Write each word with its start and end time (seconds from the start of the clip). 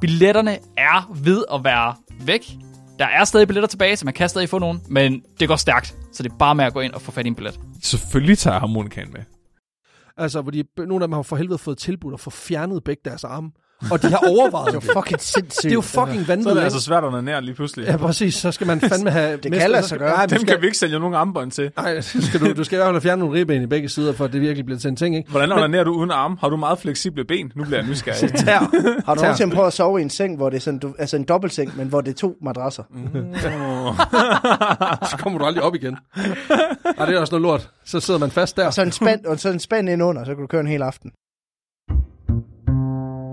Billetterne 0.00 0.58
er 0.76 1.12
ved 1.22 1.44
at 1.52 1.64
være 1.64 1.94
væk. 2.20 2.52
Der 2.98 3.06
er 3.06 3.24
stadig 3.24 3.48
billetter 3.48 3.68
tilbage, 3.68 3.96
så 3.96 4.04
man 4.04 4.14
kan 4.14 4.28
stadig 4.28 4.48
få 4.48 4.58
nogen, 4.58 4.80
men 4.88 5.22
det 5.40 5.48
går 5.48 5.56
stærkt. 5.56 5.96
Så 6.12 6.22
det 6.22 6.32
er 6.32 6.36
bare 6.36 6.54
med 6.54 6.64
at 6.64 6.72
gå 6.72 6.80
ind 6.80 6.92
og 6.92 7.02
få 7.02 7.12
fat 7.12 7.26
i 7.26 7.28
en 7.28 7.34
billet. 7.34 7.60
Selvfølgelig 7.82 8.38
tager 8.38 8.54
jeg 8.54 8.60
harmonikaen 8.60 9.12
med. 9.12 9.20
Altså, 10.16 10.40
hvor 10.40 10.50
de, 10.50 10.64
nogle 10.76 11.04
af 11.04 11.08
dem 11.08 11.12
har 11.12 11.22
for 11.22 11.36
helvede 11.36 11.58
fået 11.58 11.78
tilbudt 11.78 12.14
at 12.14 12.20
få 12.20 12.30
fjernet 12.30 12.84
begge 12.84 13.00
deres 13.04 13.24
arme. 13.24 13.50
Og 13.90 14.02
de 14.02 14.08
har 14.08 14.22
overvejet 14.28 14.74
det. 14.74 14.82
Det 14.82 14.88
er 14.88 14.92
jo 14.94 15.00
fucking 15.00 15.20
sindssygt. 15.20 15.62
Det 15.62 15.70
er 15.70 15.74
jo 15.74 15.80
fucking 15.80 16.26
Så 16.26 16.32
er 16.32 16.36
vanvittigt. 16.36 16.56
det 16.56 16.62
altså 16.62 16.80
svært 16.80 17.04
at 17.04 17.08
onanere 17.08 17.42
lige 17.42 17.54
pludselig. 17.54 17.86
Ja, 17.86 17.96
præcis. 17.96 18.34
Så 18.34 18.52
skal 18.52 18.66
man 18.66 18.80
fandme 18.80 19.10
have... 19.10 19.36
Det 19.36 19.52
kan 19.52 19.70
lade 19.70 19.82
sig 19.82 19.98
gøre. 19.98 20.10
Nej, 20.10 20.26
Dem 20.26 20.38
skal, 20.38 20.48
kan 20.54 20.60
vi 20.60 20.66
ikke 20.66 20.78
sælge 20.78 20.98
nogen 20.98 21.14
armbånd 21.14 21.50
til. 21.50 21.70
Nej, 21.76 22.00
skal 22.00 22.40
du, 22.40 22.52
du 22.52 22.64
skal 22.64 22.76
i 22.76 22.78
hvert 22.78 22.86
fald 22.86 22.94
have 22.94 23.00
fjernet 23.00 23.18
nogle 23.18 23.40
ribben 23.40 23.62
i 23.62 23.66
begge 23.66 23.88
sider, 23.88 24.12
for 24.12 24.24
at 24.24 24.32
det 24.32 24.40
virkelig 24.40 24.64
bliver 24.66 24.78
til 24.78 24.88
en 24.88 24.96
ting, 24.96 25.16
ikke? 25.16 25.30
Hvordan 25.30 25.52
onanerer 25.52 25.84
du 25.84 25.92
uden 25.92 26.10
arme? 26.10 26.36
Har 26.40 26.48
du 26.48 26.56
meget 26.56 26.78
fleksible 26.78 27.24
ben? 27.24 27.52
Nu 27.56 27.64
bliver 27.64 27.78
jeg 27.78 27.88
nysgerrig. 27.88 28.34
Tær. 28.44 28.58
Har 29.06 29.14
du 29.14 29.20
nogensinde 29.20 29.54
prøvet 29.54 29.66
at 29.66 29.72
sove 29.72 29.98
i 29.98 30.02
en 30.02 30.10
seng, 30.10 30.36
hvor 30.36 30.50
det 30.50 30.56
er 30.56 30.60
sådan, 30.60 30.78
du, 30.80 30.94
altså 30.98 31.16
en 31.16 31.24
dobbeltseng, 31.24 31.76
men 31.76 31.88
hvor 31.88 32.00
det 32.00 32.10
er 32.10 32.14
to 32.14 32.34
madrasser? 32.42 32.82
Så 35.10 35.16
kommer 35.18 35.38
du 35.38 35.44
aldrig 35.44 35.62
op 35.64 35.74
igen. 35.74 35.96
Nej, 36.96 37.06
det 37.06 37.16
er 37.16 37.20
også 37.20 37.32
noget 37.38 37.42
lort. 37.42 37.70
Så 37.84 38.00
sidder 38.00 38.20
man 38.20 38.30
fast 38.30 38.56
der. 38.56 38.66
Og 38.66 38.74
så 38.74 38.82
en 38.82 38.92
spand, 38.92 39.24
og 39.24 39.38
så 39.40 39.48
en 39.50 39.60
spand 39.60 39.88
ind 39.88 40.02
under, 40.02 40.24
så 40.24 40.34
kan 40.34 40.40
du 40.40 40.46
køre 40.46 40.60
en 40.60 40.66
hel 40.66 40.82
aften. 40.82 41.10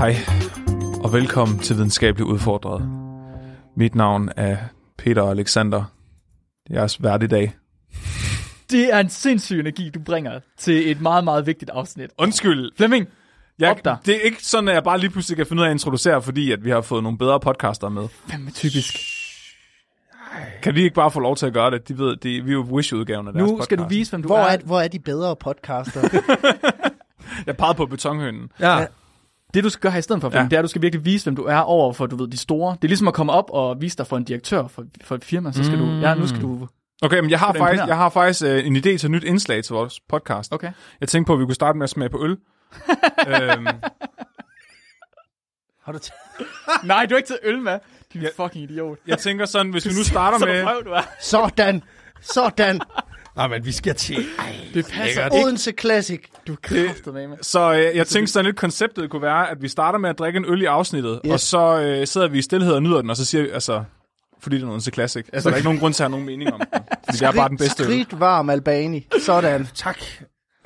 Hej, 0.00 0.16
og 1.04 1.12
velkommen 1.12 1.58
til 1.58 1.76
Videnskabeligt 1.76 2.28
Udfordret. 2.28 2.90
Mit 3.76 3.94
navn 3.94 4.30
er 4.36 4.56
Peter 4.98 5.22
Alexander. 5.30 5.84
Jeres 6.70 7.02
vært 7.02 7.22
i 7.22 7.26
dag. 7.26 7.52
Det 8.70 8.94
er 8.94 8.98
en 8.98 9.08
sindssyg 9.08 9.60
energi, 9.60 9.90
du 9.90 10.00
bringer 10.00 10.40
til 10.58 10.90
et 10.90 11.00
meget, 11.00 11.24
meget 11.24 11.46
vigtigt 11.46 11.70
afsnit. 11.70 12.10
Undskyld. 12.18 12.70
Flemming, 12.76 13.06
Jeg, 13.58 13.70
Op 13.70 13.84
der. 13.84 13.96
det 14.06 14.16
er 14.16 14.20
ikke 14.20 14.44
sådan, 14.44 14.68
at 14.68 14.74
jeg 14.74 14.84
bare 14.84 14.98
lige 14.98 15.10
pludselig 15.10 15.36
kan 15.36 15.46
finde 15.46 15.60
ud 15.60 15.64
af 15.64 15.70
at 15.70 15.74
introducere, 15.74 16.22
fordi 16.22 16.52
at 16.52 16.64
vi 16.64 16.70
har 16.70 16.80
fået 16.80 17.02
nogle 17.02 17.18
bedre 17.18 17.40
podcaster 17.40 17.88
med. 17.88 18.08
fandme 18.30 18.50
typisk. 18.50 18.96
Kan 20.62 20.74
vi 20.74 20.82
ikke 20.82 20.94
bare 20.94 21.10
få 21.10 21.20
lov 21.20 21.36
til 21.36 21.46
at 21.46 21.52
gøre 21.52 21.70
det? 21.70 21.88
De 21.88 21.98
ved, 21.98 22.16
de, 22.16 22.40
vi 22.44 22.50
er 22.50 22.54
jo 22.54 22.60
Wish-udgaven 22.70 23.26
af 23.26 23.32
deres 23.32 23.42
Nu 23.42 23.50
podcast. 23.50 23.64
skal 23.64 23.78
du 23.78 23.84
vise, 23.88 24.10
hvem 24.12 24.22
du 24.22 24.26
Hvor 24.28 24.38
er. 24.38 24.46
er, 24.46 24.58
hvor 24.64 24.80
er 24.80 24.88
de 24.88 24.98
bedre 24.98 25.36
podcaster? 25.36 26.00
Jeg 27.46 27.56
pegede 27.56 27.74
på 27.74 27.86
betonhønen. 27.86 28.52
Ja. 28.60 28.86
Det 29.54 29.64
du 29.64 29.70
skal 29.70 29.80
gøre 29.82 29.92
her 29.92 29.98
i 29.98 30.02
stedet 30.02 30.20
for, 30.22 30.30
Ja. 30.34 30.42
det 30.44 30.52
er, 30.52 30.58
at 30.58 30.62
du 30.62 30.68
skal 30.68 30.82
virkelig 30.82 31.04
vise, 31.04 31.24
hvem 31.24 31.36
du 31.36 31.44
er 31.44 31.56
over 31.58 31.92
for, 31.92 32.06
du 32.06 32.16
ved, 32.16 32.28
de 32.28 32.36
store. 32.36 32.72
Det 32.82 32.84
er 32.84 32.88
ligesom 32.88 33.08
at 33.08 33.14
komme 33.14 33.32
op 33.32 33.44
og 33.50 33.80
vise 33.80 33.96
dig 33.98 34.06
for 34.06 34.16
en 34.16 34.24
direktør 34.24 34.66
for, 34.66 34.84
for 35.04 35.14
et 35.14 35.24
firma, 35.24 35.52
så 35.52 35.64
skal 35.64 35.78
du, 35.78 35.84
ja, 35.84 36.14
nu 36.14 36.26
skal 36.26 36.42
du, 36.42 36.68
Okay, 37.02 37.20
men 37.20 37.30
jeg 37.30 37.38
har 37.38 37.52
faktisk, 37.52 37.82
jeg 37.86 37.96
har 37.96 38.08
faktisk 38.08 38.44
øh, 38.44 38.66
en 38.66 38.76
idé 38.76 38.80
til 38.80 39.04
et 39.04 39.10
nyt 39.10 39.24
indslag 39.24 39.64
til 39.64 39.74
vores 39.74 40.00
podcast. 40.08 40.52
okay. 40.54 40.72
Jeg 41.00 41.08
tænkte 41.08 41.26
på, 41.26 41.32
at 41.32 41.38
vi 41.40 41.44
kunne 41.44 41.54
starte 41.54 41.78
med 41.78 41.84
at 41.84 41.90
smage 41.90 42.08
på 42.08 42.24
øl. 42.24 42.30
øhm, 43.28 43.66
Har 45.84 45.92
du 45.92 45.98
t- 45.98 46.44
Nej, 46.86 47.06
du 47.06 47.14
har 47.14 47.16
ikke 47.16 47.28
taget 47.28 47.40
øl 47.42 47.58
med. 47.58 47.78
Din 48.12 48.22
fucking 48.36 48.70
idiot. 48.70 48.98
jeg 49.06 49.18
tænker 49.18 49.44
sådan, 49.46 49.72
hvis 49.72 49.86
vi 49.86 49.90
nu 49.90 50.04
starter 50.12 50.46
med... 50.46 50.64
røv, 50.64 50.84
du 50.84 50.90
er. 50.90 51.00
Sådan! 51.20 51.82
Sådan! 52.20 52.80
Nej, 53.40 53.48
men 53.48 53.64
vi 53.66 53.72
skal 53.72 53.94
til... 53.94 54.16
Det 54.74 54.86
passer 54.92 55.24
ikke. 55.24 55.36
Odense 55.44 55.72
Classic. 55.80 56.20
Du 56.46 56.52
er 56.52 56.56
kraftet 56.62 57.14
med 57.14 57.26
mig. 57.28 57.38
Så 57.42 57.72
øh, 57.74 57.96
jeg 57.96 58.06
tænkte 58.06 58.32
sådan 58.32 58.44
lidt, 58.46 58.56
konceptet 58.56 59.10
kunne 59.10 59.22
være, 59.22 59.50
at 59.50 59.62
vi 59.62 59.68
starter 59.68 59.98
med 59.98 60.10
at 60.10 60.18
drikke 60.18 60.36
en 60.36 60.44
øl 60.48 60.62
i 60.62 60.64
afsnittet, 60.64 61.20
Yes. 61.26 61.32
og 61.32 61.40
så 61.40 61.80
øh, 61.80 62.06
sidder 62.06 62.28
vi 62.28 62.38
i 62.38 62.42
stillhed 62.42 62.72
og 62.72 62.82
nyder 62.82 63.00
den, 63.00 63.10
og 63.10 63.16
så 63.16 63.24
siger 63.24 63.42
vi, 63.42 63.48
altså, 63.50 63.82
fordi 64.40 64.56
det 64.56 64.62
er 64.62 64.66
noget 64.66 64.82
til 64.82 64.92
classic. 64.94 65.26
Altså, 65.32 65.48
der 65.48 65.54
er 65.54 65.56
ikke 65.56 65.66
nogen 65.66 65.80
grund 65.80 65.94
til 65.94 66.02
at 66.02 66.04
have 66.04 66.10
nogen 66.10 66.26
mening 66.26 66.52
om 66.54 66.60
den. 66.72 66.80
Fordi 67.04 67.18
det 67.18 67.22
er 67.22 67.32
bare 67.32 67.48
den 67.48 67.56
bedste 67.56 67.82
øl. 67.82 67.88
Skrit 67.88 68.20
varm 68.20 68.50
Albani. 68.50 69.06
Sådan. 69.26 69.68
Tak. 69.74 69.98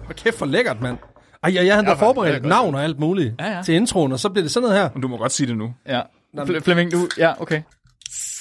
Hvor 0.04 0.14
kæft 0.14 0.38
for 0.38 0.46
lækkert, 0.46 0.80
mand. 0.82 0.98
Ej, 1.42 1.54
jeg, 1.54 1.66
jeg 1.66 1.74
havde 1.74 1.86
da 1.86 1.92
forberedt 1.92 2.36
et 2.36 2.44
navn 2.44 2.74
og 2.74 2.84
alt 2.84 2.98
muligt 2.98 3.34
Ja, 3.40 3.56
ja. 3.56 3.62
til 3.62 3.74
introen, 3.74 4.12
og 4.12 4.20
så 4.20 4.28
bliver 4.28 4.42
det 4.44 4.52
sådan 4.52 4.68
noget 4.68 4.82
her. 4.82 4.88
Men 4.94 5.02
du 5.02 5.08
må 5.08 5.16
godt 5.16 5.32
sige 5.32 5.46
det 5.46 5.56
nu. 5.56 5.74
Ja. 5.88 6.00
Fle- 6.36 6.58
Flemming, 6.60 6.92
du, 6.92 7.08
ja, 7.18 7.42
okay. 7.42 7.62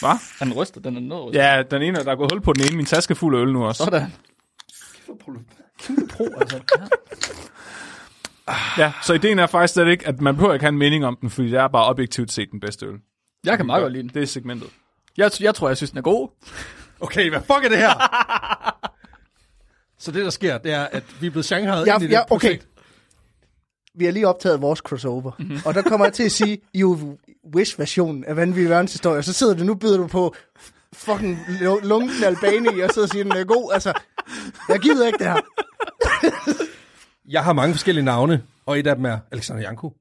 Hvad? 0.03 0.11
Er 0.39 0.45
den 0.45 0.53
rystet? 0.53 0.83
Den 0.83 1.11
er 1.11 1.15
rystet. 1.17 1.41
Ja, 1.41 1.63
den 1.71 1.81
ene, 1.81 2.03
der 2.03 2.11
er 2.11 2.15
gået 2.15 2.31
hul 2.31 2.41
på 2.41 2.53
den 2.53 2.63
ene. 2.67 2.77
Min 2.77 2.85
taske 2.85 3.11
er 3.11 3.15
fuld 3.15 3.37
af 3.37 3.41
øl 3.41 3.53
nu 3.53 3.65
også. 3.65 3.83
Sådan. 3.83 4.13
Pro, 6.09 6.27
altså. 6.41 6.59
Ja, 8.77 8.91
så 9.03 9.13
ideen 9.13 9.39
er 9.39 9.47
faktisk 9.47 9.73
slet 9.73 9.87
ikke, 9.87 10.07
at 10.07 10.21
man 10.21 10.35
behøver 10.35 10.53
ikke 10.53 10.63
have 10.63 10.69
en 10.71 10.77
mening 10.77 11.05
om 11.05 11.17
den, 11.21 11.29
fordi 11.29 11.51
det 11.51 11.59
er 11.59 11.67
bare 11.67 11.85
objektivt 11.85 12.31
set 12.31 12.51
den 12.51 12.59
bedste 12.59 12.85
øl. 12.85 12.95
Jeg 13.45 13.57
kan 13.57 13.65
meget 13.65 13.81
godt 13.81 13.93
lide 13.93 14.03
den. 14.03 14.11
Det 14.13 14.21
er 14.21 14.25
segmentet. 14.27 14.69
Jeg, 15.17 15.31
jeg 15.39 15.55
tror, 15.55 15.67
jeg 15.67 15.77
synes, 15.77 15.89
den 15.91 15.97
er 15.97 16.01
god. 16.01 16.29
Okay, 16.99 17.29
hvad 17.29 17.39
fuck 17.39 17.65
er 17.65 17.69
det 17.69 17.77
her? 17.77 17.93
så 20.03 20.11
det, 20.11 20.23
der 20.25 20.29
sker, 20.29 20.57
det 20.57 20.73
er, 20.73 20.83
at 20.83 21.03
vi 21.21 21.27
er 21.27 21.31
blevet 21.31 21.45
shanghaiet 21.45 21.87
Ja, 21.87 21.93
ind 21.93 22.03
i 22.03 22.07
det 22.07 22.13
ja, 22.13 22.19
okay. 22.21 22.27
projekt. 22.27 22.67
Vi 23.95 24.05
har 24.05 24.11
lige 24.11 24.27
optaget 24.27 24.61
vores 24.61 24.79
crossover. 24.79 25.31
Mm-hmm. 25.39 25.57
Og 25.65 25.73
der 25.73 25.81
kommer 25.81 26.05
jeg 26.05 26.13
til 26.13 26.23
at 26.23 26.31
sige, 26.31 26.57
jo 26.73 27.17
Wish-versionen 27.55 28.23
af 28.25 28.35
Vanvittig 28.35 28.69
Verdenshistorie. 28.69 29.17
Og 29.17 29.23
så 29.23 29.33
sidder 29.33 29.53
du, 29.53 29.63
nu 29.63 29.75
byder 29.75 29.97
du 29.97 30.07
på 30.07 30.35
fucking 30.93 31.37
lu- 31.47 31.87
lunken 31.87 32.23
Albani, 32.25 32.79
og 32.79 32.89
så 32.89 33.07
siger 33.07 33.23
den 33.23 33.31
er 33.31 33.43
god. 33.43 33.71
Altså, 33.73 33.93
jeg 34.69 34.79
gider 34.79 35.07
ikke 35.07 35.17
det 35.17 35.27
her. 35.27 35.39
Jeg 37.29 37.43
har 37.43 37.53
mange 37.53 37.73
forskellige 37.73 38.05
navne, 38.05 38.41
og 38.65 38.79
et 38.79 38.87
af 38.87 38.95
dem 38.95 39.05
er 39.05 39.17
Alexander 39.31 39.61
Janko. 39.63 39.93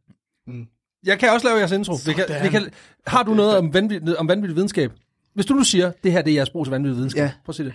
Mm. 0.47 0.67
Jeg 1.07 1.19
kan 1.19 1.31
også 1.31 1.47
lave 1.47 1.59
jeres 1.59 1.73
intro. 1.73 1.95
Vi 2.07 2.13
kan, 2.13 2.25
vi 2.43 2.49
kan, 2.49 2.71
har 3.07 3.23
du 3.23 3.35
noget 3.35 3.57
om 3.57 3.75
vanvittig, 3.75 4.19
om 4.19 4.29
vanvittig 4.29 4.57
videnskab? 4.57 4.93
Hvis 5.35 5.47
du 5.47 5.55
nu 5.55 5.65
siger, 5.65 5.93
det 6.05 6.13
her 6.13 6.23
det 6.23 6.31
er 6.31 6.35
jeres 6.35 6.51
brug 6.51 6.65
til 6.67 6.71
vanvittig 6.71 6.97
videnskab. 6.97 7.23
Ja. 7.23 7.33
Prøv 7.45 7.53
at 7.53 7.55
sige 7.57 7.67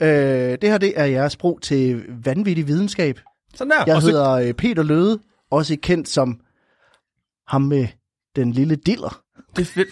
det. 0.00 0.06
Øh, 0.06 0.58
det 0.62 0.70
her, 0.70 0.78
det 0.78 0.92
er 0.96 1.04
jeres 1.04 1.36
brug 1.36 1.62
til 1.62 2.04
vanvittig 2.24 2.66
videnskab. 2.66 3.20
Sådan 3.54 3.70
der. 3.70 3.84
Jeg 3.86 3.96
Og 3.96 4.02
så- 4.02 4.08
hedder 4.10 4.30
øh, 4.32 4.54
Peter 4.54 4.82
Løde, 4.82 5.18
også 5.50 5.76
kendt 5.82 6.08
som 6.08 6.40
ham 7.48 7.62
med 7.62 7.86
den 8.36 8.52
lille 8.52 8.76
diller. 8.76 9.22
Det 9.56 9.62
er 9.62 9.66
fedt. 9.66 9.88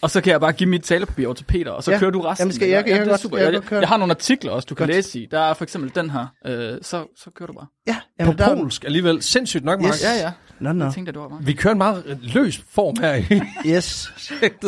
Og 0.00 0.10
så 0.10 0.20
kan 0.20 0.30
jeg 0.32 0.40
bare 0.40 0.52
give 0.52 0.68
mit 0.70 0.82
talepapir 0.82 1.26
over 1.26 1.34
til 1.34 1.44
Peter, 1.44 1.70
og 1.70 1.84
så 1.84 1.90
Ja. 1.90 1.94
ja. 1.94 2.00
kører 2.00 2.10
du 2.10 2.20
resten. 2.20 2.42
Jamen, 2.42 2.52
skal 2.54 2.68
jeg- 2.68 2.84
jeg 2.88 2.94
det 2.98 3.02
er 3.06 3.08
godt- 3.08 3.20
super. 3.20 3.38
jeg 3.38 3.52
Jeg, 3.52 3.62
jeg, 3.72 3.88
har 3.88 3.96
nogle 3.96 4.10
artikler 4.12 4.50
også, 4.50 4.66
du 4.66 4.74
kan 4.74 4.86
Godt. 4.86 4.96
læse 4.96 5.20
i. 5.22 5.26
Der 5.30 5.40
er 5.40 5.54
for 5.54 5.64
eksempel 5.64 5.92
den 5.94 6.10
her. 6.10 6.26
Øh, 6.46 6.78
så, 6.82 7.06
så 7.16 7.30
kører 7.34 7.46
du 7.46 7.52
bare. 7.52 7.66
Ja, 7.86 7.94
på 7.94 8.00
jamen, 8.24 8.38
der, 8.38 8.56
polsk 8.56 8.84
alligevel. 8.84 9.22
Sindssygt 9.22 9.64
nok, 9.64 9.80
Mark. 9.80 9.92
Yes. 9.94 10.02
Ja, 10.04 10.12
ja. 10.22 10.32
Nå, 10.60 10.72
nå. 10.72 10.84
Jeg 10.84 10.94
tænkte, 10.94 11.12
du 11.12 11.20
var 11.20 11.28
bare. 11.28 11.42
Vi 11.44 11.52
kører 11.52 11.72
en 11.72 11.78
meget 11.78 12.18
løs 12.22 12.58
form 12.70 12.96
her 13.00 13.14
i 13.14 13.40
Yes. 13.74 14.12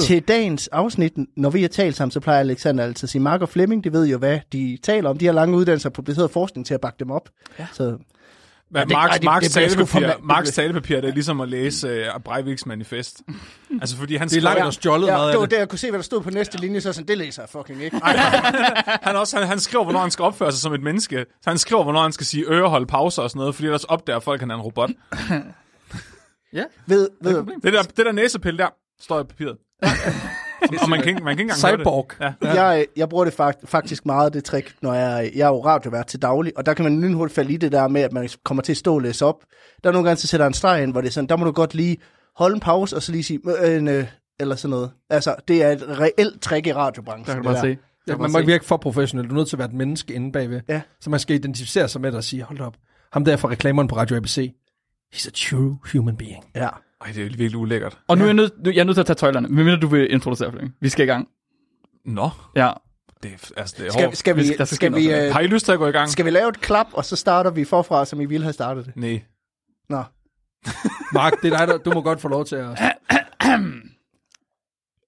Til 0.03 0.23
dagens 0.23 0.69
afsnit, 0.69 1.13
når 1.37 1.51
vi 1.51 1.61
har 1.63 1.69
talt 1.69 1.97
sammen, 1.97 2.11
så 2.11 2.21
plejer 2.21 2.41
Alexander 2.41 2.85
altid 2.85 3.07
at 3.07 3.11
sige, 3.11 3.23
Mark 3.23 3.41
og 3.43 3.49
Flemming, 3.49 3.85
de 3.85 3.93
ved 3.93 4.07
jo, 4.07 4.19
hvad 4.19 4.41
de 4.53 4.79
taler 4.83 5.11
om. 5.11 5.19
De 5.19 5.27
har 5.27 5.33
lange 5.33 5.57
uddannelser 5.57 5.89
og 5.89 5.93
publiceret 5.93 6.31
forskning 6.31 6.67
til 6.67 6.75
at 6.75 6.81
bakke 6.81 6.97
dem 6.99 7.11
op. 7.11 7.29
Ja. 7.59 7.67
Så 7.73 7.99
Men 8.73 8.89
det- 8.89 8.93
Marks, 8.93 9.11
ej, 9.11 9.17
det- 9.17 9.25
Marks, 9.25 9.49
det 9.49 9.53
for 9.55 9.61
talepapir, 9.61 10.13
ma- 10.13 10.27
Marks 10.27 10.51
talepapir, 10.51 11.01
det 11.01 11.09
er 11.09 11.13
ligesom 11.15 11.41
at 11.41 11.49
læse 11.49 12.05
uh, 12.17 12.23
Breiviks 12.23 12.67
manifest. 12.67 13.23
altså, 13.81 13.97
fordi 13.97 14.17
han 14.17 14.29
Det 14.29 14.37
er 14.37 14.41
langt 14.41 14.63
og 14.63 14.73
stjålet 14.75 15.07
ja, 15.07 15.13
meget 15.13 15.27
det 15.29 15.35
af 15.35 15.41
var 15.41 15.47
det. 15.47 15.57
jeg 15.59 15.69
kunne 15.69 15.79
se, 15.79 15.91
hvad 15.91 15.99
der 15.99 16.03
stod 16.05 16.21
på 16.23 16.31
næste 16.31 16.59
linje, 16.59 16.81
så 16.81 16.93
sådan, 16.93 17.09
det 17.09 17.19
læser 17.19 17.43
jeg 17.43 17.49
fucking 17.49 17.83
ikke. 17.83 18.01
han, 19.07 19.17
også, 19.17 19.39
han, 19.39 19.47
han 19.49 19.61
skriver, 19.61 19.85
hvornår 19.85 20.01
han 20.01 20.11
skal 20.11 20.23
opføre 20.23 20.53
sig 20.53 20.61
som 20.61 20.75
et 20.75 20.83
menneske. 20.83 21.27
Så 21.43 21.51
han 21.51 21.59
skriver, 21.59 21.83
hvornår 21.83 22.03
han 22.03 22.13
skal 22.13 22.27
sige 22.27 22.45
øre, 22.49 22.69
holde 22.69 22.87
pauser 22.87 23.23
og 23.23 23.31
sådan 23.31 23.41
noget, 23.41 23.55
fordi 23.55 23.67
ellers 23.67 23.85
opdager 23.85 24.21
folk, 24.21 24.37
at 24.39 24.41
han 24.43 24.51
er 24.51 24.55
en 24.55 24.61
robot. 24.61 24.91
Ja. 26.53 26.65
ved, 26.87 27.09
ved, 27.23 27.35
Det 27.63 27.73
der, 27.73 27.83
det 27.83 28.07
der 28.07 28.13
næsepille 28.13 28.59
der, 28.59 28.69
står 29.01 29.21
i 29.21 29.25
papiret. 29.25 29.57
Og 30.83 30.89
man 30.91 30.99
kan, 31.01 31.09
ikke- 31.09 31.25
man 31.25 31.37
kan 31.37 31.41
ikke 31.45 31.53
engang 31.53 31.81
Cyborg. 31.81 32.11
det. 32.19 32.35
Ja. 32.43 32.63
jeg, 32.63 32.87
jeg 32.97 33.09
bruger 33.09 33.25
det 33.25 33.35
fakt, 33.35 33.69
faktisk 33.69 34.07
meget, 34.07 34.35
det 34.35 34.45
trick, 34.45 34.75
når 34.83 34.95
jeg, 34.95 35.31
jeg 35.35 35.43
er 35.45 35.49
jo 35.49 35.65
radiovært 35.65 36.07
til 36.07 36.23
daglig, 36.23 36.53
og 36.57 36.67
der 36.67 36.75
kan 36.75 36.85
man 36.85 37.01
lynhurtigt 37.01 37.35
falde 37.35 37.53
i 37.53 37.57
det 37.57 37.73
der 37.73 37.89
med, 37.89 38.01
at 38.03 38.13
man 38.13 38.29
kommer 38.45 38.63
til 38.63 38.73
at 38.73 38.77
stå 38.77 38.95
og 38.95 39.01
læse 39.01 39.25
op. 39.27 39.37
Der 39.85 39.89
er 39.91 39.93
nogle 39.93 40.09
gange, 40.09 40.21
så 40.21 40.27
sætter 40.27 40.47
en 40.47 40.55
streg 40.55 40.83
ind, 40.83 40.93
hvor 40.93 41.01
det 41.01 41.09
er 41.09 41.13
sådan, 41.13 41.29
der 41.29 41.37
må 41.37 41.45
du 41.45 41.53
godt 41.53 41.75
lige 41.75 41.97
holde 42.37 42.55
en 42.55 42.61
pause, 42.61 42.97
og 42.97 43.03
så 43.03 43.13
lige 43.13 43.25
sige, 43.25 43.41
øh, 43.65 43.77
en, 43.77 43.89
øh, 43.89 44.07
eller 44.41 44.55
sådan 44.57 44.71
noget. 44.71 44.91
Altså, 45.11 45.35
det 45.49 45.63
er 45.65 45.69
et 45.73 45.85
reelt 46.01 46.43
trick 46.43 46.67
i 46.67 46.73
radiobranchen. 46.73 47.27
Der 47.27 47.33
kan 47.35 47.43
du 47.43 47.49
det 47.49 47.55
bare 47.57 47.65
se. 47.75 47.79
Ja, 48.09 48.17
man 48.17 48.33
må 48.33 48.39
ikke 48.39 48.53
virke 48.53 48.65
for 48.65 48.77
professionel. 48.77 49.27
Du 49.29 49.35
er 49.35 49.37
nødt 49.37 49.49
til 49.49 49.57
at 49.57 49.59
være 49.59 49.69
et 49.69 49.75
menneske 49.75 50.15
inde 50.15 50.33
bagved. 50.33 50.61
Ja. 50.69 50.81
Så 51.01 51.11
man 51.11 51.21
skal 51.21 51.37
identificere 51.37 51.89
sig 51.89 52.01
med 52.01 52.11
det 52.11 52.17
og 52.19 52.25
sige, 52.25 52.43
hold 52.43 52.61
op. 52.61 52.75
Ham 53.13 53.25
der 53.25 53.37
fra 53.37 53.49
reklameren 53.49 53.89
på 53.89 53.97
Radio 53.97 54.17
ABC. 54.17 54.53
He's 55.15 55.29
a 55.29 55.31
true 55.35 55.79
human 55.93 56.17
being. 56.17 56.45
Ja. 56.55 56.69
Ej, 57.01 57.07
det 57.13 57.19
er 57.23 57.29
virkelig 57.29 57.57
ulækkert. 57.57 57.99
Og 58.09 58.19
nu 58.19 58.25
er 58.25 58.29
jeg 58.29 58.35
nødt, 58.35 58.53
nu, 58.65 58.71
jeg 58.71 58.81
er 58.81 58.85
nødt 58.85 58.97
til 58.97 59.01
at 59.01 59.07
tage 59.07 59.15
tøjlerne, 59.15 59.49
medmindre 59.49 59.81
du 59.81 59.87
vil 59.87 60.13
introducere 60.13 60.51
Flemming. 60.51 60.75
Vi 60.81 60.89
skal 60.89 61.05
i 61.05 61.07
gang. 61.07 61.29
Nå, 62.05 62.31
Ja. 62.57 62.73
det 63.23 63.33
er, 63.33 63.51
altså, 63.57 63.75
det 63.79 63.87
er 63.87 63.91
Skal, 63.91 64.05
hårdt. 64.05 64.17
skal, 64.17 64.37
vi, 64.37 64.47
skal 64.47 64.67
skal, 64.67 64.95
vi, 64.95 65.13
øh, 65.13 65.33
Har 65.33 65.41
I 65.41 65.47
lyst 65.47 65.65
til 65.65 65.73
at 65.73 65.79
gå 65.79 65.87
i 65.87 65.91
gang? 65.93 66.09
skal 66.09 66.25
vi 66.25 66.31
lave 66.31 66.49
et 66.49 66.61
klap, 66.61 66.87
og 66.93 67.05
så 67.05 67.17
starter 67.17 67.51
vi 67.51 67.65
forfra, 67.65 68.05
som 68.05 68.21
I 68.21 68.25
ville 68.25 68.45
have 68.45 68.53
startet 68.53 68.87
det? 68.87 68.97
Nej. 68.97 69.23
Nå. 69.89 70.03
Mark, 71.13 71.33
det 71.43 71.53
er 71.53 71.59
dig, 71.59 71.69
der, 71.69 71.79
du 71.79 71.91
må 71.95 72.01
godt 72.03 72.21
få 72.21 72.29
lov 72.29 72.45
til 72.45 72.57
at... 72.57 72.79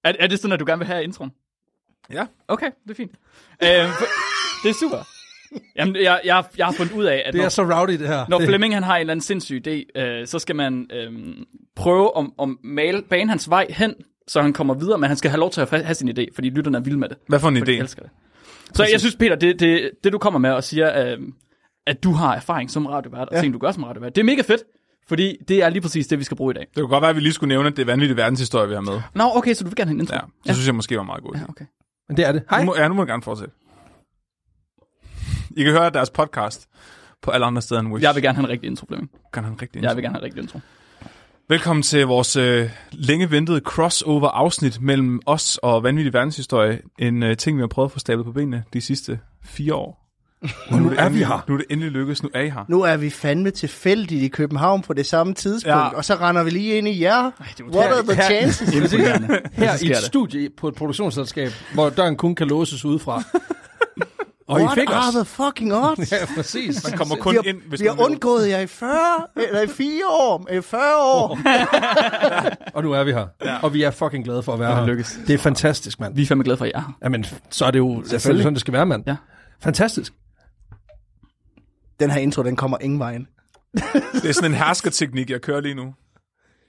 Er, 0.03 0.13
er 0.19 0.27
det 0.27 0.39
sådan, 0.39 0.51
at 0.53 0.59
du 0.59 0.65
gerne 0.65 0.79
vil 0.79 0.87
have 0.87 1.03
introen? 1.03 1.31
Ja. 2.11 2.25
Okay, 2.47 2.71
det 2.83 2.91
er 2.91 2.95
fint. 2.95 3.11
For, 3.61 4.05
det 4.63 4.69
er 4.69 4.73
super. 4.79 4.97
Jamen, 5.75 5.95
jeg, 5.95 6.21
jeg, 6.25 6.43
jeg 6.57 6.65
har 6.65 6.73
fundet 6.73 6.93
ud 6.93 7.03
af, 7.03 7.23
at 7.25 7.33
Det 7.33 7.39
når, 7.39 7.45
er 7.45 7.49
så 7.49 7.63
rowdy, 7.63 7.91
det 7.91 8.07
her. 8.07 8.25
når 8.29 8.37
det, 8.37 8.47
Flemming 8.47 8.73
han 8.73 8.83
har 8.83 8.95
en 8.95 8.99
eller 8.99 9.11
anden 9.11 9.21
sindssyg 9.23 9.61
idé, 9.67 10.01
øh, 10.01 10.27
så 10.27 10.39
skal 10.39 10.55
man 10.55 10.87
øh, 10.93 11.11
prøve 11.75 12.11
at, 12.17 12.25
at 12.41 12.49
male, 12.63 13.01
bane 13.09 13.29
hans 13.29 13.49
vej 13.49 13.65
hen, 13.69 13.93
så 14.27 14.41
han 14.41 14.53
kommer 14.53 14.73
videre, 14.73 14.97
men 14.97 15.07
han 15.07 15.17
skal 15.17 15.31
have 15.31 15.39
lov 15.39 15.51
til 15.51 15.61
at 15.61 15.69
have 15.69 15.93
sin 15.95 16.09
idé, 16.09 16.25
fordi 16.35 16.49
lytterne 16.49 16.77
er 16.77 16.81
vilde 16.81 16.99
med 16.99 17.09
det. 17.09 17.17
Hvad 17.27 17.39
for 17.39 17.47
en 17.49 17.57
idé? 17.57 17.65
de 17.65 17.77
elsker 17.77 18.01
det. 18.01 18.11
Så 18.73 18.87
jeg 18.91 18.99
synes, 18.99 19.15
Peter, 19.15 19.35
det, 19.35 19.59
det, 19.59 19.91
det 20.03 20.13
du 20.13 20.17
kommer 20.17 20.39
med 20.39 20.49
og 20.51 20.63
siger, 20.63 21.07
øh, 21.11 21.17
at 21.87 22.03
du 22.03 22.11
har 22.11 22.35
erfaring 22.35 22.71
som 22.71 22.85
radiovært, 22.85 23.27
og 23.29 23.35
Ja. 23.35 23.41
ting, 23.41 23.53
du 23.53 23.59
gør 23.59 23.71
som 23.71 23.83
radiovært, 23.83 24.15
det 24.15 24.21
er 24.21 24.25
mega 24.25 24.41
fedt, 24.41 24.63
fordi 25.07 25.37
det 25.47 25.63
er 25.63 25.69
lige 25.69 25.81
præcis 25.81 26.07
det, 26.07 26.19
vi 26.19 26.23
skal 26.23 26.37
bruge 26.37 26.51
i 26.51 26.53
dag. 26.53 26.61
Det 26.75 26.75
kunne 26.81 26.87
godt 26.87 27.01
være, 27.01 27.09
at 27.09 27.15
vi 27.15 27.21
lige 27.21 27.33
skulle 27.33 27.47
nævne, 27.47 27.67
at 27.67 27.75
det 27.75 27.81
er 27.81 27.85
vanvittig 27.85 28.17
verdenshistorie, 28.17 28.67
vi 28.67 28.73
har 28.73 28.81
med. 28.81 29.01
Nå, 29.15 29.23
okay, 29.35 29.53
så 29.53 29.63
du 29.63 29.69
vil 29.69 29.75
gerne 29.75 29.89
have 29.89 29.95
en 29.95 29.99
intro? 30.01 30.15
Ja, 30.15 30.21
det 30.47 30.55
synes 30.55 30.67
jeg 30.67 30.75
måske 30.75 30.97
var 30.97 31.03
meget 31.03 31.23
godt. 31.23 31.37
ja 31.37 31.43
okay. 31.49 31.65
Men 32.07 32.17
det 32.17 32.25
er 32.27 32.31
det. 32.31 32.43
Hej. 32.49 32.59
Nu 32.59 32.65
må, 32.65 32.75
ja, 32.77 32.87
nu 32.87 32.93
må 32.93 33.01
jeg 33.01 33.07
gerne 33.07 33.23
fortsætte. 33.23 33.53
I 35.57 35.63
kan 35.63 35.71
høre 35.71 35.89
deres 35.89 36.09
podcast 36.09 36.67
på 37.21 37.31
alle 37.31 37.45
andre 37.45 37.61
steder 37.61 37.81
end 37.81 37.93
Wish. 37.93 38.03
Jeg 38.03 38.15
vil 38.15 38.23
gerne 38.23 38.35
have 38.35 38.45
en 38.45 38.49
rigtig 38.49 38.67
intro, 38.67 38.85
Flemming. 38.85 39.09
Kan 39.33 39.43
han 39.43 39.53
rigtig 39.61 39.83
Jeg 39.83 39.95
vil 39.95 40.03
gerne 40.03 40.13
have 40.15 40.19
en 40.21 40.25
rigtig 40.25 40.41
intro. 40.41 40.59
Velkommen 41.49 41.83
til 41.83 42.05
vores 42.07 42.35
øh, 42.35 42.69
længe 42.91 43.31
ventede 43.31 43.59
crossover-afsnit 43.59 44.81
mellem 44.81 45.19
os 45.25 45.59
og 45.63 45.83
Vanvittig 45.83 46.13
Verdenshistorie. 46.13 46.79
En 46.99 47.23
øh, 47.23 47.37
ting, 47.37 47.57
vi 47.57 47.61
har 47.61 47.67
prøvet 47.67 47.87
at 47.87 47.91
få 47.91 47.99
stablet 47.99 48.25
på 48.25 48.31
benene 48.31 48.63
de 48.73 48.81
sidste 48.81 49.19
fire 49.43 49.73
år. 49.73 49.99
Og 50.71 50.81
nu 50.81 50.91
er 50.97 51.09
vi 51.09 51.17
her. 51.23 51.45
Nu 51.47 51.53
er 51.53 51.57
det 51.57 51.65
endelig 51.69 51.91
lykkedes. 51.91 52.23
Nu 52.23 52.29
er 52.33 52.41
I 52.41 52.49
her. 52.49 52.65
Nu 52.67 52.81
er 52.81 52.97
vi 52.97 53.09
fandme 53.09 53.51
tilfældigt 53.51 54.23
i 54.23 54.27
København 54.27 54.81
på 54.81 54.93
det 54.93 55.05
samme 55.05 55.33
tidspunkt, 55.33 55.67
Ja. 55.75 55.95
og 55.95 56.05
så 56.05 56.15
render 56.15 56.43
vi 56.43 56.49
lige 56.49 56.77
ind 56.77 56.87
i 56.87 57.01
jer. 57.01 57.31
det 57.57 57.65
What 57.65 57.91
are 57.91 58.03
the 58.03 58.13
her- 58.21 58.23
chances? 58.29 58.69
Her 59.53 59.77
Så 59.77 59.85
i 59.85 59.89
et 59.91 59.97
studie 59.97 60.49
på 60.57 60.67
et 60.67 60.75
produktionsselskab, 60.75 61.51
hvor 61.73 61.89
døren 61.89 62.15
kun 62.15 62.35
kan 62.35 62.47
låses 62.47 62.85
udefra. 62.85 63.23
Og 64.47 64.59
I 64.59 64.63
What 64.63 64.73
fik 64.77 64.89
are 64.89 65.07
os. 65.07 65.13
the 65.13 65.25
fucking 65.25 65.73
odds? 65.73 66.11
Ja, 66.11 66.17
præcis. 66.35 66.83
Man 66.89 66.97
kommer 66.97 67.15
vi 67.15 67.21
kun 67.21 67.35
har, 67.35 67.41
ind, 67.45 67.61
hvis 67.67 67.81
vi 67.81 67.85
har 67.85 67.93
man 67.93 67.97
vil. 68.05 68.05
undgået 68.11 68.49
jer 68.49 68.59
i 68.59 68.67
40, 68.67 68.91
eller 69.35 69.61
i 69.61 69.67
4 69.67 70.07
år, 70.09 70.47
i 70.51 70.61
40 70.61 70.81
år. 71.03 71.39
Og 72.77 72.83
nu 72.83 72.91
er 72.91 73.03
vi 73.03 73.11
her. 73.11 73.27
Og 73.63 73.73
vi 73.73 73.83
er 73.83 73.91
fucking 73.91 74.23
glade 74.25 74.43
for 74.43 74.53
at 74.53 74.59
være 74.59 74.75
her. 74.75 74.85
lykkes. 74.85 75.19
Det 75.27 75.33
er 75.33 75.37
fantastisk, 75.37 75.99
mand. 75.99 76.15
Vi 76.15 76.21
er 76.21 76.25
fandme 76.25 76.43
glade 76.43 76.57
for, 76.57 76.65
at 76.65 76.69
I 76.69 76.73
er 76.75 76.79
her. 76.79 76.97
Jamen, 77.03 77.25
så 77.49 77.65
er 77.65 77.71
det 77.71 77.79
jo 77.79 78.03
selvfølgelig 78.05 78.43
sådan, 78.43 78.53
det 78.53 78.61
skal 78.61 78.73
være, 78.73 78.85
mand. 78.85 79.03
Ja. 79.07 79.15
Fantastisk. 79.61 80.13
Den 81.99 82.11
her 82.11 82.19
intro, 82.19 82.43
den 82.43 82.55
kommer 82.55 82.77
ingen 82.81 82.99
vejen. 82.99 83.27
Det 84.13 84.29
er 84.29 84.33
sådan 84.33 84.51
en 84.51 84.57
herskerteknik, 84.57 85.29
jeg 85.29 85.41
kører 85.41 85.61
lige 85.61 85.75
nu. 85.75 85.93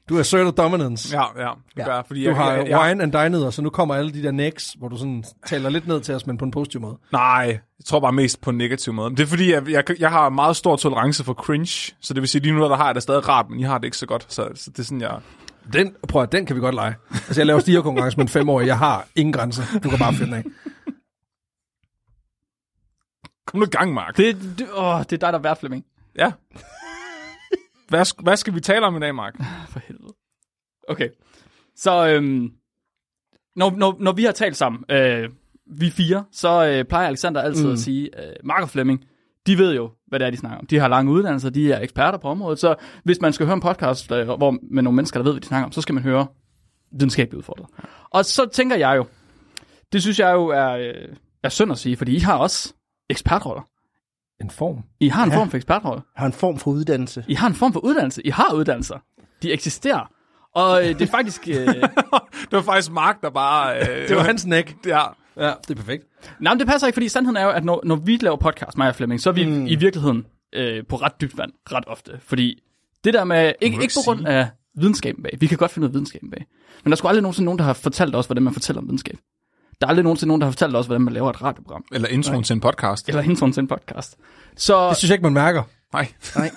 Du 0.08 0.16
er 0.16 0.20
asserted 0.20 0.52
dominance. 0.52 1.16
Ja, 1.20 1.42
ja. 1.42 1.48
Det 1.48 1.56
Ja. 1.76 1.84
gør, 1.84 1.94
jeg, 1.94 2.04
fordi 2.06 2.22
Du 2.24 2.28
jeg, 2.28 2.36
har 2.36 2.52
jeg, 2.52 2.68
jeg, 2.68 2.78
wine 2.80 3.02
and 3.02 3.12
dine 3.12 3.52
så 3.52 3.62
nu 3.62 3.70
kommer 3.70 3.94
alle 3.94 4.12
de 4.12 4.22
der 4.22 4.30
necks, 4.30 4.72
hvor 4.78 4.88
du 4.88 4.96
sådan 4.96 5.24
taler 5.46 5.70
lidt 5.70 5.86
ned 5.86 6.00
til 6.00 6.14
os, 6.14 6.26
men 6.26 6.38
på 6.38 6.44
en 6.44 6.50
positiv 6.50 6.80
måde. 6.80 6.98
Nej, 7.12 7.60
jeg 7.78 7.84
tror 7.84 8.00
bare 8.00 8.12
mest 8.12 8.40
på 8.40 8.50
en 8.50 8.58
negativ 8.58 8.92
måde. 8.92 9.10
Det 9.10 9.20
er 9.20 9.26
fordi, 9.26 9.52
jeg, 9.52 9.68
jeg, 9.68 9.84
jeg 9.98 10.10
har 10.10 10.28
meget 10.28 10.56
stor 10.56 10.76
tolerance 10.76 11.24
for 11.24 11.34
cringe, 11.34 11.94
så 12.00 12.14
det 12.14 12.20
vil 12.20 12.28
sige, 12.28 12.42
lige 12.42 12.52
nu 12.54 12.60
der 12.62 12.76
har 12.76 12.86
jeg 12.86 12.94
det 12.94 13.02
stadig 13.02 13.28
rart, 13.28 13.50
men 13.50 13.60
I 13.60 13.62
har 13.62 13.78
det 13.78 13.84
ikke 13.84 13.96
så 13.96 14.06
godt. 14.06 14.26
Så, 14.32 14.48
så 14.54 14.70
det 14.70 14.78
er 14.78 14.82
sådan, 14.82 15.00
jeg... 15.00 15.18
Den, 15.72 15.94
prøv 16.08 16.22
at, 16.22 16.32
den 16.32 16.46
kan 16.46 16.56
vi 16.56 16.60
godt 16.60 16.74
lege. 16.74 16.94
Altså, 17.10 17.40
jeg 17.40 17.46
laver 17.46 17.60
stigerkonkurrence 17.60 18.16
med 18.16 18.24
en 18.24 18.28
femårig. 18.28 18.66
Jeg 18.66 18.78
har 18.78 19.06
ingen 19.16 19.32
grænser. 19.32 19.62
Du 19.84 19.88
kan 19.90 19.98
bare 19.98 20.14
finde 20.14 20.36
af. 20.36 20.44
Kom 23.46 23.60
nu 23.60 23.66
i 23.66 23.68
gang, 23.68 23.94
Mark. 23.94 24.16
Det, 24.16 24.36
det, 24.58 24.66
åh, 24.76 24.98
det 24.98 25.12
er 25.12 25.16
dig, 25.16 25.20
der 25.20 25.28
er 25.32 25.38
vært, 25.38 25.58
Flemming. 25.58 25.84
Ja. 26.16 26.32
Hvad, 27.94 28.22
hvad 28.22 28.36
skal 28.36 28.54
vi 28.54 28.60
tale 28.60 28.86
om 28.86 28.96
i 28.96 29.00
dag, 29.00 29.14
Mark? 29.14 29.34
For 29.72 29.80
helvede. 29.86 30.14
Okay. 30.88 31.08
Så 31.76 32.08
øhm, 32.08 32.52
når, 33.56 33.70
når, 33.70 33.96
når 34.00 34.12
vi 34.12 34.24
har 34.24 34.32
talt 34.32 34.56
sammen, 34.56 34.84
øh, 34.90 35.28
vi 35.66 35.90
fire, 35.90 36.24
så 36.32 36.66
øh, 36.66 36.84
plejer 36.84 37.06
Alexander 37.06 37.40
altid 37.40 37.66
mm. 37.66 37.72
at 37.72 37.78
sige, 37.78 38.26
øh, 38.26 38.34
Mark 38.44 38.62
og 38.62 38.68
Flemming, 38.68 39.04
de 39.46 39.58
ved 39.58 39.74
jo, 39.74 39.90
hvad 40.06 40.18
det 40.18 40.26
er, 40.26 40.30
de 40.30 40.36
snakker 40.36 40.58
om. 40.58 40.66
De 40.66 40.78
har 40.78 40.88
lange 40.88 41.12
uddannelser, 41.12 41.50
de 41.50 41.72
er 41.72 41.80
eksperter 41.80 42.18
på 42.18 42.28
området, 42.28 42.58
så 42.58 42.74
hvis 43.04 43.20
man 43.20 43.32
skal 43.32 43.46
høre 43.46 43.54
en 43.54 43.60
podcast 43.60 44.12
øh, 44.12 44.26
hvor, 44.26 44.58
med 44.70 44.82
nogle 44.82 44.96
mennesker, 44.96 45.18
der 45.18 45.24
ved, 45.24 45.32
hvad 45.32 45.40
de 45.40 45.46
snakker 45.46 45.66
om, 45.66 45.72
så 45.72 45.80
skal 45.80 45.94
man 45.94 46.02
høre 46.02 46.26
videnskabeligt 46.92 47.38
udfordret. 47.38 47.66
Og 48.10 48.24
så 48.24 48.48
tænker 48.52 48.76
jeg 48.76 48.96
jo, 48.96 49.06
det 49.92 50.02
synes 50.02 50.18
jeg 50.18 50.32
jo 50.32 50.46
er, 50.46 50.70
øh, 50.70 51.16
er 51.42 51.48
synd 51.48 51.72
at 51.72 51.78
sige, 51.78 51.96
fordi 51.96 52.16
I 52.16 52.18
har 52.18 52.36
også 52.36 52.74
ekspertroller. 53.10 53.62
En 54.44 54.50
form. 54.50 54.82
I 55.00 55.08
har 55.08 55.24
en 55.24 55.30
Ja. 55.30 55.36
form 55.38 55.50
for 55.50 55.56
ekspertrolle. 55.56 56.02
Har 56.16 56.26
en 56.26 56.32
form 56.32 56.58
for 56.58 56.70
uddannelse. 56.70 57.24
I 57.28 57.34
har 57.34 57.46
en 57.48 57.54
form 57.54 57.72
for 57.72 57.80
uddannelse. 57.80 58.26
I 58.26 58.30
har 58.30 58.52
uddannelser. 58.54 58.98
De 59.42 59.52
eksisterer. 59.52 60.10
Og 60.54 60.82
øh, 60.82 60.88
det 60.88 61.02
er 61.02 61.06
faktisk... 61.10 61.48
Øh, 61.48 61.66
Det 62.50 62.52
var 62.52 62.62
faktisk 62.62 62.90
Mark, 62.92 63.20
der 63.22 63.30
bare... 63.30 63.80
Øh, 63.80 63.86
Det 64.08 64.16
var 64.16 64.22
hans 64.22 64.46
neck. 64.46 64.74
Ja. 64.86 65.02
Ja, 65.36 65.52
det 65.68 65.70
er 65.70 65.74
perfekt. 65.74 66.04
nej, 66.40 66.54
men 66.54 66.58
det 66.60 66.68
passer 66.68 66.86
ikke, 66.86 66.94
fordi 66.94 67.08
sandheden 67.08 67.36
er 67.36 67.42
jo, 67.44 67.50
at 67.50 67.64
når, 67.64 67.80
når 67.84 67.96
vi 67.96 68.18
laver 68.22 68.36
podcast, 68.36 68.78
mig 68.78 68.88
og 68.88 68.94
Flemming, 68.94 69.20
så 69.20 69.28
er 69.30 69.34
vi 69.34 69.46
mm. 69.46 69.66
i 69.66 69.74
virkeligheden 69.74 70.26
øh, 70.54 70.84
på 70.88 70.96
ret 70.96 71.20
dybt 71.20 71.38
vand, 71.38 71.52
ret 71.72 71.84
ofte. 71.86 72.12
Fordi 72.22 72.62
det 73.04 73.14
der 73.14 73.24
med... 73.24 73.52
Ikke, 73.60 73.82
ikke 73.82 73.94
på 73.94 74.10
grund 74.10 74.26
af 74.26 74.48
videnskaben 74.76 75.22
bag. 75.22 75.36
Vi 75.40 75.46
kan 75.46 75.58
godt 75.58 75.70
finde 75.70 75.84
ud 75.86 75.90
af 75.90 75.92
videnskaben 75.94 76.30
bag. 76.30 76.46
Men 76.84 76.90
der 76.90 76.96
skulle 76.96 77.10
aldrig 77.10 77.22
nogensinde 77.22 77.44
nogen, 77.44 77.58
der 77.58 77.64
har 77.64 77.72
fortalt 77.72 78.14
os, 78.16 78.26
hvordan 78.26 78.42
man 78.42 78.52
fortæller 78.52 78.80
om 78.82 78.86
videnskab. 78.86 79.16
Der 79.80 79.86
er 79.86 79.88
aldrig 79.88 80.02
nogensinde 80.04 80.28
nogen, 80.28 80.40
der 80.40 80.46
har 80.46 80.52
fortalt 80.52 80.76
os, 80.76 80.86
hvordan 80.86 81.02
man 81.02 81.14
laver 81.14 81.30
et 81.30 81.42
radioprogram. 81.42 81.84
Eller 81.92 82.08
introen 82.08 82.42
til 82.44 82.54
en 82.54 82.60
podcast. 82.60 83.08
Eller 83.08 83.22
introen 83.22 83.52
til 83.52 83.60
en 83.60 83.68
podcast. 83.68 84.16
Så 84.56 84.88
Det 84.88 84.96
synes 84.96 85.08
jeg 85.10 85.14
ikke, 85.14 85.22
man 85.22 85.32
mærker. 85.32 85.62
Nej. 85.92 86.08
Nej. 86.36 86.50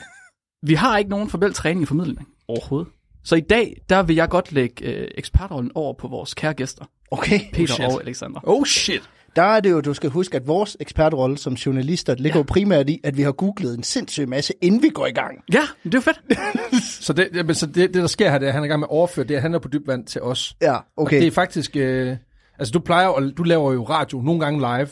vi 0.64 0.74
har 0.74 0.98
ikke 0.98 1.10
nogen 1.10 1.30
formel 1.30 1.54
træning 1.54 1.84
i 1.84 1.86
formidling 1.86 2.28
overhovedet. 2.48 2.88
Så 3.24 3.36
i 3.36 3.42
dag, 3.42 3.82
der 3.90 4.04
vil 4.04 4.16
jeg 4.16 4.30
godt 4.30 4.52
lægge 4.52 4.86
øh, 4.86 5.08
ekspertrollen 5.18 5.72
over 5.76 5.94
på 5.94 6.08
vores 6.08 6.34
kære 6.34 6.54
gæster, 6.54 6.86
Okay. 7.12 7.40
Peter 7.54 7.74
shit. 7.74 7.86
og 7.86 8.02
Alexander. 8.02 8.40
Oh 8.44 8.66
shit. 8.66 9.02
Der 9.36 9.44
er 9.44 9.60
det 9.60 9.72
jo, 9.72 9.82
du 9.82 9.94
skal 9.94 10.10
huske, 10.10 10.36
at 10.38 10.48
vores 10.48 10.78
ekspertrolle 10.80 11.38
som 11.38 11.54
journalister 11.54 12.16
ligger 12.16 12.38
ja. 12.38 12.40
jo 12.40 12.44
primært 12.44 12.90
i, 12.90 13.00
at 13.04 13.18
vi 13.18 13.22
har 13.22 13.32
googlet 13.32 13.78
en 13.78 13.84
sindssyg 13.84 14.28
masse, 14.30 14.54
inden 14.62 14.82
vi 14.84 14.90
går 14.90 15.06
i 15.08 15.12
gang. 15.12 15.38
Ja, 15.54 15.62
det 15.84 15.94
er 15.94 15.98
jo 15.98 16.02
fedt. 16.02 16.22
Så 17.06 17.14
det, 17.14 17.30
jamen, 17.34 17.56
så 17.56 17.66
det, 17.66 17.76
det, 17.76 17.94
der 17.94 18.08
sker 18.08 18.32
her, 18.32 18.38
det 18.38 18.46
er, 18.46 18.50
at 18.50 18.54
han 18.54 18.64
er 18.64 18.66
i 18.66 18.70
gang 18.70 18.80
med 18.80 18.88
at 18.88 18.92
overføre 18.92 19.26
det, 19.26 19.36
at 19.36 19.42
han 19.42 19.54
er 19.54 19.60
på 19.60 19.68
dybt 19.68 19.88
vand 19.88 20.06
til 20.06 20.22
os. 20.22 20.56
Ja, 20.62 20.76
Og 20.76 20.82
okay. 20.98 21.20
det 21.20 21.28
er 21.28 21.32
faktisk... 21.32 21.76
Øh, 21.76 22.18
altså, 22.60 22.72
du 22.72 22.80
plejer 22.80 23.08
jo- 23.08 23.32
du 23.32 23.44
laver 23.44 23.74
jo 23.74 23.84
radio 23.84 24.22
nogle 24.22 24.40
gange 24.40 24.60
live. 24.60 24.88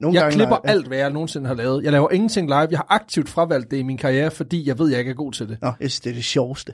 Nogle 0.00 0.14
jeg 0.14 0.22
gange, 0.22 0.34
klipper 0.34 0.54
nej, 0.56 0.60
ja. 0.64 0.70
alt, 0.70 0.86
hvad 0.88 0.98
jeg 0.98 1.10
nogensinde 1.10 1.46
har 1.46 1.54
lavet. 1.54 1.84
Jeg 1.84 1.92
laver 1.92 2.10
ingenting 2.10 2.46
live. 2.48 2.68
Jeg 2.70 2.78
har 2.78 2.86
aktivt 2.88 3.28
fravalgt 3.28 3.70
det 3.70 3.76
i 3.76 3.82
min 3.82 3.96
karriere, 3.96 4.30
fordi 4.30 4.68
jeg 4.68 4.78
ved, 4.78 4.88
jeg 4.90 4.98
ikke 4.98 5.10
er 5.10 5.14
god 5.14 5.32
til 5.32 5.48
det. 5.48 5.58
Nå, 5.62 5.66
jeg 5.66 5.74
synes, 5.90 6.00
det 6.00 6.10
er 6.10 6.14
det 6.14 6.24
sjoveste. 6.24 6.72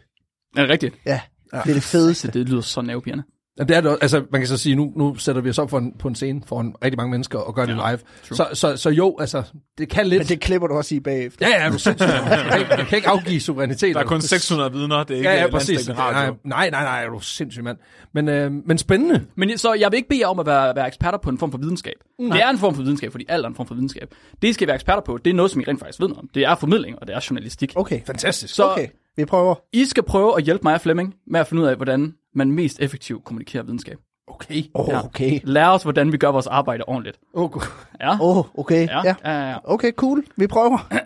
Er 0.57 0.61
det 0.61 0.71
rigtigt? 0.71 0.95
Ja, 1.07 1.21
det 1.53 1.71
er 1.71 1.75
det 1.75 1.83
fedeste. 1.83 2.31
Det 2.31 2.49
lyder 2.49 2.61
så 2.61 2.81
nervepirrende. 2.83 3.25
Det 3.59 3.71
er 3.71 3.81
det, 3.81 3.91
også. 3.91 3.99
altså, 4.03 4.25
man 4.33 4.41
kan 4.41 4.49
så 4.49 4.57
sige, 4.57 4.75
nu, 4.75 4.93
nu 4.97 5.15
sætter 5.15 5.43
vi 5.43 5.51
os 5.51 5.59
op 5.59 5.71
for 5.71 5.79
en, 5.79 5.93
på 5.99 6.09
en 6.09 6.15
scene 6.15 6.43
foran 6.47 6.75
rigtig 6.85 6.97
mange 6.97 7.11
mennesker 7.11 7.39
og 7.39 7.55
gør 7.55 7.67
det 7.67 7.77
Ja, 7.77 7.91
live. 7.91 7.99
true. 8.29 8.37
Så, 8.37 8.47
så, 8.53 8.77
så 8.77 8.91
jo, 8.91 9.17
altså, 9.21 9.43
det 9.79 9.89
kan 9.89 10.07
lidt... 10.07 10.21
Men 10.21 10.27
det 10.27 10.41
klipper 10.41 10.69
du 10.69 10.75
også 10.75 10.95
i 10.95 11.01
bagefter. 11.01 11.49
Ja, 11.49 11.55
ja, 11.57 11.67
er 11.67 11.71
du 11.71 11.79
sindssygt. 11.79 12.11
Jeg 12.13 12.47
kan, 12.51 12.61
ikke, 12.61 12.75
jeg 12.75 12.87
kan 12.87 12.97
ikke 12.97 13.09
afgive 13.09 13.41
suverænitet. 13.41 13.95
Der 13.95 14.01
er 14.01 14.05
kun 14.05 14.21
600 14.21 14.73
vidner, 14.73 15.05
det 15.05 15.15
er 15.15 15.19
ikke 15.19 15.31
Ja, 15.31 15.43
ja, 15.43 15.51
præcis. 15.51 15.89
Nej, 15.89 16.31
nej, 16.45 16.71
nej, 16.71 17.05
er 17.05 17.09
du 17.09 17.21
sindssygt, 17.21 17.65
mand. 17.65 17.79
Men, 18.15 18.29
øh, 18.29 18.53
men 18.67 18.79
spændende. 18.79 19.25
Men 19.37 19.59
så 19.59 19.73
jeg 19.73 19.91
vil 19.91 19.97
ikke 19.97 20.09
bede 20.09 20.21
jer 20.21 20.27
om 20.27 20.39
at 20.39 20.47
være, 20.47 20.77
være 20.77 20.87
eksperter 20.87 21.19
på 21.19 21.31
en 21.31 21.39
form 21.39 21.51
for 21.51 21.59
videnskab. 21.59 21.95
Mm. 22.19 22.31
Det 22.31 22.43
er 22.43 22.51
en 22.51 22.59
form 22.59 22.75
for 22.75 22.83
videnskab, 22.83 23.11
fordi 23.11 23.25
alt 23.29 23.45
er 23.45 23.49
en 23.49 23.55
form 23.55 23.67
for 23.67 23.75
videnskab. 23.75 24.09
Det, 24.43 24.49
I 24.49 24.53
skal 24.53 24.67
være 24.67 24.75
eksperter 24.77 25.03
på, 25.03 25.19
det 25.25 25.31
er 25.31 25.35
noget, 25.35 25.51
som 25.51 25.61
I 25.61 25.65
rent 25.65 25.81
faktisk 25.81 26.01
ved 26.01 26.09
noget 26.09 26.19
om. 26.19 26.29
Det 26.35 26.45
er 26.45 26.55
formidling, 26.55 26.99
og 27.01 27.07
det 27.07 27.17
er 27.17 27.27
journalistik. 27.31 27.73
Okay, 27.77 28.01
Fantastisk. 28.07 28.55
Så 28.55 28.71
okay. 28.71 28.87
Vi 29.17 29.25
prøver. 29.25 29.55
I 29.73 29.85
skal 29.85 30.03
prøve 30.03 30.37
at 30.37 30.45
hjælpe 30.45 30.61
mig 30.63 30.75
og 30.75 30.81
Flemming 30.81 31.15
med 31.27 31.41
at 31.41 31.47
finde 31.47 31.63
ud 31.63 31.69
af, 31.69 31.77
hvordan 31.77 32.15
man 32.35 32.51
mest 32.53 32.81
effektivt 32.81 33.25
kommunikerer 33.25 33.63
videnskab. 33.63 33.99
Okay. 34.27 34.63
Oh, 34.75 34.87
Ja. 34.89 35.05
okay. 35.05 35.41
Lær 35.45 35.69
os, 35.69 35.83
hvordan 35.83 36.13
vi 36.13 36.17
gør 36.17 36.29
vores 36.29 36.47
arbejde 36.47 36.85
ordentligt. 36.87 37.19
God. 37.35 37.63
Ja, 38.01 38.13
Åh, 38.13 38.37
oh, 38.39 38.45
okay. 38.59 38.87
ja, 38.89 39.01
Ja. 39.05 39.15
ja. 39.25 39.49
ja, 39.51 39.57
Okay, 39.65 39.93
cool. 39.93 40.25
Vi 40.37 40.47
prøver. 40.47 40.89
ja. 40.93 40.99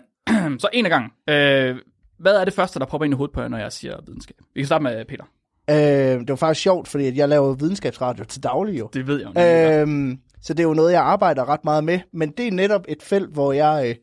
Så 0.59 0.69
en 0.73 0.85
af 0.85 0.89
gangen. 0.91 1.11
Øh, 1.29 1.75
hvad 2.19 2.35
er 2.35 2.45
det 2.45 2.53
første, 2.53 2.79
der 2.79 2.85
popper 2.85 3.05
ind 3.05 3.13
i 3.13 3.15
hovedet 3.17 3.33
på 3.33 3.41
jer, 3.41 3.47
når 3.47 3.57
jeg 3.57 3.71
siger 3.71 3.95
videnskab? 4.05 4.35
Vi 4.53 4.61
kan 4.61 4.65
starte 4.65 4.83
med 4.83 5.05
Peter. 5.05 5.23
Øh, 5.69 5.75
det 6.19 6.29
var 6.29 6.35
faktisk 6.35 6.63
sjovt, 6.63 6.87
fordi 6.87 7.05
at 7.07 7.17
jeg 7.17 7.29
laver 7.29 7.53
videnskabsradio 7.53 8.23
til 8.25 8.43
daglig 8.43 8.79
jo. 8.79 8.89
Det 8.93 9.07
ved 9.07 9.19
jeg 9.35 9.35
jo. 9.35 9.75
Øh, 9.75 9.81
Øhm, 9.81 10.17
så 10.41 10.53
det 10.53 10.63
er 10.63 10.67
jo 10.67 10.73
noget, 10.73 10.91
jeg 10.91 11.01
arbejder 11.01 11.49
ret 11.49 11.63
meget 11.65 11.83
med. 11.83 11.99
Men 12.13 12.31
det 12.37 12.47
er 12.47 12.51
netop 12.51 12.81
et 12.87 13.03
felt, 13.03 13.33
hvor 13.33 13.53
jeg 13.53 13.89
øh, 13.89 13.95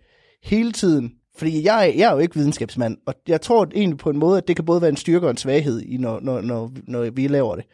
hele 0.44 0.72
tiden 0.72 1.12
Fordi 1.38 1.64
jeg, 1.64 1.94
jeg 1.96 2.08
er 2.08 2.12
jo 2.12 2.18
ikke 2.18 2.34
videnskabsmand, 2.34 2.96
og 3.06 3.14
jeg 3.28 3.40
tror 3.40 3.68
egentlig 3.74 3.98
på 3.98 4.10
en 4.10 4.18
måde, 4.18 4.38
at 4.38 4.48
det 4.48 4.56
kan 4.56 4.64
både 4.64 4.80
være 4.80 4.90
en 4.90 4.96
styrke 4.96 5.26
og 5.26 5.30
en 5.30 5.36
svaghed, 5.36 5.80
i, 5.80 5.96
når, 5.96 6.20
når, 6.20 6.40
når, 6.40 6.72
når 6.86 7.10
vi 7.10 7.28
laver 7.28 7.56
det. 7.56 7.64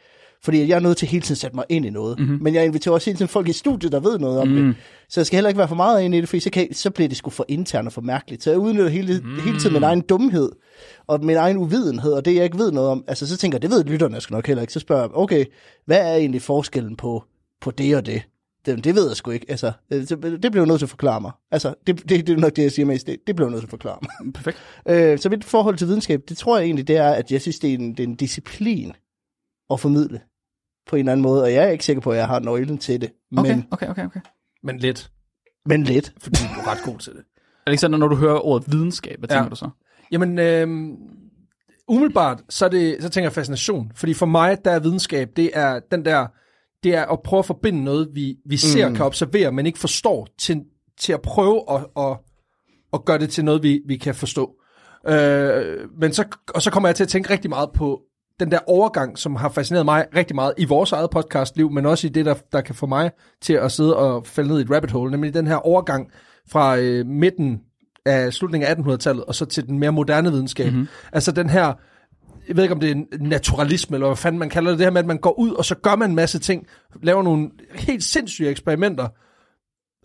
Fordi 0.45 0.69
jeg 0.69 0.77
er 0.77 0.81
nødt 0.81 0.97
til 0.97 1.09
hele 1.09 1.23
tiden 1.23 1.35
at 1.35 1.39
sætte 1.39 1.57
mig 1.57 1.65
ind 1.69 1.87
i 1.87 1.91
noget. 1.91 2.19
Mm-hmm. 2.19 2.39
Men 2.43 2.55
jeg 2.55 2.65
inviterer 2.65 2.95
også 2.95 3.11
hele 3.11 3.17
tiden 3.17 3.29
folk 3.29 3.49
i 3.49 3.53
studiet, 3.53 3.93
der 3.93 4.01
ved 4.01 4.19
noget 4.19 4.39
om 4.39 4.49
mm. 4.49 4.55
det. 4.55 4.77
Så 5.09 5.21
jeg 5.21 5.27
skal 5.27 5.37
heller 5.37 5.49
ikke 5.49 5.59
være 5.59 5.69
for 5.69 5.75
meget 5.75 6.03
ind 6.03 6.15
i 6.15 6.21
det, 6.21 6.29
for 6.29 6.41
så, 6.41 6.51
kan, 6.51 6.75
så 6.75 6.91
bliver 6.91 7.09
det 7.09 7.17
sgu 7.17 7.31
for 7.31 7.45
internt 7.49 7.87
og 7.87 7.93
for 7.93 8.01
mærkeligt. 8.01 8.43
Så 8.43 8.51
jeg 8.51 8.59
udnytter 8.59 8.89
hele, 8.89 9.21
mm. 9.25 9.41
hele 9.45 9.59
tiden 9.59 9.73
min 9.73 9.83
egen 9.83 10.01
dumhed 10.01 10.51
og 11.07 11.25
min 11.25 11.37
egen 11.37 11.57
uvidenhed, 11.57 12.13
og 12.13 12.25
det 12.25 12.35
jeg 12.35 12.45
ikke 12.45 12.59
ved 12.59 12.73
noget 12.73 12.91
om. 12.91 13.05
Altså 13.09 13.27
så 13.27 13.37
tænker 13.37 13.57
jeg, 13.57 13.63
det 13.63 13.71
ved 13.71 13.85
lytterne 13.85 14.21
sgu 14.21 14.35
nok 14.35 14.47
heller 14.47 14.61
ikke. 14.61 14.73
Så 14.73 14.81
spørger 14.81 15.03
jeg, 15.03 15.11
okay, 15.15 15.45
hvad 15.87 15.99
er 15.99 16.15
egentlig 16.15 16.43
forskellen 16.43 16.97
på, 16.97 17.25
på 17.61 17.71
det 17.71 17.97
og 17.97 18.07
det? 18.07 18.23
Det, 18.67 18.85
det 18.85 18.95
ved 18.95 19.07
jeg 19.09 19.17
sgu 19.17 19.31
ikke. 19.31 19.47
Altså, 19.49 19.73
øh, 19.93 20.01
det 20.01 20.19
bliver 20.41 20.57
jeg 20.63 20.67
nødt 20.67 20.79
til 20.79 20.87
at 20.87 20.91
forklare 20.91 21.21
mig. 21.21 21.33
Altså, 21.51 21.75
det, 21.87 22.09
det, 22.09 22.27
det 22.27 22.29
er 22.29 22.37
nok 22.37 22.57
det, 22.57 22.63
jeg 22.63 22.73
siger 22.73 22.87
mest. 22.87 23.07
Det, 23.07 23.17
det 23.27 23.37
bliver 23.37 23.49
jeg 23.49 23.51
nødt 23.51 23.61
til 23.63 23.67
at 23.67 23.71
forklare 23.71 23.99
mig. 24.03 24.33
Perfekt. 24.35 24.59
Øh, 24.89 25.19
så 25.19 25.29
mit 25.29 25.45
forhold 25.45 25.77
til 25.77 25.87
videnskab, 25.87 26.21
det 26.29 26.37
tror 26.37 26.59
jeg 26.59 26.65
egentlig, 26.65 26.89
det 26.89 26.97
er, 26.97 27.11
at 27.11 27.33
jeg 27.33 27.41
synes, 27.41 27.59
det 27.59 27.71
er 27.71 27.75
en, 27.75 27.91
det 27.91 28.01
er 28.01 28.07
en 28.07 28.15
disciplin 28.15 28.93
at 29.71 29.81
formidle 29.81 30.21
på 30.87 30.97
en 30.97 31.01
eller 31.01 31.13
anden 31.13 31.23
måde, 31.23 31.43
og 31.43 31.53
jeg 31.53 31.65
er 31.65 31.71
ikke 31.71 31.85
sikker 31.85 32.01
på, 32.03 32.11
at 32.11 32.19
jeg 32.19 32.27
har 32.27 32.41
nøglen 32.41 32.79
til 32.79 33.01
det. 33.01 33.11
Okay, 33.37 33.51
Men, 33.55 33.67
okay, 33.71 33.89
okay, 33.89 34.05
okay. 34.07 34.21
Men 34.63 34.79
lidt, 34.79 35.11
men 35.67 35.83
lidt. 35.85 36.13
fordi 36.21 36.37
du 36.55 36.61
er 36.61 36.71
ret 36.71 36.83
god 36.85 36.99
til 36.99 37.13
det. 37.13 37.23
Alexander, 37.67 37.99
når 37.99 38.09
du 38.09 38.17
hører 38.17 38.47
ordet 38.47 38.73
videnskab, 38.73 39.19
hvad 39.19 39.29
Ja. 39.29 39.35
tænker 39.35 39.51
du 39.51 39.57
så? 39.57 39.69
Jamen, 40.13 40.39
øh, 40.39 40.69
umiddelbart, 41.89 42.43
så, 42.49 42.65
er 42.65 42.69
det, 42.69 42.97
så 43.03 43.09
tænker 43.09 43.25
jeg 43.27 43.33
fascination. 43.33 43.93
Fordi 43.95 44.15
for 44.15 44.27
mig, 44.27 44.65
der 44.65 44.71
er 44.71 44.79
videnskab, 44.81 45.31
det 45.37 45.51
er 45.55 45.81
den 45.91 46.05
der, 46.05 46.27
det 46.83 46.95
er 46.95 47.05
at 47.05 47.19
prøve 47.25 47.39
at 47.39 47.47
forbinde 47.47 47.85
noget, 47.85 48.09
vi, 48.15 48.37
vi 48.47 48.57
ser, 48.57 48.89
mm. 48.89 48.95
kan 48.95 49.05
observere, 49.05 49.53
men 49.53 49.67
ikke 49.67 49.79
forstår, 49.79 50.29
til, 50.39 50.63
til 51.01 51.13
at 51.13 51.23
prøve 51.23 51.65
at, 51.71 51.87
at, 51.97 52.17
at 52.93 53.05
gøre 53.05 53.19
det 53.19 53.31
til 53.31 53.45
noget, 53.45 53.63
vi, 53.63 53.81
vi 53.87 53.97
kan 53.97 54.15
forstå. 54.15 54.51
Øh, 55.09 55.91
men 56.01 56.13
så, 56.13 56.25
og 56.55 56.63
så 56.63 56.71
kommer 56.71 56.89
jeg 56.89 56.97
til 56.97 57.05
at 57.05 57.09
tænke 57.09 57.31
rigtig 57.31 57.51
meget 57.51 57.71
på 57.75 58.01
den 58.41 58.51
der 58.51 58.59
overgang, 58.67 59.19
som 59.19 59.37
har 59.37 59.49
fascineret 59.49 59.85
mig 59.85 60.07
rigtig 60.17 60.35
meget 60.35 60.55
i 60.59 60.65
vores 60.65 60.93
eget 60.93 61.11
podcastliv, 61.11 61.71
men 61.71 61.87
også 61.87 62.07
i 62.07 62.11
det, 62.11 62.27
der, 62.27 62.35
der 62.53 62.61
kan 62.61 62.75
få 62.75 62.87
mig 62.87 63.11
til 63.41 63.53
at 63.53 63.73
sidde 63.73 63.97
og 63.97 64.27
falde 64.27 64.49
ned 64.49 64.59
i 64.59 64.63
et 64.63 64.71
rabbit 64.71 64.91
hole, 64.91 65.11
nemlig 65.11 65.35
den 65.35 65.47
her 65.47 65.57
overgang 65.57 66.11
fra 66.49 66.77
øh, 66.79 67.07
midten 67.07 67.61
af 68.07 68.33
slutningen 68.33 68.69
af 68.69 68.75
1800-tallet, 68.75 69.25
og 69.25 69.35
så 69.35 69.45
til 69.45 69.67
den 69.67 69.79
mere 69.79 69.93
moderne 69.93 70.31
videnskab. 70.31 70.73
Mm-hmm. 70.73 70.89
Altså 71.13 71.33
den 71.33 71.51
her, 71.51 71.73
jeg 72.49 72.57
ved 72.57 72.63
ikke 72.63 72.75
om 72.75 72.81
det 72.81 72.91
er 72.91 73.03
naturalisme, 73.21 73.97
eller 73.97 74.07
hvad 74.07 74.17
fanden 74.17 74.39
man 74.39 74.49
kalder 74.51 74.71
det, 74.71 74.79
det 74.79 74.87
her 74.87 74.91
med, 74.91 75.01
at 75.01 75.07
man 75.07 75.19
går 75.19 75.39
ud, 75.39 75.51
og 75.51 75.65
så 75.65 75.75
gør 75.75 75.97
man 75.97 76.11
en 76.11 76.17
masse 76.17 76.39
ting, 76.39 76.67
laver 77.03 77.23
nogle 77.23 77.51
helt 77.75 78.05
sindssyge 78.05 78.49
eksperimenter, 78.51 79.09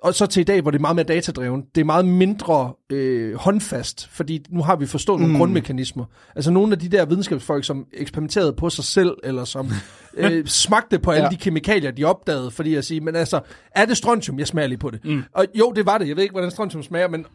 og 0.04 0.14
så 0.16 0.26
til 0.26 0.42
i 0.42 0.44
dag, 0.44 0.62
hvor 0.62 0.72
det 0.72 0.78
er 0.78 0.82
meget 0.82 0.96
mere 0.96 1.06
datadrevet, 1.06 1.66
det 1.76 1.82
er 1.82 1.86
meget 1.86 2.06
mindre 2.06 2.74
øh, 2.92 3.36
håndfast, 3.36 4.08
fordi 4.08 4.46
nu 4.50 4.64
har 4.64 4.76
vi 4.76 4.86
forstået 4.86 5.20
nogle 5.22 5.38
grundmekanismer. 5.38 6.06
Altså 6.36 6.52
nogle 6.52 6.72
af 6.74 6.80
de 6.80 6.90
der 6.90 7.06
videnskabsfolk, 7.06 7.64
som 7.64 7.86
eksperimenterede 7.94 8.54
på 8.54 8.70
sig 8.70 8.84
selv, 8.84 9.18
eller 9.24 9.46
som 9.46 9.70
øh, 10.18 10.46
smagte 10.46 11.00
på 11.00 11.12
alle 11.12 11.24
Ja. 11.24 11.30
de 11.30 11.36
kemikalier, 11.38 11.92
de 11.92 12.04
opdagede, 12.04 12.52
fordi 12.52 12.76
at 12.76 12.86
sige, 12.86 13.02
men 13.02 13.16
altså, 13.16 13.40
er 13.72 13.86
det 13.86 13.98
strontium? 13.98 14.40
Jeg 14.40 14.48
smager 14.48 14.68
lige 14.68 14.78
på 14.80 14.90
det. 14.92 15.06
Mm. 15.06 15.24
Og 15.34 15.46
jo, 15.56 15.72
det 15.76 15.86
var 15.86 15.98
det. 15.98 16.08
Jeg 16.08 16.16
ved 16.16 16.24
ikke, 16.24 16.34
hvordan 16.34 16.52
strontium 16.52 16.84
smager, 16.84 17.08
men 17.08 17.26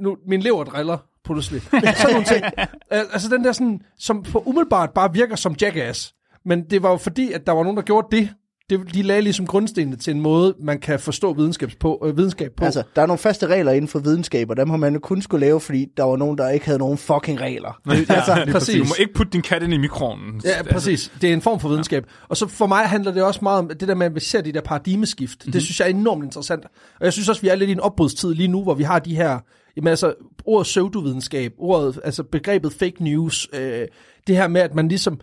nu, 0.00 0.16
min 0.26 0.40
lever 0.40 0.64
driller 0.64 0.98
pludselig. 1.32 1.62
sådan 1.62 1.84
nogle 2.10 2.24
ting. 2.24 2.44
Al- 2.90 3.06
Altså 3.12 3.28
den 3.28 3.44
der 3.44 3.52
sådan, 3.52 3.80
som 3.98 4.22
på 4.22 4.42
umiddelbart 4.46 4.90
bare 4.94 5.12
virker 5.12 5.36
som 5.36 5.54
jackass. 5.60 6.14
Men 6.44 6.62
det 6.70 6.82
var 6.82 6.90
jo 6.90 6.96
fordi, 6.96 7.32
at 7.32 7.46
der 7.46 7.52
var 7.52 7.62
nogen, 7.62 7.76
der 7.76 7.82
gjorde 7.82 8.16
det. 8.16 8.28
det 8.70 8.94
de 8.94 9.02
lagde 9.02 9.22
ligesom 9.22 9.46
grundstenene 9.46 9.96
til 9.96 10.14
en 10.14 10.20
måde, 10.20 10.54
man 10.62 10.78
kan 10.80 11.00
forstå 11.00 11.32
videnskab 11.32 11.70
på. 11.80 12.02
Øh, 12.06 12.16
videnskab 12.16 12.50
på. 12.56 12.64
Altså, 12.64 12.82
der 12.96 13.02
er 13.02 13.06
nogle 13.06 13.18
faste 13.18 13.46
regler 13.46 13.72
inden 13.72 13.88
for 13.88 13.98
videnskab, 13.98 14.50
og 14.50 14.56
dem 14.56 14.70
har 14.70 14.76
man 14.76 14.92
jo 14.94 15.00
kun 15.00 15.22
skulle 15.22 15.46
lave, 15.46 15.60
fordi 15.60 15.86
der 15.96 16.02
var 16.02 16.16
nogen, 16.16 16.38
der 16.38 16.48
ikke 16.48 16.66
havde 16.66 16.78
nogen 16.78 16.98
fucking 16.98 17.40
regler. 17.40 17.80
altså, 17.90 18.46
Præcis. 18.52 18.76
Du 18.82 18.84
må 18.88 18.94
ikke 18.98 19.14
putte 19.14 19.32
din 19.32 19.42
kat 19.42 19.62
ind 19.62 19.74
i 19.74 19.76
mikroovnen. 19.78 20.40
Ja, 20.44 20.62
præcis. 20.72 21.12
Det 21.20 21.28
er 21.30 21.32
en 21.34 21.42
form 21.42 21.60
for 21.60 21.68
videnskab. 21.68 22.04
Og 22.28 22.36
så 22.36 22.46
for 22.48 22.66
mig 22.66 22.84
handler 22.84 23.12
det 23.12 23.22
også 23.22 23.40
meget 23.42 23.58
om 23.58 23.68
det 23.68 23.88
der 23.88 23.94
med, 23.94 24.06
at 24.06 24.14
vi 24.14 24.20
ser 24.20 24.40
de 24.40 24.52
der 24.52 24.60
paradigmeskift. 24.60 25.38
Mm-hmm. 25.40 25.52
Det 25.52 25.62
synes 25.62 25.80
jeg 25.80 25.86
er 25.86 25.90
enormt 25.90 26.24
interessant. 26.24 26.64
Og 27.00 27.04
jeg 27.04 27.12
synes 27.12 27.28
også, 27.28 27.42
vi 27.42 27.48
er 27.48 27.54
lidt 27.54 27.68
i 27.68 27.72
en 27.72 27.80
opbrudstid 27.80 28.34
lige 28.34 28.48
nu, 28.48 28.62
hvor 28.62 28.74
vi 28.74 28.82
har 28.82 28.98
de 28.98 29.16
her, 29.16 29.38
jamen 29.78 29.88
altså, 29.88 30.14
ordet 30.44 30.64
pseudovidenskab, 30.64 31.52
ordet, 31.58 32.00
altså 32.04 32.22
begrebet 32.22 32.72
fake 32.72 33.04
news, 33.04 33.48
øh, 33.52 33.86
det 34.26 34.36
her 34.36 34.48
med, 34.48 34.60
at 34.60 34.74
man 34.74 34.88
ligesom 34.88 35.20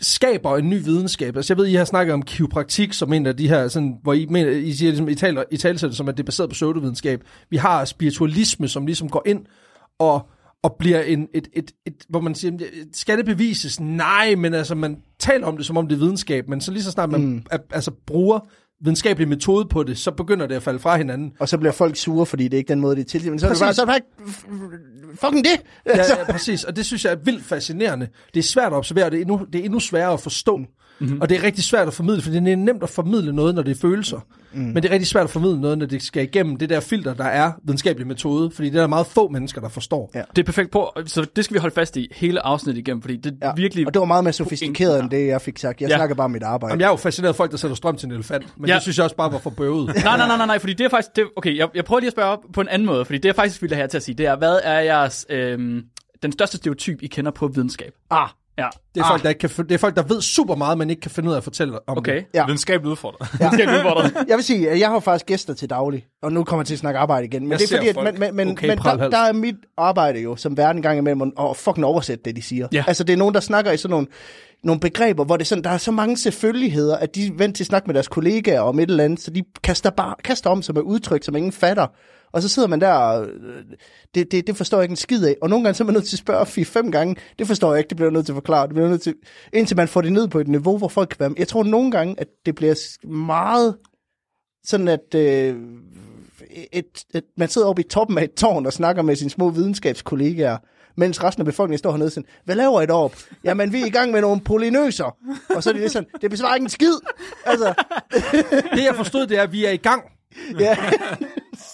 skaber 0.00 0.56
en 0.56 0.70
ny 0.70 0.84
videnskab. 0.84 1.36
Altså 1.36 1.54
jeg 1.54 1.58
ved, 1.58 1.66
I 1.66 1.74
har 1.74 1.84
snakket 1.84 2.14
om 2.14 2.22
kiropraktik 2.22 2.92
som 2.92 3.12
en 3.12 3.26
af 3.26 3.36
de 3.36 3.48
her, 3.48 3.68
sådan, 3.68 3.98
hvor 4.02 4.12
I, 4.12 4.26
mener, 4.26 4.50
I 4.50 4.72
siger, 4.72 4.90
ligesom, 4.90 5.08
I 5.08 5.14
taler, 5.14 5.44
I 5.50 5.56
taler 5.56 5.78
det 5.78 5.96
som, 5.96 6.08
at 6.08 6.16
det 6.16 6.22
er 6.22 6.26
baseret 6.26 6.50
på 6.50 6.54
pseudovidenskab. 6.54 7.24
Vi 7.50 7.56
har 7.56 7.84
spiritualisme, 7.84 8.68
som 8.68 8.86
ligesom 8.86 9.08
går 9.08 9.22
ind 9.26 9.46
og 9.98 10.28
og 10.62 10.76
bliver 10.78 11.02
en, 11.02 11.28
et, 11.34 11.48
et, 11.52 11.70
et, 11.86 11.94
hvor 12.08 12.20
man 12.20 12.34
siger, 12.34 12.52
skal 12.92 13.18
det 13.18 13.26
bevises? 13.26 13.80
Nej, 13.80 14.34
men 14.34 14.54
altså, 14.54 14.74
man 14.74 15.02
taler 15.18 15.46
om 15.46 15.56
det, 15.56 15.66
som 15.66 15.76
om 15.76 15.88
det 15.88 15.94
er 15.94 16.00
videnskab, 16.00 16.48
men 16.48 16.60
så 16.60 16.72
lige 16.72 16.82
så 16.82 16.90
snart 16.90 17.10
man 17.10 17.20
mm. 17.20 17.42
altså, 17.70 17.90
bruger 18.06 18.40
videnskabelig 18.80 19.28
metode 19.28 19.68
på 19.68 19.82
det, 19.82 19.98
så 19.98 20.10
begynder 20.10 20.46
det 20.46 20.54
at 20.54 20.62
falde 20.62 20.78
fra 20.78 20.96
hinanden. 20.96 21.32
Og 21.40 21.48
så 21.48 21.58
bliver 21.58 21.72
folk 21.72 21.96
sure, 21.96 22.26
fordi 22.26 22.44
det 22.44 22.54
er 22.54 22.58
ikke 22.58 22.68
den 22.68 22.80
måde, 22.80 22.96
det 22.96 23.00
er 23.00 23.08
til. 23.18 23.30
Men 23.30 23.38
så 23.38 23.46
er 23.46 23.50
det 23.50 23.58
Præcis. 23.58 23.64
bare, 23.64 23.74
så 23.74 23.82
er 23.82 23.86
det 23.86 24.02
bare 25.20 25.28
fucking 25.28 25.44
det. 25.44 25.60
Ja, 25.86 25.96
ja, 26.18 26.32
præcis, 26.32 26.64
og 26.64 26.76
det 26.76 26.86
synes 26.86 27.04
jeg 27.04 27.12
er 27.12 27.16
vildt 27.24 27.44
fascinerende. 27.44 28.08
Det 28.34 28.40
er 28.40 28.44
svært 28.44 28.72
at 28.72 28.76
observere, 28.76 29.10
det 29.10 29.16
er 29.16 29.20
endnu, 29.20 29.46
det 29.52 29.60
er 29.60 29.64
endnu 29.64 29.80
sværere 29.80 30.12
at 30.12 30.20
forstå. 30.20 30.60
Mm-hmm. 31.00 31.20
Og 31.20 31.28
det 31.28 31.38
er 31.38 31.42
rigtig 31.42 31.64
svært 31.64 31.88
at 31.88 31.94
formidle, 31.94 32.22
for 32.22 32.30
det 32.30 32.48
er 32.52 32.56
nemt 32.56 32.82
at 32.82 32.88
formidle 32.88 33.32
noget, 33.32 33.54
når 33.54 33.62
det 33.62 33.76
er 33.76 33.80
følelser. 33.80 34.20
Mm. 34.52 34.60
Men 34.60 34.74
det 34.76 34.84
er 34.84 34.90
rigtig 34.92 35.06
svært 35.06 35.24
at 35.24 35.30
formidle 35.30 35.60
noget, 35.60 35.78
når 35.78 35.86
det 35.86 36.02
skal 36.02 36.22
igennem 36.22 36.56
det 36.56 36.68
der 36.70 36.80
filter, 36.80 37.14
der 37.14 37.24
er 37.24 37.52
videnskabelig 37.64 38.06
metode, 38.06 38.50
fordi 38.50 38.70
det 38.70 38.76
er 38.76 38.80
der 38.80 38.86
meget 38.86 39.06
få 39.06 39.28
mennesker, 39.28 39.60
der 39.60 39.68
forstår. 39.68 40.10
Ja. 40.14 40.22
Det 40.36 40.42
er 40.42 40.46
perfekt 40.46 40.70
på, 40.70 40.92
så 41.06 41.26
det 41.36 41.44
skal 41.44 41.54
vi 41.54 41.58
holde 41.58 41.74
fast 41.74 41.96
i 41.96 42.08
hele 42.14 42.46
afsnittet 42.46 42.80
igennem, 42.80 43.02
fordi 43.02 43.16
det 43.16 43.38
er 43.42 43.46
ja. 43.46 43.52
virkelig... 43.56 43.86
Og 43.86 43.94
det 43.94 44.00
var 44.00 44.06
meget 44.06 44.24
mere 44.24 44.32
sofistikeret, 44.32 45.00
end 45.02 45.10
det, 45.10 45.26
jeg 45.26 45.40
fik 45.40 45.58
sagt. 45.58 45.80
Jeg 45.80 45.90
Ja. 45.90 45.96
snakker 45.96 46.14
bare 46.14 46.24
om 46.24 46.30
mit 46.30 46.42
arbejde. 46.42 46.72
Jamen, 46.72 46.80
jeg 46.80 46.86
er 46.86 46.90
jo 46.90 46.96
fascineret 46.96 47.32
af 47.32 47.36
folk, 47.36 47.50
der 47.50 47.56
sætter 47.56 47.74
strøm 47.76 47.96
til 47.96 48.06
en 48.06 48.12
elefant, 48.12 48.46
men 48.58 48.68
Ja. 48.68 48.74
det 48.74 48.82
synes 48.82 48.96
jeg 48.98 49.04
også 49.04 49.16
bare 49.16 49.32
var 49.32 49.38
for 49.38 49.50
bøvet. 49.50 49.86
Nej, 50.04 50.16
nej, 50.16 50.26
nej, 50.26 50.36
nej, 50.36 50.46
nej, 50.46 50.58
fordi 50.58 50.72
det 50.72 50.84
er 50.84 50.90
faktisk... 50.90 51.16
Det, 51.16 51.24
okay, 51.36 51.56
jeg, 51.56 51.68
jeg 51.74 51.84
prøver 51.84 52.00
lige 52.00 52.06
at 52.08 52.12
spørge 52.12 52.30
op 52.30 52.38
på 52.52 52.60
en 52.60 52.68
anden 52.68 52.86
måde, 52.86 53.04
fordi 53.04 53.18
det 53.18 53.28
er 53.28 53.32
faktisk 53.32 53.62
vildt 53.62 53.76
her 53.76 53.86
til 53.86 53.96
at 53.96 54.02
sige, 54.02 54.14
det 54.14 54.26
er, 54.26 54.36
hvad 54.36 54.60
er 54.64 54.80
jeres... 54.80 55.26
Øhm, 55.30 55.82
den 56.22 56.32
største 56.32 56.56
stereotyp, 56.56 57.02
I 57.02 57.06
kender 57.06 57.30
på 57.30 57.48
videnskab? 57.48 57.92
Ah, 58.10 58.28
Ja. 58.58 58.68
Det 58.94 59.00
er, 59.00 59.06
folk, 59.08 59.22
der 59.22 59.28
ikke 59.28 59.38
kan, 59.38 59.50
det 59.68 59.72
er 59.72 59.78
folk, 59.78 59.96
der 59.96 60.02
ved 60.02 60.20
super 60.20 60.54
meget, 60.54 60.78
men 60.78 60.90
ikke 60.90 61.00
kan 61.00 61.10
finde 61.10 61.28
ud 61.28 61.32
af 61.34 61.36
at 61.36 61.44
fortælle 61.44 61.78
om 61.88 61.98
Okay. 61.98 62.14
det. 62.16 62.24
Ja. 62.34 62.44
Videnskabeligt 62.46 62.90
udfordret. 62.90 63.28
Ja. 63.40 63.50
Skal 63.52 63.68
jeg 63.68 63.76
udfordre? 63.76 64.10
jeg 64.28 64.36
vil 64.36 64.44
sige, 64.44 64.70
at 64.70 64.80
jeg 64.80 64.88
har 64.88 65.00
faktisk 65.00 65.26
gæster 65.26 65.54
til 65.54 65.70
daglig, 65.70 66.06
og 66.22 66.32
nu 66.32 66.44
kommer 66.44 66.60
jeg 66.60 66.66
til 66.66 66.74
at 66.74 66.78
snakke 66.78 66.98
arbejde 67.00 67.26
igen. 67.26 67.42
Men 67.42 67.50
Jeg 67.50 67.58
det 67.58 67.72
er 67.72 67.76
fordi, 67.76 67.88
at, 67.88 67.94
folk. 67.94 68.04
men, 68.12 68.20
men, 68.20 68.36
men, 68.36 68.48
Okay, 68.48 68.68
men 68.68 68.78
der, 68.78 69.10
der, 69.10 69.18
er 69.18 69.32
mit 69.32 69.54
arbejde 69.76 70.20
jo, 70.20 70.36
som 70.36 70.56
verden 70.56 70.82
gang 70.82 70.98
imellem, 70.98 71.32
at 71.40 71.56
fucking 71.56 71.84
oversætte 71.86 72.24
det, 72.24 72.36
de 72.36 72.42
siger. 72.42 72.68
Ja. 72.72 72.84
Altså, 72.86 73.04
det 73.04 73.12
er 73.12 73.16
nogen, 73.16 73.34
der 73.34 73.40
snakker 73.40 73.72
i 73.72 73.76
sådan 73.76 73.90
nogle, 73.90 74.06
nogle 74.64 74.80
begreber, 74.80 75.24
hvor 75.24 75.36
det 75.36 75.44
er 75.44 75.46
sådan, 75.46 75.64
der 75.64 75.70
er 75.70 75.78
så 75.78 75.90
mange 75.90 76.16
selvfølgeligheder, 76.16 76.96
at 76.96 77.14
de 77.14 77.26
er 77.26 77.30
vant 77.38 77.56
til 77.56 77.62
at 77.62 77.66
snakke 77.66 77.86
med 77.86 77.94
deres 77.94 78.08
kollegaer 78.08 78.60
om 78.60 78.78
et 78.78 78.90
eller 78.90 79.04
andet, 79.04 79.20
så 79.20 79.30
de 79.30 79.42
kaster, 79.64 79.90
bare, 79.90 80.14
kaster 80.24 80.50
om 80.50 80.62
sig 80.62 80.74
med 80.74 80.82
udtryk, 80.82 81.24
som 81.24 81.36
ingen 81.36 81.52
fatter. 81.52 81.86
Og 82.32 82.42
så 82.42 82.48
sidder 82.48 82.68
man 82.68 82.80
der, 82.80 82.92
og 82.92 83.26
øh, 83.26 83.64
det, 84.14 84.32
det, 84.32 84.46
det 84.46 84.56
forstår 84.56 84.78
jeg 84.78 84.82
ikke 84.82 84.92
en 84.92 84.96
skid 84.96 85.24
af. 85.24 85.36
Og 85.42 85.50
nogle 85.50 85.64
gange 85.64 85.76
så 85.76 85.82
er 85.82 85.86
man 85.86 85.94
nødt 85.94 86.04
til 86.04 86.14
at 86.16 86.18
spørge 86.18 86.46
fire-fem 86.46 86.92
gange. 86.92 87.16
Det 87.38 87.46
forstår 87.46 87.72
jeg 87.72 87.78
ikke, 87.78 87.88
det 87.88 87.96
bliver 87.96 88.10
nødt 88.10 88.26
til 88.26 88.32
at 88.32 88.36
forklare. 88.36 88.66
Det 88.66 88.74
bliver 88.74 88.88
nødt 88.88 89.02
til, 89.02 89.14
indtil 89.52 89.76
man 89.76 89.88
får 89.88 90.00
det 90.00 90.12
ned 90.12 90.28
på 90.28 90.38
et 90.40 90.48
niveau, 90.48 90.78
hvor 90.78 90.88
folk 90.88 91.08
kan 91.08 91.20
være 91.20 91.28
med. 91.28 91.36
Jeg 91.38 91.48
tror 91.48 91.62
nogle 91.62 91.90
gange, 91.90 92.14
at 92.20 92.28
det 92.46 92.54
bliver 92.54 93.06
meget 93.06 93.76
sådan, 94.64 94.88
at 94.88 95.14
øh, 95.14 95.56
et, 96.72 97.04
et, 97.14 97.24
man 97.36 97.48
sidder 97.48 97.68
oppe 97.68 97.82
i 97.82 97.88
toppen 97.88 98.18
af 98.18 98.24
et 98.24 98.34
tårn 98.34 98.66
og 98.66 98.72
snakker 98.72 99.02
med 99.02 99.16
sine 99.16 99.30
små 99.30 99.50
videnskabskollegaer, 99.50 100.56
mens 100.96 101.24
resten 101.24 101.40
af 101.42 101.46
befolkningen 101.46 101.78
står 101.78 101.90
hernede 101.90 102.10
sådan, 102.10 102.28
hvad 102.44 102.54
laver 102.56 102.80
I 102.82 102.86
deroppe? 102.86 103.16
Jamen, 103.44 103.72
vi 103.72 103.82
er 103.82 103.86
i 103.86 103.90
gang 103.90 104.12
med 104.12 104.20
nogle 104.20 104.40
polynøser. 104.40 105.16
Og 105.54 105.62
så 105.62 105.70
er 105.70 105.72
det 105.72 105.80
lidt 105.82 105.92
sådan, 105.92 106.08
det 106.20 106.30
besvarer 106.30 106.54
ikke 106.54 106.64
en 106.64 106.70
skid. 106.70 106.94
Altså, 107.44 107.74
Det 108.74 108.84
jeg 108.84 108.94
forstod, 108.96 109.26
det 109.26 109.38
er, 109.38 109.42
at 109.42 109.52
vi 109.52 109.64
er 109.64 109.70
i 109.70 109.76
gang. 109.76 110.02
ja. 110.60 110.76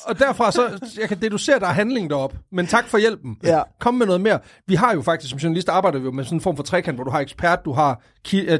Og 0.07 0.19
derfra 0.19 0.53
så, 0.53 0.91
jeg 1.01 1.09
kan 1.09 1.23
deducere, 1.23 1.59
der 1.59 1.67
er 1.67 1.73
handling 1.73 2.11
derop. 2.11 2.35
Men 2.53 2.67
tak 2.67 2.89
for 2.89 2.99
hjælpen. 2.99 3.37
Ja. 3.43 3.63
Kom 3.81 3.95
med 3.95 4.07
noget 4.07 4.21
mere. 4.21 4.39
Vi 4.67 4.75
har 4.75 4.95
jo 4.95 5.03
faktisk, 5.03 5.31
som 5.31 5.39
journalist, 5.39 5.69
arbejder 5.69 5.99
vi 5.99 6.05
jo 6.05 6.11
med 6.11 6.25
sådan 6.25 6.37
en 6.37 6.41
form 6.41 6.57
for 6.57 6.63
trekant, 6.63 6.97
hvor 6.97 7.05
du 7.05 7.11
har 7.11 7.21
ekspert, 7.21 7.65
du 7.65 7.73
har, 7.73 8.03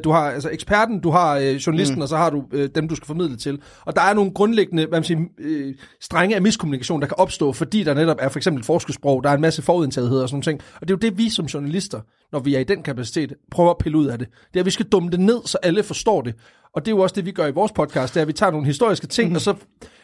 du 0.05 0.11
har 0.11 0.31
altså 0.31 0.51
eksperten, 0.53 1.01
du 1.01 1.11
har 1.11 1.37
øh, 1.37 1.55
journalisten, 1.55 1.97
mm. 1.97 2.03
og 2.03 2.09
så 2.09 2.17
har 2.17 2.31
du 2.31 2.45
øh, 2.53 2.69
dem, 2.75 2.89
du 2.89 2.95
skal 2.95 3.07
formidle 3.07 3.37
til. 3.37 3.63
Og 3.85 3.97
der 3.97 4.03
er 4.03 4.15
nogle 4.15 4.31
grundlæggende 4.31 4.87
hvad 4.87 4.99
man 4.99 5.05
siger, 5.05 5.21
øh, 5.39 5.75
strenge 6.01 6.35
af 6.35 6.43
miskommunikation, 6.43 7.01
der 7.01 7.07
kan 7.07 7.19
opstå, 7.19 7.53
fordi 7.53 7.83
der 7.83 7.95
netop 7.95 8.17
er 8.21 8.29
for 8.29 8.39
eksempel 8.39 8.61
et 8.61 8.67
forskersprog, 8.67 9.25
der 9.25 9.31
er 9.31 9.35
en 9.35 9.41
masse 9.41 9.63
forudindtagethed 9.63 10.21
og 10.21 10.29
sådan 10.29 10.35
nogle 10.35 10.45
ting. 10.45 10.61
Og 10.81 10.89
det 10.89 10.95
er 10.95 10.99
jo 11.03 11.11
det, 11.11 11.19
vi 11.19 11.31
som 11.31 11.47
journalister, 11.47 12.01
når 12.33 12.39
vi 12.39 12.55
er 12.55 12.59
i 12.59 12.65
den 12.65 12.83
kapacitet, 12.83 13.33
prøver 13.51 13.71
at 13.71 13.79
pille 13.79 13.99
ud 13.99 14.07
af 14.07 14.19
det. 14.19 14.29
Det 14.29 14.57
er, 14.57 14.61
at 14.61 14.67
vi 14.67 14.71
skal 14.71 14.87
dumme 14.87 15.11
det 15.11 15.21
ned, 15.21 15.41
så 15.45 15.59
alle 15.63 15.83
forstår 15.83 16.23
det. 16.23 16.35
Og 16.75 16.85
det 16.85 16.93
er 16.93 16.97
jo 16.97 17.03
også 17.03 17.15
det, 17.15 17.27
vi 17.27 17.31
gør 17.31 17.47
i 17.47 17.53
vores 17.53 17.73
podcast, 17.73 18.15
det 18.15 18.21
er, 18.21 18.23
at 18.23 18.29
vi 18.29 18.33
tager 18.33 18.53
nogle 18.53 18.67
historiske 18.67 19.07
ting, 19.07 19.29
mm. 19.29 19.35
og 19.35 19.41
så 19.41 19.55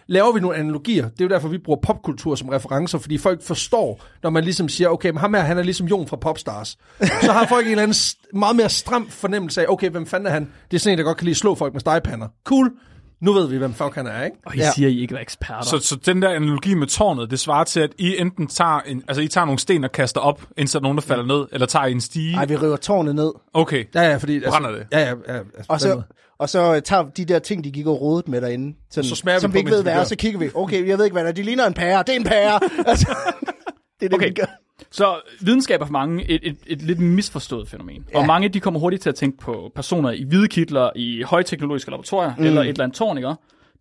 laver 0.07 0.33
vi 0.33 0.41
nogle 0.41 0.57
analogier. 0.57 1.09
Det 1.09 1.21
er 1.21 1.25
jo 1.25 1.29
derfor, 1.29 1.49
vi 1.49 1.59
bruger 1.59 1.81
popkultur 1.83 2.35
som 2.35 2.49
referencer, 2.49 2.99
fordi 2.99 3.19
folk 3.19 3.43
forstår, 3.43 4.05
når 4.23 4.31
man 4.31 4.45
ligesom 4.45 4.69
siger, 4.69 4.89
okay, 4.89 5.11
men 5.11 5.19
ham 5.19 5.35
her, 5.35 5.41
han 5.41 5.59
er 5.59 5.63
ligesom 5.63 5.87
Jon 5.87 6.07
fra 6.07 6.17
Popstars. 6.17 6.79
Så 7.23 7.33
har 7.33 7.47
folk 7.47 7.67
en 7.67 7.71
eller 7.71 7.83
anden 7.83 7.97
meget 8.35 8.57
mere 8.57 8.69
stram 8.69 9.09
fornemmelse 9.09 9.50
af, 9.59 9.65
okay, 9.69 9.91
hvem 9.91 10.07
fanden 10.07 10.27
er 10.27 10.31
han? 10.31 10.49
Det 10.71 10.77
er 10.77 10.81
sådan 10.81 10.93
en, 10.95 10.99
der 10.99 11.05
godt 11.05 11.17
kan 11.17 11.25
lide 11.25 11.33
at 11.33 11.37
slå 11.37 11.55
folk 11.55 11.73
med 11.73 11.81
stegepander. 11.81 12.29
Cool. 12.45 12.71
Nu 13.23 13.33
ved 13.33 13.49
vi, 13.49 13.57
hvem 13.57 13.75
fuck 13.75 13.95
han 13.95 14.07
er, 14.07 14.25
ikke? 14.25 14.37
Og 14.47 14.57
I 14.57 14.59
Ja. 14.59 14.71
siger, 14.75 14.89
I 14.89 15.01
ikke 15.01 15.15
er 15.15 15.19
eksperter. 15.21 15.63
Så, 15.65 15.79
så 15.79 15.97
den 16.07 16.23
der 16.23 16.29
analogi 16.29 16.75
med 16.75 16.87
tårnet, 16.87 17.31
det 17.31 17.41
svarer 17.41 17.65
til, 17.65 17.81
at 17.81 17.91
I 17.99 18.17
enten 18.19 18.47
tager, 18.47 18.81
en, 18.81 19.03
altså 19.09 19.23
I 19.23 19.29
tager 19.29 19.45
nogle 19.45 19.59
sten 19.59 19.85
og 19.85 19.93
kaster 19.93 20.21
op, 20.21 20.43
indtil 20.57 20.73
der 20.75 20.79
er 20.81 20.83
nogen, 20.83 20.97
der 20.99 21.03
falder 21.03 21.25
ned, 21.25 21.47
eller 21.53 21.67
tager 21.67 21.87
I 21.87 21.93
en 21.93 22.01
stige. 22.01 22.33
Nej, 22.35 22.45
vi 22.47 22.57
river 22.57 22.77
tårnet 22.77 23.15
ned. 23.15 23.33
Okay. 23.55 23.85
Ja, 23.95 24.03
ja, 24.03 24.17
fordi... 24.17 24.35
Altså, 24.35 24.51
Brænder 24.51 24.71
det? 24.71 24.87
Ja, 24.93 24.99
ja. 25.01 25.07
ja 25.29 25.39
altså, 25.39 25.65
Og 25.69 25.81
så, 25.81 26.03
og 26.39 26.49
så 26.49 26.75
øh, 26.75 26.83
tager 26.83 27.03
vi 27.03 27.11
de 27.17 27.25
der 27.25 27.39
ting, 27.39 27.65
de 27.65 27.71
gik 27.71 27.87
og 27.87 28.01
rodet 28.01 28.29
med 28.29 28.41
derinde, 28.41 28.77
sådan, 28.91 29.09
Så 29.09 29.15
smager 29.17 29.39
vi 29.39 29.41
som 29.41 29.51
på 29.51 29.53
vi 29.53 29.59
ikke 29.59 29.71
ved, 29.71 29.83
hvad 29.83 29.93
er, 29.93 30.05
så 30.05 30.17
kigger 30.17 30.39
vi. 30.39 30.51
Okay, 30.55 30.89
jeg 30.89 30.99
ved 30.99 31.05
ikke, 31.05 31.15
hvad 31.15 31.23
det 31.25 31.29
er. 31.31 31.35
De 31.35 31.43
ligner 31.43 31.67
en 31.67 31.75
pære. 31.75 31.99
Det 32.07 32.09
er 32.09 32.17
en 32.17 32.25
pære. 32.25 32.61
altså, 32.91 33.07
det 34.01 34.07
er 34.07 34.09
det, 34.09 34.15
Okay. 34.15 34.29
vi 34.29 34.33
gør. 34.35 34.45
Så 34.93 35.21
videnskab 35.41 35.81
er 35.81 35.85
for 35.85 35.93
mange 35.93 36.31
et, 36.31 36.41
et, 36.43 36.57
et 36.67 36.83
lidt 36.83 37.01
misforstået 37.01 37.69
fænomen. 37.69 38.05
Ja. 38.13 38.19
Og 38.19 38.27
mange 38.27 38.49
de 38.49 38.61
kommer 38.61 38.81
hurtigt 38.81 39.03
til 39.03 39.09
at 39.09 39.15
tænke 39.15 39.39
på 39.39 39.73
personer 39.75 40.11
i 40.11 40.23
hvide 40.23 40.49
kitler 40.49 40.91
i 40.97 41.23
højteknologiske 41.23 41.91
laboratorier, 41.91 42.35
mm. 42.39 42.45
eller 42.45 42.63
et 42.63 42.69
eller 42.69 42.85
andet 42.85 42.97
tårn, 42.97 43.19
ikke? 43.19 43.29
der 43.29 43.37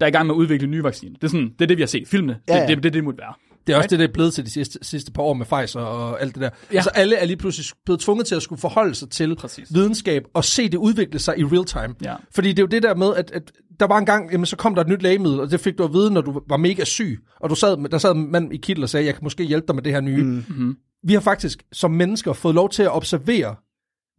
er 0.05 0.07
i 0.07 0.11
gang 0.11 0.27
med 0.27 0.35
at 0.35 0.37
udvikle 0.37 0.67
nye 0.67 0.83
vacciner. 0.83 1.15
Det 1.15 1.23
er, 1.23 1.27
sådan, 1.27 1.49
det, 1.59 1.61
er 1.61 1.67
det, 1.67 1.77
vi 1.77 1.81
har 1.81 1.87
set 1.87 2.01
i 2.01 2.05
filmene. 2.05 2.39
Ja, 2.47 2.53
det, 2.53 2.59
ja. 2.59 2.67
det, 2.67 2.75
det, 2.77 2.83
det, 2.83 2.93
det 2.93 3.03
må 3.03 3.13
være. 3.17 3.33
Det 3.67 3.73
er 3.73 3.77
også 3.77 3.87
det, 3.87 3.99
det 3.99 4.09
er 4.09 4.13
blevet 4.13 4.33
til 4.33 4.45
de 4.45 4.49
sidste, 4.49 4.79
sidste 4.81 5.11
par 5.11 5.23
år 5.23 5.33
med 5.33 5.45
Pfizer 5.45 5.79
og 5.79 6.21
alt 6.21 6.35
det 6.35 6.41
der. 6.41 6.49
Ja. 6.71 6.75
Altså 6.75 6.89
alle 6.89 7.15
er 7.15 7.25
lige 7.25 7.37
pludselig 7.37 7.65
blevet 7.85 7.99
tvunget 7.99 8.27
til 8.27 8.35
at 8.35 8.41
skulle 8.41 8.61
forholde 8.61 8.95
sig 8.95 9.09
til 9.09 9.35
Præcis. 9.35 9.73
videnskab 9.73 10.23
og 10.33 10.43
se 10.43 10.69
det 10.69 10.77
udvikle 10.77 11.19
sig 11.19 11.39
i 11.39 11.43
real 11.43 11.65
time. 11.65 11.95
Ja. 12.01 12.15
Fordi 12.35 12.49
det 12.49 12.59
er 12.59 12.63
jo 12.63 12.67
det 12.67 12.83
der 12.83 12.95
med, 12.95 13.15
at, 13.15 13.31
at 13.31 13.51
der 13.79 13.87
var 13.87 13.97
en 13.97 14.05
gang, 14.05 14.31
jamen, 14.31 14.45
så 14.45 14.55
kom 14.55 14.75
der 14.75 14.81
et 14.81 14.87
nyt 14.87 15.01
lægemiddel, 15.01 15.39
og 15.39 15.51
det 15.51 15.59
fik 15.59 15.77
du 15.77 15.83
at 15.83 15.93
vide, 15.93 16.11
når 16.11 16.21
du 16.21 16.41
var 16.49 16.57
mega 16.57 16.83
syg. 16.83 17.19
Og 17.39 17.49
du 17.49 17.55
sad, 17.55 17.89
der 17.89 17.97
sad 17.97 18.15
en 18.15 18.31
mand 18.31 18.53
i 18.53 18.57
kittel 18.57 18.83
og 18.83 18.89
sagde, 18.89 19.05
jeg 19.05 19.13
kan 19.13 19.23
måske 19.23 19.43
hjælpe 19.43 19.67
dig 19.67 19.75
med 19.75 19.83
det 19.83 19.93
her 19.93 20.01
nye. 20.01 20.23
Mm. 20.23 20.29
Mm-hmm. 20.29 20.77
Vi 21.03 21.13
har 21.13 21.21
faktisk 21.21 21.63
som 21.71 21.91
mennesker 21.91 22.33
fået 22.33 22.55
lov 22.55 22.69
til 22.69 22.83
at 22.83 22.91
observere 22.95 23.55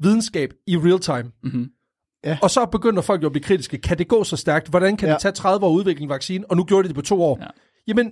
videnskab 0.02 0.50
i 0.66 0.76
real 0.76 0.98
time. 1.00 1.32
Mm-hmm. 1.42 1.70
Ja. 2.24 2.38
Og 2.42 2.50
så 2.50 2.66
begynder 2.66 3.02
folk 3.02 3.22
jo 3.22 3.26
at 3.26 3.32
blive 3.32 3.42
kritiske. 3.42 3.78
Kan 3.78 3.98
det 3.98 4.08
gå 4.08 4.24
så 4.24 4.36
stærkt? 4.36 4.68
Hvordan 4.68 4.96
kan 4.96 5.08
Ja. 5.08 5.12
det 5.14 5.20
tage 5.22 5.32
30 5.32 5.66
år 5.66 5.70
at 5.70 5.76
udvikle 5.78 6.02
en 6.02 6.08
vaccine? 6.08 6.44
Og 6.50 6.56
nu 6.56 6.64
gjorde 6.64 6.82
de 6.82 6.88
det 6.88 6.94
på 6.94 7.02
to 7.02 7.22
år. 7.22 7.38
Ja. 7.40 7.44
Ja. 7.44 7.50
Jamen, 7.88 8.06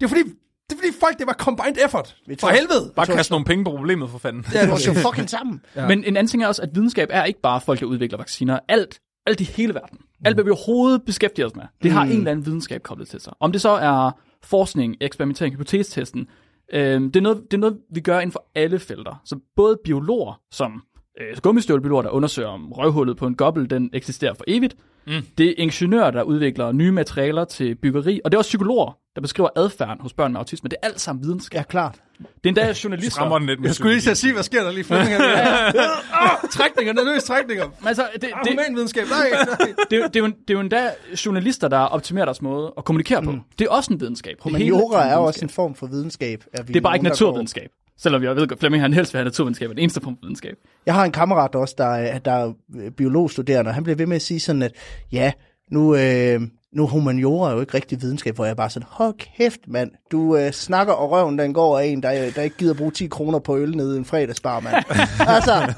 det 0.00 0.04
er 0.04 0.08
fordi, 0.08 0.22
det 0.22 0.72
er 0.72 0.76
fordi 0.76 0.92
folk, 1.00 1.18
det 1.18 1.26
var 1.26 1.32
combined 1.32 1.76
effort. 1.84 2.16
Vi 2.26 2.36
For 2.40 2.48
helvede! 2.48 2.92
Bare 2.96 3.06
kaste 3.06 3.32
nogle 3.32 3.44
penge 3.44 3.64
på 3.64 3.70
problemet 3.70 4.10
for 4.10 4.18
fanden. 4.18 4.44
Ja, 4.54 4.60
Det 4.60 4.70
var 4.70 4.82
jo 4.86 4.92
fucking 5.10 5.30
sammen. 5.30 5.60
Ja. 5.76 5.88
Men 5.88 5.98
en 6.04 6.16
anden 6.16 6.26
ting 6.30 6.42
er 6.42 6.46
også, 6.46 6.62
at 6.62 6.68
videnskab 6.74 7.08
er 7.12 7.24
ikke 7.24 7.40
bare 7.40 7.60
folk, 7.60 7.80
der 7.80 7.86
udvikler 7.86 8.18
vacciner. 8.18 8.58
Alt, 8.68 9.00
alt 9.26 9.40
i 9.40 9.44
hele 9.44 9.74
verden. 9.74 9.98
Alt, 10.24 10.36
hvad 10.36 10.44
vi 10.44 10.50
overhovedet 10.50 11.02
beskæftiger 11.06 11.46
os 11.46 11.54
med, 11.56 11.64
det 11.82 11.90
har 11.90 12.02
en 12.04 12.10
eller 12.10 12.30
anden 12.30 12.46
videnskab 12.46 12.82
koblet 12.82 13.08
til 13.08 13.20
sig. 13.20 13.32
Om 13.40 13.52
det 13.52 13.60
så 13.60 13.68
er 13.70 14.10
forskning, 14.42 14.96
eksperimentering, 15.00 15.54
hypotestesten, 15.54 16.26
øh, 16.74 17.00
det, 17.00 17.16
er 17.16 17.20
noget, 17.20 17.42
det 17.50 17.54
er 17.54 17.60
noget, 17.60 17.78
vi 17.90 18.00
gør 18.00 18.20
inden 18.20 18.32
for 18.32 18.46
alle 18.54 18.78
felter. 18.78 19.22
Så 19.24 19.38
både 19.56 19.78
biologer, 19.84 20.40
som 20.50 20.82
øh, 21.20 21.36
gummistøvlebiologer, 21.42 22.02
der 22.02 22.10
undersøger, 22.10 22.48
om 22.48 22.72
røvhullet 22.72 23.16
på 23.16 23.26
en 23.26 23.36
gobbel, 23.36 23.70
den 23.70 23.90
eksisterer 23.92 24.34
for 24.34 24.44
evigt. 24.48 24.76
Mm. 25.06 25.12
Det 25.38 25.48
er 25.50 25.54
ingeniører, 25.58 26.10
der 26.10 26.22
udvikler 26.22 26.72
nye 26.72 26.92
materialer 26.92 27.44
til 27.44 27.74
byggeri. 27.74 28.20
Og 28.24 28.32
det 28.32 28.36
er 28.36 28.38
også 28.38 28.48
psykologer, 28.48 28.96
der 29.14 29.20
beskriver 29.22 29.48
adfærden 29.56 30.00
hos 30.00 30.12
børn 30.12 30.32
med 30.32 30.38
autisme. 30.40 30.68
Det 30.68 30.76
er 30.82 30.86
alt 30.86 31.00
sammen 31.00 31.24
videnskab. 31.24 31.58
Ja, 31.58 31.62
klart. 31.62 31.94
Det 32.18 32.26
er 32.44 32.48
endda 32.48 32.74
journalister. 32.84 33.22
Rammer 33.22 33.38
den 33.38 33.46
lidt 33.46 33.60
med 33.60 33.68
Jeg 33.68 33.74
skulle 33.74 33.94
lige 33.94 34.14
sige, 34.14 34.32
hvad 34.32 34.42
sker 34.42 34.62
der 34.64 34.72
lige 34.72 34.84
Flemming? 34.84 35.12
Ah, 35.12 36.36
trækninger, 36.56 36.92
nervøse 36.92 37.26
trækninger. 37.26 37.64
Men 37.80 37.88
altså, 37.88 38.06
det, 38.20 38.30
Humanvidenskab, 38.50 39.04
nej, 39.10 39.30
nej. 39.30 39.74
det, 39.90 39.96
er 39.96 40.00
jo- 40.00 40.06
det, 40.06 40.16
er 40.16 40.20
jo, 40.20 40.26
det 40.26 40.50
er 40.50 40.54
jo 40.54 40.60
endda 40.60 40.90
journalister, 41.26 41.68
der 41.68 41.78
optimerer 41.78 42.24
deres 42.24 42.42
måde 42.42 42.72
at 42.78 42.84
kommunikere 42.84 43.22
på. 43.22 43.34
Det 43.58 43.64
er 43.64 43.70
også 43.70 43.92
en 43.92 44.00
videnskab. 44.00 44.36
Humaniora 44.40 44.96
er 44.96 45.02
videnskab. 45.02 45.18
også 45.20 45.40
en 45.42 45.48
form 45.50 45.74
for 45.74 45.86
videnskab. 45.86 46.44
Er 46.52 46.62
vi 46.62 46.68
Det 46.72 46.76
er 46.76 46.80
bare 46.80 46.94
ikke 46.96 47.04
naturvidenskab. 47.04 47.70
Selvom 47.98 48.22
jeg 48.22 48.36
ved 48.36 48.52
at 48.52 48.58
Flemming 48.58 48.82
han 48.82 48.92
helst 48.92 49.14
vil 49.14 49.18
have 49.18 49.24
naturvidenskab, 49.24 49.70
er 49.70 49.74
eneste 49.74 50.00
form 50.00 50.16
for 50.16 50.20
videnskab. 50.22 50.56
Jeg 50.86 50.94
har 50.94 51.04
en 51.04 51.12
kammerat 51.12 51.54
også, 51.54 51.74
der 51.78 51.84
er, 51.84 52.18
der 52.18 52.32
er 52.32 52.52
øh, 52.76 52.90
biologstuderende, 52.90 53.68
og 53.68 53.74
han 53.74 53.84
bliver 53.84 53.96
ved 53.96 54.06
med 54.06 54.16
at 54.16 54.22
sige 54.22 54.40
sådan, 54.40 54.62
at 54.62 54.72
ja, 55.12 55.32
nu, 55.70 55.96
øh, 55.96 56.40
nu 56.72 56.86
humaniora 56.86 57.50
er 57.50 57.54
jo 57.54 57.60
ikke 57.60 57.74
rigtig 57.74 58.02
videnskab, 58.02 58.34
hvor 58.34 58.44
jeg 58.44 58.56
bare 58.56 58.70
sådan, 58.70 58.88
hold 58.90 59.14
kæft 59.36 59.60
mand, 59.68 59.90
du 60.12 60.36
øh, 60.36 60.52
snakker, 60.52 60.92
og 60.92 61.10
røven 61.10 61.38
den 61.38 61.54
går 61.54 61.78
af 61.78 61.84
en, 61.84 62.02
der, 62.02 62.30
der 62.30 62.42
ikke 62.42 62.56
gider 62.56 62.74
bruge 62.74 62.90
10 62.90 63.06
kroner 63.06 63.38
på 63.38 63.58
øl 63.58 63.76
nede 63.76 63.94
i 63.94 63.98
en 63.98 64.04
fredagsbar, 64.04 64.60
mand. 64.60 64.74
altså, 65.36 65.72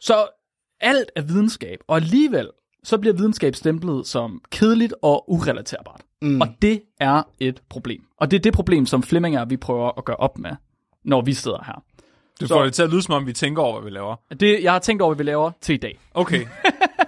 Så 0.00 0.26
alt 0.80 1.10
er 1.16 1.22
videnskab, 1.22 1.78
og 1.88 1.96
alligevel 1.96 2.50
så 2.84 2.98
bliver 2.98 3.14
videnskab 3.16 3.54
stemplet 3.54 4.06
som 4.06 4.40
kedeligt 4.50 4.94
og 5.02 5.32
urelaterbart. 5.32 6.03
Mm. 6.22 6.40
Og 6.40 6.48
det 6.62 6.80
er 7.00 7.22
et 7.40 7.62
problem. 7.68 8.02
Og 8.20 8.30
det 8.30 8.36
er 8.36 8.40
det 8.40 8.52
problem, 8.52 8.86
som 8.86 9.02
Flemminger 9.02 9.44
vi 9.44 9.56
prøver 9.56 9.98
at 9.98 10.04
gøre 10.04 10.16
op 10.16 10.38
med, 10.38 10.50
når 11.04 11.20
vi 11.20 11.32
sidder 11.34 11.62
her. 11.66 11.82
Du 12.40 12.46
Så- 12.46 12.54
får 12.54 12.64
det 12.64 12.74
til 12.74 12.82
at 12.82 12.90
lyde, 12.90 13.02
som 13.02 13.14
om 13.14 13.26
vi 13.26 13.32
tænker 13.32 13.62
over, 13.62 13.80
hvad 13.80 13.90
vi 13.90 13.94
laver. 13.96 14.16
Det, 14.40 14.62
jeg 14.62 14.72
har 14.72 14.78
tænkt 14.78 15.02
over, 15.02 15.14
hvad 15.14 15.24
vi 15.24 15.28
laver 15.30 15.50
til 15.60 15.72
i 15.74 15.78
dag. 15.78 15.98
Okay. 16.14 16.40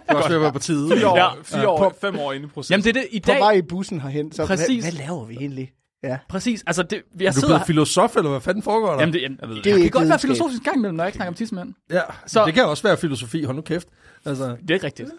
Det 0.09 0.15
var 0.15 0.17
også 0.17 0.29
ved 0.29 0.37
at 0.37 0.43
være 0.43 0.53
på 0.53 0.59
tide. 0.59 0.97
Fire 0.97 1.09
år, 1.09 1.17
Ja. 1.17 1.29
fire 1.43 1.69
år 1.69 1.95
fem 2.01 2.19
år 2.19 2.33
inde 2.33 2.47
i 2.47 2.49
processen. 2.49 2.73
Jamen 2.73 2.85
det 2.85 2.97
er 2.97 3.01
det 3.01 3.09
i 3.13 3.21
på 3.21 3.27
dag. 3.27 3.41
vej 3.41 3.53
i 3.53 3.63
bussen 3.63 4.01
herhen, 4.01 4.33
så 4.33 4.47
hvad, 4.47 4.57
Præcis. 4.57 4.85
hvad 4.85 4.93
laver 4.93 5.25
vi 5.25 5.35
egentlig? 5.37 5.73
Ja. 6.03 6.19
Præcis. 6.29 6.65
Altså, 6.67 6.83
det, 6.83 7.03
jeg 7.21 7.27
Er 7.27 7.31
du 7.31 7.35
sidder 7.35 7.47
blevet 7.49 7.61
her. 7.61 7.67
filosof, 7.67 8.17
eller 8.17 8.31
hvad 8.31 8.41
fanden 8.41 8.63
foregår 8.63 8.93
der? 8.93 9.01
Jamen, 9.01 9.13
det, 9.13 9.23
jamen, 9.23 9.39
Jeg 9.41 9.49
ved 9.49 9.57
det. 9.57 9.65
Det 9.65 9.71
er 9.71 9.75
det 9.75 9.83
kan 9.83 9.91
godt 9.91 10.09
være 10.09 10.19
filosofisk 10.19 10.63
gang 10.65 10.77
imellem, 10.77 10.95
når 10.97 11.05
jeg 11.05 11.09
ikke 11.09 11.17
snakker 11.17 11.31
om 11.31 11.35
tidsmænd. 11.35 11.75
ja, 11.91 12.01
Så- 12.27 12.33
så... 12.33 12.45
det 12.47 12.55
kan 12.55 12.65
også 12.65 12.83
være 12.83 12.97
filosofi, 12.97 13.43
hold 13.43 13.57
nu 13.57 13.63
kæft. 13.63 13.89
Altså, 14.25 14.45
Det 14.63 14.71
er 14.71 14.75
ikke 14.75 14.87
rigtigt. 14.87 15.11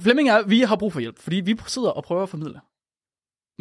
Flemming 0.00 0.28
jeg, 0.28 0.42
vi 0.46 0.60
har 0.60 0.76
brug 0.76 0.92
for 0.92 1.00
hjælp, 1.00 1.18
fordi 1.18 1.36
vi 1.36 1.56
sidder 1.66 1.88
og 1.90 2.04
prøver 2.04 2.22
at 2.22 2.28
formidle. 2.28 2.60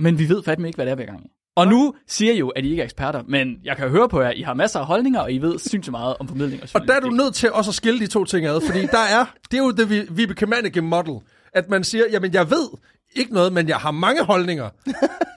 Men 0.02 0.20
vi 0.20 0.30
ved 0.30 0.44
fandme 0.44 0.68
ikke, 0.68 0.78
hvad 0.78 0.86
det 0.86 0.92
er, 0.92 0.96
er 0.98 1.02
i 1.02 1.06
gang 1.06 1.26
i. 1.26 1.30
Og 1.56 1.68
nu 1.68 1.94
siger 2.08 2.34
I 2.34 2.38
jo, 2.38 2.50
at 2.50 2.66
I 2.66 2.70
ikke 2.70 2.80
er 2.82 2.84
eksperter, 2.84 3.24
men 3.28 3.56
jeg 3.64 3.78
kan 3.78 3.90
høre 3.90 4.10
på 4.10 4.22
jer, 4.22 4.30
at 4.30 4.38
I 4.38 4.42
har 4.42 4.54
masser 4.54 4.80
af 4.80 4.86
holdninger, 4.86 5.20
og 5.20 5.34
I 5.34 5.38
ved 5.38 5.60
sindssygt 5.60 5.92
meget 5.92 6.16
om 6.20 6.28
formidling 6.28 6.64
og 6.64 6.70
Og 6.74 6.82
der 6.88 6.94
er 6.94 7.00
du 7.00 7.10
nødt 7.10 7.36
til 7.36 7.52
også 7.52 7.72
at 7.72 7.76
skille 7.76 8.00
de 8.00 8.08
to 8.08 8.26
ting 8.26 8.46
ad, 8.46 8.62
fordi 8.66 8.82
der 8.82 8.98
er, 9.20 9.26
det 9.52 9.58
er 9.60 9.64
jo 9.64 9.72
det 9.72 9.90
Vi- 9.90 10.08
Vibeke 10.10 10.46
Mannicke 10.46 10.82
model, 10.82 11.14
at 11.54 11.70
man 11.70 11.84
siger, 11.84 12.04
jamen 12.12 12.34
jeg 12.34 12.50
ved 12.50 12.68
ikke 13.16 13.34
noget, 13.34 13.54
men 13.54 13.68
jeg 13.68 13.78
har 13.78 13.92
mange 13.92 14.24
holdninger, 14.24 14.70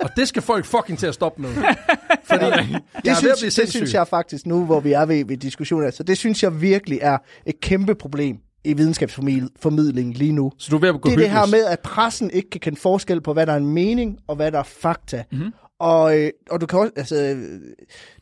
og 0.01 0.11
det 0.17 0.29
skal 0.29 0.43
folk 0.43 0.65
fucking 0.65 0.99
til 0.99 1.07
at 1.07 1.15
stoppe 1.15 1.43
med. 1.43 1.51
Fordi 2.31 2.45
jeg 2.45 2.81
Det, 3.05 3.17
synes, 3.17 3.55
det 3.55 3.69
synes 3.71 3.95
jeg 3.95 4.09
faktisk 4.09 4.47
nu, 4.47 4.65
hvor 4.65 4.81
vi 4.81 4.93
er 4.93 5.05
ved, 5.07 5.25
ved 5.25 5.37
diskussionen, 5.37 5.87
altså 5.87 6.03
det 6.03 6.19
synes 6.19 6.43
jeg 6.43 6.61
virkelig 6.61 6.99
er 7.03 7.19
et 7.47 7.61
kæmpe 7.61 7.95
problem 7.95 8.37
i 8.65 8.73
videnskabsformidling 8.73 10.19
lige 10.19 10.33
nu. 10.33 10.53
Så 10.59 10.71
du 10.71 10.77
er 10.77 10.81
ved 10.81 10.89
at 10.89 11.01
gå 11.01 11.09
Det 11.09 11.15
er 11.15 11.19
det 11.21 11.31
her 11.31 11.47
med, 11.47 11.65
at 11.65 11.81
pressen 11.81 12.31
ikke 12.31 12.51
kan 12.51 12.61
kende 12.61 12.81
forskel 12.81 13.21
på, 13.21 13.33
hvad 13.33 13.47
der 13.47 13.53
er 13.53 13.57
en 13.57 13.67
mening, 13.67 14.19
og 14.27 14.37
hvad 14.37 14.53
der 14.53 14.59
er 14.59 14.63
fakta. 14.63 15.25
Mm-hmm. 15.33 15.53
Og, 15.79 16.19
øh, 16.19 16.31
og 16.51 16.61
du 16.61 16.67
kan 16.67 16.79
også, 16.79 16.93
altså, 16.97 17.37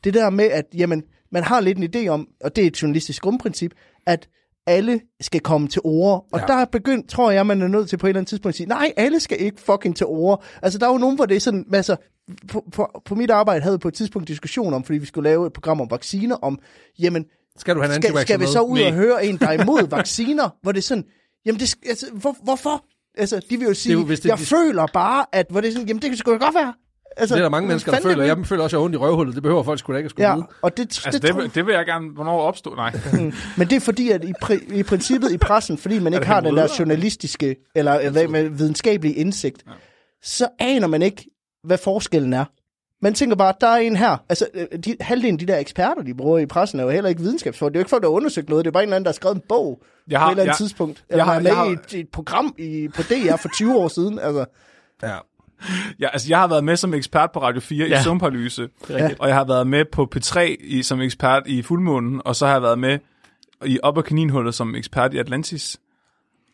det 0.05 0.14
der 0.14 0.31
med, 0.31 0.44
at 0.44 0.64
jamen, 0.74 1.02
man 1.33 1.42
har 1.42 1.61
lidt 1.61 1.78
en 1.78 1.90
idé 1.94 2.09
om, 2.09 2.28
og 2.44 2.57
det 2.57 2.62
er 2.62 2.66
et 2.66 2.83
journalistisk 2.83 3.22
grundprincip, 3.22 3.72
at 4.07 4.28
alle 4.66 5.00
skal 5.20 5.40
komme 5.40 5.68
til 5.68 5.81
ord. 5.85 6.26
Og 6.33 6.40
ja. 6.40 6.46
der 6.46 6.55
er 6.55 6.64
begyndt, 6.64 7.09
tror 7.09 7.31
jeg, 7.31 7.46
man 7.46 7.62
er 7.62 7.68
nødt 7.68 7.88
til 7.88 7.96
på 7.96 8.07
et 8.07 8.09
eller 8.09 8.20
andet 8.20 8.28
tidspunkt 8.28 8.55
at 8.55 8.57
sige, 8.57 8.68
nej, 8.68 8.92
alle 8.96 9.20
skal 9.20 9.40
ikke 9.40 9.61
fucking 9.61 9.96
til 9.96 10.07
ord. 10.07 10.44
Altså, 10.62 10.78
der 10.78 10.87
er 10.87 10.92
jo 10.92 10.98
nogen, 10.98 11.16
hvor 11.16 11.26
det 11.26 11.37
er 11.37 11.40
sådan, 11.40 11.66
altså, 11.72 11.96
på, 12.48 12.64
på, 12.72 13.02
på 13.05 13.14
mit 13.14 13.31
arbejde 13.31 13.62
havde 13.62 13.74
vi 13.74 13.78
på 13.78 13.88
et 13.88 13.94
tidspunkt 13.94 14.28
diskussion 14.28 14.74
om, 14.74 14.85
fordi 14.85 14.98
vi 14.98 15.07
skulle 15.07 15.31
lave 15.31 15.46
et 15.46 15.52
program 15.52 15.81
om 15.81 15.90
vacciner, 15.90 16.37
om, 16.37 16.59
jamen, 16.98 17.24
Skal 17.58 17.74
du 17.76 17.80
have 17.82 17.96
en 17.96 18.02
skal, 18.02 18.18
skal 18.20 18.40
vi 18.40 18.46
så 18.46 18.60
ud 18.60 18.78
Nej. 18.78 18.86
og 18.88 18.92
høre 18.94 19.24
en, 19.26 19.36
der 19.38 19.48
er 19.48 19.62
imod 19.62 19.88
vacciner, 19.96 20.48
hvor 20.62 20.72
det 20.72 20.78
er 20.78 20.82
sådan, 20.82 21.04
jamen, 21.46 21.60
det, 21.60 21.74
altså, 21.88 22.06
hvor, 22.12 22.36
hvorfor? 22.44 22.84
Altså, 23.18 23.40
de 23.50 23.56
vil 23.56 23.66
jo 23.66 23.74
sige, 23.74 23.92
jo, 23.92 24.04
hvis 24.04 24.20
det- 24.20 24.28
jeg 24.28 24.38
de- 24.38 24.42
føler 24.46 24.86
bare, 24.86 25.26
at, 25.32 25.46
hvor 25.50 25.60
det 25.60 25.68
er 25.68 25.72
sådan, 25.72 25.88
jamen, 25.88 26.02
det 26.02 26.10
kan 26.10 26.16
sgu 26.16 26.32
da 26.32 26.36
godt 26.36 26.54
være. 26.54 26.74
Altså, 27.16 27.34
Det 27.34 27.40
er 27.40 27.44
der 27.44 27.50
mange 27.50 27.68
mennesker, 27.68 27.92
der 27.92 28.00
føler. 28.00 28.24
Jeg 28.24 28.36
føler 28.46 28.62
også, 28.62 28.76
at 28.76 28.78
jeg 28.78 28.80
har 28.80 28.84
ondt 28.84 28.94
i 28.94 28.98
røvhullet. 28.98 29.34
Det 29.34 29.42
behøver 29.42 29.62
folk 29.62 29.78
sgu 29.78 29.92
da 29.92 29.96
ikke 29.98 30.06
at 30.06 30.10
skulle 30.10 30.28
Ja, 30.28 30.34
vide. 30.34 30.46
og 30.62 30.76
det, 30.76 30.82
Altså, 30.82 31.10
det, 31.12 31.22
det, 31.22 31.36
vil- 31.36 31.54
det 31.54 31.66
vil 31.66 31.72
jeg 31.74 31.86
gerne... 31.86 32.08
Hvornår 32.10 32.40
opstå? 32.40 32.74
Nej. 32.74 32.92
men 33.58 33.68
det 33.70 33.72
er 33.72 33.80
fordi, 33.80 34.10
at 34.10 34.24
i, 34.24 34.32
pri, 34.42 34.58
i 34.72 34.82
princippet 34.82 35.32
i 35.32 35.36
pressen, 35.38 35.78
fordi 35.78 35.98
man 35.98 36.12
ikke 36.12 36.18
det 36.20 36.26
har 36.26 36.40
den 36.40 36.56
der 36.56 36.68
journalistiske, 36.78 37.56
eller 37.74 38.10
hvad 38.10 38.28
med 38.28 38.48
videnskabelige 38.48 39.14
indsigt, 39.14 39.62
ja. 39.66 39.72
så 40.22 40.48
aner 40.58 40.86
man 40.86 41.02
ikke, 41.02 41.30
hvad 41.64 41.78
forskellen 41.78 42.32
er. 42.32 42.44
Man 43.02 43.14
tænker 43.14 43.36
bare, 43.36 43.54
der 43.60 43.66
er 43.68 43.76
en 43.76 43.96
her. 43.96 44.16
Altså, 44.28 44.46
øh, 44.54 44.66
de, 44.84 44.96
halvdelen 45.00 45.34
af 45.34 45.38
de 45.38 45.46
der 45.46 45.58
eksperter, 45.58 46.02
de 46.02 46.14
bruger 46.14 46.38
i 46.38 46.46
pressen, 46.46 46.80
er 46.80 46.84
jo 46.84 46.90
heller 46.90 47.08
ikke 47.10 47.20
videnskabsfolk. 47.22 47.72
Det 47.72 47.76
er 47.76 47.80
jo 47.80 47.82
ikke 47.82 47.90
folk, 47.90 48.02
der 48.02 48.08
har 48.08 48.14
undersøgt 48.14 48.48
noget. 48.48 48.64
Det 48.64 48.70
er 48.70 48.72
bare 48.72 48.82
en 48.82 48.86
eller 48.88 48.96
anden, 48.96 49.04
der 49.04 49.10
har 49.10 49.14
skrevet 49.14 49.34
en 49.36 49.42
bog 49.48 49.82
Jeg 50.08 50.20
har, 50.20 50.26
på 50.26 50.30
et 50.30 50.32
eller 50.32 50.42
andet 50.42 50.48
jeg- 50.48 50.56
tidspunkt. 50.56 51.04
Eller 51.10 51.24
jeg 51.24 51.32
har- 51.32 51.40
med 51.40 51.46
jeg 51.46 51.56
har- 51.56 51.64
i 51.66 51.72
et, 51.72 51.94
et 51.94 52.08
program 52.08 52.54
i, 52.58 52.88
på 52.94 53.02
DR 53.02 53.36
for 53.36 53.48
20 53.54 53.76
år 53.78 53.88
siden. 53.88 54.18
Altså, 54.18 54.44
Ja. 55.02 55.16
Ja, 56.00 56.08
altså, 56.12 56.28
jeg 56.28 56.38
har 56.38 56.46
været 56.46 56.64
med 56.64 56.76
som 56.76 56.94
ekspert 56.94 57.30
på 57.32 57.42
Radio 57.42 57.60
4 57.60 57.86
Ja. 57.88 58.00
i 58.00 58.02
er 58.94 58.96
rigtigt. 59.02 59.20
Og 59.20 59.28
jeg 59.28 59.36
har 59.36 59.44
været 59.44 59.66
med 59.66 59.84
på 59.92 60.08
P3 60.16 60.40
i, 60.60 60.82
som 60.82 61.00
ekspert 61.00 61.42
i 61.46 61.62
Fuldmånen, 61.62 62.22
og 62.24 62.36
så 62.36 62.46
har 62.46 62.52
jeg 62.52 62.62
været 62.62 62.78
med 62.78 62.98
i 63.66 63.78
Op- 63.82 63.96
og 63.96 64.04
Kaninhullet 64.04 64.54
som 64.54 64.74
ekspert 64.74 65.14
i 65.14 65.18
Atlantis. 65.18 65.80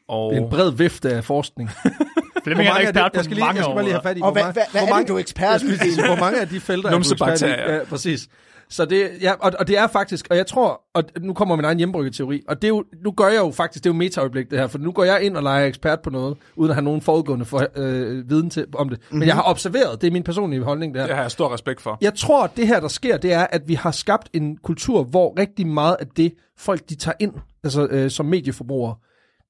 Og 0.09 0.33
Det 0.33 0.39
er 0.41 0.45
en 0.45 0.51
bred 0.51 0.71
vifte 0.73 1.11
af 1.11 1.25
forskning. 1.25 1.71
Flemming 2.45 2.69
er 2.69 2.73
af 2.75 2.81
ekspert 2.83 3.13
på 3.13 3.19
mange 3.41 3.57
jeg 3.57 3.65
skal 3.65 3.75
bare 3.75 3.83
lige 3.85 3.93
have 3.93 4.03
fat 4.03 4.19
i, 4.19 4.21
og 4.21 4.25
hvor 4.27 4.33
hvad, 4.33 4.43
mange- 4.43 4.53
hvad, 4.53 4.65
hvor 4.71 4.81
er 4.81 4.91
mange- 4.91 5.03
det, 5.03 5.09
du 5.09 5.15
er 5.15 5.21
ekspert 5.21 5.63
i? 5.63 5.67
Hvor 6.07 6.21
mange 6.21 6.41
af 6.41 6.49
de 6.49 6.61
felter 6.61 6.89
er 6.91 6.93
du 6.93 6.99
ekspert 6.99 7.43
i? 7.43 7.45
Ja, 7.47 7.85
præcis. 7.85 8.29
Så 8.71 8.85
det, 8.85 9.11
ja, 9.23 9.33
og, 9.41 9.53
og 9.59 9.69
det 9.69 9.79
er 9.79 9.87
faktisk, 9.87 10.27
og 10.31 10.37
jeg 10.37 10.47
tror, 10.47 10.81
og 10.95 11.05
nu 11.21 11.33
kommer 11.35 11.57
min 11.57 11.65
egen 11.65 11.79
hjembryggeteori, 11.79 12.43
og 12.49 12.57
det 12.63 12.65
er 12.65 12.69
jo, 12.69 12.85
nu 13.05 13.11
gør 13.11 13.27
jeg 13.29 13.39
jo 13.39 13.51
faktisk, 13.51 13.85
det 13.85 13.91
er 13.91 13.95
jo 13.95 13.99
metaøjeblik 13.99 14.51
det 14.51 14.59
her, 14.59 14.67
for 14.67 14.79
nu 14.79 14.93
går 14.93 15.05
jeg 15.05 15.23
ind 15.23 15.37
og 15.37 15.43
leger 15.43 15.67
ekspert 15.67 16.01
på 16.01 16.11
noget, 16.11 16.37
uden 16.57 16.71
at 16.71 16.75
have 16.75 16.85
nogen 16.85 17.01
forudgående 17.01 17.45
for, 17.45 17.67
øh, 17.77 18.31
viden 18.31 18.51
til, 18.51 18.67
om 18.75 18.89
det. 18.89 18.99
Men 19.11 19.23
jeg 19.23 19.35
har 19.35 19.43
observeret, 19.51 20.01
det 20.01 20.07
er 20.07 20.11
min 20.11 20.23
personlige 20.23 20.63
holdning 20.63 20.95
det 20.95 21.01
her. 21.03 21.07
det 21.07 21.15
har 21.17 21.23
jeg 21.23 21.31
stor 21.31 21.55
respekt 21.55 21.81
for. 21.81 21.99
Jeg 22.01 22.15
tror, 22.15 22.45
at 22.45 22.51
det 22.57 22.67
her, 22.67 22.81
der 22.81 22.89
sker, 22.89 23.17
det 23.17 23.33
er, 23.33 23.47
at 23.51 23.63
vi 23.67 23.75
har 23.75 23.91
skabt 23.91 24.29
en 24.35 24.57
kultur, 24.57 25.03
hvor 25.03 25.39
rigtig 25.39 25.67
meget 25.67 25.97
af 26.01 26.07
det, 26.07 26.33
folk 26.59 26.89
de 26.89 26.95
tager 26.95 27.15
ind, 27.21 27.33
altså 27.65 27.87
øh, 27.91 28.11
som 28.11 28.27
medieforbrugere, 28.27 28.95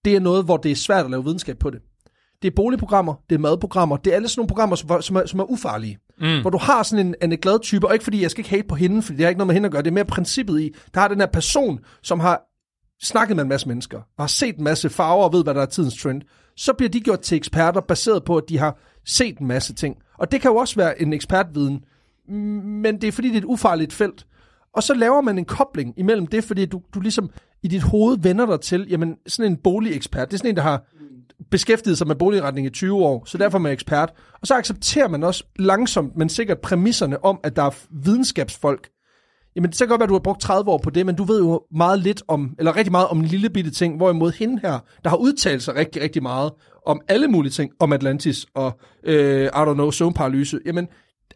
det 0.04 0.16
er 0.16 0.20
noget, 0.20 0.44
hvor 0.44 0.56
det 0.56 0.70
er 0.70 0.76
svært 0.76 1.04
at 1.04 1.10
lave 1.10 1.24
videnskab 1.24 1.58
på 1.58 1.70
det. 1.70 1.78
Det 2.42 2.48
er 2.48 2.54
boligprogrammer, 2.56 3.14
det 3.30 3.34
er 3.34 3.38
madprogrammer, 3.38 3.96
det 3.96 4.10
er 4.10 4.16
alle 4.16 4.28
sådan 4.28 4.40
nogle 4.40 4.48
programmer, 4.48 4.76
som, 4.76 5.02
som, 5.02 5.16
er, 5.16 5.26
som 5.26 5.40
er 5.40 5.44
ufarlige. 5.44 5.98
Mm. 6.20 6.40
Hvor 6.40 6.50
du 6.50 6.58
har 6.58 6.82
sådan 6.82 7.06
en, 7.06 7.32
en 7.32 7.38
glad 7.38 7.60
type, 7.60 7.86
og 7.86 7.92
ikke 7.92 8.04
fordi 8.04 8.22
jeg 8.22 8.30
skal 8.30 8.40
ikke 8.40 8.50
hate 8.50 8.68
på 8.68 8.74
hende, 8.74 9.02
fordi 9.02 9.16
det 9.16 9.24
har 9.24 9.28
ikke 9.28 9.38
noget 9.38 9.46
med 9.46 9.54
hende 9.54 9.66
at 9.66 9.72
gøre, 9.72 9.82
det 9.82 9.90
er 9.90 9.94
mere 9.94 10.04
princippet 10.04 10.60
i, 10.60 10.74
der 10.94 11.00
har 11.00 11.08
den 11.08 11.20
her 11.20 11.26
person, 11.26 11.80
som 12.02 12.20
har 12.20 12.42
snakket 13.02 13.36
med 13.36 13.42
en 13.42 13.48
masse 13.48 13.68
mennesker, 13.68 13.98
og 13.98 14.22
har 14.22 14.26
set 14.26 14.56
en 14.56 14.64
masse 14.64 14.90
farver 14.90 15.24
og 15.24 15.32
ved, 15.32 15.44
hvad 15.44 15.54
der 15.54 15.62
er 15.62 15.66
tidens 15.66 16.02
trend, 16.02 16.22
så 16.56 16.72
bliver 16.72 16.90
de 16.90 17.00
gjort 17.00 17.20
til 17.20 17.36
eksperter, 17.36 17.80
baseret 17.80 18.24
på, 18.24 18.36
at 18.36 18.44
de 18.48 18.58
har 18.58 18.78
set 19.06 19.38
en 19.38 19.46
masse 19.46 19.74
ting. 19.74 19.96
Og 20.18 20.32
det 20.32 20.40
kan 20.40 20.50
jo 20.50 20.56
også 20.56 20.76
være 20.76 21.02
en 21.02 21.12
ekspertviden, 21.12 21.84
men 22.82 23.00
det 23.00 23.08
er 23.08 23.12
fordi, 23.12 23.28
det 23.28 23.34
er 23.34 23.38
et 23.38 23.44
ufarligt 23.44 23.92
felt. 23.92 24.26
Og 24.72 24.82
så 24.82 24.94
laver 24.94 25.20
man 25.20 25.38
en 25.38 25.44
kobling 25.44 25.94
imellem 25.96 26.26
det, 26.26 26.44
fordi 26.44 26.66
du, 26.66 26.82
du 26.94 27.00
ligesom 27.00 27.30
i 27.62 27.68
dit 27.68 27.82
hoved 27.82 28.18
vender 28.22 28.46
dig 28.46 28.60
til, 28.60 28.86
jamen 28.90 29.16
sådan 29.26 29.52
en 29.52 29.58
boligekspert, 29.64 30.28
det 30.28 30.34
er 30.34 30.38
sådan 30.38 30.50
en, 30.50 30.56
der 30.56 30.62
har 30.62 30.84
beskæftiget 31.50 31.98
sig 31.98 32.06
med 32.06 32.16
boligretning 32.16 32.66
i 32.66 32.70
20 32.70 32.96
år, 32.96 33.24
så 33.26 33.38
derfor 33.38 33.58
er 33.58 33.62
man 33.62 33.72
ekspert. 33.72 34.12
Og 34.40 34.46
så 34.46 34.54
accepterer 34.54 35.08
man 35.08 35.24
også 35.24 35.44
langsomt, 35.56 36.16
men 36.16 36.28
sikkert 36.28 36.58
præmisserne 36.60 37.24
om, 37.24 37.40
at 37.44 37.56
der 37.56 37.62
er 37.62 37.70
videnskabsfolk. 37.90 38.88
Jamen, 39.56 39.72
så 39.72 39.84
kan 39.84 39.88
godt 39.88 39.98
være, 39.98 40.04
at 40.04 40.08
du 40.08 40.14
har 40.14 40.20
brugt 40.20 40.40
30 40.40 40.70
år 40.70 40.78
på 40.78 40.90
det, 40.90 41.06
men 41.06 41.14
du 41.14 41.24
ved 41.24 41.40
jo 41.40 41.62
meget 41.70 41.98
lidt 41.98 42.22
om, 42.28 42.54
eller 42.58 42.76
rigtig 42.76 42.92
meget 42.92 43.08
om 43.08 43.18
en 43.18 43.24
lille 43.24 43.50
bitte 43.50 43.70
ting, 43.70 43.96
hvorimod 43.96 44.32
hende 44.32 44.60
her, 44.62 44.78
der 45.04 45.10
har 45.10 45.16
udtalt 45.16 45.62
sig 45.62 45.74
rigtig, 45.74 46.02
rigtig 46.02 46.22
meget 46.22 46.52
om 46.86 47.00
alle 47.08 47.28
mulige 47.28 47.52
ting, 47.52 47.72
om 47.80 47.92
Atlantis 47.92 48.46
og, 48.54 48.80
øh, 49.02 49.44
I 49.44 49.48
don't 49.48 49.74
know, 49.74 49.90
søvnparalyse. 49.90 50.60
Jamen, 50.66 50.88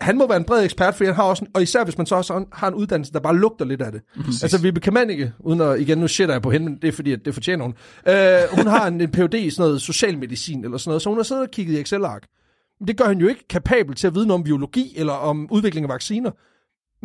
han 0.02 0.18
må 0.18 0.28
være 0.28 0.36
en 0.36 0.44
bred 0.44 0.64
ekspert, 0.64 0.94
fordi 0.94 1.06
han 1.06 1.14
har 1.14 1.22
også, 1.22 1.44
en, 1.44 1.50
og 1.54 1.62
især 1.62 1.84
hvis 1.84 1.98
man 1.98 2.06
så 2.06 2.14
også 2.14 2.44
har 2.52 2.68
en 2.68 2.74
uddannelse, 2.74 3.12
der 3.12 3.20
bare 3.20 3.36
lugter 3.36 3.64
lidt 3.64 3.82
af 3.82 3.92
det. 3.92 4.02
Præcis. 4.24 4.42
Altså, 4.42 4.58
man 4.92 5.10
ikke, 5.10 5.32
uden 5.38 5.60
at, 5.60 5.80
igen, 5.80 5.98
nu 5.98 6.08
shitter 6.08 6.34
jeg 6.34 6.42
på 6.42 6.50
hende, 6.50 6.66
men 6.66 6.78
det 6.82 6.88
er 6.88 6.92
fordi, 6.92 7.12
at 7.12 7.24
det 7.24 7.34
fortjener 7.34 7.64
hun. 7.64 7.74
Øh, 8.08 8.56
hun 8.56 8.66
har 8.66 8.86
en, 8.86 9.00
en 9.00 9.10
Ph.D. 9.10 9.34
i 9.34 9.50
sådan 9.50 9.62
noget 9.68 9.82
socialmedicin 9.82 10.64
eller 10.64 10.78
sådan 10.78 10.90
noget, 10.90 11.02
så 11.02 11.08
hun 11.08 11.18
har 11.18 11.22
siddet 11.22 11.42
og 11.42 11.50
kigget 11.50 11.74
i 11.74 11.80
Excel-ark. 11.80 12.26
Det 12.86 12.96
gør 12.96 13.08
hende 13.08 13.22
jo 13.22 13.28
ikke 13.28 13.48
kapabel 13.48 13.94
til 13.94 14.06
at 14.06 14.14
vide 14.14 14.26
noget 14.26 14.40
om 14.40 14.44
biologi 14.44 14.92
eller 14.96 15.12
om 15.12 15.48
udvikling 15.50 15.84
af 15.84 15.90
vacciner. 15.90 16.30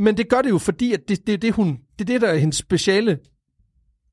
Men 0.02 0.18
det 0.18 0.30
gør 0.30 0.42
det 0.42 0.50
jo, 0.50 0.58
fordi 0.58 0.94
at 0.94 1.00
det, 1.08 1.28
det, 1.28 1.42
det, 1.42 1.54
hun, 1.54 1.80
det 2.00 2.10
er 2.10 2.14
det, 2.14 2.22
der 2.22 2.28
er 2.28 2.38
hendes 2.38 2.58
speciale, 2.58 3.20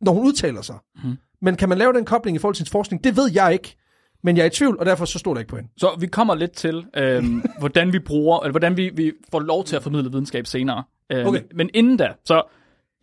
når 0.00 0.12
hun 0.12 0.26
udtaler 0.26 0.62
sig. 0.62 0.76
Mm. 1.04 1.16
Men 1.42 1.56
kan 1.56 1.68
man 1.68 1.78
lave 1.78 1.92
den 1.92 2.04
kobling 2.04 2.34
i 2.34 2.38
forhold 2.38 2.54
til 2.54 2.60
hendes 2.60 2.70
forskning? 2.70 3.04
Det 3.04 3.16
ved 3.16 3.30
jeg 3.34 3.52
ikke. 3.52 3.76
Men 4.24 4.36
jeg 4.36 4.42
er 4.42 4.46
i 4.46 4.50
tvivl, 4.50 4.76
og 4.80 4.86
derfor 4.86 5.04
så 5.04 5.18
står 5.18 5.34
der 5.34 5.38
ikke 5.38 5.50
på 5.50 5.56
hende. 5.56 5.70
Så 5.76 5.96
vi 6.00 6.06
kommer 6.06 6.34
lidt 6.34 6.52
til, 6.52 6.84
øhm, 6.96 7.44
hvordan 7.58 7.92
vi 7.92 7.98
bruger, 7.98 8.40
eller 8.40 8.50
hvordan 8.50 8.76
vi, 8.76 8.90
vi 8.94 9.12
får 9.30 9.40
lov 9.40 9.64
til 9.64 9.76
at 9.76 9.82
formidle 9.82 10.10
videnskab 10.10 10.46
senere. 10.46 10.84
Øhm, 11.12 11.26
Okay. 11.26 11.40
Men 11.54 11.70
inden 11.74 11.96
da, 11.96 12.08
så 12.24 12.42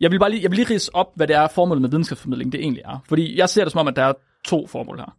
jeg 0.00 0.10
vil 0.10 0.18
bare 0.18 0.30
lige, 0.30 0.42
jeg 0.42 0.50
vil 0.50 0.56
lige 0.56 0.74
rise 0.74 0.94
op, 0.94 1.06
hvad 1.14 1.26
det 1.26 1.36
er 1.36 1.48
formålet 1.48 1.82
med 1.82 1.90
videnskabsformidling, 1.90 2.52
det 2.52 2.60
egentlig 2.60 2.82
er. 2.84 3.02
Fordi 3.08 3.38
jeg 3.38 3.48
ser 3.48 3.64
det 3.64 3.72
som 3.72 3.78
om, 3.78 3.88
at 3.88 3.96
der 3.96 4.02
er 4.02 4.12
to 4.44 4.66
formål 4.66 4.98
her. 4.98 5.16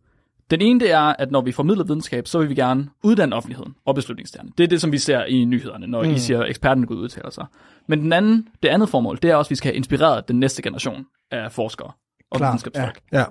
Den 0.52 0.62
ene 0.62 0.80
det 0.80 0.92
er, 0.92 1.00
at 1.20 1.32
når 1.32 1.42
vi 1.42 1.52
formidler 1.52 1.84
videnskab, 1.84 2.28
så 2.28 2.40
vil 2.40 2.50
vi 2.50 2.56
gerne 2.56 2.90
uddanne 3.04 3.36
offentligheden 3.36 3.76
og 3.86 3.96
beslutningstagerne. 3.96 4.52
Det 4.58 4.64
er 4.64 4.68
det, 4.68 4.82
som 4.82 4.92
vi 4.92 4.98
ser 4.98 5.24
i 5.26 5.46
nyhederne, 5.46 5.88
når 5.88 6.04
mm. 6.04 6.10
I 6.10 6.18
siger, 6.20 6.42
at 6.42 6.50
eksperterne 6.50 6.88
går 6.88 6.96
ud 6.96 7.00
og 7.00 7.04
udtaler 7.04 7.30
sig. 7.30 7.46
Men 7.88 8.00
den 8.00 8.14
anden, 8.14 8.48
det 8.64 8.70
andet 8.70 8.90
formål, 8.90 9.20
det 9.22 9.32
er 9.32 9.36
også, 9.36 9.48
at 9.48 9.52
vi 9.52 9.56
skal 9.56 9.72
have 9.72 9.78
inspireret 9.78 10.28
den 10.28 10.40
næste 10.40 10.62
generation 10.62 11.06
af 11.32 11.52
forskere 11.52 11.92
og 12.32 12.38
Klart, 12.38 12.52
videnskabsfolk. 12.52 13.00
Ja. 13.12 13.24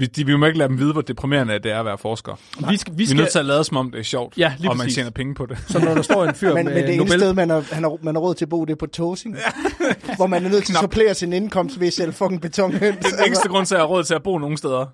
Vi, 0.00 0.06
de, 0.06 0.26
vi 0.26 0.36
må 0.36 0.46
ikke 0.46 0.58
lade 0.58 0.68
dem 0.68 0.78
vide, 0.78 0.92
hvor 0.92 1.02
deprimerende 1.02 1.58
det 1.58 1.72
er 1.72 1.78
at 1.80 1.84
være 1.84 1.98
forsker. 1.98 2.32
Vi 2.70 2.76
skal, 2.76 2.92
vi 2.92 2.96
Vi 2.96 3.02
er 3.02 3.06
skal, 3.06 3.16
nødt 3.16 3.28
til 3.30 3.38
at 3.38 3.44
lade 3.44 3.64
som 3.64 3.76
om, 3.76 3.90
det 3.90 3.98
er 3.98 4.02
sjovt, 4.02 4.38
Ja, 4.38 4.52
lige 4.58 4.70
og 4.70 4.76
man 4.76 4.84
præcis. 4.84 4.94
tjener 4.94 5.10
penge 5.10 5.34
på 5.34 5.46
det. 5.46 5.58
Så 5.68 5.78
når 5.78 5.94
der 5.94 6.02
står 6.02 6.24
en 6.24 6.34
fyr 6.34 6.54
Men, 6.54 6.64
med 6.64 6.74
men 6.74 6.82
det 6.82 6.94
eneste 6.94 6.96
Nobel... 6.98 7.20
sted, 7.20 7.32
man 7.34 7.50
har, 7.50 7.64
han 7.72 7.82
har, 7.82 7.96
man 8.02 8.14
har 8.14 8.20
råd 8.22 8.34
til 8.34 8.44
at 8.44 8.48
bo, 8.48 8.64
det 8.64 8.72
er 8.72 8.76
på 8.76 8.86
Tosing. 8.86 9.36
hvor 10.16 10.26
man 10.26 10.44
er 10.44 10.48
nødt 10.50 10.64
til 10.64 10.72
at 10.72 10.78
supplere 10.80 11.14
sin 11.14 11.32
indkomst 11.32 11.80
ved 11.80 11.86
at 11.86 11.92
sælge 11.92 12.12
fucking 12.12 12.40
betonhøns. 12.40 12.96
Den 13.06 13.26
eneste 13.26 13.48
grund 13.48 13.66
til, 13.66 13.74
at 13.74 13.78
jeg 13.78 13.82
har 13.82 13.88
råd 13.88 14.04
til 14.04 14.14
at 14.14 14.22
bo 14.22 14.38
nogen 14.38 14.56
steder, 14.56 14.86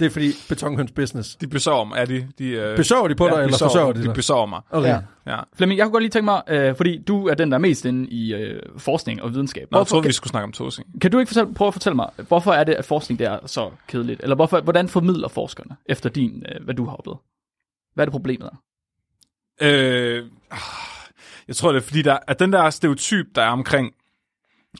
Det 0.00 0.06
er 0.06 0.10
fordi 0.10 0.30
betonhøns 0.48 0.92
business. 0.92 1.36
de 1.36 1.46
besøger 1.46 1.84
mig. 1.84 1.98
Er 1.98 2.04
de, 2.04 2.28
de, 2.38 2.48
øh, 2.48 2.76
Besøger 2.76 3.08
de 3.08 3.14
på 3.14 3.24
dig, 3.28 3.32
eller 3.32 3.46
besøger- 3.46 3.68
forsørger 3.70 3.92
de 3.92 4.00
de 4.00 4.04
dig? 4.06 4.14
besøger 4.14 4.46
mig. 4.46 4.60
Okay. 4.70 4.88
Ja. 4.88 5.00
Ja. 5.26 5.40
Flemming, 5.56 5.78
jeg 5.78 5.84
kunne 5.84 5.92
godt 5.92 6.02
lige 6.02 6.10
tænke 6.10 6.24
mig, 6.24 6.42
øh, 6.48 6.76
fordi 6.76 7.02
du 7.02 7.28
er 7.28 7.34
den, 7.34 7.50
der 7.50 7.54
er 7.56 7.60
mest 7.60 7.84
inde 7.84 8.10
i 8.10 8.34
øh, 8.34 8.62
forskning 8.78 9.22
og 9.22 9.32
videnskab. 9.32 9.68
Nå, 9.70 9.78
jeg 9.78 9.86
troede, 9.86 10.02
kan, 10.02 10.08
vi 10.08 10.12
skulle 10.12 10.30
snakke 10.30 10.44
om 10.44 10.52
tosing. 10.52 11.00
kan 11.00 11.10
du 11.10 11.18
ikke 11.18 11.28
fortælle, 11.28 11.54
prøve 11.54 11.66
at 11.68 11.74
fortælle 11.74 11.96
mig, 11.96 12.08
hvorfor 12.28 12.52
er 12.52 12.64
det, 12.64 12.72
at 12.74 12.84
forskning 12.84 13.18
det 13.18 13.26
er 13.26 13.38
så 13.46 13.70
kedeligt? 13.88 14.20
Eller 14.22 14.36
hvorfor, 14.36 14.60
hvordan 14.60 14.88
formidler 14.88 15.28
forskerne 15.28 15.76
efter 15.86 16.10
din, 16.10 16.42
øh, 16.54 16.64
hvad 16.64 16.74
du 16.74 16.84
har 16.86 16.96
oplevet? 16.96 17.18
Hvad 17.94 18.02
er 18.04 18.06
det 18.06 18.12
problemet 18.12 18.50
er? 18.52 18.56
Øh, 19.62 20.24
ah, 20.50 20.58
jeg 21.48 21.56
tror, 21.56 21.72
det 21.72 21.80
er 21.80 21.84
fordi, 21.84 22.02
der, 22.02 22.18
at 22.28 22.38
den 22.38 22.52
der 22.52 22.70
stereotyp, 22.70 23.26
der 23.34 23.42
er 23.42 23.48
omkring, 23.50 23.92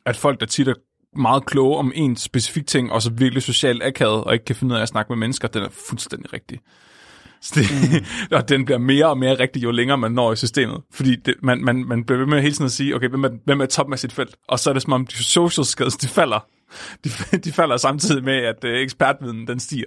at 0.07 0.17
folk, 0.17 0.41
der 0.41 0.47
tit 0.47 0.69
er 0.69 0.75
meget 1.17 1.47
kloge 1.47 1.79
om 1.79 1.93
en 1.95 2.17
specifik 2.17 2.67
ting, 2.67 2.93
og 2.93 3.03
så 3.03 3.11
virkelig 3.11 3.43
socialt 3.43 3.83
akavet, 3.83 4.25
og 4.25 4.33
ikke 4.33 4.45
kan 4.45 4.57
finde 4.57 4.73
ud 4.73 4.79
af 4.79 4.83
at 4.83 4.89
snakke 4.89 5.13
med 5.13 5.17
mennesker, 5.17 5.49
den 5.49 5.63
er 5.63 5.69
fuldstændig 5.89 6.33
rigtig. 6.33 6.61
Så 7.45 7.61
det, 7.61 7.67
mm. 7.93 8.07
og 8.37 8.49
den 8.49 8.65
bliver 8.65 8.79
mere 8.79 9.07
og 9.07 9.19
mere 9.19 9.39
rigtig, 9.39 9.63
jo 9.63 9.71
længere 9.71 9.99
man 9.99 10.13
når 10.13 10.33
i 10.33 10.37
systemet. 10.37 10.81
Fordi 10.91 11.17
det, 11.17 11.35
man, 11.43 11.65
man, 11.65 11.85
man 11.85 12.05
bliver 12.05 12.19
ved 12.19 12.27
med 12.27 12.41
hele 12.41 12.55
tiden 12.55 12.67
at 12.67 12.73
sige, 12.73 12.95
okay, 12.95 13.09
hvem 13.09 13.25
er, 13.25 13.31
hvem 13.45 13.61
er 13.61 13.67
toppen 13.67 13.93
af 13.93 13.99
sit 13.99 14.13
felt? 14.13 14.37
Og 14.49 14.59
så 14.59 14.71
er 14.71 14.75
det 14.75 14.83
som 14.83 14.93
om, 14.93 15.07
de 15.07 15.25
social 15.25 15.65
skills, 15.65 15.97
de 15.97 16.09
falder. 16.09 16.47
De, 17.05 17.11
de 17.45 17.53
falder 17.53 17.77
samtidig 17.77 18.25
med, 18.25 18.37
at 18.37 18.65
øh, 18.65 18.81
ekspertviden, 18.81 19.47
den 19.47 19.61
stiger. 19.61 19.87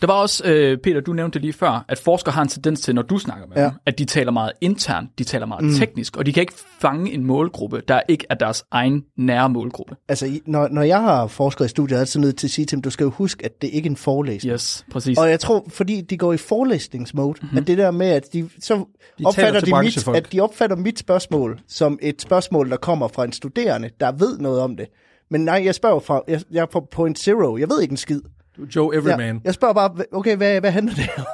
Der 0.00 0.06
var 0.06 0.14
også, 0.14 0.44
øh, 0.44 0.78
Peter, 0.78 1.00
du 1.00 1.12
nævnte 1.12 1.34
det 1.34 1.42
lige 1.42 1.52
før, 1.52 1.84
at 1.88 1.98
forskere 1.98 2.32
har 2.32 2.42
en 2.42 2.48
tendens 2.48 2.80
til, 2.80 2.94
når 2.94 3.02
du 3.02 3.18
snakker 3.18 3.46
med 3.46 3.56
Ja. 3.56 3.62
dem, 3.62 3.72
at 3.86 3.98
de 3.98 4.04
taler 4.04 4.32
meget 4.32 4.52
internt, 4.60 5.18
de 5.18 5.24
taler 5.24 5.46
meget 5.46 5.64
mm. 5.64 5.72
teknisk, 5.72 6.16
og 6.16 6.26
de 6.26 6.32
kan 6.32 6.40
ikke 6.40 6.52
fange 6.80 7.12
en 7.12 7.24
målgruppe, 7.24 7.82
der 7.88 8.00
ikke 8.08 8.26
er 8.30 8.34
deres 8.34 8.64
egen 8.70 9.04
nære 9.18 9.48
målgruppe. 9.48 9.96
Altså, 10.08 10.40
når, 10.46 10.68
når 10.68 10.82
jeg 10.82 11.00
har 11.00 11.26
forsket 11.26 11.64
i 11.64 11.68
studiet, 11.68 11.92
er 11.92 11.96
jeg 11.96 12.00
altid 12.00 12.20
nødt 12.20 12.36
til 12.36 12.46
at 12.46 12.50
sige 12.50 12.64
til 12.66 12.76
dem, 12.76 12.82
du 12.82 12.90
skal 12.90 13.04
jo 13.04 13.10
huske, 13.10 13.44
at 13.44 13.62
det 13.62 13.70
ikke 13.72 13.86
er 13.86 13.90
en 13.90 13.96
forelæsning. 13.96 14.52
Yes, 14.54 14.84
præcis. 14.92 15.18
Og 15.18 15.30
jeg 15.30 15.40
tror, 15.40 15.66
fordi 15.68 16.00
de 16.00 16.16
går 16.18 16.32
i 16.32 16.36
forelæsningsmode, 16.36 17.38
mm-hmm. 17.42 17.58
at 17.58 17.66
det 17.66 17.78
der 17.78 17.90
med, 17.90 18.06
at 18.06 18.32
de, 18.32 18.48
så 18.60 18.84
de 19.18 19.24
opfatter 19.24 19.60
de 19.60 19.80
mit, 19.82 20.08
at 20.08 20.32
de 20.32 20.40
opfatter 20.40 20.76
mit 20.76 20.98
spørgsmål 20.98 21.60
som 21.68 21.98
et 22.02 22.22
spørgsmål, 22.22 22.70
der 22.70 22.76
kommer 22.76 23.08
fra 23.08 23.24
en 23.24 23.32
studerende, 23.32 23.90
der 24.00 24.12
ved 24.12 24.38
noget 24.38 24.60
om 24.60 24.76
det. 24.76 24.86
Men 25.30 25.44
nej, 25.44 25.62
jeg 25.64 25.74
spørger 25.74 26.00
fra, 26.00 26.22
jeg, 26.28 26.40
jeg 26.50 26.62
er 26.62 26.66
på 26.66 26.88
point 26.90 27.18
zero, 27.18 27.56
jeg 27.56 27.68
ved 27.68 27.82
ikke 27.82 27.92
en 27.92 27.96
skid. 27.96 28.20
Du 28.56 28.62
er 28.62 28.66
Joe 28.76 28.96
Everyman. 28.96 29.34
Jeg, 29.34 29.40
jeg 29.44 29.54
spørger 29.54 29.74
bare, 29.74 29.90
okay, 30.12 30.36
hvad, 30.36 30.60
hvad 30.60 30.70
handler 30.70 30.94
det 30.94 31.08
om? 31.18 31.24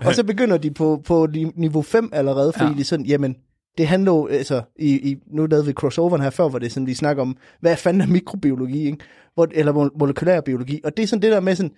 og 0.06 0.14
så 0.14 0.24
begynder 0.24 0.56
de 0.56 0.70
på, 0.70 1.02
på 1.06 1.26
ni- 1.32 1.52
niveau 1.56 1.82
5 1.82 2.10
allerede, 2.12 2.52
fordi 2.52 2.64
ja. 2.64 2.70
Ja. 2.70 2.76
de 2.78 2.84
sådan, 2.84 3.06
jamen, 3.06 3.36
det 3.78 3.86
handler 3.86 4.12
jo, 4.12 4.26
altså, 4.26 4.62
i, 4.78 5.10
i, 5.10 5.16
nu 5.32 5.46
lavede 5.46 5.66
vi 5.66 5.72
crossoveren 5.72 6.22
her 6.22 6.30
før, 6.30 6.48
hvor 6.48 6.58
det 6.58 6.66
er 6.66 6.70
sådan, 6.70 6.86
vi 6.86 6.94
snakker 6.94 7.22
om, 7.22 7.36
hvad 7.60 7.76
fanden 7.76 8.02
er 8.02 8.06
mikrobiologi, 8.06 8.86
ikke? 8.86 8.98
Hvor, 9.34 9.48
eller 9.52 9.72
mo- 9.72 9.98
molekylær 9.98 10.40
biologi, 10.40 10.80
og 10.84 10.96
det 10.96 11.02
er 11.02 11.06
sådan 11.06 11.22
det 11.22 11.32
der 11.32 11.40
med 11.40 11.54
sådan, 11.56 11.72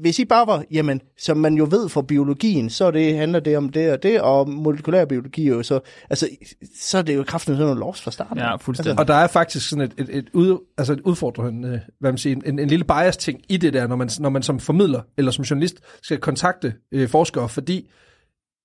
hvis 0.00 0.18
I 0.18 0.24
bare 0.24 0.46
var, 0.46 0.64
jamen, 0.70 1.00
som 1.18 1.36
man 1.36 1.54
jo 1.54 1.66
ved 1.70 1.88
fra 1.88 2.02
biologien, 2.02 2.70
så 2.70 2.90
det, 2.90 3.16
handler 3.16 3.40
det 3.40 3.56
om 3.56 3.68
det 3.68 3.92
og 3.92 4.02
det, 4.02 4.20
og 4.20 4.48
molekylær 4.48 5.04
biologi 5.04 5.48
er 5.48 5.54
jo 5.54 5.62
så, 5.62 5.80
altså, 6.10 6.28
så 6.80 6.98
er 6.98 7.02
det 7.02 7.16
jo 7.16 7.24
kraften 7.26 7.54
sådan 7.54 7.64
noget 7.64 7.78
lovs 7.78 8.02
fra 8.02 8.10
starten. 8.10 8.38
Ja, 8.38 8.56
fuldstændig. 8.56 8.98
Og 8.98 9.08
der 9.08 9.14
er 9.14 9.26
faktisk 9.26 9.68
sådan 9.68 9.84
et, 9.84 9.94
et, 9.98 10.16
et, 10.16 10.28
ud, 10.32 10.58
altså 10.78 10.92
et 10.92 11.00
udfordrende, 11.00 11.68
øh, 11.68 11.78
hvad 12.00 12.12
man 12.12 12.18
siger, 12.18 12.36
en, 12.46 12.58
en 12.58 12.68
lille 12.68 12.84
bias-ting 12.84 13.40
i 13.48 13.56
det 13.56 13.72
der, 13.72 13.86
når 13.86 13.96
man, 13.96 14.10
når 14.20 14.30
man 14.30 14.42
som 14.42 14.60
formidler 14.60 15.02
eller 15.18 15.30
som 15.30 15.44
journalist 15.44 15.80
skal 16.02 16.18
kontakte 16.18 16.74
øh, 16.92 17.08
forskere, 17.08 17.48
fordi 17.48 17.90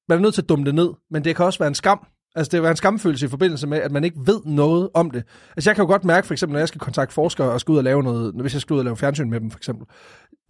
man 0.10 0.18
er 0.18 0.22
nødt 0.22 0.34
til 0.34 0.42
at 0.42 0.50
dumme 0.50 0.66
det 0.66 0.76
ned, 0.76 0.90
men 1.12 1.24
det 1.24 1.36
kan 1.36 1.46
også 1.46 1.60
være 1.60 1.68
en 1.68 1.76
skam. 1.76 2.08
Altså 2.36 2.52
det 2.52 2.62
være 2.62 2.72
en 2.72 2.78
skamfølelse 2.78 3.26
i 3.26 3.30
forbindelse 3.30 3.68
med, 3.68 3.78
at 3.78 3.92
man 3.92 4.04
ikke 4.04 4.18
ved 4.26 4.40
noget 4.46 4.90
om 4.94 5.12
det. 5.12 5.24
Altså 5.58 5.70
jeg 5.70 5.76
kan 5.76 5.84
jo 5.84 5.88
godt 5.88 6.06
mærke, 6.06 6.28
for 6.28 6.34
eksempel, 6.34 6.54
når 6.54 6.60
jeg 6.60 6.68
skal 6.68 6.82
kontakte 6.82 7.14
forskere 7.14 7.52
og 7.52 7.60
skal 7.60 7.72
ud 7.72 7.78
og 7.78 7.84
lave 7.84 8.04
noget, 8.04 8.34
hvis 8.42 8.54
jeg 8.54 8.62
skal 8.62 8.74
ud 8.74 8.80
og 8.80 8.86
lave 8.86 8.98
fjernsyn 8.98 9.30
med 9.30 9.40
dem, 9.40 9.52
for 9.52 9.60
eksempel, 9.60 9.88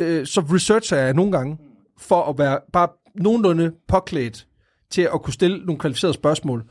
øh, 0.02 0.26
så 0.26 0.42
researcher 0.42 0.98
jeg 0.98 1.14
nogle 1.14 1.32
gange 1.32 1.58
for 1.98 2.24
at 2.24 2.38
være 2.38 2.60
bare 2.74 2.88
nogenlunde 3.16 3.72
påklædt 3.88 4.48
til 4.90 5.02
at 5.02 5.22
kunne 5.22 5.34
stille 5.34 5.66
nogle 5.66 5.80
kvalificerede 5.80 6.14
spørgsmål. 6.14 6.64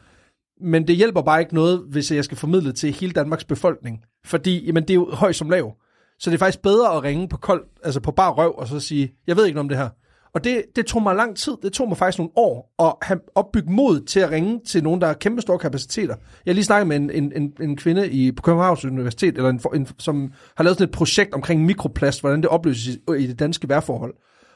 Men 0.61 0.89
det 0.89 0.97
hjælper 0.97 1.23
bare 1.23 1.41
ikke 1.41 1.55
noget, 1.55 1.85
hvis 1.91 2.13
jeg 2.13 2.25
skal 2.25 2.37
formidle 2.37 2.73
til 2.73 2.93
hele 2.93 3.13
Danmarks 3.13 3.45
befolkning. 3.45 4.05
Fordi 4.25 4.67
jamen, 4.67 4.83
det 4.83 4.91
er 4.91 4.95
jo 4.95 5.11
høj 5.13 5.33
som 5.33 5.51
lav. 5.51 5.77
Så 6.19 6.31
det 6.31 6.35
er 6.35 6.39
faktisk 6.39 6.63
bedre 6.63 6.97
at 6.97 7.03
ringe 7.03 7.29
på 7.29 7.37
kold, 7.37 7.65
altså 7.85 8.01
på 8.01 8.13
bar 8.13 8.31
røv, 8.31 8.55
og 8.59 8.69
så 8.69 8.81
sige, 8.81 9.15
jeg 9.27 9.37
ved 9.37 9.47
ikke 9.47 9.55
noget 9.55 9.65
om 9.65 9.69
det 9.69 9.79
her. 9.79 9.89
Og 10.35 10.45
det, 10.45 10.63
det 10.77 10.87
tog 10.87 11.03
mig 11.03 11.17
lang 11.17 11.37
tid. 11.37 11.53
Det 11.63 11.73
tog 11.73 11.89
mig 11.89 11.97
faktisk 11.97 12.19
nogle 12.19 12.33
år 12.37 12.75
at 12.79 13.07
have 13.07 13.21
opbygget 13.35 13.71
mod 13.71 14.01
til 14.01 14.21
at 14.21 14.31
ringe 14.31 14.61
til 14.67 14.83
nogen, 14.83 15.01
der 15.01 15.07
har 15.07 15.15
kæmpe 15.15 15.43
store 15.43 15.59
kapaciteter. 15.59 16.15
Jeg 16.47 16.53
har 16.53 16.55
lige 16.55 16.65
snakket 16.65 16.87
med 16.87 16.97
en, 16.97 17.11
en, 17.11 17.33
en, 17.37 17.53
en 17.61 17.77
kvinde 17.77 18.11
i, 18.11 18.33
på 18.33 18.43
Københavns 18.43 18.85
Universitet, 18.85 19.37
eller 19.37 19.51
en, 19.51 19.61
en, 19.75 19.89
som 19.99 20.33
har 20.57 20.65
lavet 20.65 20.77
sådan 20.77 20.89
et 20.89 20.95
projekt 20.95 21.35
omkring 21.35 21.65
mikroplast, 21.65 22.21
hvordan 22.21 22.43
det 22.43 22.49
opløses 22.51 22.87
i, 22.87 22.99
i 23.19 23.27
det 23.27 23.39
danske 23.39 23.69
vejrforhold. 23.69 24.15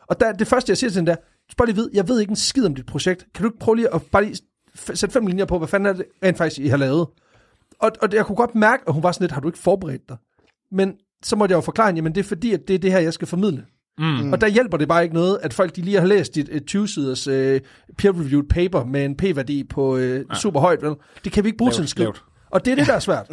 Og 0.09 0.21
der, 0.21 0.33
det 0.33 0.47
første, 0.47 0.71
jeg 0.71 0.79
siger 0.79 0.91
til 0.91 0.99
hende, 0.99 1.11
der, 1.11 1.17
bare 1.57 1.67
lige 1.67 1.77
ved, 1.77 1.91
jeg 1.95 2.09
ved 2.09 2.21
ikke 2.21 2.31
en 2.31 2.37
skid 2.37 2.67
om 2.67 2.75
dit 2.75 2.87
projekt. 2.87 3.27
Kan 3.35 3.43
du 3.43 3.49
ikke 3.49 3.59
prøve 3.59 3.77
lige 3.77 3.95
at 3.95 4.03
bare 4.13 4.25
lige 4.25 4.39
sætte 4.75 5.13
fem 5.13 5.27
linjer 5.27 5.45
på, 5.45 5.59
hvad 5.59 5.69
fanden 5.69 5.87
er 5.87 5.93
det 5.93 6.05
rent 6.25 6.39
faktisk, 6.39 6.61
I 6.61 6.69
har 6.69 6.77
lavet? 6.77 7.07
Og, 7.79 7.91
og 8.03 8.09
jeg 8.13 8.27
kunne 8.27 8.37
godt 8.37 8.55
mærke, 8.55 8.83
at 8.87 8.95
hun 8.95 9.03
var 9.03 9.13
sådan 9.13 9.25
lidt, 9.25 9.33
har 9.33 9.41
du 9.41 9.49
ikke 9.49 9.59
forberedt 9.59 10.09
dig? 10.09 10.17
Men 10.73 10.95
så 11.23 11.37
måtte 11.37 11.53
jeg 11.53 11.57
jo 11.57 11.61
forklare 11.61 11.89
hende, 11.89 11.99
jamen 11.99 12.15
det 12.15 12.21
er 12.21 12.25
fordi, 12.25 12.53
at 12.53 12.61
det 12.69 12.75
er 12.75 12.79
det 12.79 12.93
her, 12.93 12.99
jeg 12.99 13.13
skal 13.13 13.29
formidle. 13.29 13.65
Mm. 13.99 14.33
Og 14.33 14.41
der 14.41 14.47
hjælper 14.47 14.77
det 14.77 14.89
bare 14.89 15.03
ikke 15.03 15.15
noget, 15.15 15.39
at 15.43 15.55
folk 15.55 15.77
de 15.77 15.83
lige 15.83 15.99
har 16.01 16.07
læst 16.07 16.37
et, 16.37 16.49
et 16.51 16.75
20-siders 16.75 17.27
øh, 17.27 17.61
peer-reviewed 18.03 18.49
paper 18.49 18.85
med 18.85 19.05
en 19.05 19.17
p-værdi 19.17 19.65
på 19.65 19.97
øh, 19.97 20.25
ja. 20.31 20.35
super 20.35 20.61
højt. 20.61 20.83
Vel? 20.83 20.95
Det 21.25 21.33
kan 21.33 21.45
vi 21.45 21.49
ikke 21.49 21.59
bruge 21.59 21.73
til 21.73 21.83
en 21.83 21.89
lavt. 21.97 22.25
Og 22.51 22.65
det 22.65 22.71
er 22.71 22.75
det, 22.77 22.87
der 22.87 22.95
er 22.95 22.99
svært. 23.09 23.27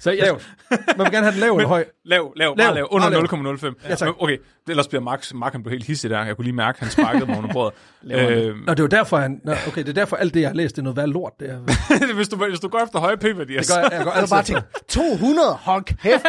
Så 0.00 0.10
jeg, 0.10 0.22
Lavt. 0.22 0.48
Man 0.70 1.04
vil 1.04 1.12
gerne 1.12 1.16
have 1.16 1.32
den 1.32 1.40
lav 1.40 1.52
eller 1.56 1.68
høj. 1.68 1.84
Lav, 2.04 2.32
lav, 2.36 2.54
Lav. 2.58 2.74
lav. 2.74 2.88
Under 2.90 3.10
Meget 3.10 3.62
0,05. 3.62 3.88
Ja, 3.88 3.94
tak. 3.94 4.08
Okay, 4.22 4.36
ellers 4.68 4.88
bliver 4.88 5.02
Max, 5.02 5.32
Mark 5.34 5.52
han 5.52 5.62
blev 5.62 5.70
helt 5.72 5.84
hissig 5.84 6.10
der. 6.10 6.24
Jeg 6.24 6.36
kunne 6.36 6.44
lige 6.44 6.54
mærke, 6.54 6.76
at 6.76 6.80
han 6.80 6.90
sparkede 6.90 7.26
mig 7.26 7.38
under 7.38 7.52
bordet. 7.52 7.78
øh, 8.10 8.54
Nå, 8.66 8.74
det 8.74 8.80
er 8.80 8.86
derfor, 8.86 9.16
han... 9.16 9.40
Nå, 9.44 9.52
okay, 9.66 9.80
det 9.80 9.88
er 9.88 9.92
derfor, 9.92 10.16
alt 10.16 10.34
det, 10.34 10.40
jeg 10.40 10.48
har 10.48 10.54
læst, 10.54 10.76
det 10.76 10.80
er 10.80 10.82
noget 10.82 10.96
værd 10.96 11.08
lort. 11.08 11.32
Det, 11.40 11.50
er, 11.50 12.14
hvis, 12.14 12.28
du, 12.28 12.36
hvis 12.36 12.60
du 12.60 12.68
går 12.68 12.84
efter 12.84 12.98
høje 12.98 13.16
p-værdier, 13.16 13.60
det 13.60 13.68
gør 13.74 13.82
jeg, 13.82 13.90
jeg 13.92 14.04
går 14.04 14.10
altid 14.10 14.34
bare 14.34 14.42
tænkt, 14.42 14.64
200, 14.88 15.48
hold 15.60 15.84
kæft, 15.84 16.22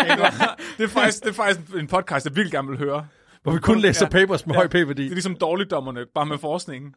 det, 0.77 0.83
er 0.83 0.87
faktisk, 0.87 1.23
det 1.23 1.29
er 1.29 1.33
faktisk 1.33 1.59
en 1.79 1.87
podcast, 1.87 2.25
jeg 2.25 2.35
vildt 2.35 2.51
gerne 2.51 2.67
vil 2.67 2.77
høre. 2.77 3.05
Hvor 3.43 3.51
vi 3.51 3.59
kun 3.59 3.79
læser 3.79 4.09
papers 4.09 4.47
med 4.47 4.55
høj 4.55 4.67
p-værdi. 4.67 5.03
Det 5.03 5.09
er 5.09 5.13
ligesom 5.13 5.35
dårligdommerne, 5.35 6.05
bare 6.15 6.25
med 6.25 6.37
forskningen. 6.37 6.93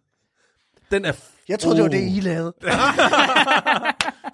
Den 0.90 1.04
er... 1.04 1.12
Jeg 1.48 1.58
troede, 1.58 1.76
det 1.76 1.82
var 1.82 1.88
det, 1.90 2.16
I 2.16 2.20
lavede. 2.20 2.52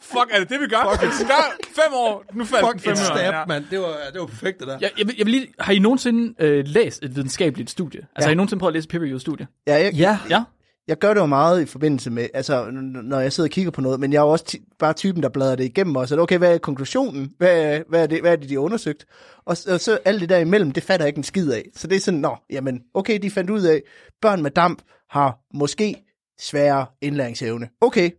Fuck, 0.01 0.31
er 0.31 0.39
det 0.39 0.49
det, 0.49 0.61
vi 0.61 0.67
gør? 0.67 0.97
Fuck 1.01 1.21
it. 1.21 1.27
Gør 1.29 1.57
fem 1.75 1.93
år. 1.95 2.25
Nu 2.33 2.45
faldt 2.45 2.67
Fuck 2.73 2.85
fem 2.85 2.93
et 2.93 2.99
år. 2.99 3.05
stab, 3.05 3.33
Ja. 3.35 3.45
mand. 3.47 3.65
Det 3.71 3.79
var, 3.79 3.97
det 4.13 4.21
var 4.21 4.27
perfekt, 4.27 4.59
det 4.59 4.69
der. 4.69 4.79
jeg, 4.81 4.91
jeg, 4.99 5.07
vil, 5.07 5.15
jeg 5.19 5.27
vil 5.27 5.33
lige, 5.35 5.47
har 5.61 5.73
I 5.73 5.79
nogensinde 5.79 6.35
øh, 6.45 6.65
læst 6.67 7.03
et 7.03 7.17
videnskabeligt 7.17 7.71
studie? 7.71 8.01
Altså 8.01 8.11
Ja. 8.21 8.25
har 8.25 8.31
I 8.31 8.35
nogensinde 8.35 8.61
prøvet 8.61 8.71
at 8.71 8.75
læse 8.75 8.85
et 8.87 8.91
peer-reviewed 8.91 9.19
studie? 9.19 9.47
Ja, 9.67 9.75
jeg, 9.75 9.93
Ja. 9.95 10.19
Ja 10.31 10.43
jeg 10.89 10.99
gør 10.99 11.15
det 11.15 11.21
jo 11.21 11.27
meget 11.27 11.63
i 11.63 11.67
forbindelse 11.67 12.11
med, 12.11 12.29
altså, 12.35 12.71
når 13.05 13.21
jeg 13.21 13.33
sidder 13.33 13.47
og 13.49 13.53
kigger 13.53 13.71
på 13.71 13.81
noget, 13.81 14.01
men 14.01 14.13
jeg 14.13 14.19
er 14.19 14.23
jo 14.23 14.29
også 14.29 14.45
ty- 14.45 14.57
bare 14.79 14.93
typen, 14.93 15.23
der 15.23 15.29
bladrer 15.29 15.57
det 15.57 15.65
igennem 15.65 15.97
og 15.97 16.09
så 16.09 16.21
okay, 16.21 16.39
hvad 16.39 16.55
er 16.55 16.59
konklusionen? 16.59 17.33
Hvad, 17.39 17.81
hvad, 17.89 18.03
er 18.03 18.07
det, 18.07 18.21
hvad 18.21 18.33
er 18.33 18.37
det, 18.37 18.49
de 18.49 18.55
har 18.55 18.61
undersøgt? 18.61 19.07
Og, 19.45 19.57
så- 19.57 19.73
og 19.75 19.81
så 19.81 19.99
alt 20.05 20.21
det 20.21 20.29
der 20.29 20.39
imellem, 20.39 20.71
det 20.71 20.83
fatter 20.83 21.05
jeg 21.05 21.09
ikke 21.09 21.19
en 21.19 21.25
skid 21.25 21.51
af. 21.53 21.65
Så 21.77 21.87
det 21.87 21.97
er 21.97 22.01
sådan, 22.01 22.21
nå, 22.21 22.37
jamen, 22.51 22.81
okay, 22.95 23.19
de 23.23 23.31
fandt 23.31 23.51
ud 23.51 23.61
af, 23.63 23.83
børn 24.23 24.43
med 24.43 24.51
damp 24.51 24.83
har 25.11 25.39
måske 25.55 25.95
sværere 26.41 26.87
indlæringsevne. 27.03 27.69
Okay, 27.81 28.11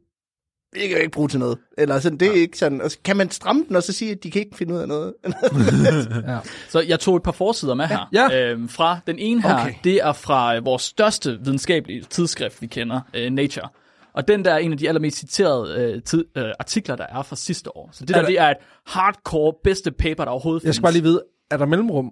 det 0.80 0.88
kan 0.88 0.92
jeg 0.98 1.04
ikke 1.04 1.12
bruge 1.14 1.30
til 1.30 1.40
noget. 1.40 1.58
Eller 1.78 2.00
sådan, 2.00 2.18
det 2.18 2.28
er 2.28 2.32
ikke 2.34 2.58
sådan, 2.58 2.82
og 2.82 2.92
så 2.92 2.98
kan 3.04 3.18
man 3.18 3.32
stramme 3.32 3.66
den, 3.68 3.76
og 3.76 3.84
så 3.84 3.94
sige, 3.94 4.12
at 4.12 4.24
de 4.24 4.32
kan 4.32 4.42
ikke 4.42 4.56
finde 4.58 4.74
ud 4.74 4.80
af 4.80 4.88
noget? 4.88 5.14
ja. 6.28 6.38
Så 6.70 6.80
jeg 6.88 7.00
tog 7.00 7.16
et 7.16 7.24
par 7.24 7.32
forsider 7.32 7.74
med 7.74 7.86
her. 7.86 8.10
Ja. 8.14 8.52
Øhm, 8.52 8.70
fra 8.70 9.00
den 9.08 9.20
ene 9.20 9.42
her, 9.42 9.54
Okay. 9.62 9.74
det 9.84 9.96
er 9.96 10.14
fra 10.14 10.56
øh, 10.56 10.66
vores 10.66 10.82
største 10.82 11.38
videnskabelige 11.44 12.02
tidsskrift, 12.10 12.62
vi 12.62 12.68
kender, 12.68 13.02
øh, 13.14 13.30
Nature. 13.32 13.70
Og 14.14 14.28
den 14.28 14.46
der 14.46 14.54
er 14.54 14.58
en 14.58 14.72
af 14.72 14.78
de 14.78 14.88
allermest 14.88 15.18
citerede 15.18 15.94
øh, 15.96 16.04
tid, 16.04 16.26
øh, 16.38 16.44
artikler, 16.60 16.96
der 16.96 17.06
er 17.10 17.22
fra 17.24 17.36
sidste 17.36 17.78
år. 17.78 17.90
Så 17.94 18.06
det 18.06 18.10
Er 18.10 18.14
der, 18.16 18.22
der- 18.22 18.28
det 18.30 18.40
er 18.40 18.48
et 18.50 18.58
hardcore 18.88 19.54
bedste 19.64 19.92
paper, 19.92 20.24
der 20.26 20.32
overhovedet 20.32 20.64
Jeg 20.66 20.74
skal 20.74 20.82
bare 20.84 20.94
lige 20.94 21.04
vide, 21.04 21.22
er 21.52 21.58
der 21.58 21.66
mellemrum 21.66 22.12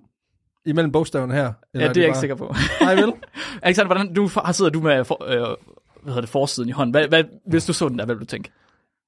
imellem 0.65 0.91
bogstaverne 0.91 1.33
her? 1.33 1.53
Ja, 1.73 1.79
det 1.87 1.97
er 1.97 2.01
jeg 2.01 2.05
ikke 2.05 2.19
sikker 2.19 2.35
på. 2.35 2.55
Nej, 2.81 2.95
vel? 2.95 3.13
Alexander, 3.63 3.87
hvordan 3.95 4.13
du 4.13 4.29
har 4.35 4.51
sidder 4.51 4.71
du 4.71 4.79
med 4.81 5.05
for, 5.05 5.23
øh, 5.27 5.55
hvad 6.05 6.13
hedder 6.13 6.21
det, 6.21 6.29
forsiden 6.29 6.69
i 6.69 6.71
hånden? 6.71 6.91
Hvad, 6.91 7.07
hvad, 7.07 7.23
hvis 7.47 7.65
du 7.65 7.73
så 7.73 7.89
den 7.89 7.99
der, 7.99 8.05
hvad 8.05 8.15
ville 8.15 8.25
du 8.25 8.29
tænke? 8.29 8.51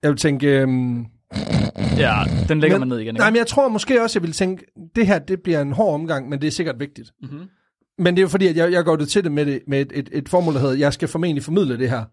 Jeg 0.04 0.12
vil 0.12 0.18
tænke... 0.18 0.48
Øhm, 0.48 1.06
Ja, 1.98 2.24
den 2.50 2.60
lægger 2.60 2.78
men, 2.78 2.90
man 2.90 2.96
ned 2.96 2.98
igen. 2.98 3.16
Ikke? 3.16 3.20
Nej, 3.20 3.30
men 3.30 3.38
jeg 3.38 3.48
tror 3.48 3.70
måske 3.70 4.02
også, 4.04 4.20
jeg 4.20 4.24
vil 4.24 4.32
tænke, 4.32 4.66
det 4.96 5.08
her, 5.08 5.20
det 5.20 5.42
bliver 5.42 5.62
en 5.62 5.72
hård 5.72 5.94
omgang, 5.94 6.30
men 6.30 6.42
det 6.42 6.48
er 6.48 6.52
sikkert 6.52 6.80
vigtigt. 6.80 7.12
Mhm. 7.22 7.42
Men 7.98 8.16
det 8.16 8.20
er 8.20 8.22
jo 8.22 8.28
fordi, 8.28 8.48
at 8.48 8.58
jeg, 8.58 8.72
jeg 8.72 8.86
går 8.86 8.96
det 8.96 9.10
til 9.10 9.24
det 9.24 9.32
med, 9.32 9.46
det, 9.46 9.60
med 9.68 9.82
et, 9.82 9.92
et, 9.94 10.10
et 10.12 10.30
formål, 10.30 10.54
der 10.54 10.60
hedder, 10.60 10.76
jeg 10.76 10.94
skal 10.94 11.08
formentlig 11.08 11.44
formidle 11.44 11.78
det 11.78 11.90
her. 11.90 12.04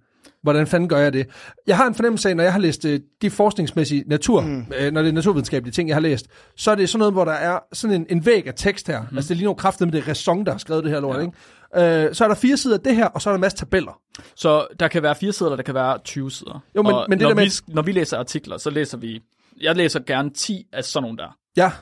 Hvordan 0.43 0.67
fanden 0.67 0.89
gør 0.89 0.99
jeg 0.99 1.13
det? 1.13 1.27
Jeg 1.67 1.77
har 1.77 1.87
en 1.87 1.95
fornemmelse 1.95 2.29
af, 2.29 2.37
når 2.37 2.45
jeg 2.45 2.53
har 2.53 2.61
læst 2.61 2.85
øh, 2.85 3.01
de 3.23 3.31
forskningsmæssige 3.31 4.05
natur, 4.07 4.41
mm. 4.41 4.65
øh, 4.81 4.93
når 4.93 5.03
det 5.03 5.09
er 5.09 5.13
naturvidenskabelige 5.13 5.73
ting, 5.73 5.89
jeg 5.89 5.97
har 5.97 6.01
læst, 6.01 6.27
så 6.57 6.71
er 6.71 6.75
det 6.75 6.89
sådan 6.89 6.99
noget, 6.99 7.15
hvor 7.15 7.25
der 7.25 7.33
er 7.33 7.59
sådan 7.73 7.97
en, 8.01 8.07
en 8.11 8.27
væg 8.27 8.47
af 8.47 8.53
tekst 8.57 8.87
her. 8.87 9.01
Mm. 9.11 9.17
Altså 9.17 9.29
det 9.29 9.35
er 9.35 9.37
lige 9.37 9.45
nogle 9.45 9.59
kræfter 9.59 9.87
med 9.87 9.93
det 9.93 10.03
er 10.03 10.09
ræson, 10.09 10.47
der 10.47 10.53
har 10.53 10.59
skrevet 10.59 10.85
det 10.85 10.93
her 10.93 11.01
lort, 11.01 11.17
ja. 11.17 11.21
ikke? 11.21 11.33
Øh, 11.77 12.15
så 12.15 12.25
er 12.25 12.29
der 12.29 12.35
fire 12.35 12.57
sider 12.57 12.75
af 12.77 12.81
det 12.81 12.97
her, 12.97 13.07
og 13.07 13.23
så 13.23 13.31
er 13.31 13.33
der 13.33 13.37
en 13.37 13.41
masse 13.41 13.59
tabeller. 13.59 14.01
Så 14.37 14.67
der 14.81 14.89
kan 14.89 15.03
være 15.03 15.15
fire 15.15 15.33
sider, 15.33 15.51
eller 15.51 15.57
der 15.57 15.63
kan 15.63 15.75
være 15.75 15.99
20 15.99 16.31
sider. 16.31 16.61
Jo, 16.77 16.83
men- 16.83 16.93
og 16.95 17.07
men 17.09 17.19
det 17.19 17.25
når, 17.25 17.29
der 17.29 17.35
med- 17.35 17.67
vi, 17.67 17.75
når 17.75 17.83
vi 17.83 17.93
læser 17.93 18.19
artikler, 18.19 18.57
så 18.59 18.71
læser 18.71 18.99
vi... 18.99 19.23
Jeg 19.61 19.77
læser 19.77 20.01
gerne 20.01 20.31
10 20.31 20.67
af 20.73 20.85
sådan 20.85 21.03
nogle 21.03 21.19
der. 21.19 21.37
Ja, 21.57 21.73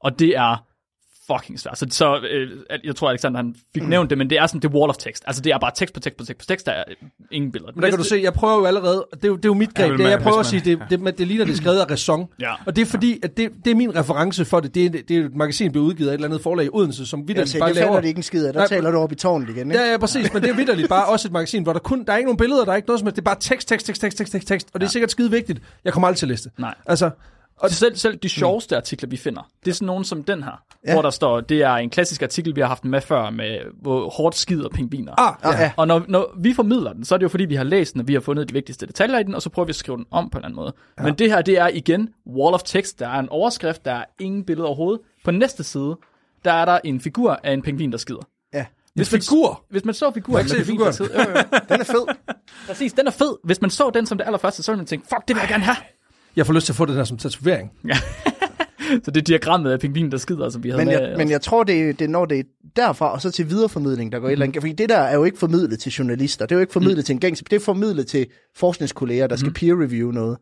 Og 0.00 0.18
det 0.18 0.28
er 0.36 0.64
fucking 1.32 1.60
svært. 1.60 1.78
Så, 1.78 1.86
så 1.90 2.18
øh, 2.30 2.50
jeg 2.84 2.96
tror, 2.96 3.10
Alexander 3.10 3.38
han 3.38 3.54
fik 3.74 3.82
mm. 3.82 3.88
nævnt 3.88 4.10
det, 4.10 4.18
men 4.18 4.30
det 4.30 4.38
er 4.38 4.46
sådan 4.46 4.60
det 4.60 4.70
wall 4.70 4.90
of 4.90 4.96
text. 4.96 5.24
Altså 5.26 5.42
det 5.42 5.52
er 5.52 5.58
bare 5.58 5.70
tekst 5.74 5.94
på 5.94 6.00
tekst 6.00 6.16
på 6.18 6.24
tekst 6.24 6.38
på 6.38 6.46
tekst, 6.46 6.66
der 6.66 6.72
er 6.72 6.84
ingen 7.32 7.52
billeder. 7.52 7.72
Men 7.74 7.82
der 7.82 7.88
kan 7.90 7.98
du 7.98 8.04
se, 8.04 8.20
jeg 8.22 8.32
prøver 8.32 8.58
jo 8.58 8.64
allerede, 8.64 9.06
det 9.14 9.24
er 9.24 9.28
jo, 9.28 9.36
det 9.36 9.44
er 9.44 9.48
jo 9.48 9.54
mit 9.54 9.74
greb, 9.74 9.90
Ja, 9.90 9.96
det 9.96 10.04
er, 10.04 10.08
jeg 10.08 10.18
man- 10.18 10.22
prøver 10.22 10.38
at 10.38 10.46
sige, 10.46 10.60
det, 10.64 10.78
det, 10.90 11.00
det, 11.00 11.18
det 11.18 11.26
ligner, 11.26 11.44
det 11.44 11.52
er 11.52 11.56
skrevet 11.56 11.78
af 11.80 11.90
ræson. 11.90 12.26
Ja. 12.40 12.52
Og 12.66 12.76
det 12.76 12.82
er 12.82 12.86
fordi, 12.86 13.18
at 13.22 13.36
det, 13.36 13.50
det 13.64 13.70
er 13.70 13.74
min 13.74 13.96
reference 13.96 14.44
for 14.44 14.60
det. 14.60 14.74
Det 14.74 14.86
er, 14.86 14.90
det 14.90 15.10
er 15.10 15.24
et 15.24 15.34
magasin, 15.34 15.66
der 15.66 15.72
bliver 15.72 15.84
udgivet 15.86 16.08
af 16.08 16.12
et 16.12 16.14
eller 16.14 16.28
andet 16.28 16.40
forlag 16.40 16.66
i 16.66 16.68
Odense, 16.72 17.06
som 17.06 17.20
Jeg 17.20 17.28
vidderligt 17.28 17.50
siger, 17.50 17.62
bare 17.62 17.68
det 17.68 17.76
laver... 17.76 18.00
de 18.00 18.08
ikke 18.08 18.18
en 18.18 18.22
skid 18.22 18.46
af. 18.46 18.52
Der 18.52 18.60
Nej, 18.60 18.68
taler 18.68 18.90
du 18.90 18.98
op 18.98 19.12
i 19.12 19.14
tårnet 19.14 19.48
igen, 19.48 19.70
ikke? 19.70 19.82
Ja, 19.82 19.90
ja, 19.90 19.98
præcis, 19.98 20.32
men 20.32 20.42
det 20.42 20.50
er 20.50 20.54
vidderligt 20.54 20.88
bare 20.88 21.06
også 21.06 21.28
et 21.28 21.32
magasin, 21.32 21.62
hvor 21.62 21.72
der 21.72 21.80
kun, 21.80 22.04
der 22.04 22.12
er 22.12 22.16
ikke 22.16 22.26
nogen 22.26 22.38
billeder, 22.38 22.64
der 22.64 22.72
er 22.72 22.76
ikke 22.76 22.86
noget 22.88 23.00
som 23.00 23.08
det 23.08 23.18
er 23.18 23.22
bare 23.22 23.36
tekst, 23.40 23.68
tekst, 23.68 23.86
tekst, 23.86 24.00
tekst, 24.00 24.18
tekst, 24.18 24.32
tekst, 24.32 24.48
tekst, 24.48 24.68
og 24.74 24.80
det 24.80 24.86
er 24.86 24.90
sikkert 24.90 25.10
skide 25.10 25.30
vigtigt. 25.30 25.60
Jeg 25.84 25.92
kommer 25.92 26.08
aldrig 26.08 26.18
til 26.18 26.26
at 26.26 26.30
læse 26.30 26.44
det. 26.44 26.52
Nej. 26.58 26.74
Altså, 26.86 27.10
Og 27.56 27.70
selv, 27.70 27.96
selv 27.96 28.16
de 28.16 28.28
sjoveste 28.28 28.76
artikler, 28.76 29.08
vi 29.08 29.16
finder, 29.16 29.50
det 29.64 29.70
er 29.70 29.74
sådan 29.74 29.86
nogen 29.86 30.04
som 30.04 30.22
den 30.24 30.42
her, 30.42 30.50
ja. 30.50 30.88
Ja. 30.88 30.94
hvor 30.94 31.02
der 31.02 31.10
står, 31.10 31.40
det 31.40 31.62
er 31.62 31.70
en 31.74 31.90
klassisk 31.90 32.22
artikel, 32.22 32.56
vi 32.56 32.60
har 32.60 32.68
haft 32.68 32.84
med 32.84 33.00
før, 33.00 33.30
med 33.30 33.58
hvor 33.82 34.08
hårdt 34.10 34.36
skider 34.36 34.68
pingviner. 34.68 35.20
ah, 35.20 35.34
Ah, 35.42 35.54
ja. 35.58 35.62
ja. 35.64 35.72
Og 35.76 35.86
når, 35.86 36.04
når 36.08 36.34
vi 36.38 36.52
formidler 36.54 36.92
den, 36.92 37.04
så 37.04 37.14
er 37.14 37.18
det 37.18 37.22
jo 37.22 37.28
fordi, 37.28 37.44
vi 37.44 37.54
har 37.54 37.64
læst 37.64 37.92
den, 37.92 38.00
og 38.00 38.08
vi 38.08 38.12
har 38.14 38.20
fundet 38.20 38.48
de 38.48 38.52
vigtigste 38.52 38.86
detaljer 38.86 39.18
i 39.18 39.22
den, 39.22 39.34
og 39.34 39.42
så 39.42 39.50
prøver 39.50 39.66
vi 39.66 39.70
at 39.70 39.76
skrive 39.76 39.96
den 39.96 40.06
om 40.10 40.30
på 40.30 40.38
en 40.38 40.44
anden 40.44 40.56
måde. 40.56 40.72
Ja. 40.98 41.04
Men 41.04 41.14
det 41.14 41.30
her, 41.30 41.42
det 41.42 41.58
er 41.58 41.68
igen 41.68 42.08
wall 42.26 42.54
of 42.54 42.62
text. 42.62 42.98
Der 43.00 43.08
er 43.08 43.18
en 43.18 43.28
overskrift, 43.28 43.84
der 43.84 43.92
er 43.92 44.04
ingen 44.20 44.44
billede 44.44 44.66
overhovedet. 44.66 45.00
På 45.24 45.30
næste 45.30 45.64
side, 45.64 45.96
der 46.44 46.52
er 46.52 46.64
der 46.64 46.78
en 46.84 47.00
figur 47.00 47.40
af 47.44 47.52
en 47.52 47.62
pingvin, 47.62 47.92
der 47.92 47.98
skider. 47.98 48.28
Ja. 48.54 48.66
Hvis 48.94 49.12
En 49.14 49.20
figur? 49.20 49.64
Hvis 49.70 49.84
man 49.84 49.94
så 49.94 50.10
figuren 50.14 50.40
ikke 50.40 50.50
se 50.50 50.64
figuren. 50.64 50.92
Den 51.68 51.80
er 51.80 51.84
fed. 51.84 52.06
Præcis, 52.66 52.92
den 52.92 53.06
er 53.06 53.10
fed. 53.10 53.36
Hvis 53.44 53.60
man 53.60 53.70
så 53.70 53.90
den 53.94 54.06
som 54.06 54.18
det 54.18 54.24
allerførste, 54.26 54.62
så 54.62 54.72
ville 54.72 54.78
man 54.78 54.86
tænke, 54.86 55.06
fuck, 55.08 55.28
det 55.28 55.36
vil 55.36 55.40
jeg 55.40 55.48
gerne 55.48 55.64
have. 55.64 55.76
Jeg 56.36 56.46
får 56.46 56.52
lyst 56.52 56.66
til 56.66 56.72
at 56.72 56.76
få 56.76 56.86
det 56.86 56.96
der 56.96 57.04
som 57.04 57.16
tatovering. 57.16 57.70
Så 59.04 59.10
det 59.10 59.16
er 59.16 59.24
diagrammet 59.24 59.70
af 59.70 59.80
pingvinen, 59.80 60.12
der 60.12 60.18
skider, 60.18 60.50
som 60.50 60.62
vi 60.64 60.68
havde 60.70 60.84
Men 60.84 60.94
med. 60.94 61.08
jeg, 61.08 61.18
men 61.18 61.30
jeg 61.30 61.40
tror, 61.40 61.64
det, 61.64 61.82
er- 61.82 61.92
det 61.92 62.02
er 62.04 62.08
når 62.08 62.24
det 62.24 62.38
er 62.38 62.42
derfra, 62.76 63.12
og 63.12 63.20
så 63.22 63.30
til 63.30 63.50
videreformidling, 63.50 64.12
der 64.12 64.18
går 64.18 64.28
et 64.28 64.32
eller 64.32 64.46
andet. 64.46 64.62
Fordi 64.62 64.72
det 64.72 64.88
der 64.88 64.96
er 64.98 65.14
jo 65.14 65.24
ikke 65.24 65.38
formidlet 65.38 65.78
til 65.78 65.92
journalister. 65.92 66.46
Det 66.46 66.52
er 66.52 66.56
jo 66.56 66.60
ikke 66.60 66.72
formidlet 66.72 66.96
mm. 66.98 67.02
til 67.04 67.12
en 67.12 67.20
gængs. 67.20 67.42
Det 67.50 67.56
er 67.56 67.60
formidlet 67.60 68.06
til 68.06 68.26
forskningskolleger, 68.56 69.26
der 69.26 69.36
skal 69.36 69.48
mm. 69.48 69.54
peer-review 69.54 70.10
noget. 70.12 70.38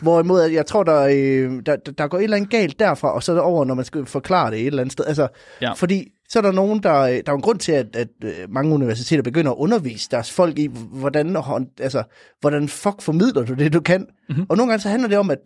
Hvorimod, 0.00 0.42
jeg 0.42 0.66
tror, 0.66 0.82
der, 0.82 1.00
øh, 1.02 1.52
der, 1.66 1.76
der- 1.76 1.92
der 1.98 2.08
går 2.08 2.18
et 2.18 2.24
eller 2.24 2.36
andet 2.36 2.50
galt 2.50 2.78
derfra, 2.78 3.14
og 3.14 3.22
så 3.22 3.32
er 3.32 3.36
det 3.36 3.42
over, 3.42 3.64
når 3.64 3.74
man 3.74 3.84
skal 3.84 4.06
forklare 4.06 4.50
det 4.50 4.60
et 4.60 4.66
eller 4.66 4.80
andet 4.80 4.92
sted. 4.92 5.04
Altså, 5.04 5.28
Ja. 5.62 5.72
Fordi 5.72 6.04
så 6.34 6.38
er 6.38 6.42
der 6.42 6.52
nogen, 6.52 6.82
der... 6.82 7.00
øh, 7.00 7.10
Der 7.26 7.32
er 7.32 7.36
en 7.36 7.42
grund 7.42 7.58
til, 7.58 7.72
at, 7.72 7.96
at 7.96 8.08
øh, 8.24 8.30
mange 8.48 8.74
universiteter 8.74 9.22
begynder 9.22 9.50
at 9.50 9.56
undervise 9.56 10.08
deres 10.10 10.30
folk 10.32 10.58
i, 10.58 10.70
hvordan, 10.92 11.36
altså, 11.80 12.02
hvordan 12.40 12.68
fuck 12.68 13.02
formidler 13.02 13.44
du 13.44 13.54
det, 13.54 13.72
du 13.72 13.80
kan. 13.80 14.06
Mm-hmm. 14.28 14.46
Og 14.48 14.56
nogle 14.56 14.70
gange 14.70 14.82
så 14.82 14.88
handler 14.88 15.08
det 15.08 15.18
om, 15.18 15.30
at 15.30 15.38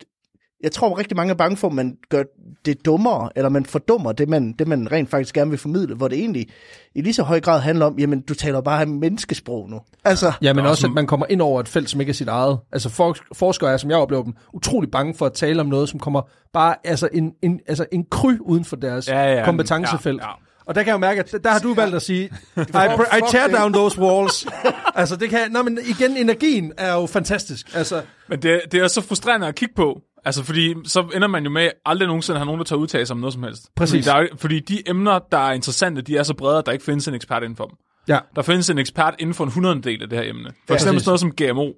jeg 0.63 0.71
tror 0.71 0.97
rigtig 0.99 1.17
mange 1.17 1.31
er 1.31 1.35
bange 1.35 1.57
for, 1.57 1.67
at 1.67 1.73
man 1.73 1.97
gør 2.09 2.23
det 2.65 2.85
dummere, 2.85 3.29
eller 3.35 3.49
man 3.49 3.65
fordummer 3.65 4.11
det 4.11 4.29
man, 4.29 4.53
det, 4.59 4.67
man 4.67 4.91
rent 4.91 5.09
faktisk 5.09 5.35
gerne 5.35 5.49
vil 5.49 5.59
formidle, 5.59 5.95
hvor 5.95 6.07
det 6.07 6.19
egentlig 6.19 6.47
i 6.95 7.01
lige 7.01 7.13
så 7.13 7.23
høj 7.23 7.39
grad 7.39 7.59
handler 7.59 7.85
om, 7.85 7.99
jamen, 7.99 8.21
du 8.21 8.33
taler 8.33 8.61
bare 8.61 8.85
menneskesprog 8.85 9.69
nu. 9.69 9.79
Altså, 10.05 10.31
Ja, 10.41 10.53
men 10.53 10.65
også, 10.65 10.81
som- 10.81 10.91
at 10.91 10.95
man 10.95 11.07
kommer 11.07 11.25
ind 11.29 11.41
over 11.41 11.59
et 11.59 11.67
felt, 11.67 11.89
som 11.89 11.99
ikke 12.01 12.09
er 12.09 12.13
sit 12.13 12.27
eget. 12.27 12.57
Altså 12.71 12.89
for, 12.89 13.15
forskere 13.33 13.73
er, 13.73 13.77
som 13.77 13.89
jeg 13.89 13.97
oplever 13.97 14.23
dem, 14.23 14.33
utrolig 14.53 14.91
bange 14.91 15.13
for 15.13 15.25
at 15.25 15.33
tale 15.33 15.61
om 15.61 15.65
noget, 15.67 15.89
som 15.89 15.99
kommer 15.99 16.21
bare 16.53 16.75
altså 16.83 17.09
en, 17.13 17.31
en, 17.41 17.59
altså 17.67 17.85
en 17.91 18.05
kry 18.11 18.33
uden 18.41 18.65
for 18.65 18.75
deres 18.75 19.07
Ja, 19.07 19.33
ja, 19.39 19.45
kompetencefelt. 19.45 20.21
ja, 20.21 20.27
ja. 20.27 20.33
Og 20.69 20.75
der 20.75 20.83
kan 20.83 20.87
jeg 20.87 20.93
jo 20.93 20.97
mærke, 20.97 21.19
at 21.19 21.43
der 21.43 21.49
har 21.49 21.59
du 21.59 21.73
valgt 21.73 21.95
at 21.95 22.01
sige, 22.01 22.23
I, 22.57 22.59
I 23.17 23.21
tear 23.31 23.47
down 23.59 23.73
those 23.73 23.99
walls. 24.01 24.47
altså 24.95 25.15
det 25.15 25.29
kan, 25.29 25.51
nå, 25.51 25.61
men 25.63 25.79
igen, 25.85 26.17
energien 26.17 26.73
er 26.77 26.93
jo 26.93 27.05
fantastisk. 27.05 27.67
Altså, 27.75 28.01
Men 28.27 28.41
det, 28.41 28.61
det 28.71 28.79
er 28.79 28.87
så 28.87 29.01
frustrerende 29.01 29.47
at 29.47 29.55
kigge 29.55 29.73
på. 29.75 30.01
Altså, 30.25 30.43
fordi 30.43 30.75
så 30.85 31.07
ender 31.15 31.27
man 31.27 31.43
jo 31.43 31.49
med, 31.49 31.61
at 31.61 31.71
aldrig 31.85 32.07
nogensinde 32.07 32.37
har 32.39 32.45
nogen, 32.45 32.59
der 32.59 32.65
tager 32.65 32.79
udtalelser 32.79 33.13
om 33.15 33.19
noget 33.19 33.33
som 33.33 33.43
helst. 33.43 33.63
Præcis. 33.75 34.05
Fordi, 34.07 34.17
der 34.17 34.23
er, 34.23 34.27
fordi 34.37 34.59
de 34.59 34.89
emner, 34.89 35.19
der 35.31 35.37
er 35.37 35.51
interessante, 35.51 36.01
de 36.01 36.17
er 36.17 36.23
så 36.23 36.33
brede, 36.33 36.57
at 36.57 36.65
der 36.65 36.71
ikke 36.71 36.85
findes 36.85 37.07
en 37.07 37.13
ekspert 37.13 37.43
inden 37.43 37.55
for 37.55 37.65
dem. 37.65 37.75
ja. 38.07 38.19
Der 38.35 38.41
findes 38.41 38.69
en 38.69 38.77
ekspert 38.77 39.15
inden 39.19 39.33
for 39.33 39.43
en 39.43 39.51
hundrededel 39.51 40.03
af 40.03 40.09
det 40.09 40.17
her 40.19 40.29
emne. 40.29 40.49
For 40.49 40.53
Ja, 40.69 40.73
eksempel 40.73 41.01
sådan 41.01 41.09
noget 41.09 41.19
som 41.19 41.31
GMO. 41.55 41.71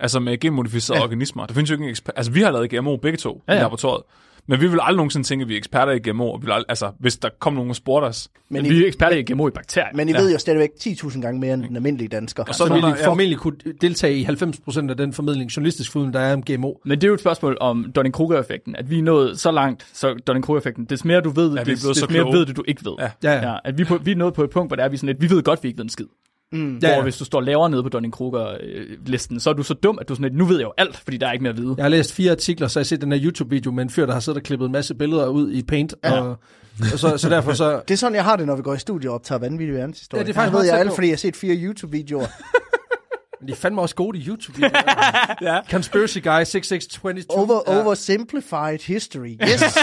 Altså 0.00 0.20
med 0.20 0.38
genmodificerede 0.40 0.98
ja. 0.98 1.04
Organismer. 1.04 1.46
Der 1.46 1.54
findes 1.54 1.70
jo 1.70 1.74
ikke 1.74 1.84
en 1.84 1.90
ekspert. 1.90 2.14
Altså, 2.16 2.32
vi 2.32 2.42
har 2.42 2.50
lavet 2.50 2.70
GMO 2.70 2.96
begge 2.96 3.18
to 3.18 3.42
ja, 3.48 3.52
Ja, 3.52 3.58
i 3.58 3.62
laboratoriet. 3.62 4.02
Men 4.48 4.60
vi 4.60 4.66
vil 4.68 4.78
aldrig 4.82 4.96
nogensinde 4.96 5.26
tænke, 5.26 5.42
at 5.42 5.48
vi 5.48 5.54
er 5.54 5.58
eksperter 5.58 5.92
i 5.92 5.98
GMO. 5.98 6.30
Og 6.30 6.40
vi 6.42 6.46
vil 6.46 6.52
aldrig, 6.52 6.66
altså, 6.68 6.90
hvis 6.98 7.16
der 7.16 7.28
kom 7.40 7.52
nogen 7.54 7.70
og 7.70 7.76
spurgte 7.76 8.06
os. 8.06 8.28
men 8.48 8.64
vi 8.64 8.76
I, 8.78 8.82
er 8.82 8.86
eksperter 8.86 9.16
i 9.16 9.22
GMO 9.22 9.48
i 9.48 9.50
bakterier. 9.50 9.88
men 9.94 10.08
I 10.08 10.12
ved 10.12 10.32
jo 10.32 10.38
stadigvæk 10.38 10.70
10.000 10.80 11.20
gange 11.20 11.40
mere 11.40 11.54
end 11.54 11.62
den 11.62 11.76
almindelige 11.76 12.08
dansker. 12.08 12.44
Og 12.48 12.54
så 12.54 12.66
Så 12.66 12.72
vil 12.74 12.82
der- 12.82 12.94
I 12.96 12.98
formentlig 13.04 13.38
kunne 13.38 13.56
deltage 13.80 14.16
i 14.18 14.22
90% 14.24 14.90
af 14.90 14.96
den 14.96 15.12
formidling, 15.12 15.50
journalistisk 15.56 15.92
formidling, 15.92 16.14
der 16.14 16.20
er 16.20 16.32
om 16.32 16.42
GMO. 16.42 16.72
Men 16.84 16.90
det 17.00 17.04
er 17.04 17.08
jo 17.08 17.14
et 17.14 17.20
spørgsmål 17.20 17.56
om 17.60 17.92
Dunning-Kruger-effekten, 17.98 18.76
at 18.76 18.90
vi 18.90 18.98
er 18.98 19.02
nået 19.02 19.38
så 19.40 19.50
langt, 19.50 19.86
så 19.92 20.14
Dunning-Kruger-effekten, 20.26 20.84
des 20.84 21.04
mere 21.04 21.20
du 21.20 21.30
ved, 21.30 21.50
vi 21.50 21.58
er 21.58 21.64
des, 21.64 21.80
des 21.82 21.96
så 21.96 22.06
mere 22.10 22.22
kloge. 22.22 22.38
ved 22.38 22.46
du, 22.46 22.52
du 22.52 22.64
ikke 22.68 22.84
ved. 22.84 22.92
Ja. 22.98 23.10
Ja, 23.22 23.32
ja. 23.32 23.50
Ja, 23.50 23.56
at 23.64 23.78
vi, 23.78 23.82
er 23.82 23.86
på, 23.86 23.96
vi 23.96 24.10
er 24.12 24.16
nået 24.16 24.34
på 24.34 24.44
et 24.44 24.50
punkt, 24.50 24.68
hvor 24.70 24.76
det 24.76 24.84
er, 24.84 24.88
vi, 24.88 24.96
sådan 24.96 25.06
lidt, 25.06 25.20
vi 25.30 25.30
ved 25.36 25.42
godt, 25.42 25.62
vi 25.62 25.68
ikke 25.68 25.78
ved 25.78 25.84
en 25.84 25.88
skid. 25.90 26.06
Mm. 26.52 26.78
Ja, 26.82 26.88
Hvor 26.88 26.96
ja. 26.96 27.02
hvis 27.02 27.16
du 27.16 27.24
står 27.24 27.40
lavere 27.40 27.70
nede 27.70 27.82
på 27.82 27.88
Dunning-Kruger-listen, 27.88 29.40
så 29.40 29.50
er 29.50 29.54
du 29.54 29.62
så 29.62 29.74
dum, 29.74 29.98
at 30.00 30.08
du 30.08 30.14
sådan 30.14 30.24
lidt, 30.24 30.36
nu 30.36 30.44
ved 30.44 30.56
jeg 30.56 30.64
jo 30.64 30.72
alt, 30.78 30.96
fordi 30.96 31.16
der 31.16 31.26
er 31.26 31.32
ikke 31.32 31.42
mere 31.42 31.52
at 31.52 31.56
vide. 31.58 31.74
Jeg 31.76 31.84
har 31.84 31.88
læst 31.88 32.12
fire 32.12 32.30
artikler, 32.30 32.68
så 32.68 32.78
jeg 32.78 32.82
har 32.82 32.86
set 32.86 33.00
den 33.00 33.12
her 33.12 33.20
YouTube-video 33.24 33.72
med 33.72 33.82
en 33.82 33.90
fyr, 33.90 34.06
der 34.06 34.12
har 34.12 34.20
siddet 34.20 34.36
og 34.36 34.42
klippet 34.42 34.66
en 34.66 34.72
masse 34.72 34.94
billeder 34.94 35.26
ud 35.26 35.52
i 35.52 35.62
Paint. 35.62 35.94
Ja. 36.04 36.20
Og, 36.20 36.28
og 36.92 36.98
så, 36.98 37.18
så 37.18 37.28
derfor 37.28 37.52
så... 37.52 37.80
Det 37.88 37.94
er 37.94 37.98
sådan, 37.98 38.14
jeg 38.14 38.24
har 38.24 38.36
det, 38.36 38.46
når 38.46 38.56
vi 38.56 38.62
går 38.62 38.74
i 38.74 38.78
studio 38.78 39.10
og 39.10 39.14
optager 39.14 39.38
vanvittige 39.38 39.76
verdenshistorie. 39.76 40.20
Ja, 40.20 40.26
det 40.26 40.30
er 40.30 40.34
faktisk 40.34 40.52
så 40.52 40.58
ved 40.58 40.66
jeg 40.66 40.78
alt, 40.78 40.94
fordi 40.94 41.06
jeg 41.06 41.12
har 41.12 41.18
set 41.18 41.36
fire 41.36 41.56
YouTube-videoer. 41.56 42.26
Men 43.40 43.48
de 43.48 43.52
er 43.52 43.56
fandme 43.56 43.80
også 43.80 43.94
gode 43.94 44.18
i 44.18 44.26
YouTube. 44.26 44.60
ja. 45.48 45.60
Conspiracy 45.70 46.18
Guy 46.18 46.44
6622. 46.44 47.38
Over, 47.38 47.62
ja. 47.66 47.82
oversimplified 47.82 48.86
history. 48.86 49.36
Yes. 49.42 49.62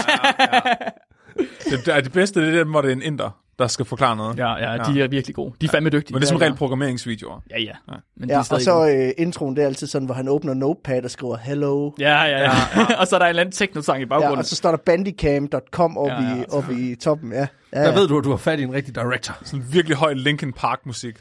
Det, 1.70 1.86
det, 1.86 1.94
er 1.94 2.00
det 2.00 2.12
bedste, 2.12 2.40
det 2.40 2.60
er 2.60 2.64
hvor 2.64 2.80
det 2.80 2.88
er 2.88 2.92
en 2.92 3.02
inder, 3.02 3.43
der 3.58 3.66
skal 3.66 3.84
forklare 3.84 4.16
noget. 4.16 4.38
Ja, 4.38 4.72
ja, 4.72 4.78
de 4.84 5.02
er 5.02 5.08
virkelig 5.08 5.34
gode. 5.34 5.54
De 5.60 5.66
er 5.66 5.70
fandme 5.70 5.90
dygtige. 5.90 6.14
Men 6.14 6.20
det 6.20 6.26
er 6.26 6.28
som 6.28 6.38
Ja, 6.40 6.44
regel 6.44 6.56
programmeringsvideoer. 6.56 7.40
Ja, 7.50 7.60
ja. 7.60 7.72
Men 8.16 8.28
de 8.28 8.34
ja, 8.34 8.40
er 8.40 8.48
og 8.50 8.60
så 8.60 8.88
øh, 8.88 9.12
introen, 9.18 9.56
det 9.56 9.62
er 9.62 9.66
altid 9.66 9.86
sådan, 9.86 10.06
hvor 10.06 10.14
han 10.14 10.28
åbner 10.28 10.54
Notepad 10.54 11.04
og 11.04 11.10
skriver 11.10 11.36
hello. 11.36 11.90
Ja, 11.98 12.22
ja, 12.22 12.38
ja. 12.40 12.50
og 13.00 13.06
så 13.06 13.16
er 13.16 13.18
der 13.18 13.26
en 13.26 13.28
eller 13.28 13.42
anden 13.42 13.52
techno-sang 13.52 13.98
i 13.98 14.02
Ja, 14.02 14.06
baggrunden. 14.08 14.38
og 14.38 14.44
så 14.44 14.56
står 14.56 14.70
der 14.70 14.76
bandicam.com 14.76 15.98
oppe 15.98 16.12
Ja, 16.14 16.22
ja. 16.22 16.36
i, 16.36 16.44
oppe 16.52 16.74
i 16.74 16.94
toppen. 16.94 17.32
Ja. 17.32 17.38
Ja, 17.72 17.80
Der 17.80 17.88
ja. 17.88 17.94
ved 17.98 18.08
du, 18.08 18.18
at 18.18 18.24
du 18.24 18.30
har 18.30 18.36
fat 18.36 18.60
i 18.60 18.62
en 18.62 18.72
rigtig 18.72 18.94
director. 18.94 19.34
Sådan 19.44 19.64
virkelig 19.70 19.96
høj 19.96 20.12
Linkin 20.12 20.52
Park-musik. 20.52 21.14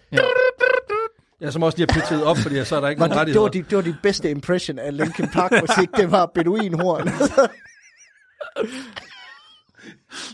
Ja, 1.41 1.51
som 1.51 1.63
også 1.63 1.77
lige 1.77 1.87
har 1.91 1.99
pitchet 1.99 2.23
op, 2.23 2.37
fordi 2.37 2.65
så 2.65 2.75
er 2.75 2.81
der 2.81 2.89
ikke 2.89 2.99
Var 2.99 3.07
nogen 3.07 3.27
det, 3.27 3.33
det, 3.33 3.39
var 3.41 3.45
rettigheder. 3.45 3.63
dit, 3.63 3.69
det 3.69 3.75
var 3.77 3.81
dit 3.83 3.95
bedste 4.03 4.31
impression 4.31 4.79
af 4.79 4.97
Linkin 4.97 5.27
Park 5.27 5.51
musik, 5.51 5.89
det 5.97 6.11
var 6.11 6.31
Beduinhorn. 6.35 7.07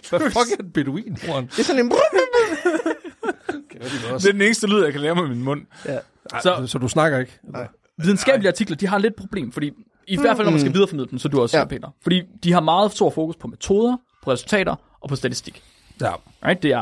Hvad 0.09 0.19
fuck 0.19 0.35
er 0.59 0.63
et 0.63 0.73
beduinhorn? 0.73 1.47
det 1.47 1.59
er 1.59 1.63
sådan 1.63 1.85
en... 1.85 1.91
Det 3.71 4.27
er 4.27 4.31
den 4.31 4.41
eneste 4.41 4.67
lyd, 4.67 4.83
jeg 4.83 4.91
kan 4.91 5.01
lave 5.01 5.15
med 5.15 5.27
min 5.27 5.43
mund. 5.43 5.62
Så 5.85 6.01
Så, 6.43 6.67
så 6.67 6.77
du 6.77 6.88
snakker 6.88 7.19
ikke? 7.19 7.39
videnskabelige 7.97 8.49
artikler, 8.49 8.77
de 8.77 8.88
har 8.88 8.97
lidt 8.97 9.15
problem, 9.15 9.51
fordi 9.51 9.71
i 10.07 10.17
hvert 10.19 10.35
fald, 10.38 10.45
når 10.45 10.51
man 10.51 10.59
skal 10.59 10.73
videreformidle 10.73 11.09
dem, 11.12 11.19
så 11.19 11.27
du 11.27 11.41
også 11.41 11.57
Ja. 11.57 11.62
ja. 11.62 11.67
Peter. 11.67 11.89
Fordi 12.01 12.21
de 12.43 12.51
har 12.53 12.59
meget 12.62 12.91
stor 12.91 13.09
fokus 13.09 13.35
på 13.35 13.47
metoder, 13.47 13.97
på 14.23 14.31
resultater 14.31 14.75
og 15.01 15.09
på 15.09 15.15
statistik. 15.15 15.62
Ja. 16.01 16.12
Right? 16.45 16.63
Det 16.63 16.71
er, 16.71 16.79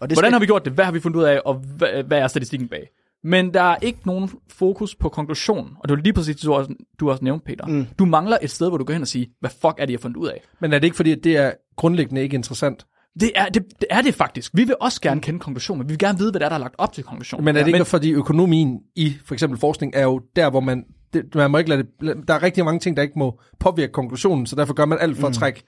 Og 0.00 0.10
det 0.10 0.16
hvordan 0.16 0.16
skal, 0.16 0.32
har 0.32 0.38
vi 0.40 0.46
gjort 0.46 0.64
det? 0.64 0.72
Hvad 0.72 0.84
har 0.84 0.92
vi 0.92 1.00
fundet 1.00 1.18
ud 1.18 1.24
af? 1.24 1.40
Og 1.44 1.54
hvad, 1.54 2.02
hvad 2.02 2.18
er 2.18 2.28
statistikken 2.28 2.68
bag? 2.68 2.90
Men 3.24 3.54
der 3.54 3.62
er 3.62 3.76
ikke 3.82 3.98
nogen 4.04 4.30
fokus 4.48 4.94
på 4.94 5.08
konklusionen. 5.08 5.72
Og 5.80 5.88
det 5.88 5.96
var 5.96 6.02
lige 6.02 6.12
præcis 6.12 6.36
det, 6.36 6.44
du 6.44 6.52
også, 6.54 6.74
du 7.00 7.10
også 7.10 7.24
nævnte, 7.24 7.44
Peter. 7.44 7.66
Mm. 7.66 7.86
Du 7.98 8.04
mangler 8.04 8.38
et 8.42 8.50
sted, 8.50 8.68
hvor 8.68 8.78
du 8.78 8.84
går 8.84 8.92
hen 8.92 9.02
og 9.02 9.08
siger, 9.08 9.26
hvad 9.40 9.50
fuck 9.50 9.74
er 9.78 9.86
det, 9.86 9.90
jeg 9.92 9.98
har 9.98 10.02
fundet 10.02 10.16
ud 10.16 10.28
af? 10.28 10.42
Men 10.60 10.72
er 10.72 10.78
det 10.78 10.84
ikke 10.84 10.96
fordi, 10.96 11.12
at 11.12 11.24
det 11.24 11.36
er 11.36 11.52
grundlæggende 11.76 12.22
ikke 12.22 12.34
interessant? 12.34 12.86
Det 13.20 13.32
er 13.34 13.44
det, 13.48 13.62
det, 13.80 13.86
er 13.90 14.02
det 14.02 14.14
faktisk. 14.14 14.52
Vi 14.54 14.64
vil 14.64 14.74
også 14.80 15.00
gerne 15.00 15.20
kende 15.20 15.40
konklusionen. 15.40 15.88
Vi 15.88 15.92
vil 15.92 15.98
gerne 15.98 16.18
vide, 16.18 16.30
hvad 16.30 16.40
der 16.40 16.46
er, 16.46 16.50
der 16.50 16.56
er 16.56 16.60
lagt 16.60 16.74
op 16.78 16.92
til 16.92 17.04
konklusionen. 17.04 17.44
Men 17.44 17.56
er 17.56 17.60
det 17.60 17.66
ikke 17.68 17.74
Men- 17.74 17.80
men, 17.80 17.86
fordi 17.86 18.12
økonomien 18.12 18.80
i 18.96 19.16
for 19.24 19.34
eksempel 19.34 19.58
forskning 19.58 19.92
er 19.94 20.02
jo 20.02 20.20
der, 20.36 20.50
hvor 20.50 20.60
man, 20.60 20.84
det, 21.12 21.34
man 21.34 21.50
må 21.50 21.58
ikke 21.58 21.70
lade 21.70 21.82
det, 22.00 22.28
der 22.28 22.34
er 22.34 22.42
rigtig 22.42 22.64
mange 22.64 22.80
ting, 22.80 22.96
der 22.96 23.02
ikke 23.02 23.18
må 23.18 23.40
påvirke 23.60 23.92
konklusionen, 23.92 24.46
så 24.46 24.56
derfor 24.56 24.74
gør 24.74 24.84
man 24.84 24.98
alt 25.00 25.16
for 25.18 25.26
at 25.26 25.34
trække 25.34 25.62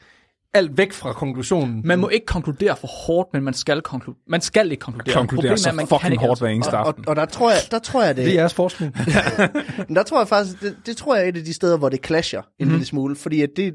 alt 0.55 0.79
væk 0.79 0.93
fra 0.93 1.13
konklusionen. 1.13 1.83
Man 1.85 1.99
må 1.99 2.09
ikke 2.09 2.27
konkludere 2.27 2.77
for 2.77 2.87
hårdt, 2.87 3.29
men 3.33 3.43
man 3.43 3.55
skal 3.55 3.83
konkludere. 3.83 4.21
Man 4.27 4.41
skal 4.41 4.71
ikke 4.71 4.81
konkludere. 4.81 5.15
Konkluderer 5.15 5.43
Problemet 5.43 5.61
så 5.61 5.69
er, 5.69 5.73
man 5.73 5.87
kan 5.87 5.97
fucking 5.97 6.13
ikke 6.13 6.25
hårdt 6.25 6.41
hver 6.41 6.49
eneste 6.49 6.75
og, 6.75 6.89
aften. 6.89 7.09
og 7.09 7.17
der 7.17 7.25
tror 7.25 7.51
jeg, 7.51 7.59
der 7.71 7.79
tror 7.79 8.05
jeg 8.05 8.17
det, 8.17 8.25
Det 8.25 8.33
er 8.33 8.41
jeres 8.41 8.55
forskning. 8.55 8.97
Men 9.89 9.97
der 9.97 10.03
tror 10.03 10.21
jeg 10.21 10.29
faktisk, 10.29 10.61
det, 10.61 10.77
det 10.87 10.97
tror 10.97 11.15
jeg 11.15 11.25
er 11.25 11.29
et 11.29 11.37
af 11.37 11.45
de 11.45 11.55
steder, 11.55 11.77
hvor 11.77 11.89
det 11.89 12.07
clasher 12.07 12.43
en 12.59 12.67
mm. 12.67 12.71
lille 12.71 12.87
smule. 12.87 13.17
Fordi 13.17 13.43
at 13.43 13.51
det, 13.57 13.75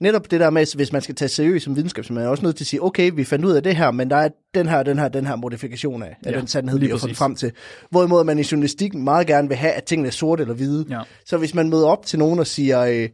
netop 0.00 0.30
det 0.30 0.40
der 0.40 0.50
med, 0.50 0.62
at 0.62 0.74
hvis 0.76 0.92
man 0.92 1.02
skal 1.02 1.14
tage 1.14 1.28
seriøst 1.28 1.64
som 1.64 1.76
videnskab, 1.76 2.04
så 2.04 2.14
er 2.14 2.26
også 2.26 2.44
nødt 2.44 2.56
til 2.56 2.64
at 2.64 2.68
sige, 2.68 2.82
okay, 2.82 3.10
vi 3.14 3.24
fandt 3.24 3.44
ud 3.44 3.52
af 3.52 3.62
det 3.62 3.76
her, 3.76 3.90
men 3.90 4.10
der 4.10 4.16
er 4.16 4.28
den 4.54 4.68
her, 4.68 4.82
den 4.82 4.98
her, 4.98 5.08
den 5.08 5.26
her 5.26 5.36
modifikation 5.36 6.02
af, 6.02 6.16
af 6.26 6.32
Ja, 6.32 6.38
den 6.38 6.46
sandhed, 6.46 6.78
vi 6.78 6.86
har 6.86 6.90
fundet 6.90 7.02
præcis. 7.02 7.18
frem 7.18 7.34
til. 7.34 7.52
Hvorimod 7.90 8.24
man 8.24 8.38
i 8.38 8.42
journalistikken 8.52 9.04
meget 9.04 9.26
gerne 9.26 9.48
vil 9.48 9.56
have, 9.56 9.72
at 9.72 9.84
tingene 9.84 10.06
er 10.08 10.12
sorte 10.12 10.42
eller 10.42 10.54
hvide. 10.54 10.86
Ja. 10.90 11.00
Så 11.26 11.36
hvis 11.36 11.54
man 11.54 11.70
møder 11.70 11.86
op 11.86 12.06
til 12.06 12.18
nogen 12.18 12.38
og 12.38 12.46
siger, 12.46 12.80
øh, 12.80 13.08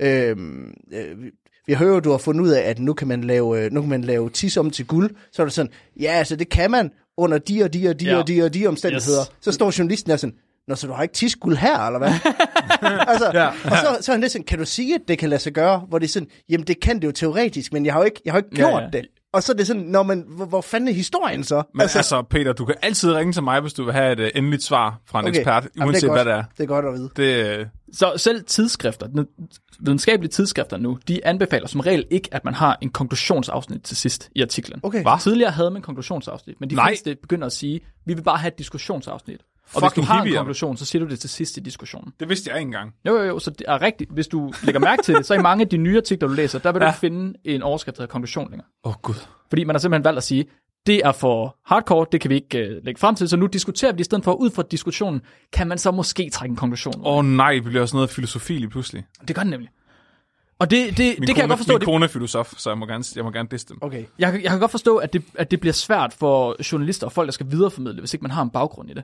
øh, 0.00 0.36
vi 1.66 1.74
hører 1.74 1.94
jo, 1.94 2.00
du 2.00 2.10
har 2.10 2.18
fundet 2.18 2.40
ud 2.44 2.48
af, 2.50 2.60
at 2.60 2.78
nu 2.78 2.92
kan 2.92 3.08
man 3.08 3.24
lave, 3.24 3.60
øh, 3.64 3.72
nu 3.72 3.80
kan 3.80 3.90
man 3.90 4.02
lave 4.02 4.30
tis 4.30 4.56
om 4.56 4.70
til 4.70 4.86
guld, 4.86 5.10
så 5.32 5.42
er 5.42 5.46
det 5.46 5.52
sådan, 5.52 5.72
ja, 6.00 6.10
altså 6.12 6.36
det 6.36 6.48
kan 6.48 6.70
man 6.70 6.90
under 7.16 7.38
de 7.38 7.62
og 7.62 7.72
de 7.72 7.88
og 7.88 8.00
de 8.00 8.04
Ja. 8.04 8.16
og 8.16 8.28
de 8.28 8.42
og 8.44 8.54
de 8.54 8.66
omstændigheder. 8.66 9.20
Yes. 9.20 9.32
Så 9.40 9.52
står 9.52 9.72
journalisten 9.78 10.10
der 10.10 10.16
sådan, 10.16 10.34
Nå, 10.68 10.74
så 10.74 10.86
du 10.86 10.92
har 10.92 11.02
ikke 11.02 11.14
tiskuld 11.14 11.56
her, 11.56 11.78
eller 11.86 11.98
hvad? 11.98 12.12
altså, 13.12 13.30
ja. 13.34 13.46
Og 13.48 13.76
så, 13.76 13.98
så 14.00 14.12
er 14.12 14.14
han 14.14 14.20
lidt 14.20 14.32
sådan, 14.32 14.44
kan 14.44 14.58
du 14.58 14.64
sige, 14.64 14.94
at 14.94 15.00
det 15.08 15.18
kan 15.18 15.28
lade 15.28 15.40
sig 15.40 15.52
gøre? 15.52 15.78
Hvor 15.88 15.98
det 15.98 16.06
er 16.06 16.08
sådan, 16.12 16.28
jamen 16.48 16.66
det 16.66 16.80
kan 16.80 16.96
det 17.00 17.04
jo 17.06 17.12
teoretisk, 17.12 17.72
men 17.72 17.86
jeg 17.86 17.92
har 17.94 18.00
jo 18.00 18.04
ikke, 18.04 18.20
jeg 18.24 18.32
har 18.32 18.38
ikke 18.38 18.48
Ja, 18.52 18.56
gjort 18.56 18.82
ja. 18.82 18.88
det. 18.98 19.06
Og 19.36 19.42
så 19.42 19.52
er 19.52 19.56
det 19.56 19.66
sådan, 19.66 19.82
når 19.82 20.02
man, 20.02 20.24
hvor, 20.28 20.44
hvor 20.44 20.60
fanden 20.60 20.88
er 20.88 20.92
historien 20.92 21.44
så? 21.44 21.62
Men 21.74 21.80
altså, 21.80 21.98
altså, 21.98 22.22
Peter, 22.22 22.52
du 22.52 22.64
kan 22.64 22.74
altid 22.82 23.12
ringe 23.14 23.32
til 23.32 23.42
mig, 23.42 23.60
hvis 23.60 23.72
du 23.72 23.84
vil 23.84 23.92
have 23.92 24.12
et 24.12 24.20
uh, 24.20 24.26
endeligt 24.34 24.62
svar 24.62 25.00
fra 25.06 25.20
en 25.20 25.24
okay. 25.24 25.38
ekspert, 25.38 25.68
Jamen, 25.76 25.86
uanset 25.86 26.02
det 26.02 26.08
er 26.08 26.12
hvad 26.12 26.24
det 26.24 26.32
er. 26.32 26.44
Det 26.58 26.62
er 26.62 26.66
godt 26.66 26.84
at 26.84 26.92
vide. 26.92 27.10
Det, 27.16 27.58
øh, 27.58 27.66
Så 27.92 28.12
selv 28.16 28.44
tidsskrifter, 28.44 29.06
den- 29.06 29.26
videnskabelige 29.80 30.30
tidsskrifter 30.30 30.76
nu, 30.76 30.98
de 31.08 31.26
anbefaler 31.26 31.68
som 31.68 31.80
regel 31.80 32.04
ikke, 32.10 32.28
at 32.32 32.44
man 32.44 32.54
har 32.54 32.78
en 32.82 32.90
konklusionsafsnit 32.90 33.82
til 33.82 33.96
sidst 33.96 34.30
i 34.34 34.42
artiklen. 34.42 34.80
Okay. 34.82 35.02
Hva? 35.02 35.18
Tidligere 35.20 35.50
havde 35.50 35.70
man 35.70 35.82
konklusionsafsnit, 35.82 36.60
men 36.60 36.70
de 36.70 36.74
Nej. 36.74 36.90
fleste 36.90 37.14
begynder 37.22 37.46
at 37.46 37.52
sige, 37.52 37.80
vi 38.04 38.14
vil 38.14 38.22
bare 38.22 38.38
have 38.38 38.48
et 38.48 38.58
diskussionsafsnit. 38.58 39.40
Og 39.74 39.80
hvis 39.80 39.92
du 39.92 40.02
har 40.02 40.22
en 40.22 40.34
konklusion, 40.34 40.76
så 40.76 40.84
siger 40.84 41.04
du 41.04 41.10
det 41.10 41.20
til 41.20 41.30
sidst 41.30 41.56
i 41.56 41.60
diskussionen. 41.60 42.12
det 42.20 42.28
vidste 42.28 42.50
jeg 42.50 42.58
ikke 42.58 42.66
engang. 42.68 42.94
Jo, 43.06 43.16
jo, 43.16 43.22
jo, 43.22 43.38
så 43.38 43.50
det 43.50 43.62
er 43.68 43.82
rigtigt. 43.82 44.10
Hvis 44.10 44.26
du 44.28 44.52
lægger 44.62 44.80
mærke 44.80 45.02
til 45.02 45.14
det, 45.14 45.26
så 45.26 45.34
i 45.34 45.38
mange 45.38 45.62
af 45.62 45.68
de 45.68 45.76
nye 45.76 45.96
artikler, 45.96 46.28
du 46.28 46.34
læser, 46.34 46.58
der 46.58 46.72
vil 46.72 46.80
du 46.80 46.84
Ja. 46.86 46.90
ikke 46.90 47.00
finde 47.00 47.34
en 47.44 47.62
overskrift, 47.62 47.96
der 47.96 48.02
hedder 48.02 48.12
konklusion 48.12 48.50
længere. 48.50 48.66
Åh, 48.84 48.90
oh, 48.90 48.94
gud. 49.02 49.14
Fordi 49.48 49.64
man 49.64 49.74
har 49.76 49.80
simpelthen 49.80 50.04
valgt 50.04 50.16
at 50.16 50.24
sige, 50.24 50.44
det 50.86 50.96
er 51.04 51.12
for 51.12 51.56
hardcore, 51.66 52.06
det 52.12 52.20
kan 52.20 52.30
vi 52.30 52.34
ikke 52.34 52.76
uh, 52.78 52.84
lægge 52.84 52.98
frem 53.00 53.14
til, 53.14 53.28
så 53.28 53.36
nu 53.36 53.46
diskuterer 53.46 53.92
vi 53.92 53.96
det 53.96 54.00
i 54.00 54.04
stedet 54.04 54.24
for, 54.24 54.32
ud 54.32 54.50
fra 54.50 54.62
diskussionen, 54.70 55.20
kan 55.52 55.66
man 55.68 55.78
så 55.78 55.90
måske 55.90 56.30
trække 56.32 56.50
en 56.52 56.56
konklusion. 56.56 56.94
Åh 57.06 57.16
oh, 57.16 57.24
nej, 57.24 57.52
vi 57.54 57.60
bliver 57.60 57.82
også 57.82 57.96
noget 57.96 58.10
filosofi 58.10 58.52
lige 58.52 58.68
pludselig. 58.68 59.04
Det 59.28 59.36
gør 59.36 59.42
den 59.42 59.50
nemlig. 59.50 59.68
Og 60.58 60.70
det, 60.70 60.88
det, 60.88 60.96
det 60.98 61.18
Min 61.18 61.26
kan 61.26 61.34
kone, 61.34 61.40
jeg 61.40 61.48
godt 61.48 61.58
forstå. 61.58 61.72
Min 61.72 61.80
Det, 61.80 61.86
kone 61.86 62.04
er 62.04 62.08
filosof, 62.08 62.52
så 62.56 62.70
jeg 62.70 62.78
må 62.78 62.86
gerne, 62.86 63.04
jeg 63.16 63.24
må 63.24 63.30
gerne 63.30 63.48
disse 63.50 63.66
dem. 63.68 63.78
Okay. 63.80 64.04
jeg, 64.18 64.32
kan- 64.32 64.42
jeg 64.42 64.50
kan 64.50 64.60
godt 64.60 64.70
forstå, 64.70 64.96
at 64.96 65.12
det, 65.12 65.22
at 65.34 65.50
det 65.50 65.60
bliver 65.60 65.72
svært 65.72 66.12
for 66.12 66.56
journalister 66.72 67.06
og 67.06 67.12
folk, 67.12 67.26
der 67.26 67.32
skal 67.32 67.50
videreformidle, 67.50 68.00
hvis 68.00 68.14
ikke 68.14 68.22
man 68.22 68.30
har 68.30 68.42
en 68.42 68.50
baggrund 68.50 68.90
i 68.90 68.94
det. 68.94 69.02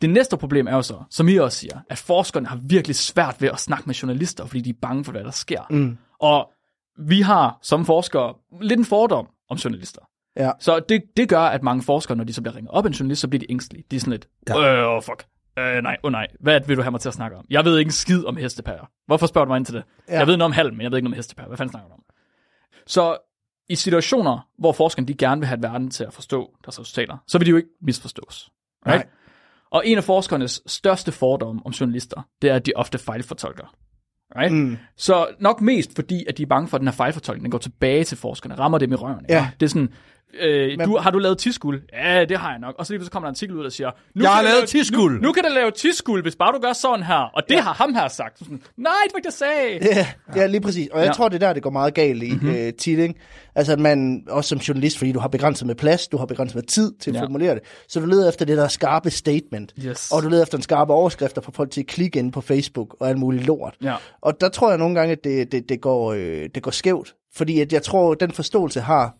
Det 0.00 0.10
næste 0.10 0.36
problem 0.36 0.66
er 0.66 0.74
jo 0.74 0.82
så, 0.82 1.02
som 1.10 1.28
I 1.28 1.36
også 1.36 1.58
siger, 1.58 1.78
at 1.90 1.98
forskerne 1.98 2.46
har 2.46 2.60
virkelig 2.62 2.96
svært 2.96 3.36
ved 3.42 3.48
at 3.48 3.58
snakke 3.58 3.84
med 3.86 3.94
journalister, 3.94 4.46
fordi 4.46 4.60
de 4.60 4.70
er 4.70 4.74
bange 4.82 5.04
for, 5.04 5.12
hvad 5.12 5.24
der 5.24 5.30
sker. 5.30 5.62
Mm. 5.70 5.98
Og 6.20 6.50
vi 6.98 7.20
har 7.20 7.58
som 7.62 7.84
forskere 7.84 8.34
lidt 8.60 8.78
en 8.78 8.84
fordom 8.84 9.28
om 9.48 9.56
journalister. 9.56 10.00
Ja. 10.36 10.50
Så 10.60 10.80
det, 10.88 11.02
det 11.16 11.28
gør, 11.28 11.40
at 11.40 11.62
mange 11.62 11.82
forskere, 11.82 12.16
når 12.16 12.24
de 12.24 12.32
så 12.32 12.42
bliver 12.42 12.56
ringet 12.56 12.70
op 12.70 12.84
af 12.84 12.88
en 12.88 12.94
journalist, 12.94 13.20
så 13.20 13.28
bliver 13.28 13.40
de 13.40 13.50
ængstelige. 13.50 13.84
De 13.90 13.96
er 13.96 14.00
sådan 14.00 14.10
lidt, 14.10 14.28
øh, 14.50 14.96
oh, 14.96 15.02
fuck. 15.02 15.26
Øh, 15.58 15.82
nej, 15.82 15.96
oh 16.02 16.12
nej, 16.12 16.26
hvad 16.40 16.60
vil 16.60 16.76
du 16.76 16.82
have 16.82 16.90
mig 16.90 17.00
til 17.00 17.08
at 17.08 17.14
snakke 17.14 17.36
om? 17.36 17.44
Jeg 17.50 17.64
ved 17.64 17.78
ikke 17.78 17.88
en 17.88 17.92
skid 17.92 18.24
om 18.24 18.36
hestepærer. 18.36 18.90
Hvorfor 19.06 19.26
spørger 19.26 19.44
du 19.44 19.48
mig 19.48 19.56
ind 19.56 19.66
til 19.66 19.74
det? 19.74 19.84
Ja. 20.08 20.12
Ja. 20.12 20.18
Jeg 20.18 20.26
ved 20.26 20.36
noget 20.36 20.46
om 20.46 20.52
halm, 20.52 20.76
men 20.76 20.82
jeg 20.82 20.90
ved 20.90 20.98
ikke 20.98 21.04
noget 21.04 21.14
om 21.14 21.18
hestepærer. 21.18 21.48
Hvad 21.48 21.56
fanden 21.56 21.70
snakker 21.70 21.88
du 21.88 21.94
om? 21.94 22.02
Så 22.86 23.16
i 23.68 23.74
situationer, 23.74 24.48
hvor 24.58 24.72
forskerne 24.72 25.08
de 25.08 25.14
gerne 25.14 25.40
vil 25.40 25.48
have 25.48 25.62
verden 25.62 25.90
til 25.90 26.04
at 26.04 26.12
forstå 26.12 26.54
deres 26.64 26.80
resultater, 26.80 27.16
så 27.26 27.38
vil 27.38 27.46
de 27.46 27.50
jo 27.50 27.56
ikke 27.56 27.68
misforstås. 27.82 28.50
Right? 28.86 28.96
Nej. 28.96 29.06
Og 29.72 29.86
en 29.86 29.98
af 29.98 30.04
forskernes 30.04 30.62
største 30.66 31.12
fordomme 31.12 31.62
om 31.64 31.72
journalister, 31.72 32.22
det 32.42 32.50
er, 32.50 32.54
at 32.54 32.66
de 32.66 32.72
ofte 32.76 32.98
fejlfortolker. 32.98 33.74
Right? 34.36 34.54
Mm. 34.54 34.76
Så 34.96 35.26
nok 35.40 35.60
mest 35.60 35.94
fordi, 35.94 36.24
at 36.28 36.38
de 36.38 36.42
er 36.42 36.46
bange 36.46 36.68
for, 36.68 36.76
at 36.76 36.80
den 36.80 36.88
her 36.88 36.92
fejlfortolkning 36.92 37.44
den 37.44 37.50
går 37.50 37.58
tilbage 37.58 38.04
til 38.04 38.18
forskerne, 38.18 38.54
rammer 38.54 38.78
dem 38.78 38.92
i 38.92 38.94
røven. 38.94 39.26
Ja. 39.28 39.50
Det 39.60 39.66
er 39.66 39.70
sådan, 39.70 39.88
øh, 40.40 40.78
Men- 40.78 40.88
du, 40.88 40.96
har 40.96 41.10
du 41.10 41.18
lavet 41.18 41.38
tiskuld? 41.38 41.82
Ja, 41.92 42.24
det 42.24 42.38
har 42.38 42.50
jeg 42.50 42.58
nok. 42.58 42.74
Og 42.78 42.86
så 42.86 42.92
lige 42.92 42.98
pludselig 42.98 43.12
kommer 43.12 43.26
der 43.26 43.30
en 43.30 43.34
artikel 43.34 43.56
ud, 43.56 43.64
der 43.64 43.70
siger, 43.70 43.90
nu 44.14 44.22
Jeg 44.22 44.30
har 44.30 44.36
kan 44.36 44.44
du 44.44 44.48
lavet 44.48 44.58
lave- 44.60 44.66
tiskuld. 44.84 45.14
Nu, 45.20 45.26
nu 45.26 45.32
kan 45.32 45.42
du 45.44 45.50
lave 45.54 45.70
tiskuld, 45.70 46.22
hvis 46.22 46.36
bare 46.36 46.52
du 46.52 46.58
gør 46.58 46.72
sådan 46.72 47.02
her. 47.04 47.30
Og 47.34 47.42
det 47.48 47.54
ja. 47.54 47.60
har 47.60 47.72
ham 47.72 47.94
her 47.94 48.08
sagt. 48.08 48.38
Så 48.38 48.44
Sådan, 48.44 48.62
Nej, 48.76 48.92
det 49.06 49.12
var 49.12 49.18
ikke 49.18 49.26
det, 49.28 49.40
jeg 49.40 49.80
sagde. 49.90 49.96
Ja, 50.36 50.40
ja, 50.40 50.46
lige 50.46 50.60
præcis. 50.60 50.88
Og 50.92 50.98
jeg 51.00 51.06
Ja. 51.06 51.12
tror, 51.12 51.28
det 51.28 51.42
er 51.42 51.46
der, 51.46 51.52
det 51.52 51.62
går 51.62 51.70
meget 51.70 51.94
galt 51.94 52.22
i 52.22 52.30
Mhm. 52.30 52.40
mm-hmm. 52.44 52.56
øh, 52.58 52.72
tit, 52.72 52.98
ikke? 52.98 53.14
Altså, 53.54 53.72
at 53.72 53.78
man, 53.78 54.24
også 54.28 54.48
som 54.48 54.58
journalist, 54.58 54.98
fordi 54.98 55.12
du 55.12 55.18
har 55.20 55.28
begrænset 55.28 55.66
med 55.66 55.74
plads, 55.74 56.08
du 56.08 56.16
har 56.16 56.26
begrænset 56.26 56.54
med 56.54 56.62
tid 56.62 56.92
til 57.00 57.10
at 57.10 57.16
Ja. 57.16 57.22
formulere 57.22 57.54
det, 57.54 57.62
så 57.88 58.00
du 58.00 58.06
leder 58.06 58.28
efter 58.28 58.44
det 58.44 58.56
der 58.56 58.68
skarpe 58.68 59.10
statement. 59.10 59.72
Yes. 59.86 60.10
Og 60.12 60.22
du 60.22 60.28
leder 60.28 60.42
efter 60.42 60.58
en 60.58 60.62
skarpe 60.62 60.92
overskrifter 60.92 61.40
for 61.40 61.52
folk 61.52 61.70
til 61.70 61.80
at 61.80 61.86
klikke 61.86 62.18
ind 62.18 62.32
på 62.32 62.40
Facebook 62.40 62.96
og 63.00 63.08
alt 63.08 63.18
muligt 63.18 63.46
lort. 63.46 63.74
Ja. 63.82 63.94
Og 64.20 64.40
der 64.40 64.48
tror 64.48 64.68
jeg 64.68 64.78
nogle 64.78 64.94
gange, 64.94 65.12
at 65.12 65.24
det, 65.24 65.52
det, 65.52 65.68
det, 65.68 65.80
går, 65.80 66.12
øh, 66.12 66.48
det 66.54 66.62
går 66.62 66.70
skævt. 66.70 67.14
Fordi 67.34 67.60
at 67.60 67.72
jeg 67.72 67.82
tror, 67.82 68.12
at 68.12 68.20
den 68.20 68.32
forståelse 68.32 68.80
har 68.80 69.14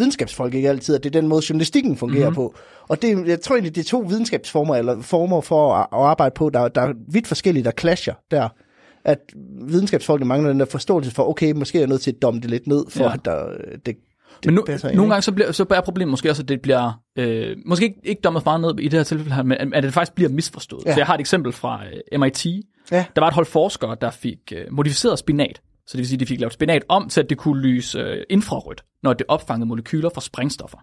videnskabsfolk 0.00 0.54
ikke 0.54 0.68
altid, 0.68 0.94
at 0.94 1.04
det 1.04 1.16
er 1.16 1.20
den 1.20 1.28
måde, 1.28 1.42
journalistikken 1.50 1.96
fungerer 1.96 2.30
Mhm. 2.30 2.38
mm-hmm. 2.38 2.52
på. 2.52 2.54
Og 2.88 3.02
det, 3.02 3.28
jeg 3.28 3.40
tror 3.40 3.54
egentlig, 3.54 3.74
det 3.74 3.80
er 3.80 3.88
to 3.88 3.98
videnskabsformer, 3.98 4.76
eller 4.76 5.02
former 5.02 5.40
for 5.40 5.74
at, 5.74 5.86
at 5.92 5.98
arbejde 5.98 6.32
på, 6.36 6.50
der, 6.50 6.68
der 6.68 6.80
er 6.80 6.92
vidt 7.08 7.26
forskellige, 7.26 7.64
der 7.64 7.70
clasher 7.80 8.14
der. 8.30 8.48
At 9.04 9.18
videnskabsfolkene 9.66 10.28
mangler 10.28 10.50
den 10.50 10.60
der 10.60 10.66
forståelse 10.66 11.10
for, 11.10 11.28
okay, 11.30 11.52
måske 11.52 11.78
er 11.78 11.82
jeg 11.82 11.88
nødt 11.88 12.00
til 12.00 12.10
at 12.10 12.22
domme 12.22 12.40
det 12.40 12.50
lidt 12.50 12.66
ned, 12.66 12.84
for 12.88 13.04
Ja. 13.04 13.12
at 13.12 13.20
der, 13.24 13.44
det, 13.72 13.84
det 13.86 13.96
Men 14.46 14.54
nu, 14.54 14.62
passer 14.66 14.92
nogle 14.94 15.10
gange 15.10 15.22
så, 15.22 15.32
bliver, 15.32 15.52
så 15.52 15.66
er 15.70 15.80
problemet 15.80 16.10
måske 16.10 16.30
også, 16.30 16.42
at 16.42 16.48
det 16.48 16.60
bliver, 16.60 17.00
øh, 17.18 17.56
måske 17.66 17.84
ikke, 17.84 18.00
ikke 18.04 18.20
dommet 18.20 18.44
meget 18.44 18.60
ned 18.60 18.78
i 18.78 18.84
det 18.88 18.92
her 18.92 19.04
tilfælde 19.04 19.34
her, 19.34 19.42
men 19.42 19.74
at 19.74 19.82
det 19.82 19.92
faktisk 19.94 20.14
bliver 20.14 20.28
misforstået. 20.30 20.82
Ja. 20.86 20.92
Så 20.92 20.98
jeg 21.00 21.06
har 21.06 21.14
et 21.14 21.20
eksempel 21.20 21.52
fra 21.52 21.80
øh, 22.12 22.20
MIT. 22.20 22.46
Ja. 22.46 23.04
Der 23.16 23.20
var 23.20 23.28
et 23.28 23.34
hold 23.34 23.46
forskere, 23.46 23.96
der 24.00 24.10
fik 24.10 24.38
øh, 24.54 24.64
modificeret 24.70 25.18
spinat. 25.18 25.60
Så 25.86 25.92
det 25.92 25.98
vil 25.98 26.06
sige, 26.08 26.16
at 26.16 26.20
de 26.20 26.26
fik 26.26 26.40
lavet 26.40 26.52
spinat 26.52 26.84
om 26.88 27.08
til, 27.08 27.20
at 27.20 27.30
det 27.30 27.38
kunne 27.38 27.60
lyse 27.62 27.98
øh, 27.98 28.22
infrarødt, 28.30 28.84
når 29.02 29.12
det 29.12 29.26
opfangede 29.28 29.66
molekyler 29.68 30.10
fra 30.14 30.20
sprængstoffer. 30.20 30.78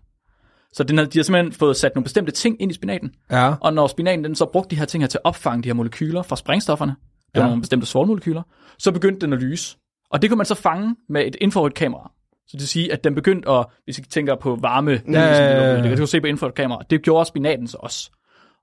Så 0.74 0.84
den 0.84 0.97
har, 0.97 1.05
de 1.05 1.19
har 1.19 1.24
simpelthen 1.24 1.53
fået 1.53 1.78
sat 1.78 1.91
nogle 1.95 2.03
bestemte 2.03 2.32
ting 2.32 2.61
ind 2.61 2.72
i 2.72 2.74
spinaten, 2.74 3.11
Ja. 3.32 3.53
og 3.61 3.74
når 3.74 3.88
spinaten 3.88 4.24
den 4.24 4.36
så 4.36 4.45
brugte 4.45 4.69
de 4.76 4.80
her 4.80 4.86
ting 4.86 5.03
her 5.03 5.07
til 5.07 5.17
at 5.17 5.26
opfange 5.26 5.63
de 5.63 5.69
her 5.69 5.74
molekyler 5.74 6.22
fra 6.22 6.36
sprængstofferne, 6.36 6.91
det 6.91 7.36
var 7.36 7.41
Ja. 7.41 7.47
nogle 7.47 7.61
bestemte 7.61 7.86
svovlmolekyler, 7.88 8.41
så 8.80 8.91
begyndte 8.91 9.26
den 9.26 9.34
at 9.34 9.39
lyse. 9.41 9.78
Og 10.11 10.22
det 10.22 10.30
kunne 10.30 10.38
man 10.38 10.45
så 10.45 10.55
fange 10.55 10.95
med 11.09 11.28
et 11.28 11.36
infrarødt 11.41 11.74
kamera. 11.74 12.11
Så 12.47 12.51
det 12.51 12.59
vil 12.61 12.67
sige, 12.67 12.93
at 12.93 13.03
den 13.03 13.15
begyndte 13.15 13.49
at, 13.49 13.65
hvis 13.84 13.97
I 13.99 14.01
tænker 14.01 14.36
på 14.36 14.55
varme, 14.61 14.91
ja, 14.91 15.22
ja, 15.22 15.72
ja. 15.72 15.76
det 15.76 15.84
kan 15.89 15.97
du 15.97 16.05
se 16.05 16.22
på 16.22 16.28
infrarødt 16.28 16.55
kamera, 16.55 16.82
det 16.89 17.01
gjorde 17.01 17.26
spinaten 17.26 17.67
så 17.67 17.78
også. 17.80 18.11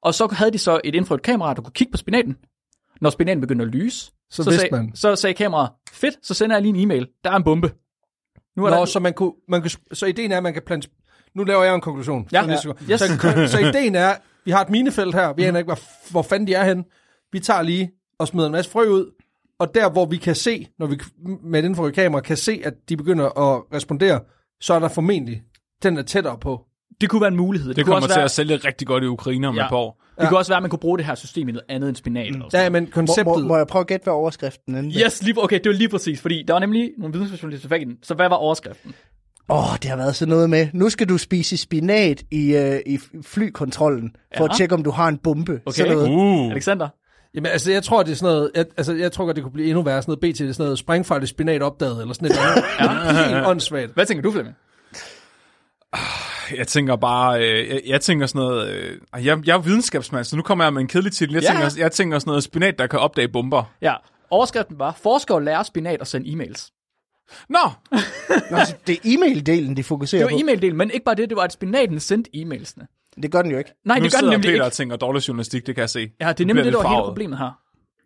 Og 0.02 0.14
så 0.14 0.28
havde 0.32 0.50
de 0.50 0.58
så 0.58 0.80
et 0.84 0.94
infrarødt 0.94 1.22
kamera, 1.22 1.54
der 1.54 1.62
kunne 1.62 1.72
kigge 1.72 1.90
på 1.90 1.96
spinaten. 1.96 2.36
Når 3.00 3.10
spinaten 3.10 3.40
begyndte 3.40 3.64
at 3.64 3.70
lyse, 3.70 4.12
Så 4.30 4.42
så, 4.42 4.50
vidste 4.50 4.60
sagde, 4.60 4.76
man. 4.76 4.92
så 4.94 5.16
sagde 5.16 5.34
kameraet, 5.34 5.70
fedt, 5.92 6.26
så 6.26 6.34
sender 6.34 6.56
jeg 6.56 6.62
lige 6.62 6.74
en 6.74 6.80
e-mail. 6.80 7.08
Der 7.24 7.30
er 7.30 7.36
en 7.36 7.44
bombe. 7.44 7.72
Nu 8.56 8.64
er 8.64 8.70
Nå, 8.70 8.76
der, 8.76 8.84
så, 8.84 9.00
man 9.00 9.12
kunne, 9.12 9.32
man 9.48 9.60
kunne, 9.60 9.70
så 9.92 10.06
ideen 10.06 10.32
er, 10.32 10.36
at 10.36 10.42
man 10.42 10.52
kan 10.52 10.62
plante... 10.66 10.88
Nu 11.34 11.44
laver 11.44 11.64
jeg 11.64 11.74
en 11.74 11.80
konklusion. 11.80 12.28
Ja. 12.32 12.38
Gang. 12.38 12.50
Yes. 12.52 13.00
Så, 13.00 13.46
så 13.50 13.58
ideen 13.58 13.94
er, 13.94 14.14
vi 14.44 14.50
har 14.50 14.60
et 14.60 14.70
minefelt 14.70 15.14
her, 15.14 15.32
vi 15.32 15.42
aner 15.42 15.58
ikke, 15.58 15.68
hvor, 15.68 16.10
hvor 16.10 16.22
fanden 16.22 16.46
de 16.46 16.54
er 16.54 16.64
henne. 16.64 16.84
Vi 17.32 17.40
tager 17.40 17.62
lige 17.62 17.90
og 18.18 18.28
smider 18.28 18.46
en 18.46 18.52
masse 18.52 18.70
frø 18.70 18.88
ud, 18.88 19.14
og 19.58 19.74
der, 19.74 19.90
hvor 19.90 20.06
vi 20.06 20.16
kan 20.16 20.34
se, 20.34 20.68
når 20.78 20.86
vi 20.86 21.00
med 21.42 21.58
et 21.60 21.64
infrarødt 21.64 21.94
kamera 21.94 22.20
kan 22.20 22.36
se, 22.36 22.60
at 22.64 22.74
de 22.88 22.96
begynder 22.96 23.24
at 23.38 23.62
respondere, 23.74 24.20
så 24.60 24.74
er 24.74 24.78
der 24.78 24.88
formentlig, 24.88 25.42
den 25.82 25.96
er 25.96 26.02
tættere 26.02 26.38
på. 26.38 26.66
Det 27.00 27.08
kunne 27.10 27.20
være 27.20 27.28
en 27.28 27.36
mulighed. 27.36 27.68
Det, 27.68 27.76
Det 27.76 27.84
kunne 27.84 27.92
kommer 27.92 28.06
også 28.06 28.14
til 28.14 28.18
være, 28.18 28.24
at 28.24 28.30
sælge 28.30 28.56
rigtig 28.56 28.86
godt 28.86 29.04
i 29.04 29.06
Ukraine 29.06 29.48
om 29.48 29.54
Ja. 29.56 29.64
et 29.64 29.68
par 29.68 29.76
år. 29.76 30.02
det 30.20 30.28
kunne 30.28 30.38
også 30.38 30.50
være, 30.50 30.56
at 30.56 30.62
man 30.62 30.70
kunne 30.70 30.78
bruge 30.78 30.98
det 30.98 31.06
her 31.06 31.14
system 31.14 31.48
i 31.48 31.52
noget 31.52 31.64
andet 31.68 31.88
end 31.88 31.96
spinat. 31.96 32.26
sådan 32.34 32.48
Ja, 32.62 32.70
men 32.70 32.84
Må, 32.84 32.90
konceptet... 32.92 33.26
må, 33.26 33.38
må 33.48 33.56
jeg 33.56 33.66
prøve 33.66 33.80
at 33.80 33.86
gætte, 33.86 34.04
hvad 34.04 34.12
overskriften 34.14 34.74
er? 34.74 35.04
Yes, 35.06 35.22
lige, 35.22 35.42
okay, 35.42 35.58
det 35.64 35.66
var 35.66 35.76
lige 35.76 35.88
præcis, 35.88 36.20
fordi 36.20 36.44
der 36.48 36.52
var 36.54 36.60
nemlig 36.60 36.90
nogle 36.98 37.12
videnspersonalister, 37.12 37.68
der 37.68 37.76
fik 37.78 37.86
den. 37.86 37.96
Så 38.02 38.14
hvad 38.14 38.28
var 38.28 38.36
overskriften? 38.36 38.94
Åh, 39.48 39.72
oh, 39.72 39.76
det 39.82 39.84
har 39.90 39.96
været 39.96 40.14
sådan 40.16 40.30
noget 40.30 40.50
med, 40.50 40.68
nu 40.72 40.88
skal 40.88 41.08
du 41.08 41.18
spise 41.18 41.56
spinat 41.56 42.22
i, 42.30 42.56
øh, 42.56 42.80
i 42.86 42.98
flykontrollen, 43.22 44.16
for 44.36 44.44
Ja. 44.44 44.50
at 44.50 44.56
tjekke, 44.56 44.74
om 44.74 44.82
du 44.84 44.90
har 44.90 45.08
en 45.08 45.18
bombe. 45.18 45.60
Okay. 45.66 45.76
Sådan 45.76 45.92
noget. 45.92 46.10
Uh. 46.10 46.50
Alexander? 46.50 46.88
Jamen, 47.34 47.46
altså, 47.52 47.72
jeg 47.72 47.82
tror, 47.82 48.02
det 48.02 48.12
er 48.12 48.16
sådan 48.16 48.34
noget... 48.34 48.50
Jeg, 48.54 48.64
altså, 48.76 48.94
jeg 48.94 49.12
tror 49.12 49.24
godt, 49.24 49.36
det 49.36 49.44
kunne 49.44 49.52
blive 49.52 49.68
endnu 49.68 49.82
værre. 49.82 50.02
Sådan 50.02 50.16
noget 50.22 50.34
BT, 50.34 50.38
det 50.38 50.48
er 50.48 50.52
sådan 50.52 50.64
noget 50.64 50.78
sprængfarligt 50.78 51.30
spinat 51.30 51.62
opdaget, 51.62 52.00
eller 52.00 52.14
sådan 52.14 52.26
et 52.26 52.32
eller 52.32 53.08
andet. 53.08 53.26
Helt 53.34 53.46
åndssvagt. 53.46 53.94
Hvad 53.94 54.06
tænker 54.06 54.22
du, 54.22 54.30
Flemming? 54.32 54.56
Jeg 56.56 56.66
tænker 56.68 56.96
bare, 56.96 57.42
øh, 57.48 57.68
jeg, 57.68 57.80
jeg 57.86 58.00
tænker 58.00 58.26
sådan 58.26 58.38
noget, 58.38 58.68
øh, 58.70 58.98
jeg, 59.24 59.46
jeg 59.46 59.54
er 59.54 59.58
videnskabsmand, 59.58 60.24
så 60.24 60.36
nu 60.36 60.42
kommer 60.42 60.64
jeg 60.64 60.72
med 60.72 60.80
en 60.82 60.88
kedelig 60.88 61.12
titel. 61.12 61.34
Jeg, 61.34 61.42
Ja. 61.42 61.48
tænker, 61.48 61.70
jeg 61.78 61.92
tænker 61.92 62.18
sådan 62.18 62.30
noget 62.30 62.42
spinat, 62.44 62.78
der 62.78 62.86
kan 62.86 62.98
opdage 62.98 63.28
bomber. 63.28 63.64
Ja, 63.82 63.94
overskriften 64.30 64.78
var, 64.78 64.92
forskere 65.02 65.44
lærer 65.44 65.62
spinat 65.62 66.00
og 66.00 66.06
sende 66.06 66.26
e-mails. 66.30 66.70
Nå, 67.48 67.58
Nå, 68.50 68.56
så 68.64 68.74
det 68.86 68.92
er 68.94 69.00
e-mail-delen, 69.04 69.76
de 69.76 69.82
fokuserer 69.84 70.26
Det 70.26 70.32
var 70.32 70.38
på. 70.38 70.42
e-mail-delen, 70.50 70.76
men 70.76 70.90
ikke 70.90 71.04
bare 71.04 71.14
det, 71.14 71.28
det 71.28 71.36
var, 71.36 71.42
at 71.42 71.52
spinaten 71.52 72.00
sendte 72.00 72.30
e-mailsene. 72.36 72.86
Det 73.22 73.32
gør 73.32 73.42
den 73.42 73.50
jo 73.50 73.58
ikke. 73.58 73.70
Nej, 73.84 73.98
nu 73.98 74.04
det 74.04 74.12
gør 74.12 74.18
den 74.18 74.28
nemlig 74.30 74.40
Peter 74.42 74.52
ikke. 74.54 74.64
og 74.64 74.72
tænker 74.72 74.96
dårlig 74.96 75.28
journalistik, 75.28 75.66
det 75.66 75.74
kan 75.74 75.80
jeg 75.82 75.90
se. 75.90 76.10
Ja, 76.20 76.28
det 76.32 76.40
er 76.40 76.46
nemlig 76.46 76.64
det, 76.64 76.72
der 76.72 76.82
var 76.82 76.88
hele 76.88 77.02
problemet 77.02 77.38
her. 77.38 77.58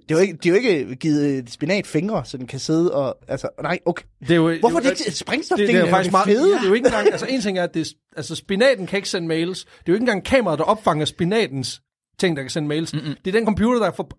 Det 0.08 0.14
er 0.14 0.18
jo 0.18 0.22
ikke, 0.22 0.34
de 0.42 0.48
er 0.48 0.52
jo 0.52 0.58
ikke 0.58 0.96
givet 0.96 1.50
spinat 1.50 1.86
fingre, 1.86 2.24
så 2.24 2.36
den 2.38 2.46
kan 2.46 2.58
sidde 2.58 2.94
og... 2.94 3.18
Altså, 3.28 3.48
nej, 3.62 3.78
okay. 3.86 4.04
Det 4.20 4.30
er 4.30 4.34
jo, 4.34 4.58
Hvorfor 4.60 4.80
det, 4.80 4.90
det 4.90 5.00
ikke 5.06 5.18
sprængstof? 5.18 5.56
det, 5.58 5.68
det, 5.68 5.76
er 5.76 5.90
faktisk 5.90 6.12
meget... 6.12 6.26
fede. 6.28 6.50
Det 6.52 6.60
er 6.62 6.68
jo 6.68 6.74
ikke 6.74 6.86
engang... 6.86 7.06
Altså, 7.06 7.26
en 7.30 7.40
ting 7.40 7.58
er, 7.58 7.62
at 7.64 7.74
det, 7.74 7.80
er- 7.88 7.92
altså, 8.16 8.34
spinaten 8.34 8.86
kan 8.86 8.96
ikke 8.96 9.08
sende 9.08 9.28
mails. 9.28 9.64
Det 9.64 9.70
er 9.70 9.82
jo 9.88 9.92
ikke 9.94 10.02
engang 10.02 10.24
kameraet, 10.24 10.58
der 10.58 10.64
opfanger 10.64 11.04
spinatens 11.04 11.80
ting, 12.18 12.36
der 12.36 12.42
kan 12.42 12.50
sende 12.50 12.68
mails. 12.68 12.94
Mm-mm. 12.94 13.14
Det 13.24 13.34
er 13.34 13.38
den 13.38 13.44
computer, 13.44 13.80
der 13.80 13.90
får... 13.90 14.10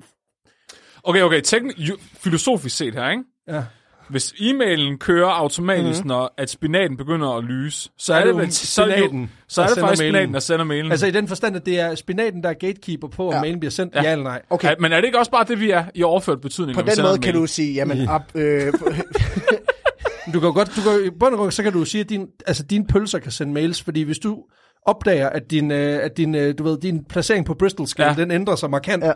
Okay, 1.04 1.22
okay, 1.22 1.42
tekn- 1.48 1.82
ju- 1.84 2.00
filosofisk 2.14 2.78
set 2.78 2.94
her, 2.96 3.10
ikke? 3.10 3.24
Ja. 3.48 3.64
Hvis 4.10 4.34
e-mailen 4.40 4.98
kører 4.98 5.28
automatisk, 5.30 6.04
mm. 6.04 6.08
når 6.08 6.34
at 6.38 6.50
spinaten 6.50 6.98
begynder 6.98 7.38
at 7.38 7.44
lyse, 7.44 7.90
så 7.98 8.14
er 8.14 8.26
det, 8.26 8.38
vel, 8.38 8.52
så 8.52 8.82
er 8.84 8.86
det, 8.86 8.92
jo, 8.94 8.98
spinaten, 9.08 9.32
så 9.48 9.62
er 9.62 9.66
der 9.68 9.74
det 9.74 9.82
faktisk 9.82 9.98
sender 9.98 10.10
spinaten, 10.10 10.14
mailen. 10.14 10.34
der 10.34 10.40
sender 10.40 10.66
mailen. 10.66 10.92
Altså 10.92 11.08
i 11.08 11.12
den 11.12 11.28
forstand, 11.28 11.56
at 11.56 11.66
det 11.66 11.80
er 11.80 11.96
spinaten, 11.96 12.44
der 12.44 12.50
er 12.50 12.54
gatekeeper 12.54 13.08
på, 13.08 13.28
om 13.28 13.34
Ja. 13.34 13.42
mailen 13.42 13.60
bliver 13.60 13.72
sendt, 13.72 13.96
ja, 13.96 14.04
ja 14.04 14.12
eller 14.12 14.24
nej. 14.24 14.42
Okay, 14.50 14.70
Ja, 14.70 14.74
men 14.80 14.92
er 14.92 14.96
det 14.96 15.06
ikke 15.06 15.20
også 15.20 15.32
bare 15.32 15.46
det, 15.48 15.60
vi 15.60 15.72
er 15.72 15.84
i 15.96 16.04
overført 16.04 16.42
betydning, 16.42 16.76
på 16.78 16.82
den 16.82 17.04
måde 17.04 17.18
kan 17.18 17.34
du 17.34 17.46
sige, 17.48 17.74
jamen, 17.74 18.08
op, 18.10 18.22
øh, 18.36 18.74
Du 20.34 20.40
kan 20.40 20.54
godt, 20.54 20.68
du 20.76 20.82
kan, 20.82 21.06
i 21.06 21.10
bund 21.20 21.34
og 21.34 21.38
grund, 21.40 21.52
så 21.52 21.64
kan 21.64 21.74
du 21.74 21.86
sige, 21.86 22.02
at 22.02 22.10
din, 22.10 22.28
altså, 22.48 22.64
dine 22.64 22.86
pølser 22.88 23.20
kan 23.20 23.32
sende 23.32 23.54
mails, 23.54 23.82
fordi 23.82 24.02
hvis 24.02 24.20
du 24.20 24.38
opdager, 24.86 25.30
at 25.30 25.52
din, 25.52 25.72
øh, 25.72 26.00
at 26.04 26.18
din, 26.18 26.36
øh, 26.36 26.54
du 26.58 26.64
ved, 26.64 26.78
din 26.78 27.06
placering 27.06 27.46
på 27.46 27.54
bristol 27.54 27.88
scale, 27.88 28.08
Ja. 28.10 28.14
ja. 28.18 28.22
den 28.22 28.32
ændrer 28.32 28.56
sig 28.56 28.70
markant, 28.70 29.04
Ja. 29.04 29.12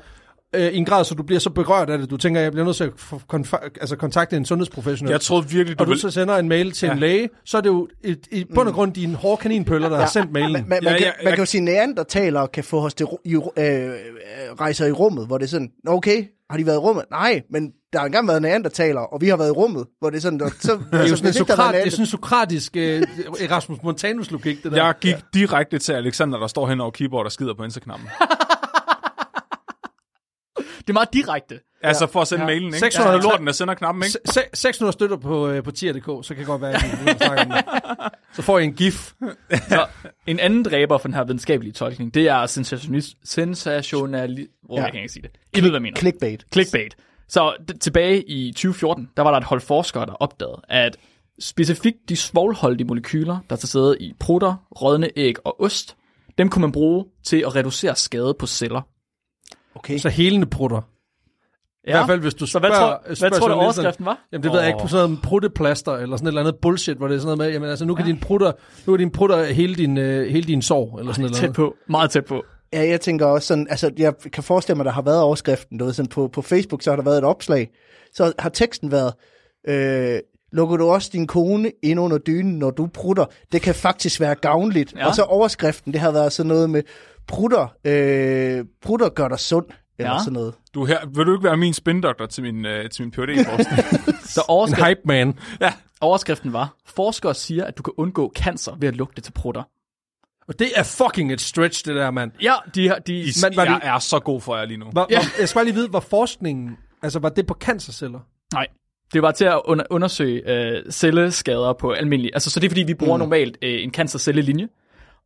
Øh, 0.54 0.62
i 0.74 0.78
en 0.78 0.86
grad, 0.86 1.04
så 1.04 1.16
du 1.16 1.24
bliver 1.24 1.40
så 1.40 1.50
berørt 1.50 1.90
af 1.90 1.98
det, 1.98 2.10
du 2.10 2.18
tænker, 2.18 2.42
jeg 2.42 2.52
bliver 2.52 2.66
nødt 2.66 2.76
til 2.78 2.84
at 2.84 2.92
altså, 3.82 3.96
kontakte 3.96 4.38
en 4.38 4.46
sundhedsprofessionel. 4.46 5.12
Jeg 5.12 5.22
troede 5.22 5.50
virkelig, 5.50 5.80
du 5.80 5.84
og 5.84 5.88
du 5.90 5.96
så 5.98 6.12
sender 6.12 6.38
en 6.38 6.50
mail 6.50 6.72
til 6.72 6.86
ja. 6.88 6.94
en 6.94 7.00
læge, 7.00 7.30
så 7.46 7.58
er 7.58 7.62
det 7.62 7.70
jo 7.70 7.88
i, 8.04 8.16
i 8.32 8.46
bund 8.56 8.68
og 8.68 8.74
grund 8.74 8.94
dine 8.94 9.16
hårde 9.16 9.42
kaninpøller, 9.42 9.90
der 9.90 9.96
ja. 9.96 10.02
har 10.02 10.10
sendt 10.10 10.32
mailen. 10.32 10.52
man, 10.54 10.66
man, 10.70 10.84
Ja, 10.84 10.90
kan, 10.90 11.00
ja, 11.00 11.06
man 11.18 11.24
jeg- 11.24 11.32
kan 11.34 11.40
jo 11.40 11.46
sige, 11.46 11.60
at 11.62 11.64
neandertalere 11.66 12.48
kan 12.48 12.64
få 12.64 12.86
os 12.86 12.94
til 12.94 13.06
i, 13.26 13.34
øh, 13.34 13.42
øh, 13.58 13.92
rejser 14.60 14.86
i 14.86 14.92
rummet, 14.92 15.28
hvor 15.28 15.38
det 15.38 15.46
er 15.46 15.50
sådan, 15.50 15.70
"Nå, 15.84 15.92
okay, 15.92 16.24
har 16.50 16.58
de 16.58 16.66
været 16.66 16.76
i 16.76 16.80
rummet? 16.80 17.06
Nej, 17.12 17.42
men 17.52 17.72
der 17.94 18.00
har 18.00 18.06
engang 18.06 18.28
været 18.28 18.42
neandertalere, 18.42 19.08
og 19.08 19.22
vi 19.22 19.28
har 19.28 19.38
været 19.38 19.48
i 19.50 19.52
rummet, 19.52 19.86
hvor 20.00 20.10
det 20.10 20.18
er 20.18 20.22
sådan, 20.22 20.40
så, 20.40 20.54
så, 20.60 20.72
Det 20.92 21.00
er 21.00 21.08
jo 21.10 21.16
sådan 21.16 21.28
en, 21.30 21.34
sokrat, 21.34 21.76
det 21.76 21.86
er 21.88 21.90
sådan 21.92 22.06
sokratisk 22.06 22.78
øh, 22.78 23.02
Erasmus 23.40 23.78
Montanus 23.84 24.32
logik, 24.32 24.64
det 24.64 24.72
der. 24.72 24.86
Jeg 24.86 24.94
gik 25.02 25.12
ja. 25.12 25.18
direkte 25.34 25.78
til 25.80 25.94
Alexander, 25.94 26.40
der 26.40 26.48
står 26.48 26.68
hen 26.68 26.82
over 26.82 26.92
keyboard 26.92 27.26
og 27.26 27.32
skider 27.32 27.54
på 27.54 27.64
enter-knappen. 27.64 28.08
Det 30.88 30.90
er 30.90 30.94
meget 30.94 31.14
direkte. 31.14 31.60
altså 31.82 32.08
for 32.08 32.22
at 32.22 32.28
sende 32.28 32.42
Ja. 32.44 32.46
mailen, 32.48 32.68
ikke? 32.68 32.80
600 32.80 33.14
Ja, 33.14 33.20
er 33.20 33.24
lorten, 33.24 33.48
der 33.48 33.54
sender 33.54 33.74
knappen, 33.74 34.04
ikke? 34.04 34.18
Se- 34.32 34.42
600 34.54 34.94
støtter 34.94 35.18
på, 35.18 35.48
øh, 35.48 35.64
på 35.64 35.72
tier.dk, 35.72 36.06
så 36.06 36.28
kan 36.28 36.38
det 36.38 36.46
godt 36.46 36.62
være, 36.62 36.74
at 36.74 36.82
det. 37.06 37.66
Så 38.34 38.42
får 38.42 38.60
I 38.60 38.64
en 38.64 38.74
gif. 38.74 39.12
Så 39.52 39.86
en 40.28 40.40
anden 40.40 40.64
dræber 40.64 40.98
for 40.98 41.08
den 41.08 41.16
her 41.16 41.24
videnskabelige 41.24 41.74
tolkning, 41.74 42.14
det 42.14 42.28
er 42.28 42.46
sensationist, 42.46 43.16
sensationali... 43.24 44.48
Oh, 44.70 44.78
Ja. 44.78 44.84
Jeg 44.84 44.92
kan 44.92 45.02
ikke 45.02 45.14
sige 45.14 45.24
det. 45.24 45.32
I 45.58 45.62
ved, 45.62 45.70
hvad 45.70 45.78
jeg 45.78 45.82
mener. 45.82 45.98
Clickbait. 45.98 46.46
Clickbait. 46.54 46.96
Så 47.28 47.54
d- 47.72 47.78
tilbage 47.78 48.24
i 48.30 48.52
2014, 48.52 49.10
der 49.18 49.24
var 49.24 49.32
der 49.32 49.38
et 49.38 49.44
hold 49.44 49.62
forskere, 49.62 50.06
der 50.06 50.14
opdagede, 50.14 50.62
at 50.70 50.98
specifikt 51.40 51.98
de 52.10 52.16
svovlholdige 52.16 52.88
molekyler, 52.88 53.38
der 53.50 53.56
er 53.56 53.60
til 53.60 53.70
stede 53.70 53.98
i 54.00 54.14
prutter, 54.20 54.56
rådne 54.82 55.10
æg 55.16 55.36
og 55.46 55.62
ost, 55.62 55.96
dem 56.38 56.50
kunne 56.50 56.62
man 56.62 56.72
bruge 56.72 57.06
til 57.24 57.38
at 57.46 57.56
reducere 57.56 57.96
skade 57.96 58.34
på 58.40 58.48
celler. 58.48 58.82
Okay. 59.76 59.98
Så 59.98 60.10
helende 60.10 60.46
prutter. 60.46 60.82
I 61.88 61.92
hvert 61.92 62.08
fald, 62.08 62.20
hvis 62.22 62.34
du 62.34 62.46
så 62.46 62.60
hvad 62.60 62.70
spørger- 62.70 62.88
tror, 62.90 63.02
hvad 63.06 63.16
spørger 63.16 63.36
tror 63.40 63.48
du 63.48 63.54
overskriften 63.54 64.06
var? 64.06 64.28
Jamen 64.32 64.44
det 64.44 64.52
ved 64.52 64.60
jeg 64.60 64.68
ikke, 64.70 64.80
på 64.82 64.88
sådan 64.88 65.10
noget 65.10 65.22
prutteplaster, 65.24 65.92
eller 65.94 66.18
sådan 66.18 66.28
et 66.28 66.30
eller 66.32 66.42
andet 66.42 66.56
bullshit, 66.62 66.98
hvor 66.98 67.08
det 67.08 67.16
er 67.16 67.20
sådan 67.20 67.38
noget 67.38 67.38
med, 67.38 67.54
jamen 67.54 67.70
altså 67.70 67.86
nu 67.86 67.96
kan 67.96 68.06
din 68.06 68.20
prutter, 68.20 68.52
nu 68.88 68.94
er 68.94 68.98
din 68.98 69.12
prutter 69.12 69.44
hele 69.44 69.76
din, 69.76 69.98
øh, 69.98 70.28
hele 70.32 70.48
din 70.48 70.62
sår, 70.62 71.00
eller 71.00 71.14
sådan 71.14 71.22
noget. 71.24 71.36
Tæt 71.36 71.54
på. 71.54 71.76
Meget 71.88 72.12
tæt 72.12 72.26
på. 72.26 72.44
Ja, 72.74 72.88
jeg 72.90 73.02
tænker 73.02 73.26
også 73.26 73.48
sådan, 73.48 73.68
altså 73.70 73.92
jeg 73.98 74.14
kan 74.34 74.44
forestille 74.44 74.76
mig, 74.76 74.86
der 74.86 74.92
har 74.92 75.02
været 75.02 75.22
overskriften, 75.22 75.78
du 75.78 75.86
ved, 75.86 75.94
sådan 75.94 76.10
på, 76.10 76.28
på 76.28 76.42
Facebook, 76.42 76.82
så 76.82 76.90
har 76.92 76.96
der 76.96 77.04
været 77.04 77.18
et 77.18 77.24
opslag, 77.24 77.70
så 78.14 78.34
har 78.40 78.50
teksten 78.50 78.92
været, 78.92 79.14
øh, 79.68 80.20
lukker 80.54 80.78
du 80.78 80.86
også 80.90 81.10
din 81.14 81.28
kone 81.28 81.72
ind 81.84 82.00
under 82.00 82.18
dynen, 82.18 82.60
når 82.60 82.72
du 82.72 82.88
prutter? 82.88 83.26
Det 83.52 83.62
kan 83.62 83.76
faktisk 83.76 84.20
være 84.20 84.36
gavnligt. 84.36 84.94
Ja. 84.94 85.00
Ja. 85.00 85.08
Og 85.08 85.16
så 85.16 85.24
overskriften, 85.24 85.94
det 85.94 86.02
har 86.02 86.12
været 86.12 86.34
sådan 86.34 86.48
noget 86.48 86.70
med, 86.70 86.84
prutter, 87.28 87.68
øh, 87.86 88.66
prutter 88.82 89.10
gør 89.10 89.28
dig 89.28 89.40
sund, 89.40 89.66
eller 89.98 90.10
Ja. 90.12 90.16
ja. 90.18 90.20
sådan 90.20 90.34
noget. 90.34 90.54
Du 90.74 90.82
er 90.82 90.86
her, 90.88 91.06
vil 91.16 91.26
du 91.26 91.34
ikke 91.34 91.44
være 91.44 91.58
min 91.58 91.74
spindoktor 91.74 92.26
til 92.26 92.44
min, 92.44 92.66
øh, 92.66 92.90
til 92.90 93.04
min 93.04 93.12
phd 93.12 93.46
forskning 93.46 93.80
Så 94.26 94.42
En 94.42 94.46
overskrift, 94.48 94.88
hype 94.88 95.02
man. 95.06 95.40
overskriften 96.02 96.54
var, 96.54 96.76
forskere 96.86 97.34
siger, 97.34 97.66
at 97.66 97.78
du 97.78 97.84
kan 97.84 97.94
undgå 97.98 98.32
cancer 98.36 98.76
ved 98.80 98.88
at 98.88 98.96
lugte 98.96 99.22
til 99.22 99.32
prutter. 99.32 99.64
Og 100.48 100.60
det 100.60 100.72
er 100.76 100.84
fucking 100.84 101.32
et 101.34 101.42
stretch, 101.42 101.86
det 101.86 101.96
der, 101.96 102.12
mand. 102.12 102.32
Ja, 102.42 102.54
de 102.76 102.88
har... 102.88 102.96
De, 102.96 103.20
I, 103.20 103.26
Men 103.44 103.56
var 103.56 103.64
jeg 103.66 103.80
det- 103.84 103.88
er 103.90 104.00
så 104.00 104.20
god 104.20 104.42
for 104.42 104.58
jer 104.58 104.66
lige 104.66 104.78
nu. 104.78 104.86
Var, 104.94 105.08
Ja. 105.10 105.16
ja. 105.16 105.20
var, 105.20 105.32
jeg 105.40 105.50
skal 105.50 105.58
bare 105.60 105.66
lige 105.66 105.76
vide, 105.76 105.94
var 105.94 106.00
forskningen, 106.00 106.78
altså 107.04 107.20
var 107.20 107.30
det 107.30 107.48
på 107.48 107.54
cancerceller? 107.54 108.20
Nej, 108.54 108.68
det 109.14 109.22
var 109.22 109.32
til 109.32 109.46
at 109.46 109.62
under, 109.66 109.86
undersøge 109.90 110.50
øh, 110.52 110.92
celleskader 110.92 111.74
på 111.74 111.92
almindelige... 111.92 112.36
Altså, 112.36 112.50
så 112.50 112.60
det 112.60 112.66
er 112.68 112.70
fordi, 112.70 112.84
vi 112.84 112.94
bruger 112.94 113.18
mm. 113.18 113.20
normalt 113.20 113.58
øh, 113.62 113.84
en 113.84 113.92
cancercellelinje. 113.92 114.68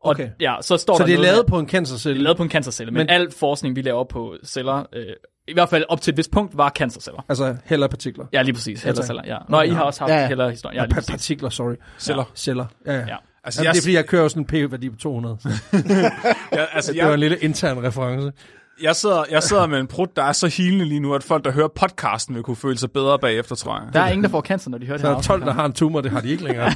Og 0.01 0.09
Okay. 0.11 0.29
ja, 0.39 0.55
så 0.61 0.77
står 0.77 0.97
Så 0.97 0.99
der 0.99 1.05
det 1.05 1.13
er 1.13 1.17
noget 1.17 1.27
lavet 1.27 1.37
med, 1.45 1.49
på 1.49 1.59
en 1.59 1.65
det 1.65 1.71
cancercelle? 1.71 2.19
er 2.19 2.23
lavet 2.23 2.37
på 2.37 2.43
en 2.43 2.49
cancercelle, 2.49 2.91
men, 2.91 2.97
Men- 2.99 3.09
al 3.09 3.31
forskning, 3.31 3.75
vi 3.75 3.81
laver 3.81 4.03
på 4.03 4.35
celler, 4.45 4.83
øh, 4.93 5.05
i 5.47 5.53
hvert 5.53 5.69
fald 5.69 5.83
op 5.89 6.01
til 6.01 6.11
et 6.11 6.17
vist 6.17 6.31
punkt, 6.31 6.57
var 6.57 6.69
cancerceller. 6.69 7.25
Altså 7.29 7.55
heller 7.65 7.87
partikler. 7.87 8.25
Ja, 8.33 8.41
lige 8.41 8.53
præcis. 8.53 8.83
Heller 8.83 9.03
celler, 9.03 9.23
ja. 9.25 9.37
Nå, 9.49 9.61
I 9.61 9.69
har 9.69 9.81
også 9.83 9.99
haft 9.99 10.11
Ja, 10.11 10.15
ja, 10.15 10.21
ja. 10.21 10.45
ja. 10.45 10.69
Ja, 10.73 10.81
lige 10.85 10.93
præcis. 10.93 11.09
partikler, 11.11 11.49
sorry. 11.49 11.73
Celler. 11.99 12.31
Celler, 12.35 12.65
ja, 12.85 12.91
ja. 12.93 12.99
Ja. 12.99 13.05
ja. 13.07 13.15
Altså, 13.43 13.61
Jamen, 13.61 13.65
jeg, 13.65 13.73
det 13.73 13.79
er 13.79 13.83
fordi, 13.83 13.95
jeg 13.95 14.05
kører 14.05 14.27
sådan 14.27 14.41
en 14.41 14.67
p-værdi 14.69 14.89
på 14.89 14.95
200. 14.97 15.37
Så 15.39 15.49
jeg, 16.51 16.67
altså, 16.73 16.93
det 16.93 16.99
var 17.01 17.05
en 17.05 17.11
jeg, 17.11 17.19
lille 17.19 17.37
intern 17.37 17.83
reference. 17.83 18.31
Jeg, 18.81 18.95
sidder, 18.95 19.23
jeg 19.31 19.43
sidder 19.43 19.67
med 19.67 19.79
en 19.79 19.87
prut, 19.87 20.15
der 20.15 20.23
er 20.23 20.31
så 20.31 20.47
hilende 20.47 20.85
lige 20.85 20.99
nu, 20.99 21.13
at 21.15 21.23
folk, 21.23 21.45
der 21.45 21.51
hører 21.51 21.67
podcasten, 21.67 22.35
vil 22.35 22.43
kunne 22.43 22.55
føle 22.55 22.77
sig 22.77 22.91
bedre 22.91 23.19
bagefter, 23.19 23.55
tror 23.55 23.79
jeg. 23.79 23.93
Der 23.93 23.99
er 23.99 24.07
ingen, 24.09 24.23
der 24.23 24.29
får 24.29 24.41
cancer, 24.41 24.69
når 24.69 24.77
de 24.77 24.85
hører 24.85 24.97
Så 24.97 25.01
det 25.07 25.09
er 25.09 25.15
her 25.15 25.21
der 25.21 25.27
12, 25.27 25.41
afsnit 25.41 25.47
der 25.47 25.53
her. 25.53 25.59
har 25.61 25.65
en 25.65 25.73
tumor, 25.73 26.01
det 26.01 26.11
har 26.11 26.21
de 26.21 26.29
ikke 26.29 26.43
længere. 26.43 26.71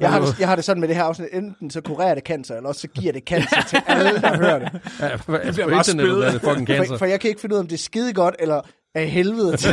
Jeg 0.00 0.10
har, 0.12 0.20
det, 0.20 0.38
jeg 0.40 0.48
har 0.48 0.54
det 0.56 0.64
sådan 0.64 0.80
med 0.80 0.88
det 0.88 0.96
her 0.96 1.04
afsnit, 1.04 1.28
enten 1.32 1.70
så 1.70 1.80
kurerer 1.80 2.14
det 2.14 2.22
cancer, 2.24 2.54
eller 2.56 2.68
også 2.68 2.80
så 2.80 2.88
giver 2.88 3.12
det 3.12 3.22
cancer 3.26 3.62
til 3.68 3.78
alle, 3.86 4.20
der 4.20 4.36
hører 4.36 4.58
det. 4.58 4.68
Ja, 5.00 5.16
på, 5.16 5.22
på 5.24 5.32
bare 5.70 5.84
spillet. 5.84 6.26
er 6.26 6.32
det 6.32 6.40
fucking 6.40 6.66
cancer. 6.66 6.86
For, 6.94 6.98
for 6.98 7.06
jeg 7.06 7.20
kan 7.20 7.28
ikke 7.28 7.40
finde 7.40 7.54
ud 7.54 7.58
af, 7.58 7.62
om 7.62 7.68
det 7.68 7.74
er 7.74 7.78
skide 7.82 8.12
godt, 8.12 8.34
eller 8.38 8.60
af 8.94 9.08
helvede 9.08 9.56
til. 9.56 9.70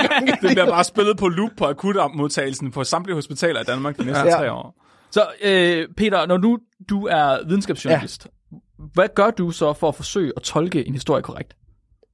Det 0.42 0.50
bliver 0.50 0.66
bare 0.66 0.84
spillet 0.84 1.16
på 1.16 1.28
loop 1.28 1.50
på 1.58 1.64
akutmodtagelsen 1.64 2.70
på 2.70 2.84
samtlige 2.84 3.14
hospitaler 3.14 3.60
i 3.60 3.64
Danmark 3.64 3.96
de 3.98 4.04
næste 4.04 4.24
Ja. 4.24 4.30
tre 4.36 4.52
år. 4.52 4.74
Så 5.10 5.22
øh, 5.44 5.88
Peter, 5.96 6.26
når 6.26 6.38
nu 6.38 6.58
du 6.88 7.06
er 7.06 7.38
videnskabsjournalist, 7.48 8.24
ja. 8.26 8.30
Hvad 8.78 9.08
gør 9.14 9.30
du 9.30 9.50
så 9.50 9.72
for 9.72 9.88
at 9.88 9.94
forsøge 9.94 10.32
at 10.36 10.42
tolke 10.42 10.86
en 10.86 10.92
historie 10.92 11.22
korrekt? 11.22 11.56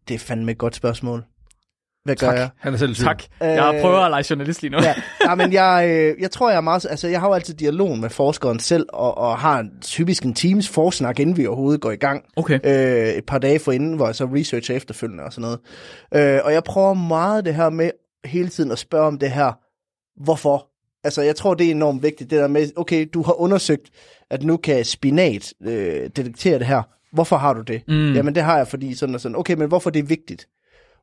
Det 0.09 0.15
er 0.15 0.19
fandme 0.19 0.53
et 0.53 0.59
godt 0.59 0.75
spørgsmål. 0.75 1.25
Hvad 2.05 2.17
gør 2.17 2.33
jeg? 2.33 2.51
Han 2.59 2.73
er 2.75 2.79
selv 2.79 2.95
tvivl. 2.95 3.07
Tak. 3.07 3.23
Jeg 3.41 3.79
prøver 3.83 3.99
at 3.99 4.11
lege 4.11 4.25
journalist 4.31 4.63
lige 4.63 4.73
nu. 4.73 4.79
Ja, 4.79 4.95
ja 5.29 5.35
men 5.35 5.53
jeg, 5.53 5.87
øh, 5.89 6.23
jeg 6.23 6.31
tror, 6.31 6.51
jeg 6.51 6.57
er 6.57 6.61
meget... 6.61 6.87
Altså, 6.91 7.09
jeg 7.09 7.21
har 7.21 7.29
jo 7.29 7.35
altid 7.35 7.55
dialog 7.55 7.99
med 7.99 8.11
forskeren 8.11 8.59
selv, 8.59 8.87
og, 8.93 9.19
og 9.19 9.39
har 9.39 9.59
en, 9.59 9.71
typisk 9.81 10.23
en 10.23 10.35
teams 10.35 10.69
forsnak, 10.69 11.21
inden 11.21 11.37
vi 11.37 11.47
overhovedet 11.47 11.81
går 11.81 11.91
i 11.91 11.97
gang. 11.97 12.25
Okay. 12.37 12.59
Øh, 12.65 13.15
et 13.15 13.27
par 13.27 13.39
dage 13.39 13.59
forinden, 13.59 13.97
hvor 13.97 14.07
jeg 14.07 14.15
så 14.15 14.25
researcher 14.25 14.77
efterfølgende 14.77 15.25
og 15.25 15.33
sådan 15.33 15.43
noget. 15.43 15.59
Øh, 16.37 16.41
og 16.45 16.53
jeg 16.53 16.65
prøver 16.65 16.95
meget 16.95 17.45
det 17.45 17.55
her 17.55 17.71
med 17.71 17.91
hele 18.25 18.49
tiden 18.49 18.71
at 18.71 18.79
spørge 18.79 19.07
om 19.07 19.19
det 19.19 19.31
her, 19.31 19.53
hvorfor? 20.25 20.72
Altså, 21.05 21.23
jeg 21.23 21.37
tror, 21.37 21.55
det 21.55 21.67
er 21.67 21.71
enormt 21.71 22.03
vigtigt, 22.03 22.31
det 22.31 22.39
der 22.39 22.49
med, 22.49 22.69
okay, 22.77 23.09
du 23.15 23.23
har 23.23 23.41
undersøgt, 23.41 23.91
at 24.31 24.43
nu 24.43 24.57
kan 24.57 24.85
spinat 24.85 25.55
øh, 25.65 26.11
detektere 26.17 26.59
det 26.59 26.67
her. 26.67 26.83
Hvorfor 27.13 27.37
har 27.37 27.53
du 27.55 27.61
det? 27.61 27.83
Mm. 27.89 28.15
Jamen, 28.15 28.35
det 28.35 28.43
har 28.43 28.57
jeg, 28.57 28.69
fordi 28.69 28.95
sådan 28.95 29.15
og 29.15 29.21
sådan. 29.21 29.37
Okay, 29.37 29.55
men 29.55 29.69
hvorfor 29.69 29.91
det 29.91 30.01
er 30.01 30.07
vigtigt? 30.07 30.49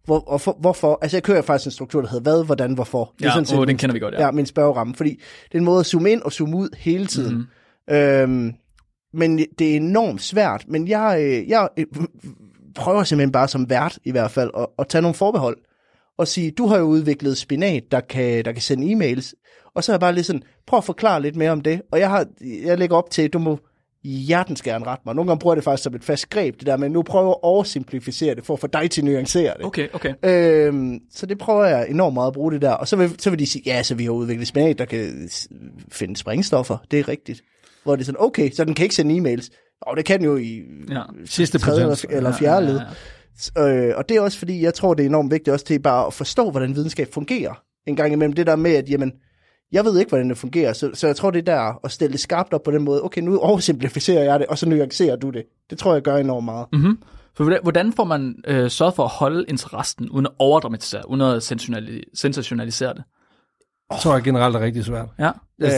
Hvor, 0.05 0.19
og 0.19 0.41
for, 0.41 0.57
hvorfor? 0.59 0.99
Altså, 1.01 1.17
jeg 1.17 1.23
kører 1.23 1.41
faktisk 1.41 1.65
en 1.65 1.71
struktur, 1.71 2.01
der 2.01 2.09
hedder 2.09 2.23
hvad, 2.23 2.45
hvordan, 2.45 2.73
hvorfor. 2.73 3.13
Det 3.19 3.25
Ja, 3.25 3.29
sådan 3.29 3.45
set 3.45 3.59
åh, 3.59 3.67
den 3.67 3.77
kender 3.77 3.93
vi 3.93 3.99
godt, 3.99 4.13
ja. 4.13 4.25
ja. 4.25 4.31
min 4.31 4.45
spørgeramme, 4.45 4.95
fordi 4.95 5.09
det 5.43 5.53
er 5.53 5.57
en 5.57 5.65
måde 5.65 5.79
at 5.79 5.85
zoome 5.85 6.11
ind 6.11 6.21
og 6.21 6.31
zoome 6.31 6.57
ud 6.57 6.69
hele 6.77 7.05
tiden. 7.05 7.47
Mm. 7.87 7.95
Øhm, 7.95 8.53
men 9.13 9.39
det 9.59 9.71
er 9.71 9.75
enormt 9.75 10.21
svært, 10.21 10.65
men 10.67 10.87
jeg, 10.87 11.17
øh, 11.21 11.49
jeg 11.49 11.69
øh, 11.77 11.85
prøver 12.75 13.03
simpelthen 13.03 13.31
bare 13.31 13.47
som 13.47 13.69
vært 13.69 13.99
i 14.03 14.11
hvert 14.11 14.31
fald 14.31 14.51
at, 14.57 14.67
at 14.79 14.87
tage 14.87 15.01
nogle 15.01 15.15
forbehold 15.15 15.57
og 16.17 16.27
sige, 16.27 16.51
du 16.51 16.67
har 16.67 16.77
jo 16.77 16.83
udviklet 16.83 17.37
spinat, 17.37 17.83
der 17.91 17.99
kan, 17.99 18.45
der 18.45 18.51
kan 18.51 18.61
sende 18.61 18.91
e-mails, 18.93 19.33
og 19.75 19.83
så 19.83 19.91
er 19.91 19.93
jeg 19.93 19.99
bare 19.99 20.15
lidt 20.15 20.25
sådan, 20.25 20.43
prøv 20.67 20.77
at 20.77 20.83
forklare 20.83 21.21
lidt 21.21 21.35
mere 21.35 21.51
om 21.51 21.61
det, 21.61 21.81
og 21.91 21.99
jeg, 21.99 22.09
har, 22.09 22.25
jeg 22.65 22.77
lægger 22.77 22.95
op 22.97 23.09
til, 23.09 23.29
du 23.29 23.39
må 23.39 23.59
hjertens 24.03 24.61
gerne 24.61 24.85
rette 24.85 25.01
mig. 25.05 25.15
Nogle 25.15 25.29
gange 25.29 25.39
bruger 25.39 25.53
jeg 25.53 25.57
det 25.57 25.63
faktisk 25.63 25.83
som 25.83 25.95
et 25.95 26.03
fast 26.03 26.29
greb, 26.29 26.59
det 26.59 26.67
der, 26.67 26.77
men 26.77 26.91
nu 26.91 27.01
prøver 27.01 27.25
jeg 27.25 27.29
at 27.29 27.43
oversimplificere 27.43 28.35
det, 28.35 28.45
for 28.45 28.53
at 28.53 28.59
få 28.59 28.67
dig 28.67 28.91
til 28.91 29.01
at 29.01 29.05
nuancere 29.05 29.53
det. 29.57 29.65
Okay, 29.65 29.87
okay. 29.93 30.13
Øhm, 30.25 30.99
så 31.11 31.25
det 31.25 31.37
prøver 31.37 31.65
jeg 31.65 31.89
enormt 31.89 32.13
meget 32.13 32.27
at 32.27 32.33
bruge 32.33 32.51
det 32.51 32.61
der. 32.61 32.71
Og 32.71 32.87
så 32.87 32.95
vil, 32.95 33.15
så 33.19 33.29
vil 33.29 33.39
de 33.39 33.45
sige, 33.45 33.63
ja, 33.65 33.83
så 33.83 33.95
vi 33.95 34.03
har 34.03 34.11
udviklet 34.11 34.47
spinat, 34.47 34.79
der 34.79 34.85
kan 34.85 35.29
finde 35.91 36.17
sprængstoffer. 36.17 36.77
Det 36.91 36.99
er 36.99 37.07
rigtigt. 37.07 37.41
Hvor 37.83 37.95
det 37.95 38.01
er 38.01 38.05
sådan, 38.05 38.21
okay, 38.21 38.51
så 38.51 38.65
den 38.65 38.73
kan 38.73 38.83
ikke 38.83 38.95
sende 38.95 39.17
e-mails. 39.33 39.49
Og 39.81 39.97
det 39.97 40.05
kan 40.05 40.19
den 40.19 40.25
jo 40.25 40.37
i 40.37 40.61
Ja. 40.89 41.01
Sidste 41.25 41.59
tredje 41.59 41.83
potens. 41.83 42.05
eller, 42.09 42.33
fjerde 42.33 42.65
led. 42.65 42.75
Ja, 42.75 42.81
ja, 42.83 42.89
Øh, 43.57 43.93
og 43.97 44.09
det 44.09 44.17
er 44.17 44.21
også 44.21 44.37
fordi, 44.37 44.61
jeg 44.63 44.73
tror, 44.73 44.93
det 44.93 45.03
er 45.03 45.09
enormt 45.09 45.31
vigtigt 45.31 45.53
også 45.53 45.65
til 45.65 45.79
bare 45.79 46.07
at 46.07 46.13
forstå, 46.13 46.51
hvordan 46.51 46.75
videnskab 46.75 47.13
fungerer. 47.13 47.61
En 47.87 47.95
gang 47.95 48.13
imellem 48.13 48.33
det 48.33 48.47
der 48.47 48.55
med, 48.55 48.71
at 48.71 48.89
jamen, 48.89 49.11
jeg 49.71 49.85
ved 49.85 49.99
ikke, 49.99 50.09
hvordan 50.09 50.29
det 50.29 50.37
fungerer, 50.37 50.73
så, 50.73 50.91
så 50.93 51.07
jeg 51.07 51.15
tror, 51.15 51.31
det 51.31 51.39
er 51.39 51.53
der 51.53 51.79
at 51.85 51.91
stille 51.91 52.11
det 52.11 52.19
skarpt 52.19 52.53
op 52.53 52.63
på 52.63 52.71
den 52.71 52.83
måde. 52.83 53.03
Okay, 53.03 53.21
nu 53.21 53.39
oversimplificerer 53.39 54.23
jeg 54.23 54.39
det, 54.39 54.47
og 54.47 54.57
så 54.57 54.69
nuancerer 54.69 55.15
du 55.15 55.29
det. 55.29 55.43
Det 55.69 55.77
tror 55.77 55.93
jeg 55.93 56.01
gør 56.01 56.17
enormt 56.17 56.45
meget. 56.45 56.67
Mm-hmm. 56.73 56.97
For 57.37 57.61
hvordan, 57.61 57.93
får 57.93 58.03
man 58.03 58.35
øh, 58.47 58.69
sørget 58.69 58.95
for 58.95 59.03
at 59.03 59.09
holde 59.09 59.45
interessen, 59.47 60.09
uden 60.09 60.25
at 60.25 60.31
overdramatisere, 60.39 61.09
uden 61.09 61.21
at 61.21 61.51
sensationali- 61.51 62.11
sensationalisere 62.13 62.93
det? 62.93 63.03
Jeg 63.91 63.99
tror 63.99 64.13
jeg 64.13 64.23
generelt 64.23 64.55
er 64.55 64.59
rigtig 64.59 64.85
svært. 64.85 65.07
Ja. 65.19 65.31
Øh, 65.61 65.69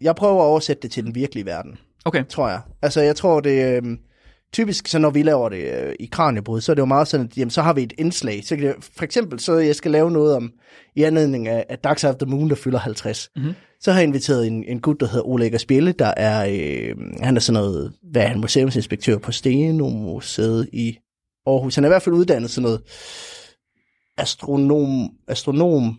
jeg 0.00 0.16
prøver 0.16 0.42
at 0.42 0.46
oversætte 0.46 0.82
det 0.82 0.90
til 0.90 1.04
den 1.04 1.14
virkelige 1.14 1.46
verden. 1.46 1.78
Okay. 2.04 2.24
tror 2.28 2.48
jeg. 2.48 2.60
Altså, 2.82 3.00
jeg 3.00 3.16
tror, 3.16 3.40
det 3.40 3.76
øh, 3.76 3.96
typisk, 4.52 4.88
så 4.88 4.98
når 4.98 5.10
vi 5.10 5.22
laver 5.22 5.48
det 5.48 5.64
øh, 5.72 5.94
i 6.00 6.06
Kranjebrud, 6.06 6.60
så 6.60 6.72
er 6.72 6.74
det 6.74 6.80
jo 6.80 6.86
meget 6.86 7.08
sådan, 7.08 7.26
at 7.26 7.36
jamen, 7.36 7.50
så 7.50 7.62
har 7.62 7.72
vi 7.72 7.82
et 7.82 7.92
indslag. 7.98 8.44
Så 8.44 8.56
kan 8.56 8.66
det, 8.66 8.74
for 8.96 9.04
eksempel, 9.04 9.40
så 9.40 9.54
jeg 9.54 9.76
skal 9.76 9.90
lave 9.90 10.10
noget 10.10 10.36
om, 10.36 10.52
i 10.96 11.02
anledning 11.02 11.48
af, 11.48 11.66
af 11.68 12.04
of 12.04 12.14
the 12.14 12.26
Moon, 12.26 12.48
der 12.48 12.54
fylder 12.54 12.78
50. 12.78 13.30
Mhm. 13.36 13.52
Så 13.80 13.92
har 13.92 14.00
jeg 14.00 14.06
inviteret 14.06 14.46
en, 14.46 14.64
en 14.64 14.80
gut, 14.80 15.00
der 15.00 15.06
hedder 15.06 15.26
Oleg 15.28 15.60
Spjelle, 15.60 15.92
der 15.92 16.14
er, 16.16 16.46
øh, 16.50 16.96
han 17.20 17.36
er 17.36 17.40
sådan 17.40 17.62
noget, 17.62 17.92
hvad 18.10 18.22
er 18.22 18.26
han, 18.26 18.40
museumsinspektør 18.40 19.18
på 19.18 19.32
Steno 19.32 19.88
Museet 19.88 20.68
i 20.72 20.98
Aarhus. 21.46 21.74
Han 21.74 21.84
er 21.84 21.88
i 21.88 21.90
hvert 21.90 22.02
fald 22.02 22.14
uddannet 22.14 22.50
sådan 22.50 22.62
noget 22.62 22.82
astronom, 24.18 25.10
astronom 25.28 25.98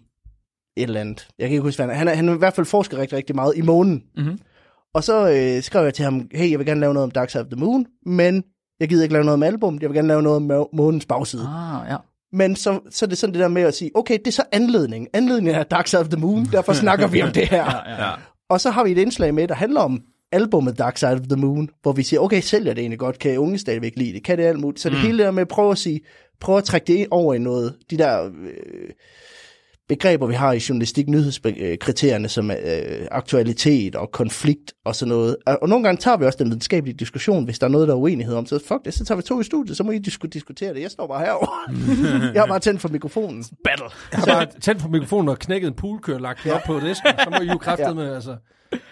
et 0.77 0.83
eller 0.83 1.01
andet. 1.01 1.27
Jeg 1.39 1.47
kan 1.47 1.53
ikke 1.53 1.61
huske, 1.61 1.83
hvad 1.83 1.85
han 1.85 1.93
er. 1.93 1.97
Han 1.97 2.07
er, 2.07 2.15
han 2.15 2.29
er 2.29 2.35
i 2.35 2.37
hvert 2.37 2.53
fald 2.53 2.65
forsker 2.65 2.97
rigtig, 2.97 3.17
rigtig 3.17 3.35
meget 3.35 3.53
i 3.57 3.61
månen. 3.61 4.03
Mhm. 4.17 4.39
Og 4.93 5.03
så 5.03 5.29
øh, 5.29 5.63
skrev 5.63 5.83
jeg 5.83 5.93
til 5.93 6.03
ham, 6.05 6.27
hey, 6.33 6.51
jeg 6.51 6.59
vil 6.59 6.67
gerne 6.67 6.81
lave 6.81 6.93
noget 6.93 7.03
om 7.03 7.11
Dark 7.11 7.29
Side 7.29 7.41
of 7.41 7.47
the 7.47 7.59
Moon, 7.59 7.85
men 8.05 8.43
jeg 8.79 8.89
gider 8.89 9.03
ikke 9.03 9.13
lave 9.13 9.25
noget 9.25 9.33
om 9.33 9.43
album, 9.43 9.77
jeg 9.81 9.89
vil 9.89 9.95
gerne 9.95 10.07
lave 10.07 10.21
noget 10.21 10.35
om 10.35 10.41
må- 10.43 10.69
månens 10.73 11.05
bagside. 11.05 11.47
Ah, 11.47 11.89
ja. 11.89 11.95
Men 12.33 12.55
så, 12.55 12.79
så 12.89 13.05
er 13.05 13.09
det 13.09 13.17
sådan 13.17 13.33
det 13.33 13.39
der 13.41 13.47
med 13.47 13.61
at 13.61 13.73
sige, 13.73 13.91
okay, 13.95 14.17
det 14.17 14.27
er 14.27 14.31
så 14.31 14.43
anledning. 14.51 15.07
Anledningen 15.13 15.55
er 15.55 15.63
Dark 15.63 15.87
Side 15.87 15.99
of 16.01 16.07
the 16.07 16.19
Moon, 16.19 16.45
derfor 16.51 16.73
snakker 16.73 17.07
vi 17.07 17.21
om 17.21 17.31
det 17.31 17.47
her. 17.47 17.65
Ja, 17.89 18.05
ja. 18.05 18.11
Og 18.49 18.61
så 18.61 18.69
har 18.69 18.83
vi 18.83 18.91
et 18.91 18.97
indslag 18.97 19.33
med, 19.33 19.47
der 19.47 19.55
handler 19.55 19.81
om 19.81 20.01
albumet 20.31 20.77
Dark 20.77 20.97
Side 20.97 21.11
of 21.11 21.19
the 21.19 21.35
Moon, 21.35 21.69
hvor 21.81 21.91
vi 21.91 22.03
siger, 22.03 22.19
okay, 22.19 22.41
sælger 22.41 22.73
det 22.73 22.81
egentlig 22.81 22.99
godt, 22.99 23.19
kan 23.19 23.37
unge 23.37 23.57
stadigvæk 23.57 23.93
lide 23.97 24.13
det, 24.13 24.23
kan 24.23 24.37
det 24.37 24.43
alt 24.43 24.59
muligt. 24.59 24.81
Så 24.81 24.89
det 24.89 24.97
hele 24.97 25.17
det 25.17 25.25
der 25.25 25.31
med 25.31 25.41
at 25.41 25.47
prøve 25.47 25.71
at 25.71 25.77
sige, 25.77 25.99
prøve 26.41 26.57
at 26.57 26.63
trække 26.63 26.87
det 26.93 27.07
over 27.11 27.33
i 27.33 27.37
noget, 27.39 27.75
de 27.91 27.97
der 27.97 28.23
øh, 28.25 28.89
begreber, 29.91 30.27
vi 30.27 30.33
har 30.33 30.53
i 30.53 30.61
journalistik, 30.69 31.07
nyhedskriterierne, 31.09 32.29
som 32.29 32.51
er 32.51 32.55
øh, 32.63 33.07
aktualitet 33.11 33.95
og 33.95 34.11
konflikt 34.11 34.73
og 34.85 34.95
sådan 34.95 35.09
noget. 35.09 35.35
Og, 35.45 35.57
og 35.61 35.69
nogle 35.69 35.83
gange 35.83 35.99
tager 35.99 36.17
vi 36.17 36.25
også 36.25 36.37
den 36.39 36.47
videnskabelige 36.47 36.97
diskussion, 36.97 37.45
hvis 37.45 37.59
der 37.59 37.67
er 37.67 37.71
noget, 37.71 37.87
der 37.87 37.93
er 37.93 37.97
uenighed 37.97 38.35
om. 38.35 38.45
Så 38.45 38.59
fuck 38.67 38.85
det, 38.85 38.93
så 38.93 39.05
tager 39.05 39.15
vi 39.15 39.21
to 39.21 39.39
i 39.41 39.43
studiet, 39.43 39.77
så 39.77 39.83
må 39.83 39.91
I 39.91 39.97
disku- 40.07 40.27
diskutere 40.27 40.73
det. 40.73 40.81
Jeg 40.81 40.91
står 40.91 41.07
bare 41.07 41.25
herovre. 41.25 41.73
jeg 42.33 42.41
har 42.41 42.47
bare 42.47 42.59
tændt 42.59 42.81
for 42.81 42.89
mikrofonen. 42.89 43.45
Battle. 43.63 43.85
Jeg 44.11 44.19
har 44.19 44.25
bare 44.25 44.47
tændt 44.61 44.81
på 44.81 44.87
mikrofonen 44.87 45.29
og 45.29 45.39
knækket 45.39 45.67
en 45.67 45.73
poolkør 45.73 46.17
lagt 46.17 46.39
den 46.43 46.51
op 46.51 46.61
på 46.65 46.79
disken. 46.79 47.11
Så 47.23 47.29
må 47.29 47.41
I 47.41 47.47
jo 47.47 47.57
kræftet 47.57 47.95
med, 47.95 48.15
altså. 48.15 48.35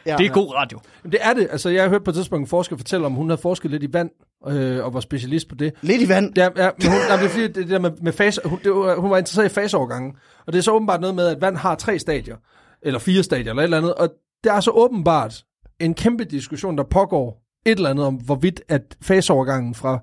Ja. 0.05 0.15
Det 0.17 0.25
er 0.25 0.29
god 0.29 0.53
radio. 0.55 0.79
Jamen, 1.03 1.11
det 1.11 1.19
er 1.23 1.33
det. 1.33 1.47
Altså, 1.51 1.69
jeg 1.69 1.83
har 1.83 1.89
hørt 1.89 2.03
på 2.03 2.11
et 2.11 2.15
tidspunkt 2.15 2.41
en 2.41 2.47
forsker 2.47 2.77
fortælle 2.77 3.05
om, 3.05 3.13
hun 3.13 3.29
havde 3.29 3.41
forsket 3.41 3.71
lidt 3.71 3.83
i 3.83 3.93
vand, 3.93 4.09
øh, 4.47 4.85
og 4.85 4.93
var 4.93 4.99
specialist 4.99 5.49
på 5.49 5.55
det. 5.55 5.73
Lidt 5.81 6.01
i 6.01 6.09
vand. 6.09 6.37
Ja, 6.37 6.49
ja 6.55 6.69
men 6.77 6.91
hun, 6.91 6.99
nej, 7.07 7.17
det 7.17 7.25
er 7.25 7.29
fordi, 7.29 7.47
det 7.47 7.69
der 7.69 7.79
med, 7.79 7.91
med 8.01 8.11
fase, 8.11 8.41
hun, 8.45 8.59
det 8.63 8.71
var, 8.71 8.95
hun 8.95 9.09
var 9.09 9.17
interesseret 9.17 9.45
i 9.45 9.53
faseovergangen. 9.53 10.13
Og 10.47 10.53
det 10.53 10.59
er 10.59 10.63
så 10.63 10.71
åbenbart 10.71 11.01
noget 11.01 11.15
med, 11.15 11.27
at 11.27 11.41
vand 11.41 11.55
har 11.55 11.75
tre 11.75 11.99
stadier, 11.99 12.35
eller 12.81 12.99
fire 12.99 13.23
stadier, 13.23 13.49
eller 13.49 13.61
et 13.61 13.63
eller 13.63 13.77
andet. 13.77 13.93
Og 13.93 14.09
der 14.43 14.53
er 14.53 14.59
så 14.59 14.71
åbenbart 14.71 15.43
en 15.79 15.93
kæmpe 15.93 16.23
diskussion, 16.23 16.77
der 16.77 16.83
pågår 16.83 17.43
et 17.65 17.77
eller 17.77 17.89
andet 17.89 18.05
om, 18.05 18.15
hvorvidt 18.15 18.61
at 18.67 18.97
faseovergangen 19.01 19.75
fra, 19.75 19.99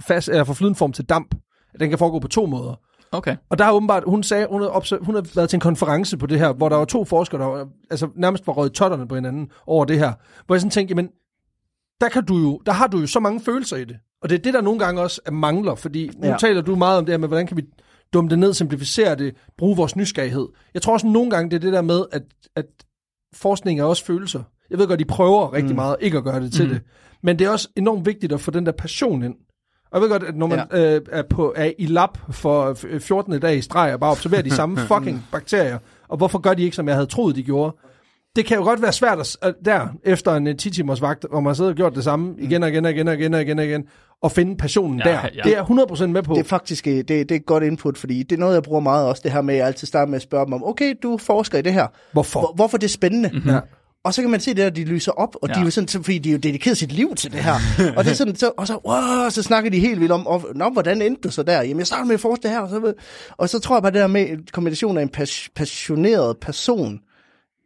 fas, 0.00 0.28
eller 0.28 0.44
fra 0.44 0.54
flydenform 0.54 0.92
til 0.92 1.04
damp, 1.04 1.34
at 1.74 1.80
den 1.80 1.88
kan 1.88 1.98
foregå 1.98 2.18
på 2.18 2.28
to 2.28 2.46
måder. 2.46 2.74
Okay. 3.12 3.36
Og 3.50 3.58
der 3.58 3.64
har 3.64 3.72
åbenbart, 3.72 4.02
hun 4.06 4.22
sagde, 4.22 4.46
hun 4.50 4.62
har, 4.62 4.68
obser- 4.68 5.04
hun 5.04 5.14
har 5.14 5.26
været 5.34 5.50
til 5.50 5.56
en 5.56 5.60
konference 5.60 6.16
på 6.16 6.26
det 6.26 6.38
her, 6.38 6.52
hvor 6.52 6.68
der 6.68 6.76
var 6.76 6.84
to 6.84 7.04
forskere, 7.04 7.40
der 7.40 7.46
var, 7.46 7.68
altså 7.90 8.08
nærmest 8.16 8.46
var 8.46 8.52
røget 8.52 8.72
totterne 8.72 9.08
på 9.08 9.14
hinanden 9.14 9.50
over 9.66 9.84
det 9.84 9.98
her. 9.98 10.12
Hvor 10.46 10.54
jeg 10.54 10.60
sådan 10.60 10.70
tænkte, 10.70 10.92
jamen, 10.92 11.08
der, 12.02 12.08
kan 12.08 12.24
du 12.24 12.38
jo, 12.38 12.60
der 12.66 12.72
har 12.72 12.86
du 12.86 12.98
jo 12.98 13.06
så 13.06 13.20
mange 13.20 13.40
følelser 13.40 13.76
i 13.76 13.84
det. 13.84 13.96
Og 14.22 14.28
det 14.28 14.38
er 14.38 14.42
det, 14.42 14.54
der 14.54 14.60
nogle 14.60 14.78
gange 14.78 15.00
også 15.00 15.20
er 15.26 15.30
mangler, 15.30 15.74
fordi 15.74 16.10
nu 16.18 16.28
ja. 16.28 16.36
Taler 16.38 16.60
du 16.60 16.76
meget 16.76 16.98
om 16.98 17.04
det 17.04 17.12
her 17.12 17.18
med, 17.18 17.28
hvordan 17.28 17.46
kan 17.46 17.56
vi 17.56 17.62
dumme 18.12 18.30
det 18.30 18.38
ned, 18.38 18.54
simplificere 18.54 19.14
det, 19.14 19.34
bruge 19.58 19.76
vores 19.76 19.96
nysgerrighed. 19.96 20.48
Jeg 20.74 20.82
tror 20.82 20.92
også 20.92 21.06
nogle 21.06 21.30
gange, 21.30 21.50
det 21.50 21.56
er 21.56 21.60
det 21.60 21.72
der 21.72 21.82
med, 21.82 22.04
at, 22.12 22.22
at 22.56 22.66
forskning 23.34 23.80
er 23.80 23.84
også 23.84 24.04
følelser. 24.04 24.42
Jeg 24.70 24.78
ved 24.78 24.86
godt, 24.86 25.00
de 25.00 25.04
prøver 25.04 25.52
rigtig 25.52 25.70
mm. 25.70 25.76
meget 25.76 25.96
ikke 26.00 26.18
at 26.18 26.24
gøre 26.24 26.40
det 26.40 26.52
til 26.52 26.64
mm. 26.64 26.70
det. 26.72 26.80
Men 27.22 27.38
det 27.38 27.46
er 27.46 27.50
også 27.50 27.68
enormt 27.76 28.06
vigtigt 28.06 28.32
at 28.32 28.40
få 28.40 28.50
den 28.50 28.66
der 28.66 28.72
passion 28.72 29.22
ind. 29.22 29.34
Og 29.90 30.00
jeg 30.00 30.02
ved 30.02 30.08
godt, 30.08 30.22
at 30.22 30.36
når 30.36 30.46
man 30.46 30.66
ja. 30.72 30.94
øh, 30.94 31.00
er, 31.10 31.22
på, 31.30 31.52
er 31.56 31.72
i 31.78 31.86
lab 31.86 32.08
for 32.30 32.74
f- 32.74 32.98
14. 32.98 33.40
dag 33.40 33.56
i 33.56 33.60
streg 33.60 33.94
og 33.94 34.00
bare 34.00 34.10
observerer 34.10 34.42
de 34.42 34.50
samme 34.50 34.76
fucking 34.90 35.26
bakterier, 35.32 35.78
og 36.08 36.16
hvorfor 36.16 36.38
gør 36.38 36.54
de 36.54 36.62
ikke, 36.62 36.76
som 36.76 36.88
jeg 36.88 36.94
havde 36.94 37.06
troet, 37.06 37.36
de 37.36 37.42
gjorde? 37.42 37.76
Det 38.36 38.46
kan 38.46 38.56
jo 38.56 38.62
godt 38.64 38.82
være 38.82 38.92
svært 38.92 39.18
at, 39.20 39.36
at 39.42 39.54
der, 39.64 39.86
efter 40.04 40.34
en 40.34 40.46
øh, 40.46 40.56
10 40.56 40.70
timers 40.70 41.02
vagt, 41.02 41.26
hvor 41.30 41.40
man 41.40 41.54
sidder 41.54 41.70
og 41.70 41.76
gjort 41.76 41.94
det 41.94 42.04
samme 42.04 42.34
igen 42.38 42.62
og 42.62 42.68
igen 42.68 42.84
og 42.84 42.90
igen 42.90 43.08
og 43.08 43.14
igen 43.14 43.34
og 43.34 43.42
igen, 43.42 43.58
og 43.58 43.64
igen 43.64 43.84
og 44.22 44.32
finde 44.32 44.56
passionen 44.56 45.02
Ja, 45.04 45.10
der. 45.10 45.20
ja. 45.34 45.40
Det 45.44 45.52
er 45.52 45.56
jeg 45.76 45.86
100% 46.02 46.06
med 46.06 46.22
på. 46.22 46.34
Det 46.34 46.40
er 46.40 46.44
faktisk 46.44 46.86
øh, 46.86 46.94
det, 46.96 47.08
det 47.08 47.30
er 47.30 47.34
et 47.36 47.46
godt 47.46 47.64
input, 47.64 47.98
fordi 47.98 48.22
det 48.22 48.36
er 48.36 48.40
noget, 48.40 48.54
jeg 48.54 48.62
bruger 48.62 48.80
meget 48.80 49.06
også, 49.08 49.20
det 49.24 49.32
her 49.32 49.42
med, 49.42 49.54
at 49.54 49.58
jeg 49.58 49.66
altid 49.66 49.86
starter 49.86 50.06
med 50.10 50.16
at 50.16 50.22
spørge 50.22 50.44
dem 50.44 50.52
om, 50.52 50.64
okay, 50.64 50.94
du 51.02 51.16
forsker 51.18 51.58
i 51.58 51.62
det 51.62 51.72
her. 51.72 51.86
Hvorfor? 52.12 52.40
Hvor, 52.40 52.52
hvorfor 52.54 52.78
det 52.78 52.84
er 52.84 52.88
spændende? 52.90 53.30
Mm-hmm. 53.32 53.50
Ja. 53.50 53.60
Og 54.04 54.14
så 54.14 54.20
kan 54.22 54.30
man 54.30 54.40
se 54.40 54.54
det, 54.54 54.62
at 54.62 54.76
de 54.76 54.84
lyser 54.84 55.12
op, 55.12 55.36
og 55.42 55.48
ja. 55.48 55.54
de 55.54 55.60
er 55.60 55.64
jo 55.64 55.70
sådan, 55.70 55.88
så- 55.88 56.02
fordi 56.02 56.18
de 56.18 56.28
er 56.28 56.32
jo 56.32 56.38
dedikeret 56.38 56.78
sit 56.78 56.92
liv 56.92 57.14
til 57.14 57.32
det 57.32 57.40
her. 57.40 57.52
og 57.96 58.04
det 58.04 58.10
er 58.10 58.14
sådan, 58.14 58.36
så, 58.36 58.50
og 58.56 58.66
så, 58.66 58.78
wow, 58.86 59.30
så 59.30 59.42
snakker 59.42 59.70
de 59.70 59.78
helt 59.80 60.00
vildt 60.00 60.12
om, 60.12 60.26
og, 60.26 60.42
Nå, 60.54 60.70
hvordan 60.70 61.02
endte 61.02 61.20
du 61.20 61.30
så 61.30 61.42
der? 61.42 61.62
Jamen, 61.62 61.78
jeg 61.78 61.86
startede 61.86 62.06
med 62.08 62.14
at 62.14 62.20
forske 62.20 62.42
det 62.42 62.50
her, 62.50 62.60
og 62.60 62.68
så, 62.70 62.92
og 63.36 63.48
så 63.48 63.58
tror 63.58 63.76
jeg 63.76 63.82
bare, 63.82 63.92
det 63.92 64.00
der 64.00 64.06
med 64.06 64.28
en 64.30 64.46
kombination 64.52 64.98
af 64.98 65.02
en 65.02 65.08
pas, 65.08 65.48
passioneret 65.56 66.36
person, 66.38 67.00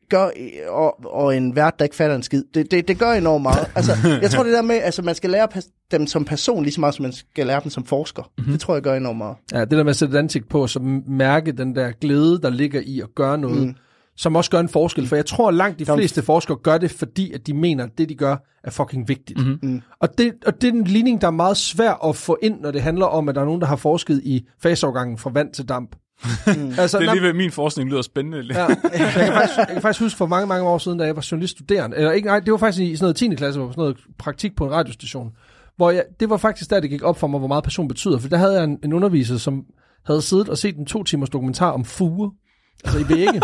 gør, 0.09 0.31
og, 0.69 1.05
og 1.05 1.37
en 1.37 1.57
vært, 1.57 1.79
der 1.79 1.85
ikke 1.85 1.97
fatter 1.97 2.17
en 2.17 2.23
skid, 2.23 2.45
det, 2.55 2.71
det, 2.71 2.89
det 2.89 2.99
gør 2.99 3.13
enormt 3.13 3.43
meget. 3.43 3.71
Altså, 3.75 3.93
jeg 4.23 4.31
tror 4.31 4.43
det 4.43 4.53
der 4.53 4.63
med, 4.63 4.77
altså 4.77 5.03
man 5.03 5.15
skal 5.15 5.31
lære 5.31 5.49
dem 5.91 6.07
som 6.07 6.25
person, 6.25 6.63
lige 6.63 6.73
så 6.73 6.81
meget 6.81 6.95
som 6.95 7.03
man 7.03 7.13
skal 7.13 7.47
lære 7.47 7.61
dem 7.63 7.71
som 7.71 7.85
forsker. 7.85 8.23
Mm-hmm. 8.39 8.53
Det 8.53 8.61
tror 8.61 8.75
jeg 8.75 8.83
gør 8.83 8.95
enormt 8.95 9.19
meget. 9.19 9.37
Ja, 9.53 9.61
det 9.61 9.71
der 9.71 9.83
med 9.83 9.91
at 9.91 9.97
sætte 9.97 10.15
et 10.15 10.19
ansigt 10.19 10.49
på, 10.49 10.67
så 10.67 11.01
mærke 11.09 11.53
den 11.53 11.75
der 11.75 11.93
glæde, 12.01 12.41
der 12.43 12.51
ligger 12.51 12.81
i 12.87 13.01
at 13.01 13.09
gøre 13.15 13.39
noget, 13.39 13.67
mm. 13.67 13.75
som 14.17 14.37
også 14.37 14.51
gør 14.51 14.61
en 14.61 14.69
forskel. 14.69 15.07
For 15.07 15.17
jeg 15.17 15.27
tror, 15.27 15.51
langt 15.51 15.79
de 15.79 15.87
fleste 15.87 16.23
forskere 16.23 16.57
gør 16.57 16.79
det, 16.79 16.91
fordi 16.91 17.33
at 17.33 17.47
de 17.47 17.55
mener, 17.55 17.85
at 17.85 17.91
det, 17.99 18.09
de 18.09 18.15
gør, 18.15 18.37
er 18.65 18.71
fucking 18.71 19.09
vigtigt. 19.09 19.47
Mm-hmm. 19.47 19.83
Og, 20.01 20.19
det, 20.19 20.33
og 20.47 20.63
det 20.63 20.69
er 20.69 20.73
en 20.73 20.85
ligning, 20.85 21.21
der 21.21 21.27
er 21.27 21.31
meget 21.31 21.57
svær 21.57 22.09
at 22.09 22.17
få 22.17 22.39
ind, 22.43 22.61
når 22.61 22.71
det 22.71 22.83
handler 22.83 23.07
om, 23.07 23.29
at 23.29 23.35
der 23.35 23.41
er 23.41 23.45
nogen, 23.45 23.61
der 23.61 23.67
har 23.67 23.77
forsket 23.77 24.21
i 24.25 24.47
faseovergangen 24.63 25.19
fra 25.19 25.31
vand 25.35 25.53
til 25.53 25.69
damp. 25.69 25.97
Mm. 26.25 26.73
altså, 26.79 26.99
Det 26.99 27.05
er 27.05 27.07
nej, 27.07 27.15
lige 27.15 27.23
ved, 27.23 27.33
min 27.33 27.51
forskning 27.51 27.91
lyder 27.91 28.03
spændende. 28.03 28.55
Ja, 28.55 28.67
jeg, 28.67 28.79
kan 28.83 29.33
faktisk, 29.33 29.59
jeg 29.59 29.69
kan 29.73 29.83
faktisk 29.83 30.01
huske 30.01 30.17
for 30.17 30.27
mange, 30.27 30.47
mange 30.47 30.69
år 30.69 30.79
siden, 30.79 30.99
da 30.99 31.05
jeg 31.05 31.17
var 31.17 31.27
journaliststuderende, 31.31 31.97
eller 31.97 32.13
ikke, 32.13 32.27
nej, 32.27 32.41
det 32.41 32.53
var 32.53 32.59
faktisk 32.59 32.83
i 32.83 32.97
sådan 32.97 33.05
noget 33.05 33.17
10. 33.17 33.35
klasse, 33.35 33.61
hvor 33.61 33.65
jeg 33.65 33.69
var 33.69 33.73
sådan 33.73 33.83
noget 33.83 33.97
praktik 34.19 34.57
på 34.57 34.65
en 34.65 34.73
radiostation, 34.73 35.33
hvor 35.77 35.91
jeg, 35.91 36.05
det 36.21 36.31
var 36.31 36.37
faktisk 36.37 36.71
der, 36.71 36.81
det 36.81 36.91
gik 36.91 37.03
op 37.03 37.19
for 37.19 37.27
mig, 37.27 37.39
hvor 37.39 37.49
meget 37.49 37.65
passion 37.65 37.89
betyder, 37.89 38.19
for 38.19 38.29
der 38.29 38.37
havde 38.37 38.55
jeg 38.55 38.65
en, 38.65 38.79
en 38.85 38.93
underviser, 38.93 39.37
som 39.37 39.65
havde 40.07 40.23
siddet 40.23 40.49
og 40.49 40.59
set 40.59 40.77
en 40.77 40.87
to 40.87 41.05
timers 41.05 41.31
dokumentar 41.31 41.71
om 41.71 41.85
fuge, 41.85 42.33
altså 42.85 42.99
i 42.99 43.09
vægge. 43.09 43.41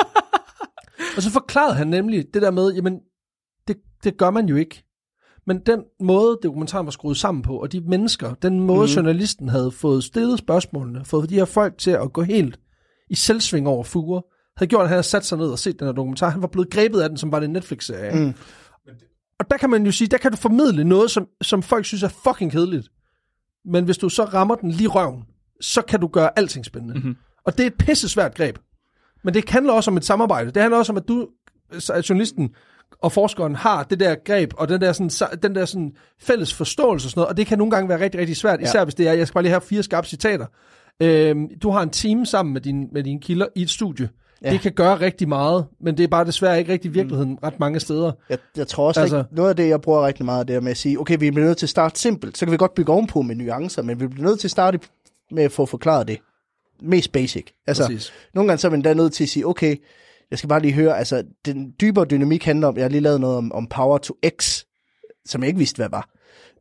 og 1.16 1.22
så 1.22 1.30
forklarede 1.30 1.74
han 1.74 1.86
nemlig 1.86 2.24
det 2.34 2.42
der 2.42 2.50
med, 2.50 2.72
jamen, 2.72 2.98
det, 3.68 3.76
det 4.04 4.16
gør 4.16 4.30
man 4.30 4.46
jo 4.46 4.56
ikke. 4.56 4.84
Men 5.47 5.59
den 5.59 5.80
måde, 6.01 6.38
dokumentaren 6.43 6.86
var 6.86 6.90
skruet 6.90 7.16
sammen 7.16 7.43
på, 7.43 7.57
og 7.57 7.72
de 7.72 7.80
mennesker, 7.80 8.34
den 8.34 8.61
måde, 8.61 8.86
mm. 8.86 8.95
journalisten 8.97 9.49
havde 9.49 9.70
fået 9.70 10.05
stillet 10.05 10.38
spørgsmålene, 10.38 11.05
fået 11.05 11.30
de 11.30 11.34
her 11.34 11.45
folk 11.45 11.78
til 11.78 11.90
at 11.90 12.12
gå 12.12 12.22
helt 12.22 12.61
i 13.11 13.14
selvsving 13.14 13.68
over 13.68 13.84
fuger, 13.84 14.20
havde 14.57 14.68
gjort, 14.68 14.82
at 14.82 14.88
han 14.88 14.95
havde 14.95 15.03
sat 15.03 15.24
sig 15.24 15.38
ned 15.38 15.51
og 15.51 15.59
set 15.59 15.78
den 15.78 15.86
her 15.86 15.93
dokumentar. 15.93 16.30
Han 16.30 16.43
var 16.43 16.49
blevet 16.49 16.70
grebet 16.70 17.01
af 17.01 17.09
den, 17.09 17.18
som 17.18 17.32
var 17.32 17.40
det 17.40 17.47
en 17.47 17.53
Netflix-serie. 17.53 18.24
Mm. 18.24 18.34
Og 19.38 19.51
der 19.51 19.57
kan 19.57 19.70
man 19.70 19.86
jo 19.86 19.93
sige, 19.93 20.09
der 20.09 20.18
kan 20.18 20.30
du 20.30 20.36
formidle 20.36 20.84
noget, 20.84 21.11
som, 21.11 21.28
som 21.43 21.62
folk 21.62 21.84
synes 21.84 22.03
er 22.03 22.09
fucking 22.09 22.53
kedeligt. 22.53 22.88
Men 23.64 23.84
hvis 23.84 23.99
du 23.99 24.09
så 24.09 24.24
rammer 24.24 24.55
den 24.55 24.70
lige 24.70 24.88
røven, 24.88 25.22
så 25.61 25.82
kan 25.82 26.01
du 26.01 26.07
gøre 26.07 26.38
alting 26.38 26.64
spændende. 26.64 26.95
Mm-hmm. 26.95 27.16
Og 27.45 27.59
det 27.59 27.62
er 27.62 27.66
et 27.66 27.74
pisse 27.78 28.09
svært 28.09 28.34
greb. 28.34 28.59
Men 29.24 29.34
det 29.34 29.49
handler 29.49 29.72
også 29.72 29.90
om 29.90 29.97
et 29.97 30.05
samarbejde. 30.05 30.51
Det 30.51 30.62
handler 30.62 30.78
også 30.78 30.93
om, 30.93 30.97
at 30.97 31.09
du, 31.09 31.28
at 31.93 32.11
journalisten 32.11 32.55
og 32.99 33.12
forskeren 33.12 33.55
har 33.55 33.82
det 33.82 34.01
der 34.01 34.14
greb, 34.24 34.53
og 34.57 34.68
den 34.68 34.80
der, 34.80 34.93
sådan, 34.93 35.38
den 35.43 35.55
der 35.55 35.64
sådan 35.64 35.93
fælles 36.20 36.55
forståelse 36.55 37.07
og 37.07 37.11
sådan 37.11 37.20
noget, 37.20 37.28
og 37.28 37.36
det 37.36 37.47
kan 37.47 37.59
nogle 37.59 37.70
gange 37.70 37.88
være 37.88 38.01
rigtig, 38.01 38.20
rigtig 38.20 38.36
svært, 38.36 38.61
især 38.62 38.78
ja. 38.78 38.84
hvis 38.84 38.95
det 38.95 39.09
er, 39.09 39.12
jeg 39.12 39.26
skal 39.26 39.34
bare 39.34 39.43
lige 39.43 39.51
have 39.51 39.61
fire 39.61 39.82
skarpe 39.82 40.07
citater. 40.07 40.47
Øhm, 41.01 41.49
du 41.62 41.70
har 41.70 41.82
en 41.82 41.90
team 41.90 42.24
sammen 42.24 42.53
med, 42.53 42.61
din, 42.61 42.88
med 42.93 43.03
dine 43.03 43.20
kilder 43.20 43.47
i 43.55 43.62
et 43.62 43.70
studie. 43.70 44.09
Ja. 44.45 44.51
Det 44.51 44.61
kan 44.61 44.72
gøre 44.72 45.01
rigtig 45.01 45.28
meget, 45.28 45.66
men 45.80 45.97
det 45.97 46.05
er 46.05 46.09
bare 46.09 46.24
desværre 46.24 46.59
ikke 46.59 46.72
rigtig 46.72 46.95
virkeligheden 46.95 47.30
mm. 47.30 47.38
ret 47.45 47.61
mange 47.61 47.80
steder. 47.80 48.12
Jeg, 48.28 48.38
jeg 48.57 48.66
tror 48.66 48.88
også, 48.88 49.01
altså, 49.01 49.18
ikke, 49.18 49.34
noget 49.34 49.51
af 49.51 49.57
det, 49.57 49.68
jeg 49.68 49.80
bruger 49.80 50.07
rigtig 50.07 50.24
meget, 50.24 50.49
det 50.49 50.57
er 50.57 50.61
med 50.61 50.70
at 50.70 50.76
sige, 50.76 51.01
okay, 51.01 51.18
vi 51.18 51.30
bliver 51.30 51.47
nødt 51.47 51.59
til 51.59 51.66
at 51.66 51.70
starte 51.70 52.01
simpelt, 52.01 52.38
så 52.38 52.47
kan 52.47 52.53
vi 52.53 52.57
godt 52.57 52.74
bygge 52.74 52.93
ovenpå 52.93 53.22
med 53.22 53.36
nuancer, 53.36 53.82
men 53.82 54.01
vi 54.01 54.07
bliver 54.07 54.28
nødt 54.28 54.40
til 54.40 54.47
at 54.47 54.51
starte 54.51 54.78
med 55.30 55.45
at 55.45 55.53
få 55.53 55.66
forklaret 55.66 56.09
det. 56.09 56.18
Mest 56.82 57.12
basic. 57.12 57.47
Altså, 57.66 57.86
Præcis. 57.86 58.12
nogle 58.34 58.49
gange 58.49 58.61
så 58.61 58.66
er 58.66 58.70
man 58.70 58.82
da 58.82 58.95
nødt 58.95 59.12
til 59.12 59.24
at 59.24 59.28
sige, 59.28 59.47
okay, 59.47 59.76
jeg 60.32 60.38
skal 60.38 60.48
bare 60.48 60.62
lige 60.62 60.74
høre, 60.74 60.98
altså, 60.98 61.24
den 61.46 61.72
dybere 61.80 62.04
dynamik 62.04 62.44
handler 62.44 62.68
om, 62.68 62.76
jeg 62.76 62.84
har 62.84 62.88
lige 62.88 63.00
lavet 63.00 63.20
noget 63.20 63.36
om, 63.36 63.52
om 63.52 63.66
Power 63.66 63.98
to 63.98 64.14
X, 64.40 64.64
som 65.24 65.42
jeg 65.42 65.48
ikke 65.48 65.58
vidste, 65.58 65.76
hvad 65.76 65.88
var. 65.88 66.08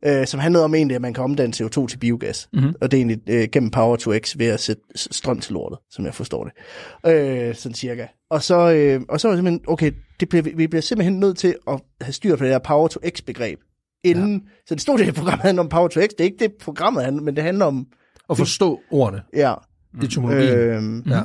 Øh, 0.04 0.26
som 0.26 0.40
handlede 0.40 0.64
om 0.64 0.74
egentlig, 0.74 0.94
at 0.94 1.02
man 1.02 1.14
kan 1.14 1.24
omdanne 1.24 1.54
CO2 1.56 1.86
til 1.86 1.98
biogas. 1.98 2.48
Mm-hmm. 2.52 2.74
Og 2.80 2.90
det 2.90 2.96
er 2.96 3.00
egentlig 3.00 3.20
øh, 3.28 3.48
gennem 3.52 3.70
Power 3.70 3.96
to 3.96 4.12
X 4.18 4.38
ved 4.38 4.46
at 4.46 4.60
sætte 4.60 4.82
strøm 4.96 5.40
til 5.40 5.52
lortet, 5.52 5.78
som 5.90 6.04
jeg 6.04 6.14
forstår 6.14 6.44
det. 6.44 6.52
Øh, 7.12 7.54
sådan 7.54 7.74
cirka. 7.74 8.06
Og 8.30 8.42
så, 8.42 8.72
øh, 8.72 9.00
og 9.08 9.20
så 9.20 9.28
var 9.28 9.34
det 9.34 9.38
simpelthen, 9.38 9.64
okay, 9.68 9.92
det 10.20 10.28
bliver, 10.28 10.42
vi 10.42 10.66
bliver 10.66 10.82
simpelthen 10.82 11.20
nødt 11.20 11.38
til 11.38 11.54
at 11.68 11.80
have 12.00 12.12
styr 12.12 12.36
på 12.36 12.44
det 12.44 12.52
der 12.52 12.58
Power 12.58 12.88
to 12.88 13.00
X 13.08 13.22
begreb. 13.22 13.58
Inden, 14.04 14.34
ja. 14.34 14.50
Så 14.66 14.74
det 14.74 14.82
stod 14.82 14.98
det, 14.98 15.14
programmet 15.14 15.42
handler 15.42 15.62
om 15.62 15.68
Power 15.68 15.88
to 15.88 16.00
X. 16.00 16.08
Det 16.08 16.20
er 16.20 16.24
ikke 16.24 16.38
det, 16.38 16.52
programmet 16.60 17.04
handler 17.04 17.22
men 17.22 17.36
det 17.36 17.44
handler 17.44 17.64
om... 17.64 17.86
At 18.30 18.36
forstå 18.36 18.80
ordene. 18.90 19.22
Ja. 19.34 19.54
Etymologien. 20.02 21.04
Øh, 21.06 21.12
ja. 21.12 21.22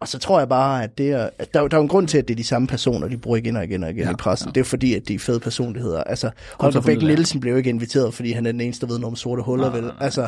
Og 0.00 0.08
så 0.08 0.18
tror 0.18 0.38
jeg 0.38 0.48
bare, 0.48 0.84
at 0.84 0.98
det 0.98 1.10
er, 1.10 1.28
at 1.38 1.54
der, 1.54 1.68
der 1.68 1.76
er 1.76 1.80
en 1.80 1.88
grund 1.88 2.08
til, 2.08 2.18
at 2.18 2.28
det 2.28 2.34
er 2.34 2.36
de 2.36 2.44
samme 2.44 2.68
personer, 2.68 3.08
de 3.08 3.16
bruger 3.16 3.36
igen 3.36 3.56
og 3.56 3.64
igen 3.64 3.84
og 3.84 3.90
igen 3.90 4.04
ja, 4.04 4.10
i 4.10 4.14
pressen. 4.14 4.48
Ja. 4.48 4.52
Det 4.52 4.60
er 4.60 4.64
fordi, 4.64 4.94
at 4.94 5.08
de 5.08 5.14
er 5.14 5.18
fede 5.18 5.40
personligheder. 5.40 6.04
Altså, 6.04 6.30
Holger 6.60 6.80
Bæk 6.80 7.02
Nielsen 7.02 7.40
blev 7.40 7.56
ikke 7.56 7.70
inviteret, 7.70 8.14
fordi 8.14 8.32
han 8.32 8.46
er 8.46 8.52
den 8.52 8.60
eneste, 8.60 8.86
der 8.86 8.92
ved 8.92 8.98
noget 8.98 9.12
om 9.12 9.16
sorte 9.16 9.42
huller, 9.42 9.66
ja. 9.66 9.80
vel? 9.80 9.90
Altså, 10.00 10.26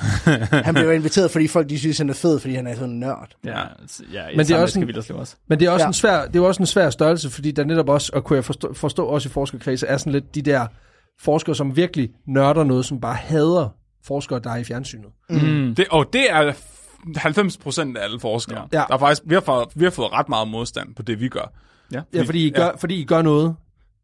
han 0.64 0.75
blev 0.75 0.93
inviteret, 0.93 1.31
fordi 1.31 1.49
folk 1.49 1.69
de 1.69 1.79
synes, 1.79 1.99
han 1.99 2.09
er 2.09 2.14
fed, 2.14 2.41
fordi 2.41 2.55
han 2.55 2.66
er 2.66 2.75
sådan 2.75 2.91
en 2.91 3.01
nørd. 3.01 3.29
Ja, 3.45 3.59
ja 4.12 4.23
men, 4.37 4.47
det 4.47 4.51
er 4.51 4.62
også 4.62 4.81
en, 4.81 4.97
også. 5.14 5.37
men 5.49 5.61
det 5.61 5.66
er 5.66 5.71
også 5.71 5.85
ja. 5.85 5.89
en 5.89 5.93
svær, 5.93 6.27
det 6.27 6.37
er 6.37 6.47
også 6.47 6.62
en 6.62 6.66
svær 6.66 6.91
størrelse, 6.91 7.31
fordi 7.31 7.51
der 7.51 7.64
netop 7.64 7.89
også, 7.89 8.11
og 8.14 8.25
kunne 8.25 8.37
jeg 8.37 8.45
forstå, 8.45 8.75
forstå 8.75 9.07
også 9.07 9.29
i 9.29 9.33
forskerkredse, 9.33 9.87
er 9.87 9.97
sådan 9.97 10.12
lidt 10.12 10.35
de 10.35 10.43
der 10.43 10.66
forskere, 11.21 11.55
som 11.55 11.77
virkelig 11.77 12.11
nørder 12.27 12.64
noget, 12.64 12.85
som 12.85 13.01
bare 13.01 13.14
hader 13.14 13.75
forskere, 14.05 14.39
der 14.45 14.51
er 14.51 14.57
i 14.57 14.64
fjernsynet. 14.64 15.09
Mm. 15.31 15.75
Det, 15.75 15.87
og 15.91 16.07
det 16.12 16.31
er 16.31 16.53
90 17.17 17.57
procent 17.57 17.97
af 17.97 18.05
alle 18.05 18.21
forskere. 18.21 18.69
Ja. 18.73 18.77
Der 18.89 18.95
er 18.95 18.99
faktisk, 18.99 19.23
vi, 19.27 19.35
har 19.35 19.41
fået, 19.41 19.69
vi 19.75 19.85
har 19.85 19.91
fået 19.91 20.13
ret 20.13 20.29
meget 20.29 20.49
modstand 20.49 20.95
på 20.95 21.03
det, 21.03 21.21
vi 21.21 21.29
gør. 21.29 21.53
Ja, 21.93 21.99
fordi, 21.99 22.19
ja, 22.19 22.23
fordi, 22.23 22.47
I, 22.47 22.51
gør, 22.51 22.65
ja. 22.65 22.71
fordi 22.77 23.01
I 23.01 23.05
gør 23.05 23.23
noget, 23.23 23.57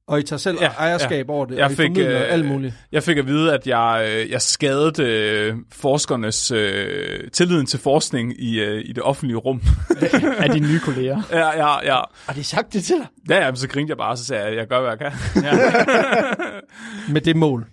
og 0.07 0.21
I 0.21 0.23
tager 0.23 0.39
selv 0.39 0.59
ja, 0.61 0.67
ejerskab 0.67 1.29
ja. 1.29 1.33
over 1.33 1.47
det, 1.47 1.57
jeg 1.57 1.65
og 1.65 1.73
I 1.73 1.75
fik, 1.75 1.99
øh, 1.99 2.21
alt 2.33 2.47
muligt. 2.47 2.75
Jeg 2.93 3.03
fik 3.03 3.19
at 3.19 3.27
vide, 3.27 3.55
at 3.55 3.67
jeg, 3.67 4.07
øh, 4.09 4.31
jeg 4.31 4.43
skadede 4.43 5.03
øh, 5.03 5.57
forskernes 5.73 6.51
øh, 6.51 7.31
tilliden 7.33 7.67
til 7.67 7.81
forskning 7.81 8.43
i, 8.43 8.61
øh, 8.61 8.85
i 8.85 8.93
det 8.93 9.03
offentlige 9.03 9.37
rum. 9.37 9.63
af 10.43 10.51
dine 10.51 10.69
nye 10.69 10.81
kolleger. 10.81 11.23
Ja, 11.31 11.67
ja, 11.67 11.97
ja. 11.97 12.01
Har 12.27 12.35
de 12.35 12.45
sagt 12.45 12.73
det 12.73 12.85
til 12.85 12.97
dig? 12.97 13.07
Ja, 13.29 13.47
ja, 13.47 13.55
så 13.55 13.69
grinte 13.69 13.91
jeg 13.91 13.97
bare, 13.97 14.11
og 14.11 14.19
så 14.19 14.25
sagde 14.25 14.43
jeg, 14.43 14.53
at 14.53 14.59
jeg 14.59 14.67
gør, 14.67 14.81
hvad 14.81 14.91
jeg 14.91 14.99
kan. 14.99 15.43
Ja. 15.45 15.53
Med 17.13 17.21
det 17.21 17.37
mål. 17.37 17.67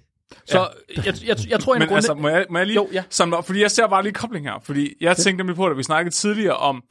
Så 0.52 0.68
ja. 0.98 1.02
jeg, 1.06 1.14
jeg, 1.28 1.38
jeg 1.50 1.60
tror, 1.60 1.74
en 1.74 1.80
Men 1.80 1.88
grunde... 1.88 1.98
altså, 1.98 2.14
må 2.14 2.28
jeg, 2.30 2.46
må 2.50 2.58
jeg 2.58 2.68
lige 2.68 2.76
jo, 2.76 2.90
ja. 2.94 3.04
samle 3.10 3.38
op? 3.38 3.46
Fordi 3.46 3.62
jeg 3.62 3.72
ser 3.72 3.88
bare 3.88 4.04
lige 4.04 4.14
kobling 4.14 4.46
her. 4.46 4.60
Fordi 4.64 4.94
jeg 5.02 5.18
tænkte 5.18 5.38
nemlig 5.38 5.56
på, 5.56 5.66
at 5.66 5.78
vi 5.78 5.84
snakkede 5.84 6.16
tidligere 6.16 6.56
om 6.56 6.84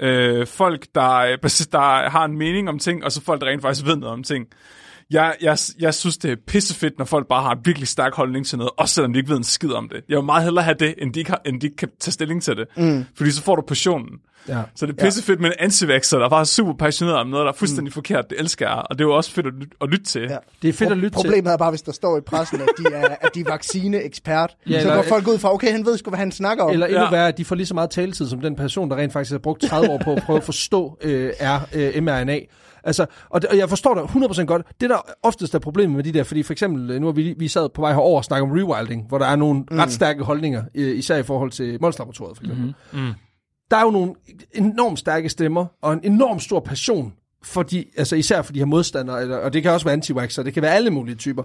øh, 0.00 0.46
folk, 0.46 0.86
der, 0.94 1.36
der 1.72 2.08
har 2.08 2.24
en 2.24 2.38
mening 2.38 2.68
om 2.68 2.78
ting, 2.78 3.04
og 3.04 3.12
så 3.12 3.20
folk, 3.20 3.40
der 3.40 3.46
rent 3.46 3.62
faktisk 3.62 3.86
ved 3.86 3.96
noget 3.96 4.12
om 4.12 4.22
ting. 4.22 4.46
Jeg, 5.10 5.34
jeg, 5.40 5.58
jeg 5.78 5.94
synes, 5.94 6.18
det 6.18 6.30
er 6.32 6.36
pissefedt, 6.46 6.98
når 6.98 7.04
folk 7.04 7.28
bare 7.28 7.42
har 7.42 7.52
en 7.52 7.60
virkelig 7.64 7.88
stærk 7.88 8.14
holdning 8.14 8.46
til 8.46 8.58
noget, 8.58 8.70
også 8.76 8.94
selvom 8.94 9.12
de 9.12 9.18
ikke 9.18 9.30
ved 9.30 9.36
en 9.36 9.44
skid 9.44 9.72
om 9.72 9.88
det. 9.88 10.04
Jeg 10.08 10.16
vil 10.16 10.24
meget 10.24 10.44
hellere 10.44 10.64
have 10.64 10.76
det, 10.80 10.94
end 10.98 11.14
de 11.14 11.18
ikke, 11.18 11.30
har, 11.30 11.40
end 11.46 11.60
de 11.60 11.66
ikke 11.66 11.76
kan 11.76 11.88
tage 12.00 12.12
stilling 12.12 12.42
til 12.42 12.56
det. 12.56 12.66
Mm. 12.76 13.04
Fordi 13.16 13.30
så 13.30 13.42
får 13.42 13.56
du 13.56 13.62
passionen. 13.62 14.18
Ja. 14.48 14.62
Så 14.74 14.86
det 14.86 15.00
er 15.00 15.04
pissefedt 15.04 15.38
ja. 15.38 15.42
med 15.42 15.50
en 15.50 15.56
antivaxer, 15.58 16.18
der 16.18 16.24
er 16.24 16.30
bare 16.30 16.46
super 16.46 16.72
passioneret 16.72 17.18
om 17.18 17.26
noget, 17.26 17.44
der 17.44 17.52
er 17.52 17.56
fuldstændig 17.56 17.90
mm. 17.90 17.92
forkert. 17.92 18.30
Det 18.30 18.40
elsker 18.40 18.68
jeg, 18.68 18.76
og 18.76 18.98
det 18.98 19.00
er 19.00 19.08
jo 19.08 19.16
også 19.16 19.30
fedt 19.30 19.46
at, 19.46 19.52
lytte, 19.52 19.76
at 19.80 19.88
lytte 19.88 20.04
til. 20.04 20.22
Ja. 20.22 20.36
Det 20.62 20.68
er 20.68 20.72
fedt 20.72 20.90
at 20.90 20.96
lytte 20.96 21.10
Problemet 21.10 21.12
til. 21.12 21.28
Problemet 21.28 21.52
er 21.52 21.56
bare, 21.56 21.70
hvis 21.70 21.82
der 21.82 21.92
står 21.92 22.18
i 22.18 22.20
pressen, 22.20 22.60
at 22.60 22.68
de 22.78 22.84
er, 22.94 23.16
at 23.20 23.34
de 23.34 23.40
er 23.40 23.50
vaccineekspert. 23.50 24.56
Ja, 24.70 24.82
så 24.82 24.94
går 24.94 25.02
folk 25.02 25.28
ud 25.28 25.38
fra, 25.38 25.54
okay, 25.54 25.70
han 25.70 25.86
ved 25.86 25.98
sgu, 25.98 26.10
hvad 26.10 26.18
han 26.18 26.32
snakker 26.32 26.64
om. 26.64 26.70
Eller 26.70 26.86
endnu 26.86 27.00
ja. 27.00 27.10
værre, 27.10 27.28
at 27.28 27.38
de 27.38 27.44
får 27.44 27.54
lige 27.54 27.66
så 27.66 27.74
meget 27.74 27.90
taletid, 27.90 28.28
som 28.28 28.40
den 28.40 28.56
person, 28.56 28.90
der 28.90 28.96
rent 28.96 29.12
faktisk 29.12 29.32
har 29.32 29.38
brugt 29.38 29.62
30 29.62 29.90
år 29.90 30.00
på 30.04 30.12
at 30.12 30.22
prøve 30.22 30.36
at 30.36 30.44
forstå 30.44 30.98
øh, 31.02 31.32
er 31.38 31.60
øh, 31.74 32.02
mRNA. 32.02 32.40
Altså, 32.84 33.06
og, 33.30 33.42
det, 33.42 33.50
og 33.50 33.56
jeg 33.56 33.68
forstår 33.68 33.94
det 33.94 34.02
100% 34.02 34.44
godt. 34.44 34.66
Det 34.80 34.90
der 34.90 34.96
oftest 35.22 35.54
er 35.54 35.58
problemet 35.58 35.96
med 35.96 36.04
de 36.04 36.12
der, 36.12 36.24
fordi 36.24 36.42
for 36.42 36.52
eksempel, 36.52 36.90
øh, 36.90 37.00
nu 37.00 37.06
har 37.06 37.12
vi, 37.12 37.34
vi 37.38 37.48
sad 37.48 37.68
på 37.68 37.80
vej 37.80 37.92
herover 37.92 38.16
og 38.16 38.24
snakke 38.24 38.42
om 38.42 38.50
rewilding, 38.50 39.08
hvor 39.08 39.18
der 39.18 39.26
er 39.26 39.36
nogle 39.36 39.64
mm. 39.70 39.78
ret 39.78 39.92
stærke 39.92 40.22
holdninger, 40.22 40.62
især 40.74 41.16
i 41.16 41.22
forhold 41.22 41.50
til 41.50 41.78
Monsterlaboratoriet 41.80 42.36
for 42.36 42.44
eksempel. 42.44 42.74
Mm-hmm. 42.92 43.06
Mm. 43.06 43.14
Der 43.70 43.76
er 43.76 43.82
jo 43.82 43.90
nogle 43.90 44.14
enormt 44.52 44.98
stærke 44.98 45.28
stemmer, 45.28 45.66
og 45.82 45.92
en 45.92 46.00
enorm 46.02 46.40
stor 46.40 46.60
passion, 46.60 47.12
fordi, 47.42 47.90
altså 47.96 48.16
især 48.16 48.42
for 48.42 48.52
de 48.52 48.58
her 48.58 48.66
modstandere, 48.66 49.22
eller, 49.22 49.36
og 49.36 49.52
det 49.52 49.62
kan 49.62 49.72
også 49.72 49.86
være 49.86 49.92
anti 49.92 50.12
det 50.12 50.54
kan 50.54 50.62
være 50.62 50.74
alle 50.74 50.90
mulige 50.90 51.14
typer. 51.14 51.42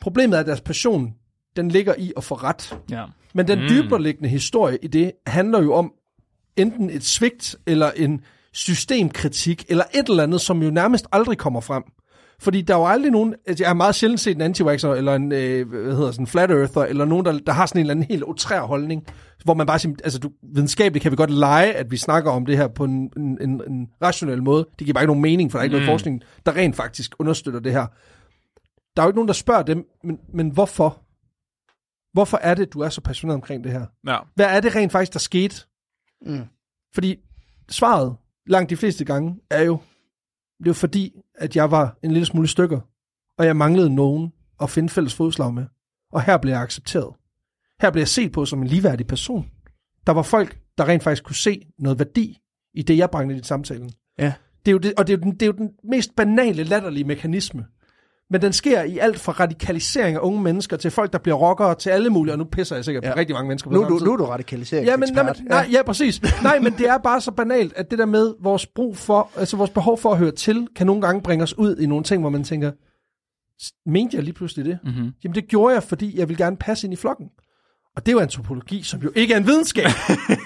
Problemet 0.00 0.36
er, 0.36 0.40
at 0.40 0.46
deres 0.46 0.60
passion, 0.60 1.14
den 1.56 1.68
ligger 1.68 1.94
i 1.98 2.12
at 2.16 2.24
få 2.24 2.34
ret. 2.34 2.78
Ja. 2.90 3.04
Men 3.34 3.48
den 3.48 3.60
mm. 3.60 3.68
dyberliggende 3.68 4.28
historie 4.28 4.78
i 4.82 4.86
det, 4.86 5.12
handler 5.26 5.62
jo 5.62 5.74
om 5.74 5.92
enten 6.56 6.90
et 6.90 7.04
svigt, 7.04 7.56
eller 7.66 7.90
en 7.90 8.20
systemkritik, 8.52 9.64
eller 9.68 9.84
et 9.94 10.08
eller 10.08 10.22
andet, 10.22 10.40
som 10.40 10.62
jo 10.62 10.70
nærmest 10.70 11.06
aldrig 11.12 11.38
kommer 11.38 11.60
frem. 11.60 11.82
Fordi 12.40 12.62
der 12.62 12.74
er 12.74 12.78
jo 12.78 12.86
aldrig 12.86 13.12
nogen, 13.12 13.34
altså 13.46 13.64
jeg 13.64 13.68
har 13.68 13.74
meget 13.74 13.94
sjældent 13.94 14.20
set 14.20 14.34
en 14.34 14.40
anti 14.40 14.62
eller 14.62 15.14
en, 15.14 15.32
øh, 15.32 15.68
hvad 15.68 15.96
hedder 15.96 16.10
sådan, 16.10 16.26
flat 16.26 16.50
earther, 16.50 16.82
eller 16.82 17.04
nogen, 17.04 17.26
der, 17.26 17.38
der 17.38 17.52
har 17.52 17.66
sådan 17.66 17.78
en 17.78 17.80
eller 17.80 17.94
anden 17.94 18.06
helt 18.08 18.24
otrær 18.24 18.60
holdning, 18.60 19.06
hvor 19.44 19.54
man 19.54 19.66
bare 19.66 19.78
siger, 19.78 19.94
altså 20.04 20.18
du, 20.18 20.30
videnskabeligt 20.54 21.02
kan 21.02 21.12
vi 21.12 21.16
godt 21.16 21.30
lege, 21.30 21.72
at 21.72 21.90
vi 21.90 21.96
snakker 21.96 22.30
om 22.30 22.46
det 22.46 22.56
her 22.56 22.68
på 22.68 22.84
en, 22.84 23.12
en, 23.16 23.38
en, 23.40 23.62
en 23.68 23.88
rationel 24.02 24.42
måde. 24.42 24.66
Det 24.78 24.84
giver 24.84 24.92
bare 24.92 25.04
ikke 25.04 25.10
nogen 25.10 25.22
mening, 25.22 25.50
for 25.50 25.58
der 25.58 25.60
er 25.60 25.64
ikke 25.64 25.76
mm. 25.76 25.82
noget 25.82 25.92
forskning, 25.92 26.22
der 26.46 26.56
rent 26.56 26.76
faktisk 26.76 27.14
understøtter 27.18 27.60
det 27.60 27.72
her. 27.72 27.86
Der 28.96 29.02
er 29.02 29.06
jo 29.06 29.08
ikke 29.08 29.16
nogen, 29.16 29.28
der 29.28 29.34
spørger 29.34 29.62
dem, 29.62 29.84
men, 30.04 30.18
men 30.34 30.50
hvorfor? 30.50 31.02
Hvorfor 32.12 32.38
er 32.42 32.54
det, 32.54 32.72
du 32.72 32.80
er 32.80 32.88
så 32.88 33.00
passioneret 33.00 33.34
omkring 33.34 33.64
det 33.64 33.72
her? 33.72 33.86
Ja. 34.06 34.18
Hvad 34.34 34.46
er 34.46 34.60
det 34.60 34.76
rent 34.76 34.92
faktisk, 34.92 35.12
der 35.12 35.18
skete? 35.18 35.56
Mm. 36.26 36.44
Fordi 36.94 37.16
svaret 37.70 38.16
langt 38.46 38.70
de 38.70 38.76
fleste 38.76 39.04
gange, 39.04 39.36
er 39.50 39.62
jo, 39.62 39.78
det 40.64 40.66
jo 40.66 40.72
fordi, 40.72 41.12
at 41.34 41.56
jeg 41.56 41.70
var 41.70 41.98
en 42.02 42.10
lille 42.10 42.26
smule 42.26 42.48
stykker, 42.48 42.80
og 43.38 43.46
jeg 43.46 43.56
manglede 43.56 43.94
nogen 43.94 44.32
at 44.62 44.70
finde 44.70 44.88
fælles 44.88 45.14
fodslag 45.14 45.54
med. 45.54 45.66
Og 46.12 46.22
her 46.22 46.38
blev 46.38 46.52
jeg 46.52 46.62
accepteret. 46.62 47.14
Her 47.80 47.90
blev 47.90 48.00
jeg 48.00 48.08
set 48.08 48.32
på 48.32 48.44
som 48.44 48.62
en 48.62 48.66
ligeværdig 48.66 49.06
person. 49.06 49.50
Der 50.06 50.12
var 50.12 50.22
folk, 50.22 50.58
der 50.78 50.88
rent 50.88 51.02
faktisk 51.02 51.24
kunne 51.24 51.36
se 51.36 51.66
noget 51.78 51.98
værdi 51.98 52.38
i 52.74 52.82
det, 52.82 52.96
jeg 52.96 53.10
bragte 53.10 53.36
i 53.36 53.42
samtalen. 53.42 53.92
Ja. 54.18 54.32
Det 54.66 54.70
er 54.70 54.72
jo 54.72 54.78
det, 54.78 54.94
og 54.98 55.06
det 55.06 55.12
er 55.12 55.16
jo, 55.16 55.22
den, 55.22 55.32
det 55.32 55.42
er 55.42 55.46
jo 55.46 55.52
den 55.52 55.70
mest 55.84 56.16
banale, 56.16 56.64
latterlige 56.64 57.04
mekanisme. 57.04 57.66
Men 58.30 58.42
den 58.42 58.52
sker 58.52 58.82
i 58.82 58.98
alt 58.98 59.20
fra 59.20 59.32
radikalisering 59.32 60.16
af 60.16 60.20
unge 60.20 60.42
mennesker 60.42 60.76
til 60.76 60.90
folk, 60.90 61.12
der 61.12 61.18
bliver 61.18 61.36
rockere, 61.36 61.74
til 61.74 61.90
alle 61.90 62.10
mulige, 62.10 62.34
og 62.34 62.38
nu 62.38 62.44
pisser 62.44 62.76
jeg 62.76 62.84
sikkert 62.84 63.04
ja. 63.04 63.12
på 63.12 63.18
rigtig 63.18 63.34
mange 63.34 63.48
mennesker. 63.48 63.70
På 63.70 63.76
nu, 63.76 63.88
du, 63.88 64.04
nu 64.04 64.12
er 64.12 64.16
du 64.16 64.24
radikalisering 64.24 64.86
ja, 64.86 64.96
men, 64.96 65.08
nej, 65.14 65.22
men, 65.22 65.34
nej, 65.48 65.68
ja, 65.72 65.82
præcis. 65.82 66.22
nej, 66.42 66.58
men 66.58 66.72
det 66.72 66.88
er 66.88 66.98
bare 66.98 67.20
så 67.20 67.30
banalt, 67.30 67.72
at 67.76 67.90
det 67.90 67.98
der 67.98 68.06
med 68.06 68.34
vores 68.40 68.66
brug 68.66 68.96
for, 68.96 69.30
altså 69.36 69.56
vores 69.56 69.70
behov 69.70 69.98
for 69.98 70.12
at 70.12 70.18
høre 70.18 70.30
til, 70.30 70.68
kan 70.76 70.86
nogle 70.86 71.02
gange 71.02 71.22
bringe 71.22 71.42
os 71.42 71.58
ud 71.58 71.76
i 71.76 71.86
nogle 71.86 72.04
ting, 72.04 72.22
hvor 72.22 72.30
man 72.30 72.44
tænker, 72.44 72.72
mente 73.86 74.16
jeg 74.16 74.24
lige 74.24 74.34
pludselig 74.34 74.64
det? 74.64 74.78
Mm-hmm. 74.84 75.12
Jamen 75.24 75.34
det 75.34 75.48
gjorde 75.48 75.74
jeg, 75.74 75.82
fordi 75.82 76.18
jeg 76.18 76.28
vil 76.28 76.36
gerne 76.36 76.56
passe 76.56 76.86
ind 76.86 76.94
i 76.94 76.96
flokken. 76.96 77.26
Og 77.96 78.06
det 78.06 78.12
er 78.12 78.12
jo 78.12 78.20
antropologi, 78.20 78.82
som 78.82 79.00
jo 79.00 79.12
ikke 79.14 79.34
er 79.34 79.38
en 79.38 79.46
videnskab. 79.46 79.86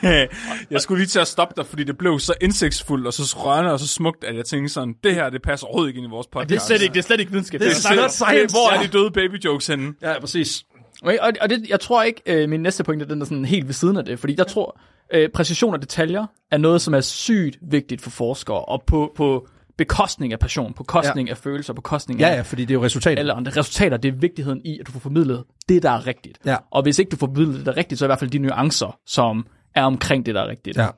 jeg 0.70 0.80
skulle 0.80 0.98
lige 0.98 1.08
til 1.08 1.18
at 1.18 1.26
stoppe 1.26 1.54
dig, 1.56 1.66
fordi 1.66 1.84
det 1.84 1.98
blev 1.98 2.18
så 2.18 2.34
indsigtsfuldt, 2.40 3.06
og 3.06 3.12
så 3.12 3.36
rørende 3.38 3.72
og 3.72 3.80
så 3.80 3.88
smukt, 3.88 4.24
at 4.24 4.36
jeg 4.36 4.44
tænkte 4.44 4.72
sådan, 4.72 4.94
det 5.04 5.14
her, 5.14 5.30
det 5.30 5.42
passer 5.42 5.66
overhovedet 5.66 5.88
ikke 5.88 5.98
ind 5.98 6.06
i 6.06 6.10
vores 6.10 6.26
podcast. 6.26 6.48
det 6.48 6.56
er 6.56 6.60
slet 6.60 6.82
ikke, 6.82 6.92
det 6.92 6.98
er 6.98 7.02
slet 7.02 7.20
ikke 7.20 7.32
videnskab. 7.32 7.60
Det 7.60 7.66
er, 7.66 7.70
det 7.70 8.04
er 8.04 8.08
science. 8.08 8.54
Hvor 8.54 8.72
er 8.72 8.82
de 8.82 8.88
døde 8.88 9.10
baby 9.10 9.44
jokes 9.44 9.66
henne? 9.66 9.94
Ja, 10.02 10.20
præcis. 10.20 10.64
Okay, 11.02 11.18
og, 11.18 11.32
og 11.40 11.50
det, 11.50 11.68
jeg 11.68 11.80
tror 11.80 12.02
ikke, 12.02 12.22
øh, 12.26 12.48
min 12.48 12.60
næste 12.60 12.84
pointe 12.84 13.08
den 13.08 13.20
er 13.20 13.24
sådan 13.24 13.44
helt 13.44 13.66
ved 13.66 13.74
siden 13.74 13.96
af 13.96 14.04
det, 14.04 14.18
fordi 14.18 14.34
jeg 14.38 14.46
tror, 14.46 14.80
øh, 15.14 15.28
præcision 15.34 15.74
og 15.74 15.82
detaljer 15.82 16.26
er 16.50 16.58
noget, 16.58 16.82
som 16.82 16.94
er 16.94 17.00
sygt 17.00 17.58
vigtigt 17.70 18.02
for 18.02 18.10
forskere, 18.10 18.64
og 18.64 18.82
på, 18.86 19.12
på 19.16 19.48
bekostning 19.76 20.32
af 20.32 20.38
passion, 20.38 20.72
på 20.74 20.82
bekostning 20.82 21.28
ja. 21.28 21.32
af 21.32 21.38
følelser, 21.38 21.72
på 21.72 21.80
bekostning 21.80 22.20
Ja, 22.20 22.28
af 22.28 22.36
ja, 22.36 22.40
fordi 22.42 22.62
det 22.64 22.70
er 22.70 22.74
jo 22.78 22.84
resultatet. 22.84 23.18
alle 23.18 23.32
andre 23.32 23.52
resultater. 23.56 23.96
Det 23.96 24.08
er 24.08 24.12
vigtigheden 24.12 24.60
i, 24.64 24.78
at 24.80 24.86
du 24.86 24.92
får 24.92 25.00
formidlet 25.00 25.44
det, 25.68 25.82
der 25.82 25.90
er 25.90 26.06
rigtigt. 26.06 26.38
Ja. 26.46 26.56
Og 26.70 26.82
hvis 26.82 26.98
ikke 26.98 27.10
du 27.10 27.16
får 27.16 27.26
formidlet 27.26 27.56
det, 27.56 27.66
der 27.66 27.72
er 27.72 27.76
rigtigt, 27.76 27.98
så 27.98 28.04
er 28.04 28.06
i 28.06 28.08
hvert 28.08 28.18
fald 28.18 28.30
de 28.30 28.38
nuancer, 28.38 28.98
som 29.06 29.46
er 29.74 29.82
omkring 29.84 30.26
det, 30.26 30.34
der 30.34 30.40
er 30.42 30.48
rigtigt. 30.48 30.76
Ja. 30.76 30.88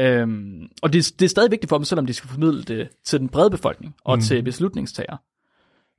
Øhm, 0.00 0.68
og 0.82 0.92
det, 0.92 1.12
det 1.18 1.24
er 1.24 1.28
stadig 1.28 1.50
vigtigt 1.50 1.68
for 1.68 1.78
dem, 1.78 1.84
selvom 1.84 2.06
de 2.06 2.12
skal 2.12 2.30
formidle 2.30 2.62
det 2.62 2.88
til 3.04 3.20
den 3.20 3.28
brede 3.28 3.50
befolkning 3.50 3.94
og 4.04 4.16
mm. 4.16 4.22
til 4.22 4.42
beslutningstagere. 4.42 5.18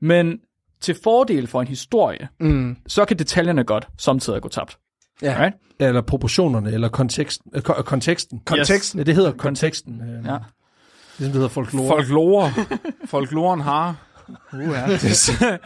Men 0.01 0.39
til 0.81 0.95
fordel 1.03 1.47
for 1.47 1.61
en 1.61 1.67
historie, 1.67 2.27
Mm. 2.39 2.77
så 2.87 3.05
kan 3.05 3.19
detaljerne 3.19 3.63
godt 3.63 3.87
samtidig 3.97 4.41
gå 4.41 4.49
tabt. 4.49 4.77
Ja. 5.21 5.35
Right? 5.43 5.55
Eller 5.79 6.01
proportionerne, 6.01 6.71
eller 6.71 6.89
konteksten. 6.89 7.51
Øh, 7.55 7.61
ko- 7.61 7.81
konteksten. 7.81 8.41
Konteksten. 8.45 8.99
Ja, 8.99 9.03
det 9.03 9.15
hedder 9.15 9.31
konteksten. 9.31 10.01
Øh, 10.01 10.25
Ja. 10.25 10.37
Ligesom 11.17 11.31
det 11.31 11.33
hedder 11.33 11.47
folklore. 11.47 11.87
Folklore. 11.87 12.51
Folkloren 13.05 13.61
har. 13.61 13.95
Uh, 14.53 14.59
ja. 14.59 15.57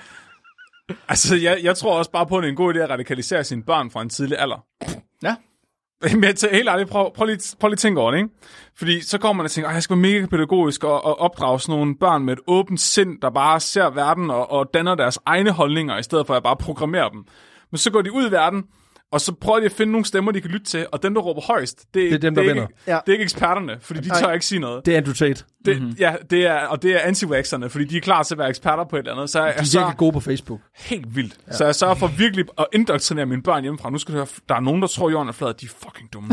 Altså, 1.10 1.36
jeg, 1.36 1.60
jeg 1.64 1.78
tror 1.78 1.98
også 1.98 2.12
bare 2.12 2.26
på, 2.26 2.38
at 2.38 2.42
det 2.42 2.48
er 2.48 2.52
en 2.52 2.56
god 2.56 2.74
idé 2.76 2.80
at 2.80 2.90
radikalisere 2.90 3.44
sine 3.44 3.64
børn 3.64 3.92
fra 3.92 4.02
en 4.02 4.10
tidlig 4.10 4.40
alder. 4.40 4.66
ja. 5.24 5.36
Men 6.04 6.24
jeg 6.24 6.36
tager 6.36 6.56
helt 6.56 6.70
ærligt, 6.70 6.90
prøv, 6.90 7.14
prøv, 7.14 7.26
lige, 7.26 7.56
prøv 7.60 7.68
lige 7.68 7.76
at 7.76 7.80
tænke 7.80 8.02
over 8.02 8.12
det, 8.12 8.18
ikke? 8.18 8.30
Fordi 8.78 9.02
så 9.02 9.18
kommer 9.18 9.38
man 9.38 9.44
og 9.44 9.52
tænker, 9.52 9.70
at 9.70 9.74
jeg 9.74 9.84
skal 9.84 9.96
være 9.96 10.02
mega 10.02 10.26
pædagogisk 10.26 10.84
og, 10.84 11.06
og 11.06 11.20
opdrage 11.20 11.60
sådan 11.60 11.76
nogle 11.76 11.96
børn 11.98 12.26
med 12.26 12.34
et 12.34 12.40
åbent 12.48 12.82
sind, 12.82 13.22
der 13.22 13.30
bare 13.30 13.60
ser 13.60 13.90
verden 13.90 14.30
og, 14.30 14.52
og 14.52 14.70
danner 14.74 14.96
deres 14.96 15.20
egne 15.26 15.52
holdninger, 15.52 15.98
i 15.98 16.04
stedet 16.04 16.28
for 16.28 16.36
at 16.36 16.44
bare 16.44 16.56
programmere 16.56 17.10
dem. 17.14 17.26
Men 17.72 17.78
så 17.78 17.92
går 17.92 18.02
de 18.02 18.14
ud 18.14 18.28
i 18.28 18.32
verden, 18.32 18.64
og 19.12 19.22
så 19.22 19.34
prøver 19.34 19.60
de 19.60 19.66
at 19.66 19.72
finde 19.72 19.92
nogle 19.92 20.06
stemmer, 20.06 20.32
de 20.32 20.42
kan 20.42 20.52
lytte 20.52 20.66
til, 20.66 20.88
og 20.92 21.04
dem, 21.04 21.14
der 21.14 21.22
råber 21.22 21.42
højst, 21.42 21.80
det, 21.80 21.94
Det 21.94 22.14
er 22.14 22.18
dem, 22.18 22.36
der 22.36 22.42
det 22.42 22.50
er 22.50 22.54
vinder. 22.54 22.68
Ikke, 22.68 22.82
Ja. 22.88 22.92
Det 23.06 23.08
er 23.08 23.12
ikke 23.12 23.24
eksperterne, 23.24 23.78
fordi 23.82 24.00
de 24.00 24.10
tør 24.20 24.32
ikke 24.32 24.46
sige 24.46 24.60
noget. 24.60 24.86
Det 24.86 24.94
er 24.94 24.98
Andrew 24.98 25.14
Tate. 25.14 25.44
Det, 25.66 25.82
mm-hmm. 25.82 25.96
Ja, 26.00 26.16
det 26.30 26.46
er, 26.48 26.60
og 26.60 26.82
det 26.84 26.96
er 26.96 27.00
anti 27.00 27.26
fordi 27.70 27.86
de 27.86 27.98
er 27.98 28.02
klar 28.02 28.24
til 28.24 28.34
at 28.34 28.38
være 28.38 28.50
eksperter 28.50 28.84
på 28.84 28.96
et 28.96 29.00
eller 29.00 29.14
andet. 29.14 29.30
Så 29.30 29.44
jeg, 29.44 29.54
De 29.56 29.60
er 29.60 29.64
så, 29.64 29.80
virkelig 29.80 29.98
gode 29.98 30.12
på 30.12 30.20
Facebook. 30.20 30.60
helt 30.78 31.16
vildt. 31.16 31.38
Ja. 31.48 31.54
Så 31.54 31.66
jeg 31.66 31.76
sørger 31.76 31.96
for 31.96 32.08
virkelig 32.08 32.46
at 32.58 32.66
indoktrinere 32.74 33.26
mine 33.26 33.44
børn 33.44 33.62
hjemmefra. 33.64 33.90
Nu 33.90 33.98
skal 33.98 34.14
du 34.14 34.18
høre, 34.18 34.28
der 34.50 34.56
er 34.56 34.60
nogen, 34.60 34.82
der 34.82 34.88
tror, 34.88 35.10
jorden 35.10 35.28
er 35.28 35.32
flad, 35.32 35.54
de 35.54 35.66
er 35.66 35.70
fucking 35.84 36.14
dumme. 36.14 36.30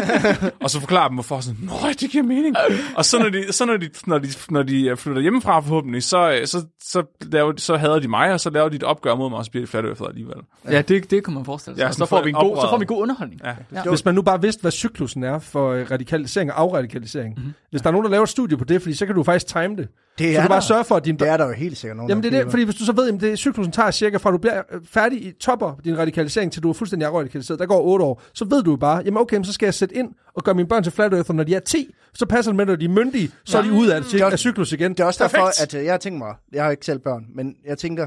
og 0.64 0.70
så 0.70 0.80
forklarer 0.80 1.08
dem, 1.08 1.14
hvorfor 1.16 1.40
sådan, 1.40 1.60
nej, 1.82 1.94
det 2.00 2.10
giver 2.10 2.24
mening. 2.24 2.56
og 2.96 3.04
så 3.04 3.18
når 3.18 3.28
de, 3.28 3.52
så 3.52 3.64
når 3.64 3.76
de, 3.76 3.90
når 4.06 4.18
de, 4.18 4.28
når 4.50 4.62
de 4.62 4.84
øh, 4.88 4.96
flytter 4.96 5.22
hjemmefra 5.22 5.60
forhåbentlig, 5.60 6.02
så, 6.02 6.32
øh, 6.32 6.46
så, 6.46 6.64
så, 6.82 7.02
laver, 7.22 7.52
så 7.56 7.76
hader 7.76 7.98
de 7.98 8.08
mig, 8.08 8.32
og 8.32 8.40
så 8.40 8.50
laver 8.50 8.68
de 8.68 8.76
et 8.76 8.82
opgør 8.82 9.14
mod 9.14 9.30
mig, 9.30 9.38
og 9.38 9.44
så 9.44 9.50
bliver 9.50 9.66
de 9.66 9.70
flat 9.70 9.96
flad 9.96 10.08
alligevel. 10.08 10.36
ja, 10.70 10.82
det, 10.82 11.10
det 11.10 11.24
kan 11.24 11.34
man 11.34 11.44
forestille 11.44 11.76
sig. 11.76 11.84
Ja, 11.84 11.92
så, 12.06 12.10
får 12.10 12.22
vi 12.22 12.28
en 12.28 12.34
god, 12.34 12.56
så 12.56 12.66
får 12.70 12.78
vi 12.78 12.84
god 12.84 13.02
underholdning. 13.02 13.40
Ja. 13.44 13.54
Ja. 13.74 13.82
Hvis 13.88 14.04
man 14.04 14.14
nu 14.14 14.22
bare 14.22 14.42
vidste, 14.42 14.60
hvad 14.60 14.70
cyklusen 14.70 15.22
er 15.24 15.38
for 15.38 15.70
øh, 15.72 15.86
radikalisering 15.90 16.52
og 16.52 16.60
afradikalisering. 16.60 17.34
Mhm. 17.34 17.38
Mm-hmm. 17.42 17.54
Hvis 17.70 17.82
der 17.82 17.88
er 17.88 17.92
nogen, 17.92 18.04
der 18.04 18.10
laver 18.10 18.22
et 18.22 18.28
studie 18.28 18.56
på 18.56 18.64
det, 18.64 18.82
fordi 18.82 18.94
så 18.94 19.06
kan 19.06 19.14
du 19.14 19.22
faktisk 19.22 19.46
time 19.46 19.76
det. 19.76 19.88
Det 20.18 20.34
så 20.34 20.38
er 20.38 20.42
du 20.42 20.48
bare 20.48 20.62
sørge 20.62 20.84
for, 20.84 20.96
at 20.96 21.04
din 21.04 21.18
Det 21.18 21.28
er 21.28 21.36
der 21.36 21.46
jo 21.46 21.52
helt 21.52 21.76
sikkert 21.78 21.96
nogen, 21.96 22.08
Jamen 22.10 22.22
det 22.24 22.34
er 22.34 22.42
det, 22.42 22.50
fordi 22.50 22.62
hvis 22.64 22.74
du 22.74 22.84
så 22.84 22.92
ved, 22.92 23.12
at 23.14 23.20
det, 23.20 23.38
cyklusen 23.38 23.72
tager 23.72 23.90
cirka 23.90 24.16
fra 24.16 24.30
du 24.30 24.38
bliver 24.38 24.62
øh, 24.72 24.80
færdig 24.84 25.26
i 25.26 25.32
topper 25.40 25.74
din 25.84 25.98
radikalisering, 25.98 26.52
til 26.52 26.62
du 26.62 26.68
er 26.68 26.72
fuldstændig 26.72 27.08
afradikaliseret, 27.08 27.58
der 27.58 27.66
går 27.66 27.82
8 27.82 28.04
år, 28.04 28.22
så 28.34 28.44
ved 28.44 28.62
du 28.62 28.70
jo 28.70 28.76
bare, 28.76 29.02
jamen 29.04 29.18
okay, 29.20 29.42
så 29.42 29.52
skal 29.52 29.66
jeg 29.66 29.74
sætte 29.74 29.94
ind 29.96 30.08
og 30.34 30.44
gøre 30.44 30.54
mine 30.54 30.68
børn 30.68 30.82
til 30.82 30.92
flat 30.92 31.12
earther, 31.14 31.34
når 31.34 31.44
de 31.44 31.54
er 31.54 31.60
10, 31.60 31.94
så 32.14 32.26
passer 32.26 32.52
det 32.52 32.56
med, 32.56 32.66
når 32.66 32.76
de 32.76 32.84
er 32.84 32.88
myndige, 32.88 33.30
så 33.44 33.58
er 33.58 33.62
de 33.62 33.72
ude 33.72 33.94
af, 33.94 34.02
det, 34.02 34.12
Det 34.12 34.20
er- 34.20 34.26
af 34.26 34.38
cyklus 34.38 34.72
igen. 34.72 34.90
Det 34.92 35.00
er 35.00 35.04
også 35.04 35.20
Perfekt. 35.20 35.36
derfor, 35.38 35.62
at 35.62 35.74
øh, 35.74 35.84
jeg 35.84 36.00
tænkt 36.00 36.18
mig, 36.18 36.34
jeg 36.52 36.64
har 36.64 36.70
ikke 36.70 36.86
selv 36.86 36.98
børn, 36.98 37.24
men 37.34 37.54
jeg 37.66 37.78
tænker, 37.78 38.06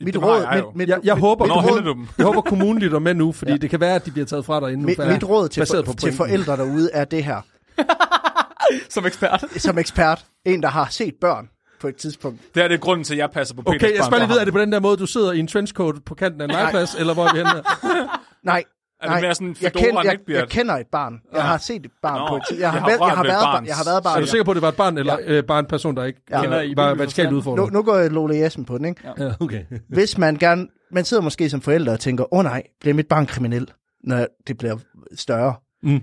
mit 0.00 0.14
Det 0.14 0.22
råd, 0.22 0.54
mit, 0.54 0.76
mit, 0.76 0.88
Jeg, 0.88 1.00
jeg 1.04 1.14
mit, 1.14 1.20
håber, 1.20 1.44
mit, 1.44 1.54
råd, 1.54 1.82
du 1.82 1.90
dem? 1.90 2.08
jeg 2.18 2.26
håber 2.26 2.40
kommunen 2.40 2.78
lytter 2.78 2.98
med 2.98 3.14
nu, 3.14 3.32
fordi 3.32 3.52
ja. 3.52 3.56
det 3.56 3.70
kan 3.70 3.80
være, 3.80 3.94
at 3.94 4.06
de 4.06 4.10
bliver 4.10 4.26
taget 4.26 4.44
fra 4.44 4.60
dig 4.60 4.72
inden 4.72 4.86
mit, 4.86 4.98
nu. 4.98 5.04
mit 5.04 5.24
råd 5.24 5.48
til, 5.48 5.66
for, 5.66 5.82
på 5.82 5.92
til 5.92 6.12
forældre 6.12 6.56
derude 6.56 6.90
er 6.92 7.04
det 7.04 7.24
her. 7.24 7.40
Som 8.88 9.06
ekspert. 9.06 9.44
Som 9.56 9.78
ekspert, 9.78 10.24
en 10.44 10.62
der 10.62 10.68
har 10.68 10.88
set 10.90 11.14
børn 11.20 11.48
på 11.80 11.88
et 11.88 11.96
tidspunkt. 11.96 12.40
Det 12.54 12.62
er 12.62 12.68
det 12.68 12.80
grunden 12.80 13.04
til, 13.04 13.14
at 13.14 13.18
jeg 13.18 13.30
passer 13.30 13.54
på 13.54 13.62
Peters 13.62 13.82
Okay, 13.82 13.96
jeg 13.96 14.04
skal 14.04 14.18
lige 14.18 14.28
vide, 14.28 14.40
er 14.40 14.44
det 14.44 14.52
på 14.52 14.60
den 14.60 14.72
der 14.72 14.80
måde, 14.80 14.96
du 14.96 15.06
sidder 15.06 15.32
i 15.32 15.38
en 15.38 15.46
trenchcoat 15.46 15.94
på 16.06 16.14
kanten 16.14 16.40
af 16.40 16.44
en 16.44 16.50
legeplads, 16.50 16.94
eller 16.94 17.14
hvor 17.14 17.26
er 17.26 17.32
vi 17.32 17.38
henne? 17.38 17.62
Nej, 18.42 18.64
Er 19.02 19.06
det 19.06 19.10
nej, 19.10 19.20
mere 19.20 19.34
sådan 19.34 19.56
jeg, 19.62 19.72
kend, 19.72 19.98
jeg, 20.04 20.18
jeg 20.28 20.48
kender 20.48 20.74
et 20.76 20.86
barn. 20.92 21.20
Jeg 21.32 21.42
har 21.42 21.58
set 21.58 21.86
et 21.86 21.90
barn 22.02 22.20
Nå, 22.20 22.28
på 22.28 22.36
et 22.36 22.42
tidspunkt. 22.48 22.60
Jeg 22.60 22.70
har, 22.70 22.88
jeg 22.88 22.96
har 22.96 22.98
været, 22.98 23.08
jeg 23.08 23.16
har, 23.16 23.24
været, 23.24 23.42
barn. 23.42 23.66
jeg 23.66 23.74
har 23.76 23.84
været 23.84 24.02
barn. 24.02 24.16
Er 24.16 24.20
du 24.20 24.26
sikker 24.26 24.44
på, 24.44 24.50
at 24.50 24.54
det 24.54 24.62
var 24.62 24.68
et 24.68 24.76
barn, 24.76 24.98
eller 24.98 25.16
øh, 25.24 25.44
bare 25.44 25.58
en 25.58 25.66
person, 25.66 25.96
der 25.96 26.04
ikke 26.04 26.20
Ja. 26.30 26.36
ja. 26.36 26.42
Kender 26.42 26.60
I 26.60 26.76
var 26.76 26.94
vertikalt 26.94 27.32
udfordret? 27.32 27.72
Nu, 27.72 27.78
nu 27.78 27.82
går 27.82 27.96
jeg 27.96 28.10
Lola 28.10 28.38
Jessen 28.38 28.64
på 28.64 28.78
den, 28.78 28.84
ikke? 28.84 29.02
Ja, 29.18 29.32
okay. 29.40 29.64
Hvis 29.88 30.18
man 30.18 30.36
gerne... 30.36 30.66
Man 30.92 31.04
sidder 31.04 31.22
måske 31.22 31.50
som 31.50 31.60
forælder 31.60 31.92
og 31.92 32.00
tænker, 32.00 32.34
åh 32.34 32.38
oh, 32.38 32.44
nej, 32.44 32.62
bliver 32.80 32.94
mit 32.94 33.08
barn 33.08 33.26
kriminel, 33.26 33.70
når 34.04 34.26
det 34.46 34.58
bliver 34.58 34.78
større. 35.14 35.54
Mm. 35.82 36.00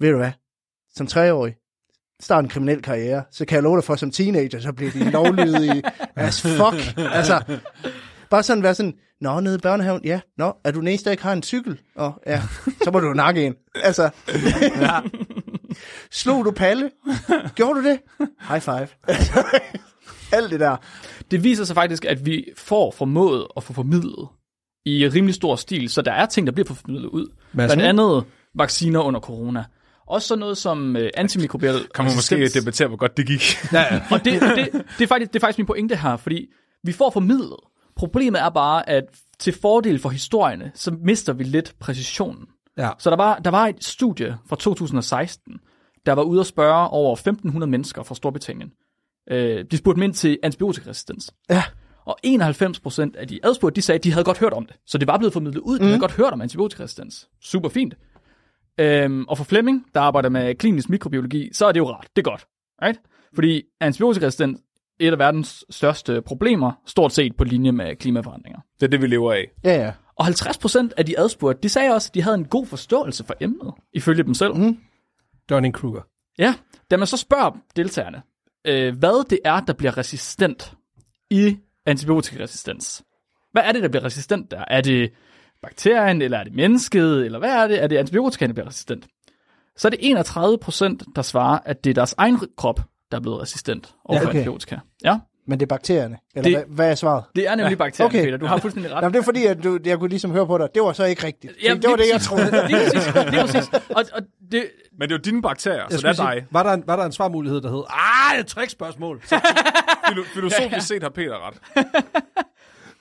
Ved 0.00 0.10
du 0.10 0.16
hvad? 0.16 0.32
Som 0.94 1.06
treårig, 1.06 1.54
start 2.20 2.44
en 2.44 2.50
kriminel 2.50 2.82
karriere, 2.82 3.22
så 3.30 3.44
kan 3.44 3.54
jeg 3.54 3.62
love 3.62 3.76
dig 3.76 3.84
for, 3.84 3.96
som 3.96 4.10
teenager, 4.10 4.60
så 4.60 4.72
bliver 4.72 4.90
de 4.92 5.10
lovlydige 5.10 5.82
as 6.16 6.42
fuck. 6.42 6.98
Altså, 7.18 7.58
bare 8.30 8.42
sådan 8.42 8.62
være 8.62 8.74
sådan, 8.74 8.94
nå, 9.20 9.40
nede 9.40 9.54
i 9.54 9.58
børnehaven, 9.58 10.00
ja, 10.04 10.20
nå, 10.38 10.56
er 10.64 10.70
du 10.70 10.78
den 10.78 10.88
eneste, 10.88 11.04
der 11.04 11.10
ikke 11.10 11.22
har 11.22 11.32
en 11.32 11.42
cykel? 11.42 11.80
Åh, 11.96 12.12
ja, 12.26 12.42
så 12.84 12.90
må 12.90 13.00
du 13.00 13.12
nakke 13.12 13.46
en. 13.46 13.54
Altså, 13.74 14.10
ja. 14.80 15.00
slog 16.22 16.44
du 16.44 16.50
Palle? 16.50 16.90
Gjorde 17.54 17.80
du 17.80 17.88
det? 17.88 17.98
High 18.48 18.60
five. 18.62 18.88
Alt 20.32 20.50
det 20.50 20.60
der. 20.60 20.76
Det 21.30 21.44
viser 21.44 21.64
sig 21.64 21.74
faktisk, 21.76 22.04
at 22.04 22.26
vi 22.26 22.44
får 22.56 22.90
formået 22.90 23.46
at 23.56 23.62
få 23.62 23.72
formidlet 23.72 24.28
i 24.86 25.08
rimelig 25.08 25.34
stor 25.34 25.56
stil, 25.56 25.88
så 25.90 26.02
der 26.02 26.12
er 26.12 26.26
ting, 26.26 26.46
der 26.46 26.52
bliver 26.52 26.66
formidlet 26.66 27.08
ud. 27.08 27.26
Blandt 27.52 27.82
andet 27.82 28.24
vacciner 28.54 29.00
under 29.00 29.20
corona. 29.20 29.64
Også 30.06 30.28
sådan 30.28 30.40
noget 30.40 30.58
som 30.58 30.96
øh, 30.96 31.10
antimikrobiel 31.14 31.86
Kan 31.94 32.04
man 32.04 32.14
måske 32.14 32.48
debattere, 32.48 32.88
hvor 32.88 32.96
godt 32.96 33.16
det 33.16 33.26
gik. 33.26 33.42
Ja, 33.72 34.02
Og 34.10 34.24
det, 34.24 34.40
det, 34.42 34.68
det, 34.98 35.04
er 35.04 35.06
faktisk, 35.06 35.32
det 35.32 35.36
er 35.36 35.40
faktisk 35.40 35.58
min 35.58 35.66
pointe 35.66 35.96
her, 35.96 36.16
fordi 36.16 36.46
vi 36.82 36.92
får 36.92 37.10
formidlet. 37.10 37.56
Problemet 37.96 38.40
er 38.40 38.48
bare, 38.48 38.88
at 38.88 39.04
til 39.38 39.52
fordel 39.52 39.98
for 39.98 40.08
historierne, 40.08 40.72
så 40.74 40.96
mister 41.00 41.32
vi 41.32 41.44
lidt 41.44 41.74
præcisionen. 41.80 42.46
ja. 42.78 42.90
Så 42.98 43.10
der 43.10 43.16
var, 43.16 43.38
der 43.38 43.50
var 43.50 43.66
et 43.66 43.84
studie 43.84 44.36
fra 44.48 44.56
2016, 44.56 45.60
der 46.06 46.12
var 46.12 46.22
ude 46.22 46.40
at 46.40 46.46
spørge 46.46 46.88
over 46.88 47.16
1.500 47.16 47.66
mennesker 47.66 48.02
fra 48.02 48.14
Storbritannien. 48.14 48.72
Øh, 49.30 49.64
de 49.70 49.76
spurgte 49.76 49.96
dem 49.96 50.02
ind 50.02 50.14
til 50.14 50.38
antibiotikaresistens. 50.42 51.34
Ja. 51.50 51.62
Og 52.06 52.16
91% 52.26 53.10
af 53.18 53.28
de 53.28 53.40
adspurgte, 53.42 53.76
de 53.76 53.82
sagde, 53.82 53.98
at 53.98 54.04
de 54.04 54.12
havde 54.12 54.24
godt 54.24 54.38
hørt 54.38 54.52
om 54.52 54.66
det. 54.66 54.76
Så 54.86 54.98
det 54.98 55.08
var 55.08 55.18
blevet 55.18 55.32
formidlet 55.32 55.60
ud, 55.60 55.78
de 55.78 55.84
havde 55.84 55.98
godt 55.98 56.12
hørt 56.12 56.32
om 56.32 56.40
antibiotikaresistens. 56.40 57.28
Super 57.40 57.68
fint. 57.68 57.94
Øhm, 58.80 59.24
og 59.28 59.36
for 59.38 59.44
Flemming, 59.44 59.86
der 59.94 60.00
arbejder 60.00 60.28
med 60.28 60.54
klinisk 60.54 60.88
mikrobiologi, 60.90 61.48
så 61.52 61.66
er 61.66 61.72
det 61.72 61.80
jo 61.80 61.90
rart. 61.90 62.08
Det 62.16 62.26
er 62.26 62.30
godt. 62.30 62.46
Right? 62.82 63.00
Fordi 63.34 63.62
antibiotikaresistens 63.80 64.60
et 65.00 65.12
af 65.12 65.18
verdens 65.18 65.64
største 65.70 66.22
problemer, 66.22 66.72
stort 66.86 67.12
set 67.12 67.36
på 67.36 67.44
linje 67.44 67.72
med 67.72 67.96
klimaforandringer. 67.96 68.60
Det 68.80 68.86
er 68.86 68.90
det, 68.90 69.02
vi 69.02 69.06
lever 69.06 69.32
af. 69.32 69.50
Ja, 69.64 69.84
ja. 69.84 69.92
Og 70.16 70.26
50% 70.26 70.88
af 70.96 71.06
de 71.06 71.18
adspurgte, 71.18 71.62
de 71.62 71.68
sagde 71.68 71.94
også, 71.94 72.10
at 72.10 72.14
de 72.14 72.22
havde 72.22 72.34
en 72.34 72.44
god 72.44 72.66
forståelse 72.66 73.24
for 73.24 73.34
emnet, 73.40 73.74
ifølge 73.92 74.22
dem 74.22 74.34
selv. 74.34 74.54
Mm. 74.54 74.78
Dunning-Kruger. 75.48 76.08
Ja, 76.38 76.54
da 76.90 76.96
man 76.96 77.06
så 77.06 77.16
spørger 77.16 77.50
deltagerne, 77.76 78.22
øh, 78.66 78.98
hvad 78.98 79.28
det 79.30 79.38
er, 79.44 79.60
der 79.60 79.72
bliver 79.72 79.98
resistent 79.98 80.74
i 81.30 81.56
antibiotikaresistens. 81.86 83.02
Hvad 83.52 83.62
er 83.62 83.72
det, 83.72 83.82
der 83.82 83.88
bliver 83.88 84.04
resistent 84.04 84.50
der? 84.50 84.64
Er 84.68 84.80
det 84.80 85.12
bakterien, 85.62 86.22
eller 86.22 86.38
er 86.38 86.44
det 86.44 86.54
mennesket, 86.54 87.24
eller 87.24 87.38
hvad 87.38 87.50
er 87.50 87.66
det? 87.66 87.82
Er 87.82 87.86
det 87.86 87.96
antibiotika, 87.96 88.46
der 88.46 88.52
bliver 88.52 88.66
resistent? 88.66 89.06
Så 89.76 89.88
er 89.88 89.90
det 89.90 89.98
31 90.02 90.58
procent, 90.58 91.02
der 91.16 91.22
svarer, 91.22 91.58
at 91.64 91.84
det 91.84 91.90
er 91.90 91.94
deres 91.94 92.14
egen 92.18 92.38
krop, 92.56 92.80
der 93.10 93.16
er 93.16 93.20
blevet 93.20 93.40
resistent 93.42 93.94
over 94.04 94.16
Ja, 94.18 94.22
ja, 94.22 94.28
okay. 94.28 94.38
antibiotika. 94.38 94.76
Ja, 95.04 95.18
Men 95.46 95.60
det 95.60 95.66
er 95.66 95.68
bakterierne. 95.68 96.18
Eller 96.34 96.42
Det- 96.50 96.56
hvad, 96.66 96.76
hvad 96.76 96.90
er 96.90 96.94
svaret? 96.94 97.24
det 97.36 97.48
er 97.48 97.54
nemlig 97.54 97.70
ja, 97.70 97.76
bakterier, 97.76 98.06
okay. 98.08 98.24
Peter. 98.24 98.36
Du 98.36 98.46
har 98.46 98.58
fuldstændig 98.58 98.92
ret. 98.92 99.02
Jamen, 99.02 99.12
det 99.14 99.20
er 99.20 99.24
fordi, 99.24 99.46
at 99.46 99.64
du, 99.64 99.78
jeg 99.84 99.98
kunne 99.98 100.08
ligesom 100.10 100.30
høre 100.30 100.46
på 100.46 100.58
dig. 100.58 100.68
Det 100.74 100.82
var 100.82 100.92
så 100.92 101.04
ikke 101.04 101.26
rigtigt. 101.26 101.52
Ja, 101.62 101.74
det 101.74 101.90
var 101.90 101.96
det, 101.96 102.04
jeg 102.12 102.20
troede. 102.20 102.50
Lige 102.68 102.78
præcis. 102.92 103.14
Lige 103.30 103.40
præcis. 103.40 103.68
Og, 103.90 104.04
og 104.12 104.22
det, 104.52 104.66
Men 104.98 105.08
det 105.08 105.14
er 105.14 105.18
jo 105.18 105.22
dine 105.24 105.42
bakterier, 105.42 105.78
Jeg 105.78 105.86
så 105.90 105.96
det 105.96 106.04
er 106.04 106.12
sige, 106.12 106.26
dig. 106.26 106.46
var, 106.50 106.62
der 106.62 106.72
en, 106.72 106.82
var 106.86 106.96
der 106.96 107.04
en 107.04 107.12
svarmulighed, 107.12 107.60
der 107.60 107.70
hed, 107.70 107.82
ah, 107.88 108.40
et 108.40 108.46
trickspørgsmål. 108.46 109.22
Filo- 109.24 110.24
Filosofisk 110.34 110.86
set 110.86 111.02
har 111.02 111.10
Peter 111.10 111.46
ret. 111.48 111.84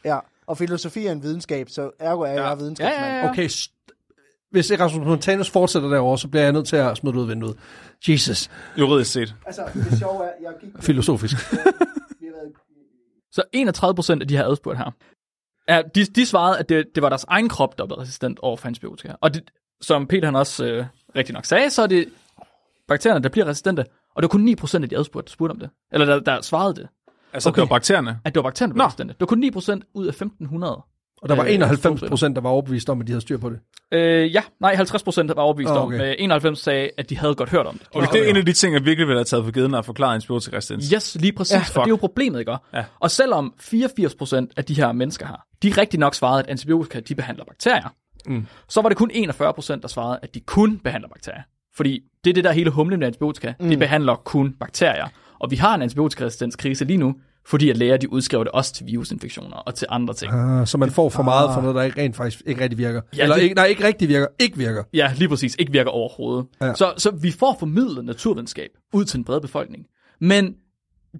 Ja, 0.06 0.20
og 0.47 0.58
filosofi 0.58 1.06
er 1.06 1.12
en 1.12 1.24
videnskab, 1.24 1.70
så 1.70 1.91
ergo 1.99 2.22
er 2.22 2.32
Ja. 2.32 2.47
jeg 2.47 2.60
videnskabsmand. 2.60 3.06
Ja, 3.12 3.16
ja, 3.18 3.24
ja. 3.26 3.30
Okay, 3.30 3.49
hvis 4.54 4.72
Erasmus 4.72 5.06
Montanus 5.06 5.49
fortsætter 5.49 5.89
derovre, 5.89 6.18
så 6.18 6.28
bliver 6.28 6.43
jeg 6.43 6.51
nødt 6.54 6.68
til 6.68 6.76
at 6.76 6.97
smide 6.97 7.16
ud 7.16 7.22
af 7.22 7.30
vinduet. 7.30 7.58
Jesus. 8.08 8.49
Juridisk 8.78 9.12
set. 9.12 9.36
Altså, 9.45 9.62
det 9.74 9.99
sjove 9.99 10.24
er, 10.24 10.30
jeg 10.41 10.54
gik... 10.62 10.70
Filosofisk. 10.80 11.36
Vi 12.22 12.26
har 12.26 12.34
været 12.34 12.54
Så 13.32 13.43
31 13.54 13.95
procent 13.95 14.22
af 14.22 14.28
de 14.28 14.38
her 14.38 14.45
adspurgt 14.45 14.78
her, 14.78 14.91
er, 15.68 15.82
de, 15.82 16.06
de 16.06 16.26
svarede, 16.26 16.60
at 16.60 16.70
det, 16.70 16.86
det 16.95 17.04
var 17.04 17.10
deres 17.10 17.24
egen 17.24 17.49
krop, 17.49 17.78
der 17.78 17.86
var 17.86 17.99
resistent 17.99 18.39
over 18.39 18.58
for 18.58 18.68
antibiotika. 18.68 19.14
Og 19.22 19.34
det, 19.34 19.43
som 19.82 20.08
Peter 20.08 20.26
han 20.26 20.36
også 20.36 20.66
øh, 20.66 20.86
rigtig 21.16 21.34
nok 21.34 21.45
sagde, 21.45 21.70
så 21.70 21.82
er 21.82 21.88
det 21.88 22.08
bakterierne, 22.88 23.24
der 23.24 23.30
bliver 23.30 23.47
resistente. 23.47 23.86
Og 24.16 24.24
det 24.24 24.24
var 24.24 24.28
kun 24.28 24.41
9 24.41 24.56
procent 24.56 24.84
af 24.84 24.89
de 24.89 24.97
adspurgte, 24.97 25.28
der 25.28 25.34
spurgte 25.34 25.51
om 25.51 25.60
det. 25.60 25.70
Eller 25.91 26.06
der, 26.06 26.20
der 26.20 26.41
svarede 26.41 26.76
det. 26.76 26.88
Altså, 27.34 27.49
okay. 27.49 27.62
det 27.62 27.70
var 27.70 27.76
bakterierne. 27.76 28.20
At 28.26 28.36
det 28.36 28.43
var 28.43 28.49
bakterierne, 28.49 28.72
der 28.72 28.76
blev 28.76 28.86
resistente. 28.86 29.14
Det 29.14 29.20
var 29.20 29.28
kun 29.28 29.39
9 29.39 29.51
procent 29.51 29.86
ud 29.93 30.06
af 30.06 30.10
1500. 30.10 30.84
Og 31.24 31.30
der 31.30 31.36
var 31.36 31.43
Øh, 31.43 31.53
91 31.53 31.80
sprogbriller. 31.80 32.09
procent, 32.09 32.36
der 32.36 32.41
var 32.41 32.49
overbevist 32.49 32.89
om, 32.89 33.01
at 33.01 33.07
de 33.07 33.11
havde 33.11 33.21
styr 33.21 33.38
på 33.38 33.49
det. 33.49 33.59
Øh, 33.91 34.34
ja, 34.34 34.41
nej, 34.61 34.76
50 34.76 35.03
procent 35.03 35.30
var 35.36 35.41
overbevist 35.41 35.71
om. 35.71 35.88
okay. 35.88 36.09
Øh, 36.09 36.15
91 36.19 36.59
sagde, 36.59 36.89
at 36.97 37.09
de 37.09 37.17
havde 37.17 37.36
godt 37.36 37.49
hørt 37.49 37.65
om 37.65 37.78
det. 37.78 37.88
Og 37.93 38.03
det 38.13 38.26
er 38.26 38.30
en 38.30 38.36
af 38.38 38.45
de 38.45 38.53
ting, 38.53 38.74
jeg 38.74 38.86
virkelig 38.86 39.07
vil 39.07 39.15
have 39.15 39.24
taget 39.24 39.45
for 39.45 39.51
givet, 39.51 39.69
når 39.69 39.78
jeg 39.78 39.86
forklarer 39.86 40.13
antibiotikaresistens. 40.13 40.89
Yes, 40.89 41.17
lige 41.19 41.34
præcis. 41.34 41.53
Ja, 41.53 41.59
og 41.59 41.86
det 41.86 41.89
er 41.89 41.93
jo 41.93 41.95
problemet, 41.95 42.39
ikke? 42.39 42.57
Ja. 42.74 42.84
Og 42.99 43.11
selvom 43.11 43.53
84 43.59 44.15
procent 44.15 44.51
af 44.57 44.65
de 44.65 44.74
her 44.74 44.91
mennesker 44.91 45.26
har, 45.26 45.45
de 45.63 45.74
rigtig 45.78 45.99
nok 45.99 46.15
svarede, 46.15 46.39
at 46.43 46.49
antibiotika, 46.49 46.99
de 46.99 47.15
behandler 47.15 47.45
bakterier, 47.45 47.93
mm. 48.28 48.45
så 48.69 48.82
var 48.82 48.89
det 48.89 48.97
kun 48.97 49.11
41 49.13 49.53
procent, 49.53 49.82
der 49.82 49.88
svarede, 49.88 50.19
at 50.21 50.36
de 50.36 50.39
kun 50.39 50.78
behandler 50.78 51.09
bakterier. 51.09 51.41
Fordi 51.76 51.99
det 52.24 52.30
er 52.30 52.34
det 52.34 52.43
der 52.43 52.51
hele 52.51 52.69
humlen 52.69 52.99
med 52.99 53.07
antibiotika. 53.07 53.53
Mm. 53.59 53.69
Det 53.69 53.80
behandler 53.80 54.15
kun 54.15 54.53
bakterier. 54.59 55.07
Og 55.39 55.51
vi 55.51 55.55
har 55.55 55.76
en 55.76 55.82
antibiotikaresistens-krise 55.82 56.86
lige 56.86 56.97
nu, 56.97 57.15
fordi 57.46 57.70
at 57.70 57.78
læger 57.78 57.98
de 57.98 58.12
udskriver 58.12 58.44
det 58.44 58.52
også 58.52 58.74
til 58.74 58.86
virusinfektioner 58.86 59.58
og 59.58 59.76
til 59.76 59.88
andre 59.89 60.14
ting. 60.14 60.32
Ah, 60.34 60.68
så 60.68 60.78
man 60.78 60.91
får 60.91 61.10
for 61.10 61.24
meget 61.24 61.50
for 61.54 61.62
noget, 61.62 61.76
der 61.76 61.82
ikke 61.84 62.02
rent 62.02 62.16
faktisk 62.16 62.44
ikke 62.46 62.62
rigtig 62.64 62.78
virker. 62.78 63.02
Ja, 63.18 63.24
Eller 63.24 63.36
det- 63.36 63.44
ikke, 63.44 63.56
nej, 63.56 63.66
ikke 63.66 63.84
rigtig 63.84 64.10
virker. 64.10 64.28
Ikke 64.39 64.58
virker. 64.58 64.84
Ja, 64.94 65.14
lige 65.18 65.30
præcis. 65.30 65.56
Ikke 65.60 65.72
virker 65.72 65.91
overhovedet. 65.91 66.46
Ja. 66.62 66.74
Så, 66.74 66.94
så 66.98 67.12
vi 67.12 67.32
får 67.32 67.56
formidlet 67.60 68.06
naturvidenskab 68.06 68.70
ud 68.94 69.06
til 69.06 69.18
en 69.18 69.24
bred 69.24 69.41
befolkning. 69.41 69.86
Men 70.22 70.54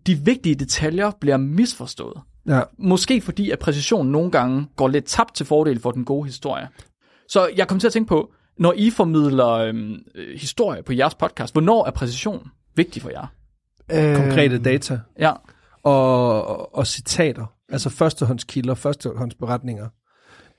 de 0.08 0.16
vigtige 0.16 0.56
detaljer 0.56 1.12
bliver 1.22 1.38
misforstået. 1.38 2.22
Ja. 2.48 2.62
Måske 2.80 3.22
fordi, 3.22 3.52
at 3.52 3.60
præcision 3.60 4.08
nogle 4.08 4.32
gange 4.32 4.66
går 4.76 4.88
lidt 4.88 5.06
tabt 5.06 5.36
til 5.36 5.46
fordel 5.46 5.80
for 5.80 5.92
den 5.92 6.06
gode 6.06 6.26
historie. 6.26 6.68
Så 7.30 7.50
jeg 7.58 7.68
kom 7.68 7.80
til 7.80 7.88
at 7.88 7.94
tænke 7.94 8.08
på, 8.10 8.32
når 8.60 8.74
I 8.78 8.90
formidler 8.90 9.50
øhm, 9.50 9.96
øh, 10.16 10.40
historie 10.40 10.84
på 10.84 10.94
jeres 10.94 11.16
podcast, 11.16 11.54
hvornår 11.54 11.86
er 11.86 11.92
præcision 11.92 12.48
vigtig 12.76 13.02
for 13.02 13.10
jer? 13.10 13.28
Øh, 13.92 14.16
Konkrete 14.16 14.58
data 14.58 15.00
Ja, 15.20 15.32
og, 15.84 16.76
og, 16.76 16.88
citater. 16.88 17.46
Altså 17.70 17.90
førstehåndskilder, 17.90 18.74
førstehåndsberetninger. 18.74 19.88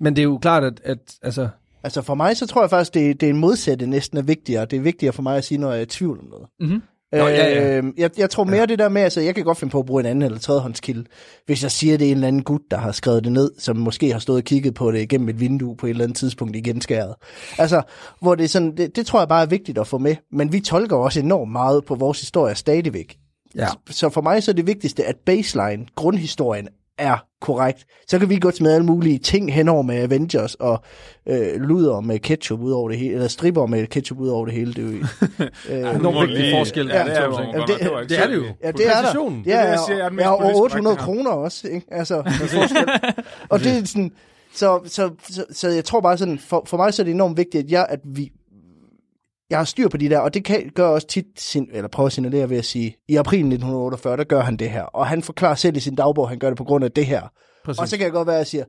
Men 0.00 0.16
det 0.16 0.22
er 0.22 0.24
jo 0.24 0.38
klart, 0.38 0.64
at, 0.64 0.80
at 0.84 0.98
altså, 1.22 1.48
Altså 1.84 2.02
for 2.02 2.14
mig, 2.14 2.36
så 2.36 2.46
tror 2.46 2.62
jeg 2.62 2.70
faktisk, 2.70 2.94
det, 2.94 3.20
det 3.20 3.26
er 3.26 3.30
en 3.30 3.38
modsætte 3.38 3.86
næsten 3.86 4.18
er 4.18 4.22
vigtigere. 4.22 4.64
Det 4.64 4.76
er 4.76 4.80
vigtigere 4.80 5.12
for 5.12 5.22
mig 5.22 5.36
at 5.36 5.44
sige, 5.44 5.58
når 5.58 5.70
jeg 5.70 5.78
er 5.78 5.82
i 5.82 5.86
tvivl 5.86 6.18
om 6.18 6.24
noget. 6.30 6.46
Mhm. 6.60 6.82
Nå, 7.12 7.18
ja, 7.18 7.28
ja. 7.28 7.78
Øh, 7.78 7.84
jeg, 7.96 8.10
jeg 8.18 8.30
tror 8.30 8.44
mere 8.44 8.60
ja. 8.60 8.66
det 8.66 8.78
der 8.78 8.88
med, 8.88 9.02
altså 9.02 9.20
jeg 9.20 9.34
kan 9.34 9.44
godt 9.44 9.58
finde 9.58 9.72
på 9.72 9.78
at 9.78 9.86
bruge 9.86 10.00
en 10.00 10.06
anden 10.06 10.22
eller 10.22 10.38
tredjehåndskilde, 10.38 11.04
hvis 11.46 11.62
jeg 11.62 11.70
siger, 11.70 11.96
det 11.96 12.06
er 12.06 12.10
en 12.10 12.16
eller 12.16 12.28
anden 12.28 12.42
gut, 12.42 12.60
der 12.70 12.76
har 12.76 12.92
skrevet 12.92 13.24
det 13.24 13.32
ned, 13.32 13.50
som 13.58 13.76
måske 13.76 14.12
har 14.12 14.18
stået 14.18 14.36
og 14.36 14.44
kigget 14.44 14.74
på 14.74 14.92
det 14.92 15.00
igennem 15.00 15.28
et 15.28 15.40
vindue 15.40 15.76
på 15.76 15.86
et 15.86 15.90
eller 15.90 16.04
andet 16.04 16.16
tidspunkt 16.16 16.56
i 16.56 16.60
genskæret. 16.60 17.14
Altså, 17.58 17.82
hvor 18.20 18.34
det 18.34 18.44
er 18.44 18.48
sådan, 18.48 18.76
det, 18.76 18.96
det 18.96 19.06
tror 19.06 19.20
jeg 19.20 19.28
bare 19.28 19.42
er 19.42 19.46
vigtigt 19.46 19.78
at 19.78 19.86
få 19.86 19.98
med, 19.98 20.16
men 20.32 20.52
vi 20.52 20.60
tolker 20.60 20.96
også 20.96 21.20
enormt 21.20 21.52
meget 21.52 21.84
på 21.84 21.94
vores 21.94 22.20
historie 22.20 22.54
stadigvæk. 22.54 23.16
Ja. 23.56 23.68
Så 23.90 24.08
for 24.08 24.20
mig 24.20 24.42
så 24.42 24.50
er 24.50 24.54
det 24.54 24.66
vigtigste, 24.66 25.04
at 25.04 25.16
baseline, 25.26 25.86
grundhistorien, 25.94 26.68
er 26.98 27.16
korrekt. 27.40 27.86
Så 28.08 28.18
kan 28.18 28.28
vi 28.28 28.38
godt 28.38 28.56
smide 28.56 28.74
alle 28.74 28.86
mulige 28.86 29.18
ting 29.18 29.54
henover 29.54 29.82
med 29.82 29.96
Avengers 29.96 30.54
og 30.54 30.82
øh, 31.28 31.60
luder 31.60 32.00
med 32.00 32.18
ketchup 32.18 32.60
ud 32.60 32.72
over 32.72 32.88
det 32.88 32.98
hele, 32.98 33.14
eller 33.14 33.28
stripper 33.28 33.66
med 33.66 33.86
ketchup 33.86 34.18
ud 34.18 34.28
over 34.28 34.44
det 34.46 34.54
hele. 34.54 34.72
Det 34.74 34.84
er 34.84 34.88
jo, 34.88 35.84
øh, 35.88 35.96
enormt 35.96 36.28
vigtig 36.28 36.52
forskel. 36.58 36.86
Ja, 36.86 37.04
det 37.04 37.16
er 37.18 37.24
jo 37.24 37.30
Ja, 37.54 37.58
det- 37.66 38.08
Det 38.08 38.18
er 38.22 38.26
det 38.26 38.34
jo. 38.36 38.42
Ja, 38.62 38.70
det 38.72 38.86
er 38.86 39.02
der. 39.02 39.12
Ja, 39.46 39.70
ja, 39.70 39.76
har 40.24 40.30
over 40.30 40.40
politisk 40.42 40.62
800 40.62 40.96
korrekte 40.96 41.04
her. 41.06 41.14
kroner 41.14 41.30
også, 41.30 41.68
ikke? 41.68 41.86
Altså, 41.90 42.14
og 43.50 43.58
det 43.60 43.66
er 43.78 43.84
sådan, 43.84 44.12
så, 44.54 44.80
så, 44.86 45.10
så, 45.30 45.44
så, 45.50 45.68
jeg 45.68 45.84
tror 45.84 46.00
bare 46.00 46.18
sådan, 46.18 46.38
for, 46.38 46.62
for 46.66 46.76
mig 46.76 46.94
så 46.94 47.02
er 47.02 47.04
det 47.04 47.10
enormt 47.14 47.36
vigtigt, 47.36 47.64
at 47.64 47.70
jeg, 47.70 47.86
at 47.88 48.00
vi, 48.04 48.32
jeg 49.50 49.58
har 49.58 49.64
styr 49.64 49.88
på 49.88 49.96
de 49.96 50.08
der, 50.08 50.18
og 50.18 50.34
det 50.34 50.44
kan, 50.44 50.70
gør 50.74 50.86
også 50.86 51.06
tit, 51.06 51.24
sin, 51.36 51.68
eller 51.72 51.88
prøver 51.88 52.06
at 52.06 52.12
signalere 52.12 52.50
ved 52.50 52.56
at 52.56 52.64
sige, 52.64 52.96
i 53.08 53.16
april 53.16 53.38
1948, 53.38 54.16
der 54.16 54.24
gør 54.24 54.40
han 54.40 54.56
det 54.56 54.70
her, 54.70 54.82
og 54.82 55.06
han 55.06 55.22
forklarer 55.22 55.54
selv 55.54 55.76
i 55.76 55.80
sin 55.80 55.94
dagbog, 55.94 56.28
han 56.28 56.38
gør 56.38 56.48
det 56.48 56.58
på 56.58 56.64
grund 56.64 56.84
af 56.84 56.92
det 56.92 57.06
her. 57.06 57.22
Præcis. 57.64 57.80
Og 57.80 57.88
så 57.88 57.96
kan 57.96 58.04
jeg 58.04 58.12
godt 58.12 58.26
være, 58.26 58.36
at 58.36 58.38
jeg 58.38 58.46
siger, 58.46 58.64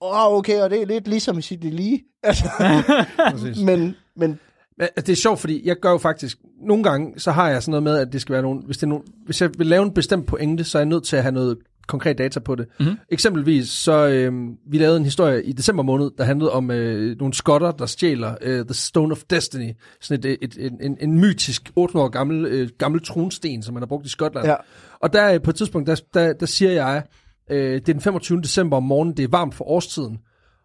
åh, 0.00 0.26
oh, 0.26 0.38
okay, 0.38 0.60
og 0.60 0.70
det 0.70 0.82
er 0.82 0.86
lidt 0.86 1.08
ligesom 1.08 1.38
i 1.38 1.42
sit 1.42 1.64
lige. 1.64 2.02
Altså, 2.24 3.64
men, 3.64 3.96
men 4.16 4.38
altså, 4.78 5.06
det 5.06 5.08
er 5.08 5.16
sjovt, 5.16 5.40
fordi 5.40 5.68
jeg 5.68 5.76
gør 5.76 5.90
jo 5.90 5.98
faktisk, 5.98 6.38
nogle 6.66 6.84
gange, 6.84 7.20
så 7.20 7.30
har 7.30 7.48
jeg 7.48 7.62
sådan 7.62 7.70
noget 7.70 7.82
med, 7.82 7.96
at 7.96 8.12
det 8.12 8.20
skal 8.20 8.32
være 8.32 8.42
nogle, 8.42 8.60
hvis, 8.60 8.76
det 8.76 8.82
er 8.82 8.88
nogle, 8.88 9.04
hvis 9.24 9.40
jeg 9.40 9.50
vil 9.58 9.66
lave 9.66 9.82
en 9.82 9.94
bestemt 9.94 10.26
pointe, 10.26 10.64
så 10.64 10.78
er 10.78 10.80
jeg 10.80 10.88
nødt 10.88 11.04
til 11.04 11.16
at 11.16 11.22
have 11.22 11.32
noget 11.32 11.58
konkret 11.88 12.18
data 12.18 12.40
på 12.40 12.54
det. 12.54 12.66
Mhm. 12.78 12.86
Mm-hmm. 12.86 12.98
Eksempelvis, 13.10 13.68
så 13.68 14.08
øh, 14.08 14.32
vi 14.70 14.78
lavede 14.78 14.96
en 14.96 15.04
historie 15.04 15.44
i 15.44 15.52
december 15.52 15.82
måned, 15.82 16.10
der 16.18 16.24
handlede 16.24 16.52
om 16.52 16.70
øh, 16.70 17.18
nogle 17.18 17.34
skotter, 17.34 17.70
der 17.70 17.86
stjæler 17.86 18.34
øh, 18.40 18.64
The 18.64 18.74
Stone 18.74 19.12
of 19.12 19.22
Destiny, 19.30 19.72
sådan 20.00 20.30
et, 20.30 20.38
et, 20.42 20.56
et, 20.58 20.72
en, 20.80 20.96
en 21.00 21.20
mytisk 21.20 21.72
800 21.76 22.04
år 22.04 22.08
gammel, 22.08 22.46
øh, 22.46 22.68
gammel 22.78 23.04
tronsten, 23.04 23.62
som 23.62 23.74
man 23.74 23.82
har 23.82 23.86
brugt 23.86 24.06
i 24.06 24.08
Skotland. 24.08 24.46
Ja. 24.46 24.56
Og 25.00 25.12
der 25.12 25.34
øh, 25.34 25.42
på 25.42 25.50
et 25.50 25.56
tidspunkt, 25.56 25.86
der, 25.86 26.00
der, 26.14 26.32
der 26.32 26.46
siger 26.46 26.70
jeg, 26.70 27.02
øh, 27.50 27.74
det 27.74 27.88
er 27.88 27.92
den 27.92 28.00
25. 28.00 28.40
december 28.40 28.76
om 28.76 28.82
morgenen, 28.82 29.16
det 29.16 29.24
er 29.24 29.28
varmt 29.28 29.54
for 29.54 29.64
årstiden. 29.64 30.18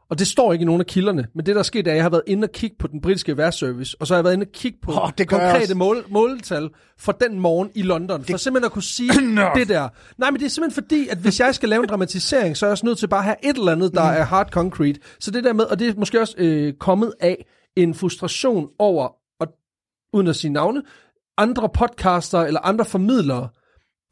Og 0.10 0.20
det 0.20 0.28
står 0.28 0.54
ikke 0.54 0.64
i 0.64 0.66
nogen 0.66 0.82
af 0.82 0.88
kilderne, 0.88 1.28
men 1.36 1.46
det 1.46 1.56
der 1.56 1.60
er 1.60 1.64
sket, 1.64 1.88
er, 1.88 1.92
at 1.92 1.96
jeg 1.96 2.04
har 2.04 2.10
været 2.10 2.24
inde 2.28 2.46
og 2.46 2.52
kigge 2.52 2.76
på 2.80 2.88
den 2.88 3.02
britiske 3.02 3.38
vejrservice, 3.38 3.98
og 4.00 4.08
så 4.08 4.14
har 4.14 4.18
jeg 4.18 4.24
været 4.24 4.34
inde 4.34 4.44
og 4.44 4.52
kigge 4.52 4.78
på 4.82 4.92
Åh, 4.92 5.10
det 5.18 5.28
konkrete 5.28 5.76
mål, 5.76 6.06
måltal 6.10 6.70
for 7.00 7.12
den 7.12 7.40
morgen 7.40 7.72
i 7.76 7.82
London, 7.82 8.24
for 8.24 8.38
simpelthen 8.38 8.66
at 8.66 8.72
kunne 8.72 8.84
sige 8.84 9.12
det 9.56 9.70
der. 9.70 9.90
Nej, 10.18 10.32
men 10.32 10.40
det 10.40 10.46
er 10.46 10.50
simpelthen 10.50 10.84
fordi, 10.84 11.08
at 11.08 11.18
hvis 11.18 11.40
jeg 11.40 11.56
skal 11.56 11.70
lave 11.70 11.84
en 11.84 11.90
dramatisering, 11.90 12.58
så 12.58 12.66
er 12.66 12.68
jeg 12.68 12.72
også 12.72 12.86
nødt 12.86 12.98
til 12.98 13.08
bare 13.08 13.20
at 13.20 13.26
have 13.26 13.36
et 13.44 13.58
eller 13.58 13.72
andet, 13.72 13.94
der 13.94 14.02
er 14.02 14.24
hard 14.24 14.50
concrete. 14.50 15.00
Så 15.20 15.32
det 15.32 15.44
der 15.44 15.54
med, 15.54 15.66
og 15.66 15.80
det 15.80 15.88
er 15.88 15.94
måske 15.98 16.22
også 16.22 16.36
øh, 16.38 16.74
kommet 16.74 17.14
af 17.20 17.46
en 17.76 17.94
frustration 17.94 18.68
over, 18.80 19.08
og, 19.40 19.48
uden 20.14 20.28
at 20.28 20.36
sige 20.36 20.54
navne, 20.54 20.82
andre 21.38 21.70
podcaster 21.70 22.40
eller 22.40 22.60
andre 22.60 22.86
formidlere, 22.86 23.50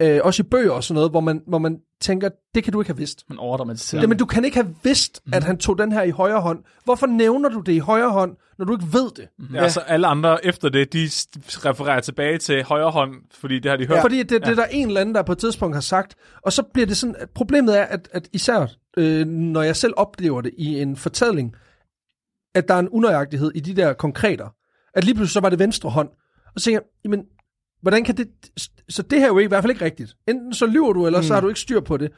øh, 0.01 0.19
også 0.23 0.43
i 0.43 0.45
bøger 0.45 0.71
og 0.71 0.83
sådan 0.83 0.95
noget, 0.95 1.11
hvor 1.11 1.19
man, 1.19 1.41
hvor 1.47 1.57
man 1.57 1.79
tænker, 2.01 2.29
det 2.55 2.63
kan 2.63 2.73
du 2.73 2.81
ikke 2.81 2.89
have 2.89 2.97
vidst. 2.97 3.23
man 3.29 3.37
overdramatiserer. 3.37 3.99
Ja. 3.99 4.03
Jamen, 4.03 4.17
du 4.17 4.25
kan 4.25 4.45
ikke 4.45 4.57
have 4.57 4.75
vidst, 4.83 5.21
at 5.33 5.43
han 5.43 5.57
tog 5.57 5.77
den 5.77 5.91
her 5.91 6.03
i 6.03 6.09
højre 6.09 6.41
hånd. 6.41 6.63
Hvorfor 6.83 7.07
nævner 7.07 7.49
du 7.49 7.59
det 7.59 7.71
i 7.71 7.77
højre 7.77 8.11
hånd, 8.11 8.35
når 8.57 8.65
du 8.65 8.73
ikke 8.73 8.85
ved 8.93 9.11
det? 9.15 9.53
Ja, 9.53 9.69
så 9.69 9.79
alle 9.79 10.07
andre 10.07 10.45
efter 10.45 10.69
det, 10.69 10.93
de 10.93 11.09
refererer 11.69 11.99
tilbage 11.99 12.37
til 12.37 12.63
højre 12.63 12.91
hånd, 12.91 13.11
fordi 13.31 13.59
det 13.59 13.71
har 13.71 13.77
de 13.77 13.87
hørt. 13.87 13.97
Ja. 13.97 14.03
Fordi 14.03 14.23
det, 14.23 14.29
det 14.29 14.47
er 14.47 14.55
der 14.55 14.65
en 14.65 14.87
eller 14.87 15.01
anden, 15.01 15.15
der 15.15 15.21
på 15.21 15.31
et 15.31 15.37
tidspunkt 15.37 15.75
har 15.75 15.81
sagt. 15.81 16.15
Og 16.41 16.53
så 16.53 16.63
bliver 16.73 16.85
det 16.85 16.97
sådan, 16.97 17.15
at 17.19 17.29
problemet 17.29 17.79
er, 17.79 17.83
at, 17.83 18.09
at 18.11 18.29
især 18.33 18.67
øh, 18.97 19.27
når 19.27 19.61
jeg 19.61 19.75
selv 19.75 19.93
oplever 19.97 20.41
det 20.41 20.51
i 20.57 20.81
en 20.81 20.95
fortælling, 20.95 21.55
at 22.55 22.67
der 22.67 22.73
er 22.73 22.79
en 22.79 22.89
unøjagtighed 22.89 23.51
i 23.55 23.59
de 23.59 23.75
der 23.75 23.93
konkreter. 23.93 24.47
At 24.93 25.03
lige 25.03 25.15
pludselig 25.15 25.33
så 25.33 25.39
var 25.39 25.49
det 25.49 25.59
venstre 25.59 25.89
hånd. 25.89 26.09
Og 26.55 26.61
så 26.61 26.65
tænker 26.65 26.79
jeg, 26.79 26.87
jamen, 27.05 27.25
hvordan 27.85 28.03
kan 28.03 28.17
det... 28.17 28.27
Så 28.89 29.01
det 29.01 29.19
her 29.19 29.25
er 29.25 29.33
jo 29.33 29.39
i 29.39 29.45
hvert 29.45 29.63
fald 29.63 29.71
ikke 29.71 29.85
rigtigt. 29.85 30.13
Enten 30.27 30.53
så 30.53 30.65
lyver 30.65 30.93
du, 30.93 31.05
eller 31.05 31.19
mm. 31.19 31.23
så 31.23 31.33
har 31.33 31.41
du 31.41 31.47
ikke 31.47 31.59
styr 31.59 31.79
på 31.79 31.97
det. 31.97 32.11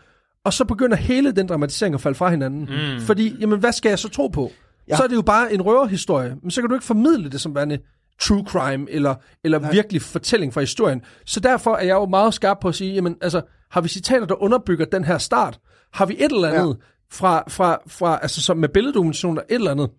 Og 0.44 0.54
så 0.54 0.66
begynder 0.66 0.98
hele 0.98 1.32
den 1.32 1.48
dramatisering 1.48 1.96
at 1.96 2.02
falde 2.02 2.18
fra 2.18 2.30
hinanden. 2.30 2.60
Mm. 2.60 3.02
Fordi, 3.02 3.36
jamen, 3.40 3.60
hvad 3.60 3.72
skal 3.72 3.90
jeg 3.90 4.00
så 4.00 4.10
tro 4.10 4.28
på? 4.28 4.52
Ja. 4.90 4.96
Så 4.96 5.04
er 5.04 5.08
det 5.08 5.16
jo 5.16 5.22
bare 5.22 5.54
en 5.54 5.62
røverhistorie. 5.62 6.36
Men 6.42 6.52
så 6.52 6.62
kan 6.62 6.70
du 6.70 6.76
ikke 6.76 6.86
formidle 6.86 7.30
det 7.30 7.42
som 7.42 7.56
værende 7.56 7.80
true 8.22 8.46
crime, 8.48 8.92
eller, 8.92 9.16
eller 9.44 9.72
virkelig 9.72 10.02
fortælling 10.02 10.54
fra 10.54 10.62
historien. 10.62 11.02
Så 11.26 11.40
derfor 11.40 11.76
er 11.76 11.86
jeg 11.86 11.94
jo 11.94 12.06
meget 12.06 12.34
skarp 12.34 12.58
på 12.62 12.68
at 12.68 12.76
sige, 12.76 12.94
jamen, 12.94 13.16
altså, 13.22 13.42
har 13.72 13.82
vi 13.82 13.90
citater, 13.90 14.26
der 14.26 14.42
underbygger 14.42 14.86
den 14.86 15.04
her 15.04 15.18
start? 15.18 15.60
Har 15.94 16.06
vi 16.06 16.16
et 16.20 16.32
eller 16.32 16.48
andet 16.48 16.78
ja. 16.80 16.86
fra, 17.12 17.44
fra, 17.50 17.78
fra, 17.88 18.20
altså 18.22 18.42
som 18.42 18.58
med 18.58 18.70
billeddokumentation, 18.70 19.38
et 19.38 19.44
eller 19.50 19.72
andet? 19.72 19.90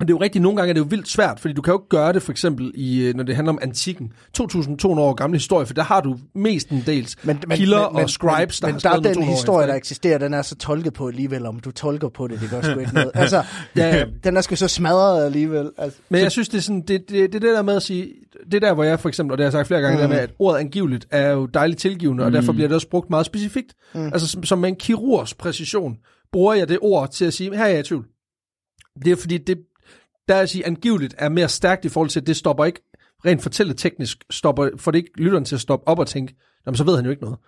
Og 0.00 0.08
det 0.08 0.14
er 0.14 0.16
jo 0.16 0.22
rigtigt, 0.22 0.42
nogle 0.42 0.56
gange 0.56 0.70
er 0.70 0.74
det 0.74 0.80
jo 0.80 0.86
vildt 0.90 1.08
svært, 1.08 1.40
fordi 1.40 1.54
du 1.54 1.62
kan 1.62 1.72
jo 1.72 1.78
ikke 1.78 1.88
gøre 1.88 2.12
det 2.12 2.22
for 2.22 2.32
eksempel, 2.32 2.72
i, 2.74 3.00
øh, 3.00 3.14
når 3.14 3.24
det 3.24 3.36
handler 3.36 3.52
om 3.52 3.58
antikken. 3.62 4.12
2.200 4.38 4.86
år 4.86 5.14
gammel 5.14 5.38
historie, 5.38 5.66
for 5.66 5.74
der 5.74 5.82
har 5.82 6.00
du 6.00 6.16
mestendels 6.34 7.16
men, 7.24 7.38
men, 7.48 7.58
kilder 7.58 7.90
men, 7.90 8.02
og 8.02 8.10
scribes, 8.10 8.60
der 8.60 8.66
men, 8.66 8.74
men 8.74 8.80
der 8.80 8.90
er 8.90 8.94
den 8.94 9.04
200 9.04 9.30
år 9.30 9.36
historie, 9.36 9.66
der 9.66 9.74
eksisterer, 9.74 10.18
den 10.18 10.34
er 10.34 10.42
så 10.42 10.56
tolket 10.56 10.92
på 10.92 11.08
alligevel, 11.08 11.46
om 11.46 11.60
du 11.60 11.70
tolker 11.70 12.08
på 12.08 12.28
det, 12.28 12.40
det 12.40 12.50
gør 12.50 12.62
sgu 12.62 12.80
ikke 12.80 12.94
noget. 12.94 13.10
Altså, 13.28 13.42
Ja, 13.76 14.04
den 14.24 14.36
er 14.36 14.40
sgu 14.40 14.54
så 14.54 14.68
smadret 14.68 15.24
alligevel. 15.24 15.70
Altså, 15.78 15.98
Men 16.08 16.20
jeg 16.20 16.32
synes, 16.32 16.48
det 16.48 16.58
er, 16.58 16.62
sådan, 16.62 16.80
det, 16.80 17.10
det, 17.10 17.32
det, 17.32 17.32
det 17.32 17.42
der 17.42 17.62
med 17.62 17.76
at 17.76 17.82
sige, 17.82 18.08
det 18.52 18.62
der, 18.62 18.74
hvor 18.74 18.84
jeg 18.84 19.00
for 19.00 19.08
eksempel, 19.08 19.32
og 19.32 19.38
det 19.38 19.44
har 19.44 19.46
jeg 19.46 19.52
sagt 19.52 19.66
flere 19.66 19.80
gange, 19.80 19.96
mm. 19.96 20.00
der 20.00 20.08
med, 20.08 20.18
at 20.18 20.30
ordet 20.38 20.58
angiveligt 20.60 21.06
er 21.10 21.30
jo 21.30 21.46
dejligt 21.46 21.80
tilgivende, 21.80 22.24
og 22.24 22.32
derfor 22.32 22.52
bliver 22.52 22.68
det 22.68 22.74
også 22.74 22.88
brugt 22.88 23.10
meget 23.10 23.26
specifikt. 23.26 23.74
Mm. 23.94 24.06
Altså 24.06 24.28
som, 24.28 24.44
som 24.44 24.58
med 24.58 24.68
en 24.68 24.76
kirurgs 24.76 25.34
præcision, 25.34 25.96
bruger 26.32 26.54
jeg 26.54 26.68
det 26.68 26.78
ord 26.82 27.10
til 27.10 27.24
at 27.24 27.34
sige, 27.34 27.56
her 27.56 27.64
er 27.64 27.68
jeg 27.68 27.80
i 27.80 27.82
tvivl. 27.82 28.06
Det 29.04 29.12
er 29.12 29.16
fordi, 29.16 29.38
det, 29.38 29.58
der 30.28 30.34
er 30.34 30.46
sige, 30.46 30.66
angiveligt 30.66 31.14
er 31.18 31.28
mere 31.28 31.48
stærkt 31.48 31.84
i 31.84 31.88
forhold 31.88 32.08
til, 32.10 32.20
at 32.20 32.26
det 32.26 32.36
stopper 32.36 32.64
ikke, 32.64 32.80
rent 33.26 33.78
teknisk, 33.78 34.24
stopper, 34.30 34.68
får 34.76 34.90
det 34.90 34.98
ikke 34.98 35.10
lytteren 35.16 35.44
til 35.44 35.54
at 35.54 35.60
stoppe 35.60 35.88
op 35.88 35.98
og 35.98 36.06
tænke, 36.06 36.34
jamen 36.66 36.76
så 36.76 36.84
ved 36.84 36.96
han 36.96 37.04
jo 37.04 37.10
ikke 37.10 37.22
noget. 37.22 37.38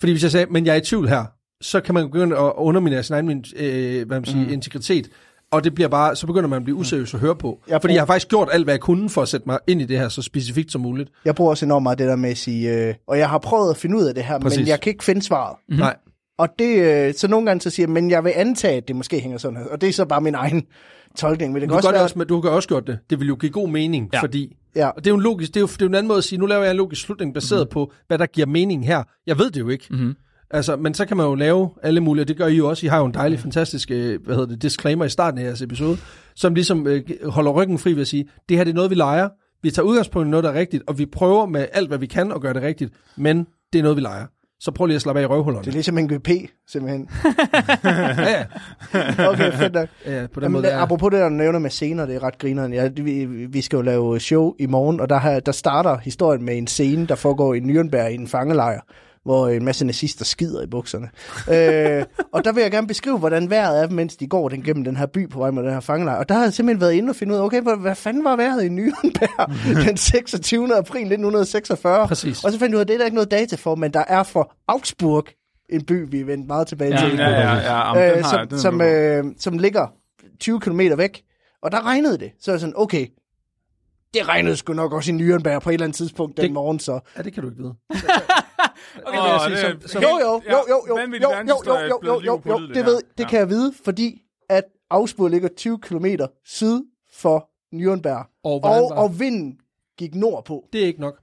Fordi 0.00 0.12
hvis 0.12 0.22
jeg 0.22 0.30
sagde, 0.30 0.46
men 0.50 0.66
jeg 0.66 0.72
er 0.72 0.76
i 0.76 0.80
tvivl 0.80 1.08
her, 1.08 1.24
så 1.60 1.80
kan 1.80 1.94
man 1.94 2.04
begynde 2.04 2.36
at 2.36 2.52
underminere 2.56 3.02
sin 3.02 3.14
egen 3.14 3.44
øh, 3.56 4.06
hvad 4.06 4.20
man 4.20 4.24
siger, 4.24 4.46
mm. 4.46 4.52
integritet, 4.52 5.08
og 5.50 5.64
det 5.64 5.74
bliver 5.74 5.88
bare, 5.88 6.16
så 6.16 6.26
begynder 6.26 6.48
man 6.48 6.56
at 6.56 6.64
blive 6.64 6.76
useriøs 6.76 7.14
at 7.14 7.20
høre 7.20 7.36
på. 7.36 7.60
Jeg 7.68 7.80
Fordi 7.80 7.92
tror- 7.92 7.94
jeg 7.94 8.00
har 8.00 8.06
faktisk 8.06 8.28
gjort 8.28 8.48
alt, 8.52 8.64
hvad 8.66 8.74
jeg 8.74 8.80
kunne 8.80 9.10
for 9.10 9.22
at 9.22 9.28
sætte 9.28 9.46
mig 9.46 9.58
ind 9.66 9.80
i 9.80 9.84
det 9.84 9.98
her 9.98 10.08
så 10.08 10.22
specifikt 10.22 10.72
som 10.72 10.80
muligt. 10.80 11.10
jeg 11.24 11.34
bruger 11.34 11.50
også 11.50 11.64
enormt 11.66 11.82
meget 11.82 11.98
det 11.98 12.06
der 12.08 12.16
med 12.16 12.30
at 12.30 12.38
sige, 12.38 12.88
øh, 12.88 12.94
og 13.06 13.18
jeg 13.18 13.28
har 13.28 13.38
prøvet 13.38 13.70
at 13.70 13.76
finde 13.76 13.96
ud 13.98 14.04
af 14.04 14.14
det 14.14 14.24
her, 14.24 14.38
Præcis. 14.38 14.58
men 14.58 14.68
jeg 14.68 14.80
kan 14.80 14.90
ikke 14.90 15.04
finde 15.04 15.22
svaret. 15.22 15.56
Mm. 15.68 15.76
Nej. 15.76 15.96
Og 16.38 16.48
det, 16.58 16.78
øh, 17.08 17.14
så 17.14 17.28
nogle 17.28 17.46
gange 17.46 17.60
så 17.60 17.70
siger 17.70 17.86
jeg, 17.86 17.90
men 17.92 18.10
jeg 18.10 18.24
vil 18.24 18.32
antage, 18.36 18.76
at 18.76 18.88
det 18.88 18.96
måske 18.96 19.20
hænger 19.20 19.38
sådan 19.38 19.56
her. 19.56 19.64
Og 19.64 19.80
det 19.80 19.88
er 19.88 19.92
så 19.92 20.04
bare 20.04 20.20
min 20.20 20.34
egen 20.34 20.66
tolkning. 21.20 21.52
Men 21.52 21.62
det 21.62 21.68
kan 21.68 21.72
Du, 21.72 21.76
også 21.76 21.90
være, 21.90 22.02
også, 22.02 22.18
med, 22.18 22.26
du 22.26 22.40
kan 22.40 22.50
også 22.50 22.68
gjort 22.68 22.86
det. 22.86 22.98
Det 23.10 23.20
vil 23.20 23.28
jo 23.28 23.34
give 23.34 23.52
god 23.52 23.68
mening, 23.68 24.10
ja. 24.12 24.22
Fordi... 24.22 24.56
Ja. 24.76 24.88
Og 24.88 24.96
det 24.96 25.06
er 25.06 25.10
jo 25.10 25.16
en 25.16 25.22
logisk, 25.22 25.54
det 25.54 25.56
er 25.56 25.60
jo, 25.60 25.66
det 25.66 25.82
er 25.82 25.86
jo 25.86 25.88
en 25.88 25.94
anden 25.94 26.08
måde 26.08 26.18
at 26.18 26.24
sige, 26.24 26.38
nu 26.38 26.46
laver 26.46 26.62
jeg 26.62 26.70
en 26.70 26.76
logisk 26.76 27.02
slutning 27.02 27.34
baseret 27.34 27.60
mm-hmm. 27.60 27.72
på, 27.72 27.92
hvad 28.06 28.18
der 28.18 28.26
giver 28.26 28.46
mening 28.46 28.86
her. 28.86 29.02
Jeg 29.26 29.38
ved 29.38 29.50
det 29.50 29.60
jo 29.60 29.68
ikke. 29.68 29.86
Mhm. 29.90 30.14
Altså, 30.50 30.76
men 30.76 30.94
så 30.94 31.06
kan 31.06 31.16
man 31.16 31.26
jo 31.26 31.34
lave 31.34 31.70
alle 31.82 32.00
mulige, 32.00 32.22
og 32.22 32.28
det 32.28 32.36
gør 32.36 32.46
I 32.46 32.54
jo 32.54 32.68
også. 32.68 32.86
I 32.86 32.88
har 32.88 32.98
jo 32.98 33.04
en 33.04 33.14
dejlig, 33.14 33.40
fantastisk 33.40 33.90
øh, 33.90 34.24
hvad 34.24 34.34
hedder 34.34 34.48
det, 34.48 34.62
disclaimer 34.62 35.04
i 35.04 35.08
starten 35.08 35.40
af 35.40 35.44
jeres 35.44 35.62
episode, 35.62 35.98
som 36.36 36.54
ligesom 36.54 36.86
øh, 36.86 37.02
holder 37.28 37.50
ryggen 37.50 37.78
fri 37.78 37.92
ved 37.92 38.00
at 38.00 38.08
sige, 38.08 38.28
det 38.48 38.56
her 38.56 38.64
det 38.64 38.70
er 38.70 38.74
noget, 38.74 38.90
vi 38.90 38.94
leger. 38.94 39.28
Vi 39.62 39.70
tager 39.70 39.86
udgangspunkt 39.86 40.26
i 40.26 40.30
noget, 40.30 40.44
der 40.44 40.50
er 40.50 40.58
rigtigt, 40.58 40.82
og 40.86 40.98
vi 40.98 41.06
prøver 41.06 41.46
med 41.46 41.66
alt, 41.72 41.88
hvad 41.88 41.98
vi 41.98 42.06
kan 42.06 42.32
at 42.32 42.40
gøre 42.40 42.54
det 42.54 42.62
rigtigt, 42.62 42.92
men 43.16 43.46
det 43.72 43.78
er 43.78 43.82
noget, 43.82 43.96
vi 43.96 44.02
leger. 44.02 44.26
Så 44.60 44.70
prøv 44.70 44.86
lige 44.86 44.94
at 44.96 45.02
slappe 45.02 45.20
af 45.20 45.24
i 45.24 45.26
røvhullerne. 45.26 45.64
Det 45.64 45.70
er 45.70 45.72
ligesom 45.74 45.98
en 45.98 46.08
GP, 46.08 46.28
simpelthen. 46.68 47.08
Ja. 47.84 48.44
Okay, 49.28 49.52
fedt 49.52 49.72
nok. 49.74 49.88
ja 50.06 50.26
på 50.34 50.40
den 50.40 50.42
Jamen, 50.44 50.52
måde. 50.52 50.66
la- 50.68 50.70
Er, 50.76 50.78
apropos 50.78 51.10
det, 51.10 51.20
der 51.20 51.28
nævner 51.28 51.58
med 51.58 51.70
scener, 51.70 52.06
det 52.06 52.14
er 52.16 52.22
ret 52.22 52.38
grineren. 52.38 52.72
Ja, 52.72 52.88
vi, 52.96 53.24
vi 53.24 53.60
skal 53.60 53.76
jo 53.76 53.82
lave 53.82 54.20
show 54.20 54.54
i 54.58 54.66
morgen, 54.66 55.00
og 55.00 55.08
der, 55.08 55.40
der 55.40 55.52
starter 55.52 55.98
historien 55.98 56.44
med 56.44 56.58
en 56.58 56.66
scene, 56.66 57.06
der 57.06 57.14
foregår 57.14 57.54
i 57.54 57.58
Nürnberg 57.58 58.06
i 58.06 58.14
en 58.14 58.28
fangelejr, 58.28 58.80
hvor 59.24 59.48
en 59.48 59.64
masse 59.64 59.84
nazister 59.84 60.24
skider 60.24 60.62
i 60.62 60.66
bukserne. 60.66 61.08
øh, 61.50 62.04
og 62.34 62.44
der 62.44 62.52
vil 62.52 62.60
jeg 62.62 62.70
gerne 62.70 62.86
beskrive, 62.86 63.18
hvordan 63.18 63.50
vejret 63.50 63.82
er, 63.82 63.88
mens 63.90 64.16
de 64.16 64.26
går 64.26 64.48
den 64.48 64.62
gennem 64.62 64.84
den 64.84 64.96
her 64.96 65.06
by 65.06 65.28
på 65.30 65.38
vej 65.38 65.50
mod 65.50 65.62
den 65.62 65.72
her 65.72 65.80
fangelejr. 65.80 66.16
Og 66.16 66.28
der 66.28 66.34
har 66.34 66.42
jeg 66.42 66.52
simpelthen 66.52 66.80
været 66.80 66.92
inde 66.92 67.10
og 67.10 67.16
finde 67.16 67.34
ud 67.34 67.38
af, 67.38 67.42
okay, 67.44 67.62
hvad, 67.62 67.76
hvad 67.76 67.94
fanden 67.94 68.24
var 68.24 68.36
vejret 68.36 68.64
i 68.64 68.68
Nürnberg 68.68 69.86
den 69.88 69.96
26. 69.96 70.76
april 70.76 71.00
1946? 71.00 72.06
Præcis. 72.08 72.44
Og 72.44 72.52
så 72.52 72.58
fandt 72.58 72.70
jeg 72.72 72.76
ud 72.76 72.80
af, 72.80 72.84
at 72.84 72.88
det 72.88 72.94
er 72.94 72.98
der 72.98 73.04
ikke 73.04 73.14
noget 73.14 73.30
data 73.30 73.56
for, 73.56 73.74
men 73.74 73.92
der 73.92 74.04
er 74.08 74.22
for 74.22 74.52
Augsburg, 74.68 75.24
en 75.68 75.84
by, 75.84 76.06
vi 76.10 76.20
er 76.20 76.24
vendt 76.24 76.46
meget 76.46 76.66
tilbage 76.66 76.98
til. 76.98 77.16
Ja, 77.16 77.28
ja, 77.30 77.54
ja. 77.56 77.98
Jamen, 77.98 78.18
øh, 78.18 78.24
som, 78.24 78.58
som, 78.58 78.80
øh, 78.80 79.24
som 79.38 79.58
ligger 79.58 79.86
20 80.40 80.60
km 80.60 80.80
væk. 80.96 81.22
Og 81.62 81.72
der 81.72 81.86
regnede 81.86 82.18
det. 82.18 82.30
Så 82.40 82.50
er 82.50 82.54
jeg 82.54 82.60
sådan, 82.60 82.74
okay, 82.76 83.06
det 84.14 84.28
regnede 84.28 84.56
sgu 84.56 84.72
nok 84.72 84.92
også 84.92 85.12
i 85.12 85.14
Nürnberg 85.14 85.58
på 85.58 85.70
et 85.70 85.74
eller 85.74 85.84
andet 85.86 85.96
tidspunkt 85.96 86.36
den 86.36 86.44
Det- 86.44 86.52
morgen, 86.52 86.78
så. 86.78 87.00
ja, 87.16 87.22
det 87.22 87.32
kan 87.32 87.42
du 87.42 87.48
ikke 87.50 87.62
vide. 87.62 87.74
Okay, 89.06 89.18
sige, 89.48 89.60
som- 89.60 89.88
som- 89.88 90.02
Jo, 90.02 90.08
jo, 90.08 90.42
jo, 90.50 90.58
jo, 90.68 90.84
jo, 90.88 90.96
jo, 91.22 91.30
jo, 91.48 91.56
jo, 91.88 92.00
jo, 92.06 92.20
jo, 92.24 92.40
jo, 92.46 92.58
det, 92.74 92.86
ved, 92.86 93.00
det 93.18 93.28
kan 93.28 93.38
jeg 93.38 93.48
vide, 93.48 93.72
fordi 93.84 94.22
at 94.48 94.64
Augsburg 94.90 95.30
ligger 95.30 95.48
20 95.56 95.78
km 95.78 96.06
syd 96.44 96.82
for 97.12 97.48
Nürnberg. 97.74 98.40
Og, 98.44 98.60
Og, 98.64 98.90
og 98.98 99.20
vinden 99.20 99.58
gik 99.98 100.14
nordpå. 100.14 100.64
Det 100.72 100.82
er 100.82 100.86
ikke 100.86 101.00
nok. 101.00 101.14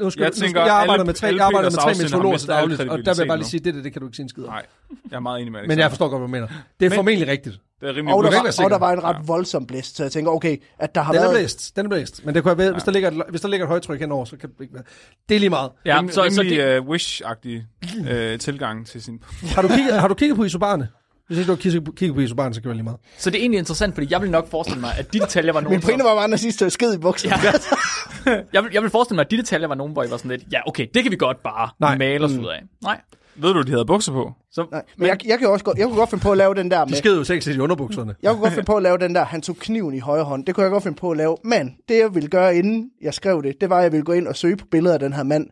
Nu 0.00 0.10
skal, 0.10 0.20
Jeg 0.20 0.24
jeg, 0.24 0.30
nu 0.30 0.36
skal, 0.36 0.46
tænker, 0.46 0.60
jeg 0.60 0.70
arbejder 0.74 0.92
alle- 0.92 1.04
med 1.04 1.14
tre, 1.14 1.26
jeg 1.26 1.40
arbejder 1.40 1.70
med 1.70 1.78
tre 1.78 1.94
meteorologer 2.02 2.44
dagligt, 2.46 2.80
og 2.80 2.98
der 3.04 3.14
vil 3.14 3.18
jeg 3.18 3.26
bare 3.28 3.36
lige 3.38 3.48
sige, 3.48 3.60
det 3.60 3.74
der, 3.74 3.82
det 3.82 3.92
kan 3.92 4.00
du 4.00 4.06
ikke 4.06 4.16
sige 4.16 4.24
en 4.24 4.28
skid 4.28 4.44
om. 4.44 4.50
Nej, 4.50 4.66
jeg 5.10 5.16
er 5.16 5.20
meget 5.20 5.40
enig 5.40 5.52
med 5.52 5.60
Men 5.68 5.78
jeg 5.78 5.90
forstår 5.90 6.08
godt, 6.08 6.20
hvad 6.20 6.26
du 6.28 6.30
mener. 6.32 6.46
Det 6.80 6.86
er 6.86 6.90
Men- 6.90 6.96
formentlig 6.96 7.28
rigtigt. 7.28 7.58
Det 7.80 7.88
er 7.88 7.96
rimelig 7.96 8.14
Og 8.14 8.24
der, 8.24 8.30
var, 8.30 8.64
og 8.64 8.70
der 8.70 8.78
var 8.78 8.92
en 8.92 9.04
ret 9.04 9.16
voldsom 9.28 9.66
blæst, 9.66 9.96
så 9.96 10.02
jeg 10.02 10.12
tænker, 10.12 10.30
okay, 10.30 10.56
at 10.78 10.94
der 10.94 11.00
har 11.02 11.12
Den 11.12 11.22
er 11.22 11.24
været... 11.24 11.34
blæst, 11.36 11.76
den 11.76 11.84
er 11.86 11.90
blæst. 11.90 12.24
Men 12.26 12.34
det 12.34 12.42
kunne 12.42 12.50
have 12.50 12.58
været, 12.58 12.72
hvis, 12.72 12.82
der 12.82 12.92
ligger 12.92 13.10
et, 13.10 13.22
hvis 13.28 13.40
der 13.40 13.48
ligger 13.48 13.66
et 13.66 13.68
højtryk 13.68 14.00
henover, 14.00 14.24
så 14.24 14.36
kan 14.36 14.48
det 14.50 14.60
ikke 14.60 14.74
være. 14.74 14.82
Det 15.28 15.34
er 15.34 15.38
lige 15.38 15.50
meget. 15.50 15.70
Ja, 15.84 15.98
Rimelig, 15.98 16.14
så, 16.14 16.30
så, 16.30 16.40
rimelig 16.40 16.58
det, 16.58 16.78
uh, 16.80 16.86
wish-agtig 16.88 17.62
uh, 18.00 18.38
tilgang 18.38 18.86
til 18.86 19.02
sin... 19.02 19.18
Har 19.42 19.62
du 19.62 19.68
kigget, 19.68 20.00
har 20.00 20.08
du 20.08 20.14
kigget 20.14 20.36
på 20.36 20.44
isobarerne? 20.44 20.88
Hvis 21.26 21.38
ikke 21.38 21.46
du 21.46 21.52
har 21.52 21.56
kigget, 21.62 21.96
kigget 21.96 22.14
på 22.14 22.20
isobarerne, 22.20 22.54
så 22.54 22.60
kan 22.62 22.68
det 22.68 22.76
lige 22.76 22.84
meget. 22.84 22.98
så 23.18 23.30
det 23.30 23.36
er 23.38 23.40
egentlig 23.40 23.58
interessant, 23.58 23.94
fordi 23.94 24.06
jeg 24.10 24.22
vil 24.22 24.30
nok 24.30 24.50
forestille 24.50 24.80
mig, 24.80 24.90
at 24.98 25.12
de 25.12 25.18
detaljer 25.18 25.52
var 25.52 25.60
nogle... 25.60 25.76
Min 25.76 25.80
pointe 25.82 26.04
var 26.04 26.14
bare, 26.14 26.32
at 26.32 26.40
sidste 26.40 26.70
skid 26.70 26.94
i 26.94 26.98
bukserne. 26.98 27.42
Ja. 27.44 27.52
jeg, 28.52 28.64
vil, 28.64 28.70
jeg 28.72 28.82
vil 28.82 28.90
forestille 28.90 29.16
mig, 29.16 29.24
at 29.24 29.30
de 29.30 29.36
detaljer 29.36 29.68
var 29.68 29.74
nogen, 29.74 29.92
hvor 29.92 30.04
I 30.04 30.10
var 30.10 30.16
sådan 30.16 30.30
lidt, 30.30 30.44
ja, 30.52 30.60
okay, 30.66 30.86
det 30.94 31.02
kan 31.02 31.12
vi 31.12 31.16
godt 31.16 31.42
bare 31.42 31.68
Nej. 31.80 31.98
male 31.98 32.24
os 32.24 32.32
ud 32.32 32.46
af. 32.46 32.62
Nej. 32.82 33.00
Ved 33.38 33.54
du, 33.54 33.62
de 33.62 33.70
havde 33.70 33.84
bukser 33.86 34.12
på? 34.12 34.32
Så, 34.50 34.66
Nej, 34.70 34.82
men 34.96 35.08
jeg, 35.08 35.26
jeg, 35.26 35.38
kan 35.38 35.48
også 35.48 35.64
godt, 35.64 35.78
jeg 35.78 35.86
kunne 35.86 35.96
godt 35.96 36.10
finde 36.10 36.22
på 36.22 36.32
at 36.32 36.38
lave 36.38 36.54
den 36.54 36.70
der 36.70 36.84
De 36.84 36.90
med... 36.90 36.98
sked 36.98 37.16
jo 37.16 37.24
sexet 37.24 37.56
i 37.56 37.60
underbukserne. 37.60 38.14
Jeg 38.22 38.30
kunne 38.32 38.40
godt 38.40 38.52
finde 38.52 38.66
på 38.66 38.76
at 38.76 38.82
lave 38.82 38.98
den 38.98 39.14
der, 39.14 39.24
han 39.24 39.42
tog 39.42 39.56
kniven 39.56 39.94
i 39.94 39.98
højre 39.98 40.24
hånd. 40.24 40.46
Det 40.46 40.54
kunne 40.54 40.64
jeg 40.64 40.70
godt 40.70 40.82
finde 40.82 40.96
på 40.96 41.10
at 41.10 41.16
lave. 41.16 41.36
Men 41.44 41.74
det, 41.88 41.98
jeg 41.98 42.14
ville 42.14 42.28
gøre, 42.28 42.56
inden 42.56 42.90
jeg 43.02 43.14
skrev 43.14 43.42
det, 43.42 43.60
det 43.60 43.70
var, 43.70 43.76
at 43.78 43.82
jeg 43.82 43.92
ville 43.92 44.04
gå 44.04 44.12
ind 44.12 44.28
og 44.28 44.36
søge 44.36 44.56
på 44.56 44.66
billeder 44.70 44.94
af 44.94 45.00
den 45.00 45.12
her 45.12 45.22
mand. 45.22 45.46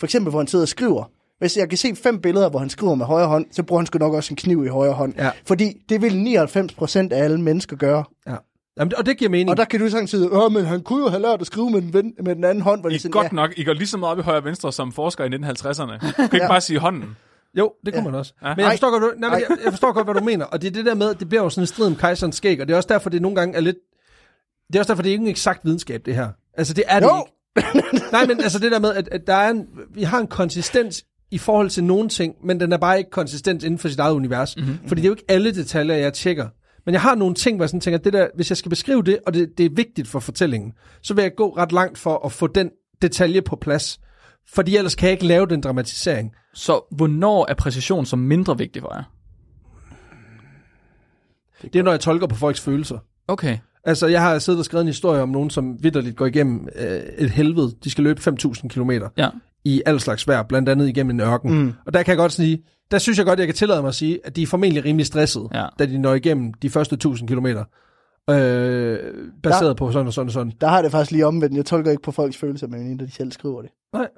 For 0.00 0.06
eksempel, 0.06 0.30
hvor 0.30 0.40
han 0.40 0.46
sidder 0.46 0.64
og 0.64 0.68
skriver. 0.68 1.10
Hvis 1.38 1.56
jeg 1.56 1.68
kan 1.68 1.78
se 1.78 1.94
fem 2.02 2.20
billeder, 2.20 2.50
hvor 2.50 2.58
han 2.58 2.70
skriver 2.70 2.94
med 2.94 3.06
højre 3.06 3.26
hånd, 3.26 3.46
så 3.52 3.62
bruger 3.62 3.80
han 3.80 3.86
sgu 3.86 3.98
nok 3.98 4.14
også 4.14 4.32
en 4.32 4.36
kniv 4.36 4.64
i 4.64 4.68
højre 4.68 4.92
hånd. 4.92 5.14
Ja. 5.18 5.30
Fordi 5.46 5.72
det 5.88 6.02
vil 6.02 6.16
99 6.18 6.74
procent 6.74 7.12
af 7.12 7.24
alle 7.24 7.40
mennesker 7.40 7.76
gøre. 7.76 8.04
Ja. 8.26 8.36
Jamen, 8.80 8.92
og 8.96 9.06
det 9.06 9.18
giver 9.18 9.30
mening. 9.30 9.50
Og 9.50 9.56
der 9.56 9.64
kan 9.64 9.80
du 9.80 9.88
sådan 9.90 10.06
sige, 10.06 10.32
Åh, 10.32 10.52
men 10.52 10.64
han 10.64 10.80
kunne 10.82 11.02
jo 11.04 11.08
have 11.08 11.22
lært 11.22 11.40
at 11.40 11.46
skrive 11.46 11.70
med 11.70 11.82
den, 11.82 11.94
ven, 11.94 12.12
med 12.24 12.34
den 12.34 12.44
anden 12.44 12.62
hånd. 12.62 12.80
Hvor 12.80 12.90
I 12.90 12.92
det 12.92 12.98
er 12.98 13.02
sådan, 13.02 13.10
godt 13.12 13.32
nok, 13.32 13.50
I 13.56 13.64
går 13.64 13.72
lige 13.72 13.86
så 13.86 13.98
meget 13.98 14.12
op 14.12 14.18
i 14.18 14.22
højre 14.22 14.38
og 14.38 14.44
venstre 14.44 14.72
som 14.72 14.92
forskere 14.92 15.26
i 15.26 15.30
1950'erne. 15.30 15.92
Du 16.08 16.12
kan 16.12 16.24
ikke 16.24 16.36
Ja. 16.36 16.48
bare 16.48 16.60
sige 16.60 16.78
hånden. 16.78 17.16
Jo, 17.58 17.72
det 17.86 17.94
kunne 17.94 18.02
Ja. 18.02 18.10
man 18.10 18.18
også. 18.18 18.32
Ja. 18.42 18.48
Men 18.48 18.60
jeg 18.64 18.70
forstår, 18.72 18.90
godt, 19.00 19.20
nej, 19.20 19.28
men 19.30 19.34
Ej. 19.38 19.44
jeg, 19.48 19.58
jeg 19.64 19.72
forstår 19.72 19.92
godt, 19.92 20.06
hvad 20.06 20.14
du 20.14 20.24
mener. 20.24 20.44
Og 20.44 20.62
det 20.62 20.68
er 20.68 20.72
det 20.72 20.86
der 20.86 20.94
med, 20.94 21.14
det 21.14 21.28
bliver 21.28 21.42
jo 21.42 21.50
sådan 21.50 21.62
en 21.62 21.66
strid 21.66 21.86
om 21.86 21.96
kejserens 21.96 22.36
skæg, 22.36 22.60
og 22.60 22.66
det 22.68 22.72
er 22.72 22.76
også 22.76 22.88
derfor, 22.92 23.10
det 23.10 23.22
nogle 23.22 23.36
gange 23.36 23.56
er 23.56 23.60
lidt... 23.60 23.76
Det 24.68 24.74
er 24.76 24.80
også 24.80 24.92
derfor, 24.92 25.02
det 25.02 25.08
er 25.10 25.12
ikke 25.12 25.22
en 25.22 25.28
eksakt 25.30 25.64
videnskab, 25.64 26.02
det 26.06 26.14
her. 26.14 26.28
Altså, 26.54 26.74
det 26.74 26.84
er 26.88 27.00
det 27.00 27.06
Jo. 27.06 27.16
ikke. 27.16 28.02
Nej, 28.12 28.26
men 28.26 28.40
altså 28.40 28.58
det 28.58 28.72
der 28.72 28.78
med, 28.78 28.94
at, 28.94 29.08
at 29.08 29.26
der 29.26 29.34
er 29.34 29.50
en, 29.50 29.66
vi 29.94 30.02
har 30.02 30.18
en 30.20 30.26
konsistens 30.26 31.04
i 31.30 31.38
forhold 31.38 31.70
til 31.70 31.84
nogle 31.84 32.08
ting, 32.08 32.34
men 32.44 32.60
den 32.60 32.72
er 32.72 32.76
bare 32.76 32.98
ikke 32.98 33.10
konsistent 33.10 33.62
inden 33.64 33.78
for 33.78 33.88
sit 33.88 33.98
eget 33.98 34.14
univers. 34.14 34.56
Mm-hmm. 34.56 34.78
Fordi 34.88 35.00
det 35.00 35.06
er 35.06 35.10
jo 35.10 35.12
ikke 35.14 35.24
alle 35.28 35.54
detaljer, 35.54 35.94
jeg 35.94 36.12
tjekker. 36.12 36.46
Men 36.90 36.94
jeg 36.94 37.02
har 37.02 37.14
nogle 37.14 37.34
ting, 37.34 37.56
hvor 37.56 37.64
jeg 37.64 37.68
sådan 37.70 37.80
tænker, 37.80 37.98
det 37.98 38.12
der, 38.12 38.28
hvis 38.34 38.50
jeg 38.50 38.56
skal 38.56 38.70
beskrive 38.70 39.02
det, 39.02 39.18
og 39.26 39.34
det, 39.34 39.58
det 39.58 39.66
er 39.66 39.70
vigtigt 39.70 40.08
for 40.08 40.20
fortællingen, 40.20 40.72
så 41.02 41.14
vil 41.14 41.22
jeg 41.22 41.34
gå 41.36 41.56
ret 41.56 41.72
langt 41.72 41.98
for 41.98 42.26
at 42.26 42.32
få 42.32 42.46
den 42.46 42.70
detalje 43.02 43.42
på 43.42 43.56
plads. 43.56 44.00
Fordi 44.48 44.76
ellers 44.76 44.94
kan 44.94 45.06
jeg 45.06 45.12
ikke 45.12 45.26
lave 45.26 45.46
den 45.46 45.60
dramatisering. 45.60 46.32
så 46.54 46.94
hvornår 46.96 47.46
er 47.48 47.54
præcision 47.54 48.06
så 48.06 48.16
mindre 48.16 48.58
vigtig 48.58 48.82
for 48.82 48.94
jer? 48.94 49.02
Det 51.62 51.76
er, 51.76 51.82
når 51.82 51.90
jeg 51.90 52.00
tolker 52.00 52.26
på 52.26 52.36
folks 52.36 52.60
følelser. 52.60 52.98
Okay. 53.28 53.58
Altså, 53.84 54.06
jeg 54.06 54.22
har 54.22 54.38
siddet 54.38 54.58
og 54.58 54.64
skrevet 54.64 54.82
en 54.82 54.88
historie 54.88 55.22
om 55.22 55.28
nogen, 55.28 55.50
som 55.50 55.82
vidderligt 55.82 56.16
går 56.16 56.26
igennem 56.26 56.68
øh, 56.76 57.00
et 57.18 57.30
helvede. 57.30 57.72
De 57.84 57.90
skal 57.90 58.04
løbe 58.04 58.20
5.000 58.20 58.68
km 58.68 58.90
Ja. 59.16 59.28
I 59.64 59.82
al 59.86 60.00
slags 60.00 60.28
vejr, 60.28 60.42
blandt 60.42 60.68
andet 60.68 60.88
igennem 60.88 61.10
en 61.10 61.20
ørken. 61.20 61.52
Mm. 61.58 61.72
Og 61.86 61.94
der 61.94 62.02
kan 62.02 62.10
jeg 62.10 62.16
godt 62.18 62.32
sige, 62.32 62.62
der 62.90 62.98
synes 62.98 63.18
jeg 63.18 63.26
godt, 63.26 63.38
jeg 63.38 63.48
kan 63.48 63.54
tillade 63.56 63.80
mig 63.82 63.88
at 63.88 63.94
sige, 63.94 64.18
at 64.24 64.36
de 64.36 64.42
er 64.42 64.46
formentlig 64.46 64.84
rimelig 64.84 65.06
stressede, 65.06 65.48
Ja. 65.54 65.66
da 65.78 65.86
de 65.86 65.98
når 65.98 66.14
igennem 66.14 66.54
de 66.54 66.70
første 66.70 66.94
1000 66.94 67.28
km. 67.28 67.46
Øh, 68.30 68.98
baseret 69.42 69.68
Ja. 69.68 69.72
på 69.74 69.92
sådan 69.92 70.06
og 70.06 70.12
sådan 70.12 70.26
og 70.28 70.32
sådan. 70.32 70.52
Der 70.60 70.68
har 70.68 70.82
det 70.82 70.90
faktisk 70.90 71.10
lige 71.10 71.26
omvendt. 71.26 71.56
Jeg 71.56 71.66
tolker 71.66 71.90
ikke 71.90 72.02
på 72.02 72.12
folks 72.12 72.36
følelser, 72.36 72.66
men 72.66 72.88
mindre 72.88 73.06
de 73.06 73.10
selv 73.10 73.32
skriver 73.32 73.62
det. 73.62 73.70
Nej. 73.92 74.08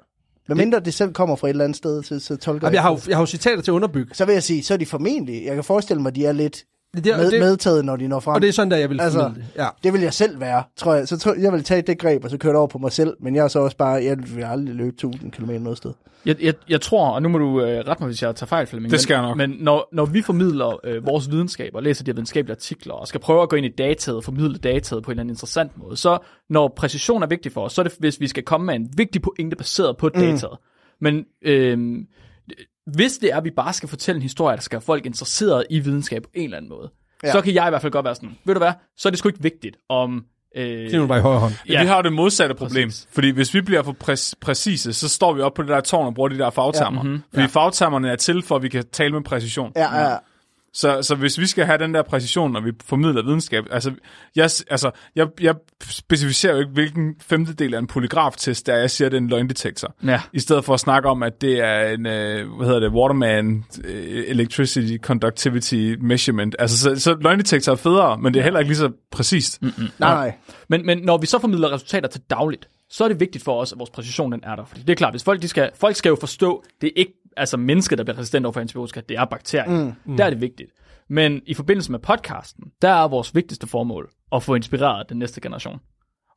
Men 0.47 0.57
mindre 0.57 0.79
det 0.79 0.93
selv 0.93 1.13
kommer 1.13 1.35
fra 1.35 1.47
et 1.47 1.49
eller 1.49 1.63
andet 1.63 1.77
sted, 1.77 2.03
så, 2.03 2.19
så 2.19 2.35
tolker 2.35 2.67
Jamen, 2.67 2.73
jeg, 2.75 2.81
har 2.81 2.91
jo, 2.91 2.99
jeg 3.07 3.17
har 3.17 3.21
jo 3.21 3.25
citater 3.25 3.61
til 3.61 3.71
at 3.71 3.75
underbygge. 3.75 4.15
Så 4.15 4.25
vil 4.25 4.33
jeg 4.33 4.43
sige, 4.43 4.63
så 4.63 4.73
er 4.73 4.77
de 4.77 4.85
formentlig, 4.85 5.45
jeg 5.45 5.55
kan 5.55 5.63
forestille 5.63 6.01
mig, 6.01 6.15
de 6.15 6.25
er 6.25 6.31
lidt 6.31 6.63
Det, 6.95 7.05
med, 7.05 7.31
det, 7.31 7.39
medtaget, 7.39 7.85
når 7.85 7.95
de 7.95 8.07
når 8.07 8.19
frem. 8.19 8.35
og 8.35 8.41
det 8.41 8.47
er 8.47 8.51
sådan, 8.51 8.71
der 8.71 8.77
jeg 8.77 8.89
vil 8.89 9.01
Altså, 9.01 9.31
det. 9.35 9.45
Ja. 9.55 9.67
Det 9.83 9.93
vil 9.93 10.01
jeg 10.01 10.13
selv 10.13 10.39
være, 10.39 10.63
tror 10.75 10.93
jeg. 10.93 11.07
Så 11.07 11.17
tror, 11.17 11.35
jeg 11.39 11.53
vil 11.53 11.63
tage 11.63 11.81
det 11.81 11.99
greb, 11.99 12.23
og 12.23 12.29
så 12.29 12.37
køre 12.37 12.51
det 12.51 12.57
over 12.57 12.67
på 12.67 12.77
mig 12.77 12.91
selv. 12.91 13.13
Men 13.19 13.35
jeg 13.35 13.43
er 13.43 13.47
så 13.47 13.59
også 13.59 13.77
bare, 13.77 14.03
jeg 14.03 14.17
vil 14.35 14.43
aldrig 14.43 14.75
løbe 14.75 14.89
1000 14.89 15.31
km 15.31 15.51
noget 15.51 15.77
sted. 15.77 15.93
Jeg, 16.25 16.35
jeg, 16.41 16.53
jeg 16.69 16.81
tror, 16.81 17.09
og 17.09 17.21
nu 17.21 17.29
må 17.29 17.37
du 17.37 17.61
øh, 17.61 17.83
rette 17.87 18.03
mig, 18.03 18.07
hvis 18.07 18.21
jeg 18.21 18.35
tager 18.35 18.47
fejl, 18.47 18.67
Flemming. 18.67 18.91
Det 18.91 18.99
skal 18.99 19.13
jeg 19.13 19.21
nok. 19.21 19.37
Men, 19.37 19.49
men 19.49 19.59
når, 19.59 19.89
når 19.91 20.05
vi 20.05 20.21
formidler 20.21 20.79
øh, 20.83 21.05
vores 21.05 21.31
videnskab 21.31 21.71
og 21.75 21.83
læser 21.83 22.03
de 22.03 22.11
her 22.11 22.13
videnskabelige 22.13 22.55
artikler, 22.55 22.93
og 22.93 23.07
skal 23.07 23.19
prøve 23.19 23.41
at 23.41 23.49
gå 23.49 23.55
ind 23.55 23.65
i 23.65 23.69
dataet 23.77 24.17
og 24.17 24.23
formidle 24.23 24.57
dataet 24.57 25.03
på 25.03 25.11
en 25.11 25.13
eller 25.13 25.21
anden 25.21 25.33
interessant 25.33 25.77
måde, 25.77 25.97
så 25.97 26.17
når 26.49 26.73
præcision 26.77 27.23
er 27.23 27.27
vigtig 27.27 27.51
for 27.51 27.61
os, 27.61 27.73
så 27.73 27.81
er 27.81 27.83
det, 27.83 27.95
hvis 27.99 28.19
vi 28.19 28.27
skal 28.27 28.43
komme 28.43 28.65
med 28.65 28.75
en 28.75 28.89
vigtig 28.97 29.21
pointe 29.21 29.55
baseret 29.55 29.97
på 29.97 30.09
dataet. 30.09 30.57
Men 31.01 31.25
øh, 31.41 31.97
hvis 32.85 33.17
det 33.17 33.31
er, 33.31 33.37
at 33.37 33.43
vi 33.43 33.51
bare 33.51 33.73
skal 33.73 33.89
fortælle 33.89 34.17
en 34.17 34.21
historie, 34.21 34.55
der 34.55 34.61
skal 34.61 34.75
have 34.77 34.81
folk 34.85 35.05
interesseret 35.05 35.65
i 35.69 35.79
videnskab 35.79 36.23
på 36.23 36.29
en 36.33 36.43
eller 36.43 36.57
anden 36.57 36.69
måde, 36.69 36.91
ja. 37.23 37.31
Så 37.31 37.41
kan 37.41 37.53
jeg 37.53 37.67
i 37.67 37.69
hvert 37.69 37.81
fald 37.81 37.91
godt 37.91 38.05
være 38.05 38.15
sådan, 38.15 38.37
ved 38.45 38.53
du 38.53 38.59
hvad, 38.59 38.71
så 38.97 39.09
er 39.09 39.11
det 39.11 39.19
sgu 39.19 39.29
ikke 39.29 39.43
vigtigt 39.43 39.77
om... 39.89 40.25
Øh, 40.55 40.63
Det 40.65 40.93
er 40.93 40.97
nu 40.99 41.07
bare 41.07 41.17
i 41.17 41.21
højre 41.21 41.39
hånd. 41.39 41.53
Ja. 41.69 41.81
Vi 41.81 41.87
har 41.87 41.95
jo 41.95 42.01
det 42.01 42.13
modsatte 42.13 42.55
problem. 42.55 42.87
Præcis. 42.89 43.07
Fordi 43.11 43.29
hvis 43.29 43.53
vi 43.53 43.61
bliver 43.61 43.83
for 43.83 43.95
præ- 44.03 44.33
præcise, 44.41 44.93
så 44.93 45.09
står 45.09 45.33
vi 45.33 45.41
op 45.41 45.53
på 45.53 45.61
det 45.61 45.69
der 45.69 45.81
tårn 45.81 46.05
og 46.05 46.13
bruger 46.13 46.29
de 46.29 46.37
der 46.37 46.49
fagtermer. 46.49 46.99
Ja. 46.99 47.03
Mm-hmm. 47.03 47.23
Fordi 47.29 47.41
ja. 47.41 47.47
fagtermerne 47.47 48.11
er 48.11 48.15
til, 48.15 48.41
for 48.43 48.55
at 48.55 48.63
vi 48.63 48.69
kan 48.69 48.83
tale 48.91 49.13
med 49.13 49.21
præcision. 49.21 49.71
Ja, 49.75 50.09
ja. 50.09 50.15
Så, 50.73 51.01
så 51.01 51.15
hvis 51.15 51.39
vi 51.39 51.47
skal 51.47 51.65
have 51.65 51.77
den 51.77 51.93
der 51.93 52.01
præcision, 52.01 52.51
når 52.51 52.61
vi 52.61 52.71
formidler 52.85 53.23
videnskab, 53.23 53.65
altså 53.71 53.91
jeg, 54.35 54.49
altså, 54.69 54.91
jeg, 55.15 55.27
jeg 55.41 55.55
specificerer 55.89 56.53
jo 56.53 56.59
ikke, 56.59 56.71
hvilken 56.71 57.15
femtedel 57.21 57.73
af 57.73 57.79
en 57.79 57.87
polygraftest 57.87 58.67
der 58.67 58.73
er, 58.73 58.79
jeg 58.79 58.91
siger, 58.91 59.09
det 59.09 59.17
er 59.17 59.21
en 59.21 59.27
løgndetektor. 59.27 59.95
Ja. 60.03 60.21
I 60.33 60.39
stedet 60.39 60.65
for 60.65 60.73
at 60.73 60.79
snakke 60.79 61.09
om, 61.09 61.23
at 61.23 61.41
det 61.41 61.59
er 61.59 61.89
en, 61.89 62.05
øh, 62.05 62.55
hvad 62.55 62.67
hedder 62.67 62.79
det, 62.79 62.91
Waterman 62.91 63.65
øh, 63.83 64.23
Electricity 64.27 64.97
Conductivity 65.01 65.95
Measurement. 66.01 66.55
Altså, 66.59 66.77
så, 66.77 66.99
så 66.99 67.15
løgndetektor 67.21 67.71
er 67.71 67.75
federe, 67.75 68.17
men 68.17 68.33
det 68.33 68.39
er 68.39 68.43
heller 68.43 68.59
ikke 68.59 68.69
lige 68.69 68.77
så 68.77 68.91
præcist. 69.11 69.61
Mm-hmm. 69.61 69.87
Nej, 69.99 70.13
nej. 70.13 70.35
Men, 70.67 70.85
men 70.85 70.97
når 70.97 71.17
vi 71.17 71.25
så 71.25 71.39
formidler 71.39 71.73
resultater 71.73 72.09
til 72.09 72.21
dagligt, 72.29 72.67
så 72.89 73.03
er 73.03 73.07
det 73.07 73.19
vigtigt 73.19 73.43
for 73.43 73.61
os, 73.61 73.71
at 73.71 73.79
vores 73.79 73.89
præcision 73.89 74.31
den 74.31 74.39
er 74.43 74.55
der. 74.55 74.65
Fordi 74.65 74.81
det 74.81 74.89
er 74.89 74.95
klart, 74.95 75.13
hvis 75.13 75.23
folk, 75.23 75.41
de 75.41 75.47
skal, 75.47 75.69
folk 75.75 75.95
skal 75.95 76.09
jo 76.09 76.17
forstå, 76.19 76.63
det 76.81 76.87
er 76.87 76.91
ikke 76.95 77.13
altså 77.37 77.57
mennesket, 77.57 77.97
der 77.97 78.03
bliver 78.03 78.17
resistent 78.17 78.45
over 78.45 78.53
for 78.53 78.61
antibiotika, 78.61 79.01
det 79.09 79.17
er 79.17 79.25
bakterier. 79.25 79.93
Mm. 80.05 80.17
Der 80.17 80.25
er 80.25 80.29
det 80.29 80.41
vigtigt. 80.41 80.71
Men 81.09 81.41
i 81.45 81.53
forbindelse 81.53 81.91
med 81.91 81.99
podcasten, 81.99 82.63
der 82.81 82.89
er 82.89 83.07
vores 83.07 83.35
vigtigste 83.35 83.67
formål 83.67 84.09
at 84.31 84.43
få 84.43 84.55
inspireret 84.55 85.09
den 85.09 85.19
næste 85.19 85.41
generation. 85.41 85.79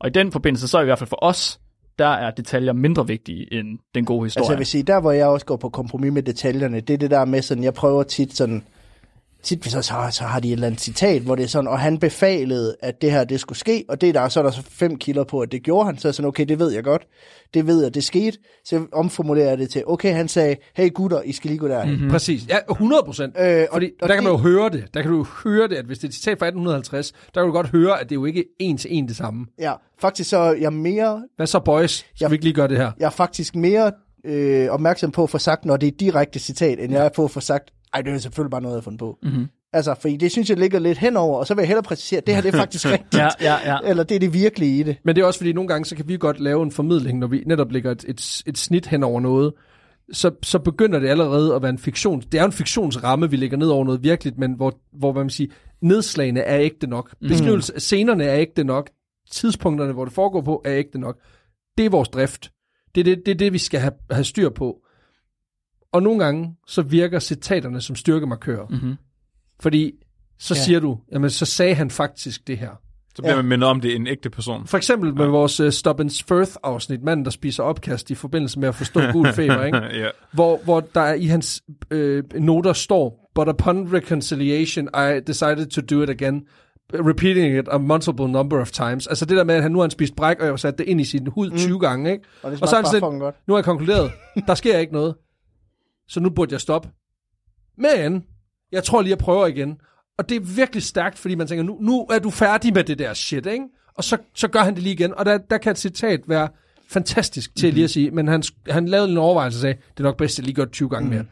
Og 0.01 0.09
i 0.09 0.11
den 0.11 0.33
forbindelse, 0.33 0.69
så 0.69 0.79
er 0.79 0.83
i 0.83 0.85
hvert 0.85 0.99
fald 0.99 1.09
for 1.09 1.19
os, 1.23 1.61
der 1.99 2.07
er 2.07 2.31
detaljer 2.31 2.73
mindre 2.73 3.07
vigtige 3.07 3.55
end 3.55 3.79
den 3.95 4.05
gode 4.05 4.25
historie. 4.25 4.43
Altså 4.43 4.53
jeg 4.53 4.59
vil 4.59 4.67
sige, 4.67 4.83
der 4.83 5.01
hvor 5.01 5.13
jeg 5.13 5.27
også 5.27 5.47
går 5.47 5.57
på 5.57 5.69
kompromis 5.69 6.13
med 6.13 6.23
detaljerne, 6.23 6.81
det 6.81 6.95
er 6.95 6.99
det 6.99 7.11
der 7.11 7.25
med 7.25 7.43
sådan, 7.43 7.65
jeg 7.65 7.75
prøver 7.75 8.03
tit 8.03 8.37
sådan, 8.37 8.65
tit 9.47 9.65
så, 9.65 9.83
så, 9.83 9.95
så 10.11 10.25
har 10.25 10.41
de 10.41 10.49
et 10.49 10.53
eller 10.53 10.67
andet 10.67 10.81
citat, 10.81 11.23
hvor 11.23 11.35
det 11.35 11.43
er 11.43 11.47
sådan, 11.49 11.69
og 11.69 11.79
han 11.81 11.99
befalede, 11.99 12.77
at 12.81 13.03
det 13.03 13.11
her 13.13 13.25
det 13.25 13.41
skulle 13.41 13.59
ske, 13.59 13.85
og 13.89 14.01
det 14.01 14.15
der, 14.15 14.29
så 14.29 14.41
er 14.41 14.45
der 14.45 14.51
så 14.51 14.63
fem 14.71 14.97
kilder 14.97 15.25
på, 15.25 15.41
at 15.41 15.53
det 15.53 15.63
gjorde 15.63 15.87
han, 15.87 15.99
så 15.99 16.09
er 16.09 16.11
jeg 16.11 16.15
sådan, 16.15 16.29
okay, 16.29 16.45
det 16.45 16.59
ved 16.59 16.71
jeg 16.73 16.85
godt, 16.85 17.03
det 17.55 17.67
ved 17.67 17.83
jeg, 17.83 17.95
det 17.95 18.05
skete, 18.05 18.39
så 18.65 18.87
omformulerer 18.93 19.49
jeg 19.49 19.59
det 19.59 19.71
til, 19.71 19.83
okay, 19.87 20.13
han 20.15 20.29
sagde, 20.29 20.57
hey 20.77 20.93
gutter, 20.95 21.23
I 21.23 21.33
skal 21.33 21.49
lige 21.49 21.59
gå 21.59 21.69
derhen. 21.69 21.95
Mm-hmm. 21.95 22.11
Præcis. 22.11 22.49
Ja, 22.49 22.59
100 22.71 23.03
procent. 23.07 23.35
Øh, 23.41 23.61
og- 23.63 23.69
Fordi 23.73 23.91
og 24.03 24.09
der 24.09 24.15
kan 24.15 24.25
man 24.25 24.33
jo 24.33 24.37
det- 24.39 24.43
høre 24.47 24.69
det. 24.71 24.85
Der 24.95 25.03
kan 25.03 25.11
du 25.11 25.27
høre 25.45 25.69
det, 25.69 25.77
at 25.77 25.85
hvis 25.85 25.99
det 25.99 26.05
er 26.05 26.09
et 26.09 26.15
citat 26.15 26.39
fra 26.39 26.47
1850, 26.47 27.13
der 27.13 27.41
kan 27.41 27.47
du 27.47 27.53
godt 27.53 27.67
høre, 27.69 28.01
at 28.01 28.09
det 28.09 28.13
er 28.13 28.15
jo 28.21 28.25
ikke 28.25 28.45
en 28.61 28.79
til 28.79 28.97
en 28.97 29.09
det 29.09 29.17
samme. 29.17 29.47
Ja, 29.59 29.73
faktisk 30.01 30.31
så 30.31 30.39
er 30.39 30.53
jeg 30.55 30.73
mere, 30.73 31.23
Hvad 31.37 31.47
så, 31.47 31.61
boys? 31.61 31.91
Skal 31.91 32.07
Ja. 32.21 32.29
vi 32.29 32.35
ikke 32.35 32.45
lige 32.45 32.55
gøre 32.55 32.69
det 32.69 32.77
her? 32.77 32.91
jeg 32.99 33.07
er 33.07 33.11
faktisk 33.11 33.57
mere 33.57 33.93
øh, 34.25 34.69
opmærksom 34.71 35.11
på 35.11 35.23
at 35.23 35.31
få 35.31 35.39
sagt, 35.39 35.65
når 35.65 35.77
det 35.77 35.87
er 35.87 35.91
direkte 36.01 36.39
citat, 36.39 36.81
end 36.81 36.93
jeg 36.93 37.05
er 37.05 37.09
på 37.17 37.25
at 37.25 37.31
få 37.31 37.41
sagt, 37.41 37.71
ej, 37.97 38.03
det 38.03 38.15
er 38.15 38.19
selvfølgelig 38.19 38.51
bare 38.51 38.63
noget, 38.63 38.75
jeg 38.75 38.77
har 38.79 38.83
fundet 38.83 38.99
på. 38.99 39.19
Mm-hmm. 39.23 39.47
Altså, 39.73 39.95
fordi 40.01 40.17
det 40.17 40.33
synes 40.33 40.51
jeg 40.51 40.59
ligger 40.59 40.79
lidt 40.79 40.99
henover, 40.99 41.39
og 41.39 41.47
så 41.47 41.55
vil 41.55 41.63
jeg 41.63 41.69
hellere 41.69 41.83
præcisere, 41.83 42.19
at 42.19 42.27
det 42.27 42.35
her 42.35 42.43
det 42.43 42.55
er 42.55 42.59
faktisk 42.65 42.87
rigtigt. 42.87 43.15
Ja, 43.15 43.29
ja, 43.41 43.57
ja. 43.65 43.79
Eller 43.85 44.03
det 44.03 44.15
er 44.15 44.19
det 44.19 44.35
virkelige 44.35 44.81
i 44.81 44.83
det. 44.83 44.97
Men 45.05 45.17
det 45.17 45.23
er 45.23 45.27
også 45.27 45.39
fordi, 45.39 45.53
nogle 45.53 45.69
gange, 45.69 45.85
så 45.85 45.97
kan 45.97 46.09
vi 46.09 46.17
godt 46.17 46.41
lave 46.41 46.63
en 46.63 46.71
formidling, 46.71 47.19
når 47.19 47.27
vi 47.27 47.43
netop 47.47 47.73
lægger 47.73 47.91
et, 47.91 48.05
et, 48.09 48.43
et 48.47 48.59
snit 48.59 48.87
hen 48.87 49.03
over 49.03 49.21
noget, 49.21 49.53
så, 50.13 50.31
så 50.43 50.59
begynder 50.59 50.99
det 50.99 51.09
allerede 51.09 51.55
at 51.55 51.63
være 51.63 51.71
en 51.71 51.79
fiktion. 51.79 52.21
Det 52.21 52.35
er 52.35 52.43
jo 52.43 52.47
en 52.47 52.53
fiktionsramme, 52.53 53.31
vi 53.31 53.37
lægger 53.37 53.57
ned 53.57 53.69
over 53.69 53.85
noget 53.85 54.03
virkeligt, 54.03 54.39
men 54.39 54.53
hvor, 54.53 54.79
hvor 54.93 55.13
man 55.13 55.31
siger, 55.31 55.51
nedslagene 55.81 56.41
er 56.41 56.61
ægte 56.61 56.87
nok. 56.87 57.15
Beskrivelse 57.29 57.75
af 57.75 57.81
scenerne 57.81 58.25
er 58.25 58.39
ægte 58.39 58.65
nok. 58.65 58.91
Tidspunkterne, 59.31 59.93
hvor 59.93 60.05
det 60.05 60.15
foregår 60.15 60.41
på, 60.41 60.63
er 60.65 60.73
ægte 60.73 60.99
nok. 60.99 61.19
Det 61.79 61.87
er 61.87 61.91
vores 61.91 62.09
drift. 62.09 62.51
Det 62.95 63.01
er 63.01 63.05
det, 63.05 63.23
det, 63.27 63.33
er 63.33 63.39
det 63.39 63.53
vi 63.53 63.59
skal 63.59 63.81
have, 63.81 63.93
have 64.11 64.25
styr 64.25 64.49
på. 64.51 64.86
Og 65.97 66.03
nogle 66.03 66.25
gange, 66.25 66.55
så 66.67 66.83
virker 66.83 67.19
citaterne 67.19 67.81
som 67.81 67.97
styrkemarkører. 67.97 68.67
Mhm. 68.71 68.95
Fordi 69.61 69.93
så 70.39 70.55
Ja. 70.55 70.61
siger 70.61 70.81
du, 70.81 70.99
jamen 71.13 71.31
så 71.31 71.45
sagde 71.47 71.75
han 71.75 71.91
faktisk 71.91 72.47
det 72.47 72.59
her. 72.59 72.71
Så 73.15 73.23
bliver 73.23 73.31
Ja. 73.31 73.37
man 73.37 73.45
mindet 73.45 73.69
om, 73.69 73.81
det 73.81 73.93
er 73.93 73.97
en 73.97 74.07
ægte 74.07 74.31
person. 74.31 74.67
For 74.67 74.77
eksempel 74.77 75.15
med 75.15 75.27
vores 75.27 75.61
uh, 75.61 75.71
Stop 75.71 76.01
and 76.01 76.11
Firth 76.29 76.53
afsnit, 76.63 77.03
manden 77.03 77.25
der 77.25 77.31
spiser 77.31 77.63
opkast 77.63 78.11
i 78.11 78.15
forbindelse 78.15 78.59
med 78.61 78.69
at 78.69 78.75
forstå 78.75 79.01
gul 79.13 79.29
feber, 79.33 79.65
ikke? 79.65 79.79
ja. 80.03 80.09
Hvor, 80.33 80.61
hvor 80.65 80.81
der 80.95 81.01
er 81.01 81.15
i 81.15 81.25
hans 81.27 81.63
øh, 81.91 82.25
noter 82.35 82.73
står, 82.73 83.31
but 83.35 83.49
upon 83.49 83.93
reconciliation, 83.93 84.89
I 84.95 85.21
decided 85.27 85.67
to 85.67 85.81
do 85.97 86.03
it 86.03 86.11
again, 86.11 86.43
repeating 86.95 87.59
it 87.59 87.69
a 87.71 87.79
multiple 87.79 88.29
number 88.33 88.61
of 88.61 88.71
times. 88.71 89.07
Altså 89.07 89.25
det 89.25 89.37
der 89.37 89.45
med, 89.45 89.55
at 89.55 89.63
han 89.63 89.73
nu 89.73 89.79
har 89.79 89.83
han 89.85 89.91
spist 89.91 90.17
bræk, 90.17 90.37
og 90.39 90.45
jeg 90.45 90.53
har 90.53 90.57
sat 90.57 90.79
det 90.79 90.85
ind 90.89 91.01
i 91.01 91.05
sin 91.05 91.27
hud 91.27 91.51
mm. 91.51 91.57
20 91.57 91.79
gange, 91.81 92.13
ikke? 92.13 92.25
Og 92.43 92.51
det 92.51 92.63
Og 92.63 92.69
så 92.69 92.77
er 92.77 92.83
bare 92.83 92.91
sådan, 92.93 93.33
nu 93.47 93.55
har 93.55 93.57
jeg 93.59 93.65
konkluderet, 93.65 94.11
der 94.47 94.55
sker 94.55 94.79
ikke 94.79 94.93
noget. 94.93 95.15
Så 96.09 96.21
nu 96.21 96.31
burde 96.31 96.53
jeg 96.53 96.61
stoppe. 96.61 96.89
Men, 97.79 98.25
jeg 98.73 98.85
tror 98.85 99.03
lige, 99.03 99.11
jeg 99.11 99.19
prøver 99.19 99.47
igen. 99.47 99.81
Og 100.19 100.29
det 100.29 100.37
er 100.37 100.41
virkelig 100.41 100.83
stærkt, 100.83 101.19
fordi 101.19 101.35
man 101.35 101.47
tænker, 101.47 101.63
nu, 101.65 101.79
nu 101.81 102.07
er 102.11 102.19
du 102.19 102.31
færdig 102.31 102.75
med 102.75 102.85
det 102.85 102.99
der 102.99 103.15
shit, 103.15 103.47
ikke? 103.47 103.65
Og 103.95 104.05
så, 104.05 104.17
så 104.35 104.49
gør 104.49 104.61
han 104.61 104.75
det 104.75 104.83
lige 104.83 104.93
igen. 104.93 105.15
Og 105.15 105.25
der, 105.25 105.39
der 105.39 105.59
kan 105.59 105.73
et 105.73 105.79
citat 105.79 106.21
være 106.27 106.49
fantastisk 106.89 107.57
til 107.57 107.75
lige 107.75 107.85
at 107.85 107.91
sige, 107.91 108.11
men 108.11 108.29
han, 108.29 108.43
han 108.71 108.89
lavede 108.89 109.11
en 109.11 109.17
overvejelse 109.17 109.57
og 109.57 109.61
sagde, 109.61 109.77
det 109.91 110.01
er 110.01 110.05
nok 110.05 110.17
bedst, 110.17 110.39
at 110.39 110.45
lige 110.45 110.55
gør 110.55 110.65
det 110.65 110.73
20 110.73 110.89
gange 110.89 111.11
mere. 111.11 111.25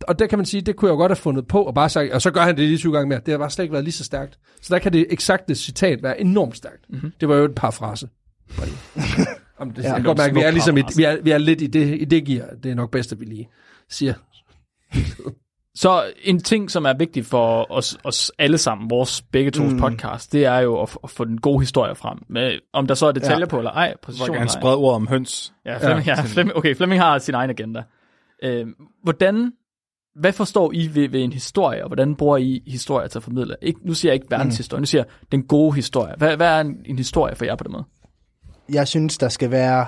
Og 0.00 0.18
der 0.18 0.26
kan 0.26 0.38
man 0.38 0.46
sige, 0.46 0.60
det 0.60 0.76
kunne 0.76 0.88
jeg 0.88 0.92
jo 0.92 0.96
godt 0.96 1.10
have 1.10 1.16
fundet 1.16 1.46
på, 1.46 1.62
og 1.62 1.74
bare 1.74 1.88
sagt, 1.88 2.12
og 2.12 2.22
så 2.22 2.30
gør 2.30 2.40
han 2.40 2.56
det 2.56 2.68
lige 2.68 2.78
20 2.78 2.92
gange 2.92 3.08
mere. 3.08 3.20
Det 3.26 3.32
har 3.32 3.38
bare 3.38 3.50
slet 3.50 3.64
ikke 3.64 3.72
været 3.72 3.84
lige 3.84 3.92
så 3.92 4.04
stærkt. 4.04 4.38
Så 4.62 4.74
der 4.74 4.80
kan 4.80 4.92
det 4.92 5.06
eksakte 5.10 5.54
citat 5.54 6.02
være 6.02 6.20
enormt 6.20 6.56
stærkt. 6.56 6.84
Mm-hmm. 6.88 7.12
Det 7.20 7.28
var 7.28 7.36
jo 7.36 7.44
et 7.44 7.54
par 7.54 7.70
frase. 7.70 8.08
Om 9.58 9.70
det, 9.74 9.82
ja, 9.82 9.88
jeg 9.88 9.96
kan 9.96 10.04
godt 10.04 10.18
mærke, 10.18 10.34
vi 10.34 10.40
er, 10.40 10.50
ligesom 10.50 10.76
i, 10.76 10.82
vi, 10.96 11.04
er, 11.04 11.16
vi 11.22 11.30
er 11.30 11.38
lidt 11.38 11.60
i 11.60 11.66
det, 11.66 12.00
i 12.00 12.04
det 12.04 12.26
gear. 12.26 12.48
Det 12.62 12.70
er 12.70 12.74
nok 12.74 12.90
bedst, 12.90 13.12
at 13.12 13.20
vi 13.20 13.24
lige 13.24 13.48
siger. 13.90 14.14
Så 15.74 16.12
en 16.22 16.40
ting, 16.40 16.70
som 16.70 16.84
er 16.84 16.92
vigtig 16.98 17.26
for 17.26 17.72
os, 17.72 17.98
os 18.04 18.32
alle 18.38 18.58
sammen, 18.58 18.90
vores 18.90 19.22
begge 19.22 19.50
tos 19.50 19.72
mm. 19.72 19.78
podcast, 19.78 20.32
det 20.32 20.44
er 20.44 20.58
jo 20.58 20.82
at, 20.82 20.96
at 21.04 21.10
få 21.10 21.24
den 21.24 21.40
gode 21.40 21.60
historie 21.60 21.94
frem. 21.94 22.18
Med, 22.28 22.58
om 22.72 22.86
der 22.86 22.94
så 22.94 23.06
er 23.06 23.12
detaljer 23.12 23.38
Ja. 23.38 23.46
på 23.46 23.58
eller 23.58 23.70
ej, 23.70 23.94
Hvor 24.06 24.38
han 24.38 24.48
sprede 24.48 24.76
ordet 24.76 24.96
om 24.96 25.08
høns? 25.08 25.52
Ja, 25.66 25.78
Flemming, 25.78 26.06
ja. 26.06 26.14
Ja, 26.16 26.22
Flemming, 26.22 26.56
okay, 26.56 26.76
Flemming 26.76 27.00
har 27.00 27.18
sin 27.18 27.34
egen 27.34 27.50
agenda. 27.50 27.82
Øh, 28.42 28.66
hvordan, 29.02 29.52
hvad 30.14 30.32
forstår 30.32 30.72
I 30.74 30.90
ved, 30.94 31.08
ved 31.08 31.20
en 31.22 31.32
historie, 31.32 31.82
og 31.82 31.88
hvordan 31.88 32.16
bruger 32.16 32.36
I 32.36 32.62
historier 32.66 33.08
til 33.08 33.18
at 33.18 33.22
formidle? 33.22 33.56
Ikke, 33.62 33.80
nu 33.86 33.94
siger 33.94 34.12
jeg 34.12 34.14
ikke 34.14 34.30
verdenshistorie, 34.30 34.80
nu 34.80 34.86
siger 34.86 35.04
jeg 35.04 35.12
den 35.32 35.42
gode 35.42 35.74
historie. 35.74 36.14
Hvad, 36.18 36.36
hvad 36.36 36.48
er 36.48 36.60
en, 36.60 36.76
en 36.86 36.96
historie 36.96 37.34
for 37.34 37.44
jer 37.44 37.56
på 37.56 37.64
den 37.64 37.72
måde? 37.72 37.84
Jeg 38.72 38.88
synes, 38.88 39.18
der 39.18 39.28
skal 39.28 39.50
være... 39.50 39.86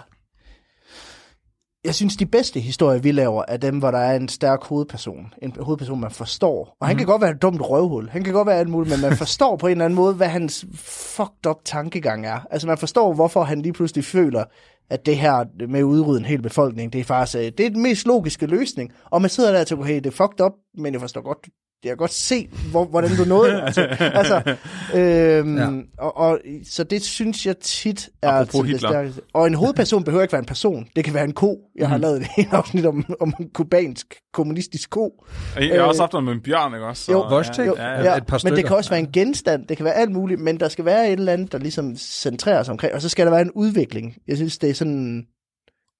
Jeg 1.84 1.94
synes, 1.94 2.16
de 2.16 2.26
bedste 2.26 2.60
historier, 2.60 3.00
vi 3.00 3.12
laver, 3.12 3.44
er 3.48 3.56
dem, 3.56 3.78
hvor 3.78 3.90
der 3.90 3.98
er 3.98 4.16
en 4.16 4.28
stærk 4.28 4.64
hovedperson. 4.64 5.34
En 5.42 5.56
hovedperson, 5.60 6.00
man 6.00 6.10
forstår. 6.10 6.76
Og 6.80 6.86
han 6.86 6.96
kan 6.96 7.06
godt 7.06 7.22
være 7.22 7.30
et 7.30 7.42
dumt 7.42 7.60
røvhul. 7.60 8.08
Han 8.08 8.24
kan 8.24 8.32
godt 8.32 8.46
være 8.46 8.58
alt 8.58 8.68
muligt, 8.68 8.90
men 8.94 9.08
man 9.08 9.18
forstår 9.24 9.56
på 9.56 9.66
en 9.66 9.70
eller 9.70 9.84
anden 9.84 9.96
måde, 9.96 10.14
hvad 10.14 10.28
hans 10.28 10.66
fucked 10.74 11.46
up 11.46 11.56
tankegang 11.64 12.26
er. 12.26 12.40
Altså, 12.50 12.66
man 12.66 12.78
forstår, 12.78 13.12
hvorfor 13.12 13.42
han 13.42 13.62
lige 13.62 13.72
pludselig 13.72 14.04
føler, 14.04 14.44
at 14.90 15.06
det 15.06 15.16
her 15.16 15.44
med 15.68 15.80
at 15.80 15.84
udrydde 15.84 16.20
en 16.20 16.24
hel 16.24 16.42
befolkning, 16.42 16.92
det 16.92 17.00
er 17.00 17.04
faktisk 17.04 17.38
øh, 17.38 17.44
det 17.58 17.66
er 17.66 17.70
den 17.70 17.82
mest 17.82 18.06
logiske 18.06 18.46
løsning. 18.46 18.92
Og 19.04 19.20
man 19.20 19.30
sidder 19.30 19.52
der 19.52 19.60
og 19.60 19.66
tænker, 19.66 19.84
hey, 19.84 19.96
det 19.96 20.06
er 20.06 20.10
fucked 20.10 20.40
up, 20.40 20.52
men 20.74 20.92
jeg 20.92 21.00
forstår 21.00 21.20
godt, 21.20 21.48
jeg 21.84 21.90
kan 21.90 21.96
godt 21.96 22.12
se, 22.12 22.48
hvor, 22.70 22.84
hvordan 22.84 23.10
du 23.16 23.24
nåede 23.24 23.52
det. 23.52 23.60
Altså, 23.62 23.80
altså, 24.20 24.56
øhm, 24.94 25.56
Ja. 25.56 25.68
og, 25.98 26.16
og, 26.16 26.40
så 26.64 26.84
det 26.84 27.02
synes 27.02 27.46
jeg 27.46 27.58
tit 27.58 28.10
er 28.22 28.28
Apropos 28.28 28.52
til 28.52 28.64
Hitler. 28.64 29.10
Og 29.32 29.46
en 29.46 29.54
hovedperson 29.54 30.04
behøver 30.04 30.22
ikke 30.22 30.32
være 30.32 30.38
en 30.38 30.46
person. 30.46 30.86
Det 30.96 31.04
kan 31.04 31.14
være 31.14 31.24
en 31.24 31.32
ko. 31.32 31.58
Jeg 31.76 31.88
har 31.88 31.96
lavet 31.96 32.16
et 32.16 32.26
helt 32.36 32.52
afsnit 32.52 32.86
om, 32.86 33.04
om 33.20 33.32
en 33.40 33.50
kubansk 33.54 34.14
kommunistisk 34.32 34.90
ko. 34.90 35.10
Og 35.56 35.68
Jeg 35.68 35.80
har 35.80 35.88
også 35.88 36.02
haft 36.02 36.12
noget 36.12 36.24
med 36.24 36.32
en 36.32 36.40
bjørn, 36.40 36.74
ikke 36.74 36.86
også? 36.86 37.04
Så, 37.04 37.12
Jo, 37.12 37.20
Vostek? 37.20 37.66
Jo, 37.66 37.74
ja, 37.78 37.90
ja. 37.90 38.02
ja, 38.04 38.16
et 38.16 38.26
par 38.26 38.40
men 38.44 38.56
det 38.56 38.66
kan 38.66 38.76
også 38.76 38.90
være 38.90 39.00
en 39.00 39.12
genstand, 39.12 39.66
det 39.66 39.76
kan 39.76 39.84
være 39.84 39.94
alt 39.94 40.12
muligt, 40.12 40.40
men 40.40 40.60
der 40.60 40.68
skal 40.68 40.84
være 40.84 41.06
et 41.06 41.12
eller 41.12 41.32
andet, 41.32 41.52
der 41.52 41.58
ligesom 41.58 41.96
centrerer 41.96 42.62
sig 42.62 42.72
omkring, 42.72 42.94
og 42.94 43.02
så 43.02 43.08
skal 43.08 43.26
der 43.26 43.32
være 43.32 43.42
en 43.42 43.50
udvikling. 43.54 44.16
Jeg 44.28 44.36
synes, 44.36 44.58
det 44.58 44.70
er 44.70 44.74
sådan, 44.74 45.26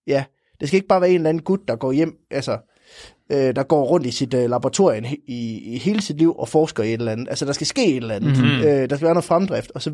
ja, 0.06 0.24
det 0.60 0.68
skal 0.68 0.76
ikke 0.76 0.88
bare 0.88 1.00
være 1.00 1.10
en 1.10 1.16
eller 1.16 1.28
anden 1.28 1.42
gut, 1.42 1.60
der 1.68 1.76
går 1.76 1.92
hjem, 1.92 2.16
altså, 2.30 2.58
øh, 3.32 3.56
der 3.56 3.62
går 3.62 3.84
rundt 3.84 4.06
i 4.06 4.10
sit 4.10 4.34
øh, 4.34 4.50
laboratorium 4.50 5.04
i, 5.26 5.74
i 5.74 5.78
hele 5.78 6.02
sit 6.02 6.18
liv 6.18 6.34
og 6.38 6.48
forsker 6.48 6.82
i 6.82 6.94
et 6.94 6.98
eller 6.98 7.12
andet. 7.12 7.28
Altså, 7.28 7.44
der 7.44 7.52
skal 7.52 7.66
ske 7.66 7.86
et 7.86 7.96
eller 7.96 8.14
andet. 8.14 8.38
Mm-hmm. 8.38 8.60
Øh, 8.60 8.90
der 8.90 8.96
skal 8.96 9.04
være 9.04 9.14
noget 9.14 9.24
fremdrift, 9.24 9.72
og 9.74 9.82
så 9.82 9.92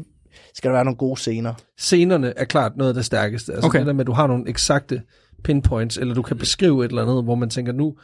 skal 0.54 0.68
der 0.68 0.74
være 0.74 0.84
nogle 0.84 0.96
gode 0.96 1.20
scener. 1.20 1.54
Scenerne 1.78 2.32
er 2.36 2.44
klart 2.44 2.76
noget 2.76 2.88
af 2.88 2.94
det 2.94 3.04
stærkeste. 3.04 3.52
Altså 3.52 3.66
Okay. 3.66 3.78
det 3.78 3.86
der 3.86 3.92
med, 3.92 4.00
at 4.00 4.06
du 4.06 4.12
har 4.12 4.26
nogle 4.26 4.48
eksakte 4.48 5.02
pinpoints, 5.44 5.96
eller 5.96 6.14
du 6.14 6.22
kan 6.22 6.36
beskrive 6.38 6.84
et 6.84 6.88
eller 6.88 7.02
andet, 7.02 7.24
hvor 7.24 7.34
man 7.34 7.50
tænker, 7.50 7.72
nu, 7.72 7.94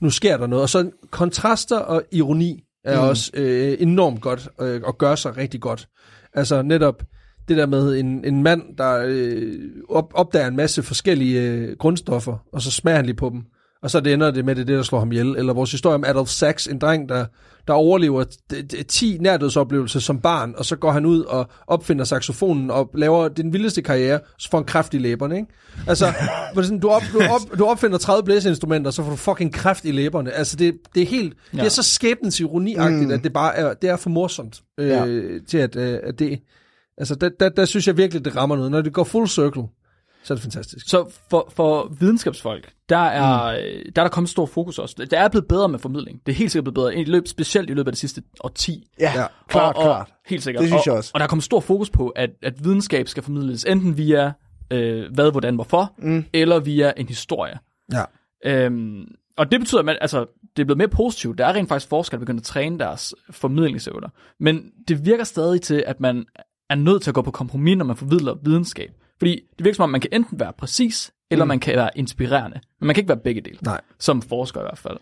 nu 0.00 0.10
sker 0.10 0.36
der 0.36 0.46
noget. 0.46 0.62
Og 0.62 0.68
så 0.68 0.90
kontraster 1.10 1.78
og 1.78 2.02
ironi 2.12 2.62
er 2.84 3.00
mm. 3.00 3.08
også 3.08 3.30
øh, 3.34 3.76
enormt 3.80 4.20
godt, 4.20 4.48
øh, 4.60 4.80
og 4.84 4.98
gør 4.98 5.14
sig 5.14 5.36
rigtig 5.36 5.60
godt. 5.60 5.88
Altså 6.34 6.62
netop 6.62 7.02
det 7.48 7.56
der 7.56 7.66
med 7.66 7.98
en, 7.98 8.24
en 8.24 8.42
mand, 8.42 8.62
der 8.78 9.04
øh, 9.06 9.54
op, 9.88 10.12
opdager 10.14 10.46
en 10.46 10.56
masse 10.56 10.82
forskellige 10.82 11.42
øh, 11.42 11.76
grundstoffer, 11.78 12.36
og 12.52 12.62
så 12.62 12.70
smager 12.70 12.96
han 12.96 13.06
lige 13.06 13.16
på 13.16 13.30
dem. 13.30 13.42
Og 13.82 13.90
så 13.90 14.00
det 14.00 14.12
ender 14.12 14.30
det 14.30 14.44
med, 14.44 14.54
det 14.54 14.62
er 14.62 14.66
det, 14.66 14.76
der 14.76 14.82
slår 14.82 14.98
ham 14.98 15.12
ihjel. 15.12 15.26
Eller 15.36 15.52
vores 15.52 15.70
historie 15.72 15.94
om 15.94 16.04
Adolf 16.04 16.28
Sachs, 16.28 16.66
en 16.66 16.78
dreng, 16.78 17.08
der, 17.08 17.26
der 17.66 17.72
overlever 17.74 18.24
d- 18.52 18.56
d- 18.74 18.82
10 18.82 19.16
nærdødsoplevelser 19.20 20.00
som 20.00 20.20
barn, 20.20 20.54
og 20.56 20.64
så 20.64 20.76
går 20.76 20.90
han 20.90 21.06
ud 21.06 21.20
og 21.22 21.48
opfinder 21.66 22.04
saxofonen 22.04 22.70
og 22.70 22.90
laver 22.94 23.28
den 23.28 23.52
vildeste 23.52 23.82
karriere, 23.82 24.20
så 24.38 24.50
får 24.50 24.58
han 24.58 24.64
kræft 24.64 24.94
i 24.94 24.98
læberne, 24.98 25.36
ikke? 25.36 25.48
Altså, 25.88 26.06
du, 26.82 26.88
op, 26.88 27.02
du, 27.12 27.20
op, 27.30 27.58
du 27.58 27.64
opfinder 27.64 27.98
30 27.98 28.24
blæseinstrumenter, 28.24 28.90
så 28.90 29.02
får 29.02 29.10
du 29.10 29.16
fucking 29.16 29.52
kræft 29.52 29.84
i 29.84 29.90
læberne. 29.90 30.32
Altså, 30.32 30.56
det, 30.56 30.74
det 30.94 31.02
er 31.02 31.06
helt, 31.06 31.34
ja. 31.52 31.58
det 31.58 31.64
er 31.66 31.70
så 31.70 31.82
skæbnens 31.82 32.40
ironiagtigt, 32.40 33.08
mm. 33.08 33.10
at 33.14 33.24
det 33.24 33.32
bare 33.32 33.56
er, 33.56 33.74
det 33.74 33.90
er 33.90 33.96
for 33.96 34.10
morsomt 34.10 34.60
øh, 34.80 34.88
Ja. 34.88 35.04
til, 35.48 35.58
at, 35.58 35.76
øh, 35.76 35.98
at 36.02 36.18
det, 36.18 36.38
altså, 36.98 37.14
der, 37.14 37.28
der, 37.40 37.48
der 37.48 37.64
synes 37.64 37.86
jeg 37.86 37.96
virkelig, 37.96 38.24
det 38.24 38.36
rammer 38.36 38.56
noget. 38.56 38.70
Når 38.70 38.80
det 38.80 38.92
går 38.92 39.04
full 39.04 39.28
circle, 39.28 39.62
så 40.26 40.34
er 40.34 40.36
det 40.36 40.42
fantastisk. 40.42 40.88
Så 40.88 41.12
for, 41.30 41.52
for 41.54 41.92
videnskabsfolk, 42.00 42.72
der 42.88 42.96
er, 42.96 43.52
mm. 43.52 43.92
der 43.96 44.02
er 44.02 44.04
der 44.04 44.08
kommet 44.08 44.30
stor 44.30 44.46
fokus 44.46 44.78
også. 44.78 45.06
Der 45.10 45.18
er 45.20 45.28
blevet 45.28 45.48
bedre 45.48 45.68
med 45.68 45.78
formidling. 45.78 46.20
Det 46.26 46.32
er 46.32 46.36
helt 46.36 46.52
sikkert 46.52 46.74
blevet 46.74 46.74
bedre, 46.74 46.96
i 46.96 47.04
løb, 47.04 47.28
specielt 47.28 47.70
i 47.70 47.72
løbet 47.72 47.88
af 47.88 47.92
det 47.92 47.98
sidste 47.98 48.22
årti. 48.40 48.88
Ja, 49.00 49.12
Ja. 49.14 49.26
klart, 49.48 49.76
og, 49.76 49.82
klart. 49.82 50.08
Og, 50.08 50.14
helt 50.26 50.42
sikkert. 50.42 50.60
Det 50.60 50.68
synes 50.68 50.80
og, 50.80 50.86
jeg 50.86 50.94
også. 50.94 51.10
Og 51.14 51.20
der 51.20 51.24
er 51.24 51.28
kommet 51.28 51.44
stor 51.44 51.60
fokus 51.60 51.90
på, 51.90 52.08
at, 52.08 52.30
at 52.42 52.64
videnskab 52.64 53.08
skal 53.08 53.22
formidles 53.22 53.64
enten 53.64 53.96
via 53.96 54.32
øh, 54.70 55.14
hvad, 55.14 55.30
hvordan, 55.30 55.54
hvorfor, 55.54 55.92
mm. 55.98 56.24
eller 56.32 56.58
via 56.58 56.92
en 56.96 57.08
historie. 57.08 57.58
Ja. 57.92 58.02
Øhm, 58.44 59.04
og 59.38 59.52
det 59.52 59.60
betyder, 59.60 59.78
at 59.78 59.84
man, 59.84 59.96
altså, 60.00 60.26
det 60.56 60.62
er 60.62 60.66
blevet 60.66 60.78
mere 60.78 60.88
positivt. 60.88 61.38
Der 61.38 61.46
er 61.46 61.52
rent 61.52 61.68
faktisk 61.68 61.88
forskere, 61.88 62.18
der 62.18 62.24
begynder 62.24 62.40
at 62.40 62.44
træne 62.44 62.78
deres 62.78 63.14
formidlingsevner. 63.30 64.08
Men 64.40 64.62
det 64.88 65.06
virker 65.06 65.24
stadig 65.24 65.62
til, 65.62 65.84
at 65.86 66.00
man 66.00 66.26
er 66.70 66.74
nødt 66.74 67.02
til 67.02 67.10
at 67.10 67.14
gå 67.14 67.22
på 67.22 67.30
kompromis, 67.30 67.76
når 67.76 67.84
man 67.84 67.96
formidler 67.96 68.34
videnskab. 68.42 68.90
Fordi 69.18 69.40
det 69.58 69.64
virker 69.64 69.76
som 69.76 69.82
om, 69.82 69.90
man 69.90 70.00
kan 70.00 70.10
enten 70.12 70.40
være 70.40 70.52
præcis, 70.58 71.12
eller 71.30 71.44
mm. 71.44 71.48
man 71.48 71.60
kan 71.60 71.76
være 71.76 71.90
inspirerende. 71.96 72.60
Men 72.80 72.86
man 72.86 72.94
kan 72.94 73.00
ikke 73.02 73.08
være 73.08 73.20
begge 73.24 73.40
dele. 73.40 73.58
Nej. 73.62 73.80
Som 73.98 74.22
forsker 74.22 74.60
i 74.60 74.62
hvert 74.64 74.78
fald. 74.78 74.96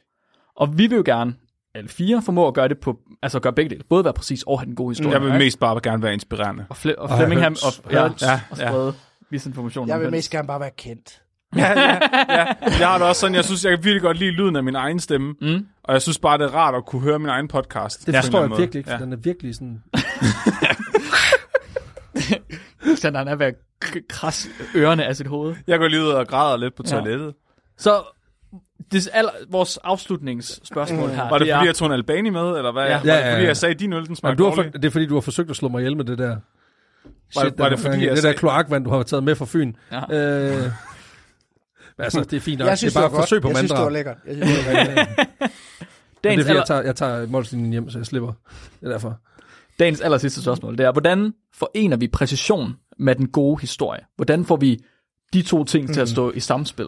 Og 0.56 0.78
vi 0.78 0.86
vil 0.86 0.96
jo 0.96 1.02
gerne, 1.06 1.34
alle 1.74 1.88
fire, 1.88 2.22
formå 2.22 2.48
at 2.48 2.54
gøre 2.54 2.68
det 2.68 2.78
på, 2.78 2.98
altså 3.22 3.40
gøre 3.40 3.52
begge 3.52 3.70
dele. 3.70 3.82
Både 3.88 4.04
være 4.04 4.12
præcis 4.14 4.42
og 4.42 4.60
have 4.60 4.66
den 4.66 4.74
gode 4.74 4.90
historie. 4.90 5.12
Jeg 5.12 5.22
vil 5.22 5.32
mest 5.32 5.60
bare 5.60 5.80
gerne 5.82 6.02
være 6.02 6.12
inspirerende. 6.12 6.66
Og, 6.68 6.76
Fle- 6.76 6.94
og 6.98 7.10
Og 7.10 7.16
Flemming 7.18 7.40
høns. 7.40 7.62
og, 7.64 7.92
ja, 7.92 8.02
ja, 8.02 8.10
Ja, 8.22 8.40
og 8.50 8.58
ja. 8.58 8.68
sprede 8.68 8.94
misinformation. 9.30 9.88
Jeg 9.88 9.96
om 9.96 10.02
vil 10.02 10.10
mest 10.10 10.30
gerne 10.30 10.46
bare 10.48 10.60
være 10.60 10.70
kendt. 10.76 11.20
Ja, 11.56 11.80
ja, 11.80 11.98
ja. 12.28 12.44
Jeg 12.78 12.88
har 12.88 12.98
det 12.98 13.06
også 13.06 13.20
sådan, 13.20 13.34
jeg 13.34 13.44
synes, 13.44 13.64
jeg 13.64 13.76
kan 13.76 13.84
virkelig 13.84 14.02
godt 14.02 14.18
lide 14.18 14.30
lyden 14.30 14.56
af 14.56 14.64
min 14.64 14.74
egen 14.74 15.00
stemme. 15.00 15.34
Mm. 15.40 15.66
Og 15.84 15.92
jeg 15.92 16.02
synes 16.02 16.18
bare, 16.18 16.38
det 16.38 16.44
er 16.44 16.54
rart 16.54 16.74
at 16.74 16.84
kunne 16.86 17.02
høre 17.02 17.18
min 17.18 17.28
egen 17.28 17.48
podcast. 17.48 18.06
Det 18.06 18.14
forstår 18.14 18.40
jeg 18.40 18.48
måde. 18.48 18.60
virkelig 18.60 18.78
ikke, 18.80 18.90
Ja. 18.92 18.98
den 18.98 19.12
er 19.12 19.16
virkelig 19.16 19.54
sådan... 19.54 19.82
Så 22.97 23.12
han 23.15 23.28
er 23.28 23.35
ved 23.35 23.47
at 23.47 23.55
krasse 24.09 24.48
ørerne 24.77 25.05
af 25.06 25.16
sit 25.16 25.27
hoved. 25.27 25.55
Jeg 25.66 25.78
går 25.78 25.89
lige 25.89 26.02
ud 26.02 26.09
og 26.09 26.28
græder 26.28 26.56
lidt 26.56 26.74
på 26.74 26.82
Ja. 26.86 26.90
toilettet. 26.90 27.35
Så 27.78 28.02
det, 28.93 29.09
aller, 29.12 29.31
vores 29.51 29.77
afslutningsspørgsmål 29.85 31.09
her, 31.11 31.28
Var 31.28 31.39
det, 31.39 31.51
er, 31.51 31.56
fordi, 31.56 31.66
jeg 31.66 31.74
tog 31.74 31.86
en 31.86 31.93
albani 31.93 32.31
med, 32.31 32.56
eller 32.56 32.73
hvad? 32.73 32.82
Ja. 32.82 32.89
Ja. 32.90 32.97
Var 32.98 33.05
Ja, 33.05 33.16
det, 33.16 33.24
ja, 33.24 33.32
fordi 33.32 33.43
ja. 33.43 33.48
jeg 33.48 33.56
sagde, 33.56 33.74
at 33.74 33.81
din 33.81 33.93
øl, 33.93 34.06
den 34.06 34.16
smagte 34.16 34.32
Men 34.32 34.39
du 34.39 34.44
har 34.44 34.55
for, 34.55 34.62
det 34.70 34.85
er 34.85 34.90
fordi, 34.90 35.06
du 35.06 35.15
har 35.15 35.20
forsøgt 35.20 35.51
at 35.51 35.56
slå 35.56 35.69
mig 35.69 35.81
ihjel 35.81 35.97
med 35.97 36.05
det 36.05 36.19
der. 36.19 36.28
Var- 37.35 37.43
Shit, 37.43 37.59
var 37.59 37.69
det 37.69 37.78
fordi, 37.78 37.90
gang 37.90 38.02
i. 38.02 38.06
jeg 38.06 38.12
det 38.12 38.23
sagde- 38.23 38.32
der 38.35 38.39
kloakvand, 38.39 38.85
du 38.85 38.90
har 38.90 39.02
taget 39.02 39.24
med 39.24 39.35
fra 39.35 39.44
Fyn. 39.48 39.73
Ja. 39.93 39.98
Øh, 39.98 40.70
altså, 41.98 42.20
det 42.20 42.32
er 42.36 42.40
fint 42.40 42.59
nok. 42.59 42.69
Jeg 42.69 42.78
synes, 42.78 42.93
det 42.93 42.98
er 42.98 43.02
bare 43.02 43.11
det 43.11 43.16
var 43.16 43.23
forsøg 43.23 43.43
på 43.43 43.48
godt. 43.48 43.52
Jeg 43.55 43.59
synes, 43.59 43.70
det 43.73 43.81
var 43.85 43.90
lækkert. 43.90 44.16
Jeg 44.27 44.35
synes, 44.35 44.65
det 44.65 44.74
var 44.74 44.85
lækkert. 44.85 45.28
Det 46.24 46.32
er 46.32 46.43
fordi, 46.44 46.55
jeg 46.56 46.65
tager, 46.66 46.82
jeg 46.82 46.97
tager 46.97 47.27
målslinjen 47.27 47.73
hjem, 47.73 47.90
så 47.90 47.98
jeg 47.98 48.06
slipper. 48.06 48.32
Det 48.81 48.86
er 48.86 48.90
derfor. 48.93 49.19
Dagens 49.78 50.01
aller 50.01 50.18
sidste 50.18 50.42
spørgsmål, 50.42 50.78
det 50.78 50.86
er, 50.86 50.92
hvordan 50.92 51.32
forener 51.55 51.96
vi 51.96 52.09
præcision 52.09 52.72
med 52.98 53.14
den 53.14 53.28
gode 53.28 53.60
historie? 53.60 54.01
Hvordan 54.16 54.44
får 54.44 54.56
vi 54.56 54.80
de 55.32 55.42
to 55.42 55.64
ting 55.64 55.94
til 55.94 56.01
at 56.01 56.09
stå 56.09 56.32
i 56.32 56.40
samspil? 56.40 56.86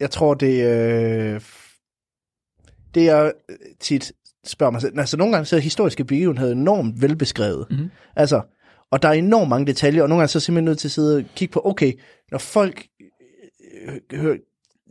Jeg 0.00 0.10
tror, 0.10 0.34
det 0.34 0.64
øh, 0.64 1.40
det 2.94 3.04
jeg 3.04 3.32
tit 3.80 4.12
spørger 4.46 4.70
mig 4.70 4.80
selv. 4.80 4.98
Altså, 4.98 5.16
nogle 5.16 5.32
gange 5.32 5.46
så 5.46 5.56
er 5.56 5.60
historiske 5.60 6.04
begivenheder 6.04 6.52
enormt 6.52 7.02
velbeskrevet. 7.02 7.66
Mhm. 7.70 7.90
Altså, 8.16 8.42
og 8.90 9.02
der 9.02 9.08
er 9.08 9.12
enormt 9.12 9.48
mange 9.48 9.66
detaljer, 9.66 10.02
og 10.02 10.08
nogle 10.08 10.20
gange 10.20 10.28
så 10.28 10.36
er 10.36 10.40
jeg 10.40 10.42
simpelthen 10.42 10.64
nødt 10.64 10.78
til 10.78 10.88
at 10.88 10.92
sidde 10.92 11.16
og 11.16 11.24
kigge 11.36 11.52
på, 11.52 11.62
okay, 11.64 11.92
når 12.30 12.38
folk 12.38 12.86
øh, 13.84 14.18
hører, 14.18 14.36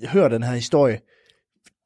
hører 0.08 0.28
den 0.28 0.44
her 0.44 0.54
historie, 0.54 1.00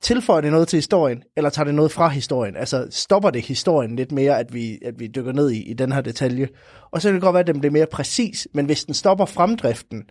tilføjer 0.03 0.41
det 0.41 0.51
noget 0.51 0.67
til 0.67 0.77
historien, 0.77 1.23
eller 1.37 1.49
tager 1.49 1.65
det 1.65 1.75
noget 1.75 1.91
fra 1.91 2.07
historien? 2.07 2.55
Altså, 2.55 2.87
stopper 2.89 3.29
det 3.29 3.41
historien 3.41 3.95
lidt 3.95 4.11
mere, 4.11 4.39
at 4.39 4.53
vi, 4.53 4.79
at 4.85 4.99
vi 4.99 5.07
dykker 5.07 5.31
ned 5.31 5.51
i, 5.51 5.63
i 5.63 5.73
den 5.73 5.91
her 5.91 6.01
detalje? 6.01 6.47
Og 6.91 7.01
så 7.01 7.07
kan 7.07 7.13
det 7.13 7.21
godt 7.21 7.33
være, 7.33 7.41
at 7.41 7.47
den 7.47 7.59
bliver 7.59 7.71
mere 7.71 7.85
præcis, 7.91 8.47
men 8.53 8.65
hvis 8.65 8.85
den 8.85 8.93
stopper 8.93 9.25
fremdriften, 9.25 10.03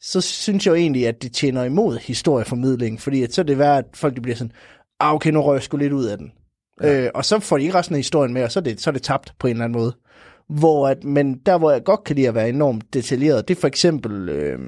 så 0.00 0.20
synes 0.20 0.66
jeg 0.66 0.70
jo 0.70 0.76
egentlig, 0.76 1.08
at 1.08 1.22
det 1.22 1.32
tjener 1.32 1.64
imod 1.64 1.98
historieformidling, 1.98 3.00
fordi 3.00 3.22
at 3.22 3.34
så 3.34 3.40
er 3.40 3.44
det 3.44 3.58
værd, 3.58 3.78
at 3.78 3.84
folk 3.94 4.16
de 4.16 4.20
bliver 4.20 4.36
sådan, 4.36 4.52
ah 5.00 5.14
okay, 5.14 5.30
nu 5.30 5.40
rører 5.40 5.54
jeg 5.54 5.62
sgu 5.62 5.76
lidt 5.76 5.92
ud 5.92 6.04
af 6.04 6.18
den. 6.18 6.32
Ja. 6.82 7.04
Øh, 7.04 7.10
og 7.14 7.24
så 7.24 7.38
får 7.40 7.56
de 7.56 7.62
ikke 7.62 7.74
resten 7.74 7.94
af 7.94 7.98
historien 7.98 8.32
med, 8.32 8.44
og 8.44 8.52
så 8.52 8.60
er, 8.60 8.64
det, 8.64 8.80
så 8.80 8.90
er 8.90 8.92
det 8.92 9.02
tabt 9.02 9.34
på 9.38 9.46
en 9.46 9.50
eller 9.50 9.64
anden 9.64 9.80
måde. 9.80 9.96
Hvor 10.48 10.88
at, 10.88 11.04
men 11.04 11.38
der, 11.46 11.58
hvor 11.58 11.70
jeg 11.70 11.84
godt 11.84 12.04
kan 12.04 12.16
lide 12.16 12.28
at 12.28 12.34
være 12.34 12.48
enormt 12.48 12.94
detaljeret, 12.94 13.48
det 13.48 13.56
er 13.56 13.60
for 13.60 13.66
eksempel, 13.66 14.28
øh, 14.28 14.58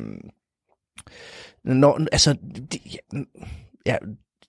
når, 1.65 2.01
altså, 2.13 2.37
ja, 2.75 3.19
ja, 3.87 3.97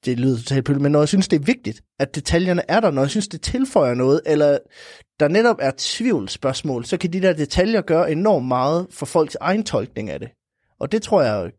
det 0.06 0.20
lyder 0.20 0.38
totalt 0.38 0.66
pøl, 0.66 0.82
men 0.82 0.92
når 0.92 1.00
jeg 1.00 1.08
synes, 1.08 1.28
det 1.28 1.42
er 1.42 1.46
vigtigt, 1.46 1.82
at 2.00 2.16
detaljerne 2.16 2.62
er 2.68 2.80
der, 2.80 2.92
når 2.92 3.02
jeg 3.02 3.10
synes, 3.10 3.28
det 3.28 3.42
tilføjer 3.42 3.94
noget, 3.94 4.22
eller 4.26 4.58
der 5.20 5.28
netop 5.28 5.58
er 5.60 5.72
tvivlsspørgsmål, 5.78 6.86
så 6.86 6.98
kan 6.98 7.14
de 7.14 7.22
der 7.22 7.34
detaljer 7.34 7.82
gøre 7.82 8.12
enormt 8.12 8.48
meget 8.48 8.88
for 8.92 9.06
folks 9.06 9.38
egen 9.42 9.64
tolkning 9.64 10.10
af 10.10 10.20
det. 10.20 10.30
Og 10.80 10.92
det 10.92 11.02
tror 11.02 11.22
jeg 11.22 11.52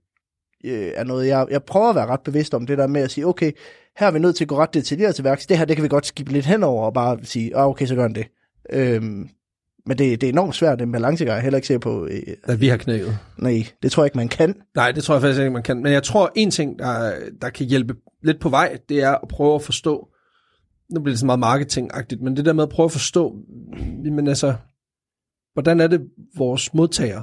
øh, 0.65 0.93
er 0.95 1.05
noget, 1.05 1.27
jeg, 1.27 1.47
jeg 1.51 1.63
prøver 1.63 1.89
at 1.89 1.97
være 1.97 2.07
ret 2.07 2.21
bevidst 2.25 2.55
om, 2.55 2.67
det 2.67 2.79
der 2.79 2.87
med 2.87 3.01
at 3.01 3.11
sige, 3.11 3.27
okay, 3.27 3.53
her 3.99 4.07
er 4.07 4.11
vi 4.11 4.19
nødt 4.19 4.37
til 4.37 4.45
at 4.45 4.49
gå 4.49 4.57
ret 4.57 4.75
detaljeret 4.75 5.15
til 5.15 5.25
værks. 5.25 5.47
Det 5.47 5.59
her, 5.59 5.65
det 5.65 5.77
kan 5.77 5.83
vi 5.83 5.89
godt 5.89 6.07
skibbe 6.07 6.33
lidt 6.33 6.47
henover 6.47 6.85
og 6.85 6.95
bare 6.95 7.19
sige, 7.23 7.57
ah, 7.57 7.67
okay, 7.67 7.87
så 7.87 7.95
gør 7.95 8.03
han 8.03 8.15
det. 8.15 8.27
Øhm, 8.71 9.29
men 9.89 9.99
det, 9.99 10.21
det 10.21 10.27
er 10.27 10.33
enormt 10.33 10.55
svært, 10.55 10.79
den 10.79 10.93
balancegang. 10.93 11.31
Jeg 11.35 11.39
er 11.39 11.43
heller 11.43 11.57
ikke 11.59 11.67
sikker 11.67 11.79
på, 11.81 12.07
øh, 12.07 12.23
At 12.45 12.61
vi 12.61 12.69
har 12.69 12.77
knækket. 12.77 13.19
nej, 13.39 13.67
det 13.83 13.93
tror 13.93 14.03
jeg 14.03 14.07
ikke, 14.07 14.17
man 14.17 14.29
kan. 14.29 14.55
Nej, 14.77 14.93
det 14.93 15.05
tror 15.05 15.15
jeg 15.15 15.23
faktisk 15.23 15.41
ikke, 15.41 15.51
man 15.51 15.63
kan. 15.63 15.83
Men 15.83 15.93
jeg 15.93 16.03
tror, 16.03 16.33
en 16.35 16.51
ting, 16.51 16.79
der, 16.79 17.13
der 17.43 17.51
kan 17.51 17.67
hjælpe 17.67 17.95
lidt 18.23 18.41
på 18.41 18.49
vej, 18.49 18.79
det 18.89 19.03
er 19.03 19.11
at 19.11 19.29
prøve 19.29 19.55
at 19.55 19.63
forstå, 19.63 20.09
nu 20.95 21.01
bliver 21.01 21.13
det 21.13 21.21
så 21.21 21.27
meget 21.27 21.39
marketingagtigt, 21.41 22.23
men 22.23 22.37
det 22.37 22.45
der 22.45 22.53
med 22.53 22.63
at 22.63 22.69
prøve 22.69 22.85
at 22.85 22.93
forstå, 22.93 23.37
men 24.05 24.29
altså, 24.29 24.55
hvordan 25.53 25.81
er 25.81 25.87
det, 25.87 26.01
vores 26.37 26.75
modtagere 26.75 27.23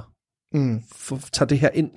Mm. 0.54 0.80
for, 0.92 1.20
tager 1.32 1.46
det 1.46 1.58
her 1.58 1.68
ind? 1.74 1.90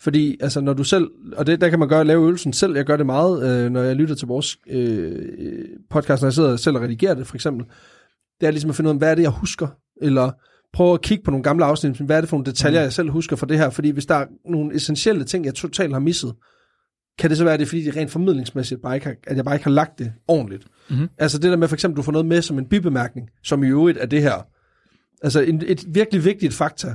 Fordi 0.00 0.36
altså, 0.40 0.60
når 0.60 0.72
du 0.72 0.84
selv, 0.84 1.10
og 1.36 1.46
det, 1.46 1.60
der 1.60 1.68
kan 1.68 1.78
man 1.78 1.88
gøre, 1.88 2.04
lave 2.04 2.22
øvelsen 2.22 2.52
selv, 2.52 2.76
jeg 2.76 2.84
gør 2.84 2.96
det 2.96 3.06
meget, 3.06 3.64
øh, 3.64 3.70
når 3.70 3.82
jeg 3.82 3.96
lytter 3.96 4.14
til 4.14 4.28
vores 4.28 4.58
øh, 4.70 5.62
podcast, 5.90 6.22
når 6.22 6.26
jeg 6.26 6.32
sidder 6.32 6.56
selv 6.56 6.76
og 6.76 6.82
redigerer 6.82 7.14
det, 7.14 7.26
for 7.26 7.34
eksempel, 7.34 7.66
det 8.40 8.46
er 8.46 8.50
ligesom 8.50 8.70
at 8.70 8.76
finde 8.76 8.88
ud 8.90 8.94
af, 8.94 8.98
hvad 8.98 9.10
er 9.10 9.14
det, 9.14 9.22
jeg 9.22 9.30
husker, 9.30 9.66
eller 10.02 10.30
prøve 10.72 10.94
at 10.94 11.02
kigge 11.02 11.24
på 11.24 11.30
nogle 11.30 11.42
gamle 11.42 11.64
afsnit, 11.64 11.96
hvad 11.96 12.16
er 12.16 12.20
det 12.20 12.30
for 12.30 12.36
nogle 12.36 12.46
detaljer, 12.46 12.80
jeg 12.80 12.92
selv 12.92 13.10
husker 13.10 13.36
fra 13.36 13.46
det 13.46 13.58
her, 13.58 13.70
fordi 13.70 13.90
hvis 13.90 14.06
der 14.06 14.14
er 14.14 14.26
nogle 14.44 14.74
essentielle 14.74 15.24
ting, 15.24 15.44
jeg 15.44 15.54
totalt 15.54 15.92
har 15.92 16.00
misset, 16.00 16.34
kan 17.18 17.30
det 17.30 17.38
så 17.38 17.44
være, 17.44 17.54
at 17.54 17.60
det 17.60 17.66
er 17.66 17.68
fordi, 17.68 17.82
det 17.82 17.96
er 17.96 18.00
rent 18.00 18.10
formidlingsmæssigt, 18.10 18.82
bare 18.82 18.94
ikke 18.94 19.06
har, 19.06 19.14
at 19.26 19.36
jeg 19.36 19.44
bare 19.44 19.54
ikke 19.54 19.64
har 19.64 19.70
lagt 19.70 19.98
det 19.98 20.12
ordentligt. 20.28 20.66
Mhm. 20.90 21.08
Altså 21.18 21.38
det 21.38 21.50
der 21.50 21.56
med, 21.56 21.68
for 21.68 21.76
eksempel, 21.76 21.96
du 21.96 22.02
får 22.02 22.12
noget 22.12 22.26
med 22.26 22.42
som 22.42 22.58
en 22.58 22.66
bibemærkning, 22.66 23.28
som 23.44 23.64
i 23.64 23.68
øvrigt 23.68 23.98
er 23.98 24.06
det 24.06 24.22
her. 24.22 24.46
Altså 25.22 25.40
en, 25.40 25.62
et 25.66 25.84
virkelig 25.88 26.24
vigtigt 26.24 26.54
fakta, 26.54 26.94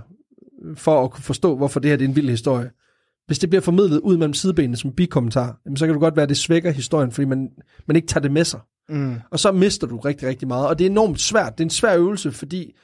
for 0.76 1.04
at 1.04 1.12
kunne 1.12 1.24
forstå, 1.24 1.56
hvorfor 1.56 1.80
det 1.80 1.90
her 1.90 1.98
det 1.98 2.06
er 2.06 2.10
en 2.10 2.16
vild 2.16 2.30
historie. 2.30 2.70
Hvis 3.28 3.40
det 3.40 3.50
bliver 3.50 3.62
formidlet 3.62 4.00
ud 4.00 4.18
mellem 4.18 4.34
sidebenene 4.34 4.78
som 4.78 4.92
bikommentar, 4.92 5.60
jamen, 5.66 5.78
så 5.78 5.86
kan 5.86 5.94
det 5.94 6.02
godt 6.02 6.16
være, 6.16 6.24
at 6.24 6.30
det 6.30 6.38
svækker 6.38 6.72
historien, 6.72 7.12
fordi 7.12 7.26
man, 7.26 7.50
man 7.88 7.96
ikke 7.96 8.08
tager 8.08 8.22
det 8.22 8.32
med 8.32 8.44
sig. 8.44 8.60
Mm. 8.90 9.16
Og 9.32 9.40
så 9.40 9.52
mister 9.52 9.88
du 9.88 9.98
rigtig, 9.98 10.28
rigtig 10.28 10.48
meget. 10.48 10.68
Og 10.68 10.80
det 10.80 10.88
er 10.88 10.90
enormt 10.90 11.22
svært. 11.22 11.58
Det 11.58 11.64
er 11.64 11.66
en 11.66 11.70
svær 11.70 11.98
øvelse, 11.98 12.32
fordi 12.32 12.76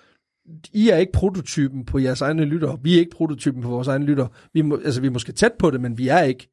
I 0.73 0.89
er 0.89 0.97
ikke 0.97 1.11
prototypen 1.11 1.85
på 1.85 1.99
jeres 1.99 2.21
egne 2.21 2.45
lytter. 2.45 2.77
Vi 2.83 2.95
er 2.95 2.99
ikke 2.99 3.15
prototypen 3.15 3.61
på 3.61 3.69
vores 3.69 3.87
egne 3.87 4.05
lytter. 4.05 4.27
Vi, 4.53 4.61
må, 4.61 4.79
altså, 4.85 5.01
vi 5.01 5.07
er 5.07 5.11
måske 5.11 5.31
tæt 5.31 5.51
på 5.59 5.71
det, 5.71 5.81
men 5.81 5.97
vi 5.97 6.07
er 6.07 6.21
ikke. 6.21 6.49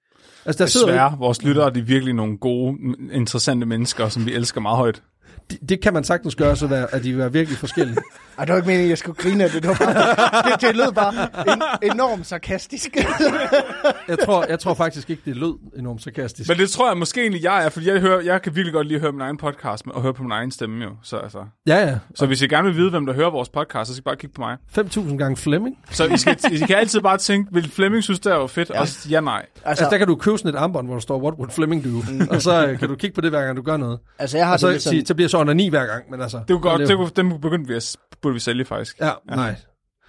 Altså, 0.47 0.65
der 0.65 0.71
sidder 0.71 0.87
Desværre, 0.87 1.19
vores 1.19 1.43
lyttere 1.43 1.71
de 1.71 1.79
er 1.79 1.85
virkelig 1.85 2.15
nogle 2.15 2.39
gode, 2.39 2.77
interessante 3.13 3.67
mennesker, 3.67 4.09
som 4.09 4.27
vi 4.27 4.35
elsker 4.35 4.61
meget 4.61 4.77
højt. 4.77 5.03
Det, 5.51 5.59
det 5.69 5.81
kan 5.81 5.93
man 5.93 6.05
sagtens 6.05 6.35
gøre, 6.35 6.57
så 6.57 6.67
være, 6.67 6.95
at 6.95 7.05
de 7.05 7.09
vil 7.11 7.19
være 7.19 7.33
virkelig 7.33 7.59
forskellige. 7.59 7.99
Ej, 8.39 8.45
det 8.45 8.53
var 8.53 8.57
ikke 8.57 8.67
meningen, 8.67 8.87
at 8.87 8.91
jeg 8.91 8.99
skulle 8.99 9.17
grine 9.17 9.45
af 9.45 9.51
det. 9.51 9.63
Det, 9.63 9.69
var 9.69 9.77
bare, 9.87 10.53
det, 10.53 10.61
det 10.61 10.77
lød 10.77 10.93
bare 10.93 11.13
en, 11.83 11.93
enormt 11.93 12.27
sarkastisk. 12.27 12.97
Jeg 14.09 14.19
tror, 14.19 14.47
jeg 14.49 14.59
tror 14.59 14.75
faktisk 14.75 15.11
ikke, 15.11 15.23
det 15.25 15.37
lød 15.37 15.55
enormt 15.79 16.03
sarkastisk. 16.03 16.49
Men 16.49 16.59
det 16.59 16.71
tror 16.71 16.89
jeg 16.89 16.97
måske 16.99 17.21
egentlig, 17.21 17.43
jeg 17.43 17.65
er, 17.65 17.69
fordi 17.69 17.89
jeg, 17.89 18.01
hører, 18.01 18.21
jeg 18.21 18.43
kan 18.43 18.55
virkelig 18.55 18.73
godt 18.73 18.87
lide 18.87 18.97
at 18.97 19.01
høre 19.01 19.13
min 19.13 19.21
egen 19.21 19.37
podcast 19.37 19.85
og 19.87 20.03
høre 20.03 20.15
på 20.15 20.23
min 20.23 20.33
egen 20.33 20.51
stemme 20.51 20.85
jo. 20.85 20.91
Så, 21.03 21.17
altså. 21.17 21.39
Ja, 21.67 21.77
ja. 21.89 21.99
så 22.15 22.27
hvis 22.27 22.43
I 22.43 22.47
gerne 22.47 22.69
vil 22.69 22.77
vide, 22.77 22.91
hvem 22.91 23.07
der 23.07 23.13
hører 23.15 23.31
vores 23.31 23.49
podcast, 23.49 23.89
så 23.89 23.95
skal 23.95 24.03
I 24.03 24.05
bare 24.05 24.17
kigge 24.17 24.35
på 24.35 24.41
mig. 24.41 24.57
5.000 24.79 25.17
gange 25.17 25.37
Flemming. 25.37 25.79
Så 25.91 26.05
I, 26.05 26.17
skal, 26.17 26.39
I 26.53 26.59
kan 26.59 26.77
altid 26.77 27.01
bare 27.01 27.19
tænke, 27.19 27.55
vil 27.55 27.71
Flemming 27.71 28.03
synes, 28.03 28.21
det 28.21 28.33
er 28.33 28.37
jo 28.37 28.47
fedt? 28.47 28.71
Ja. 28.71 28.81
Og 28.81 28.87
ja, 29.11 29.21
nej. 29.21 29.47
Altså, 29.65 29.87
der 29.91 29.99
kan 29.99 30.07
du 30.07 30.15
købe 30.15 30.39
sådan 30.39 30.55
et 30.55 30.59
armbånd, 30.59 30.87
hvor 30.87 30.95
der 30.95 31.01
står, 31.01 31.21
what 31.21 31.35
would 31.35 31.51
Flemming 31.51 31.85
do? 31.85 32.03
og 32.35 32.43
så 32.43 32.67
øh, 32.67 32.79
kan 32.79 32.89
du 32.89 32.95
kigge 32.95 33.15
på 33.15 33.21
det, 33.21 33.31
hver 33.31 33.45
gang 33.45 33.57
du 33.57 33.63
gør 33.63 33.77
noget. 33.77 33.99
altså, 34.19 34.37
jeg 34.37 34.47
har 34.47 34.53
Og 34.53 34.61
så, 34.61 34.69
det 34.69 34.83
sådan, 34.83 35.07
så 35.07 35.15
bliver 35.15 35.29
så 35.37 35.41
under 35.41 35.55
9 35.55 35.69
hver 35.69 35.87
gang, 35.87 36.11
men 36.11 36.21
altså... 36.21 36.37
Det 36.39 36.51
er 36.51 36.55
jo 36.55 36.61
godt, 36.63 36.89
det, 36.89 36.97
kunne- 36.97 37.11
dem 37.17 37.41
begyndte 37.41 37.69
vi 37.69 37.75
at, 37.75 37.97
burde 38.23 38.35
vi 38.35 38.41
sælge 38.41 38.65
faktisk. 38.65 39.01
Ja, 39.01 39.11
nej. 39.29 39.55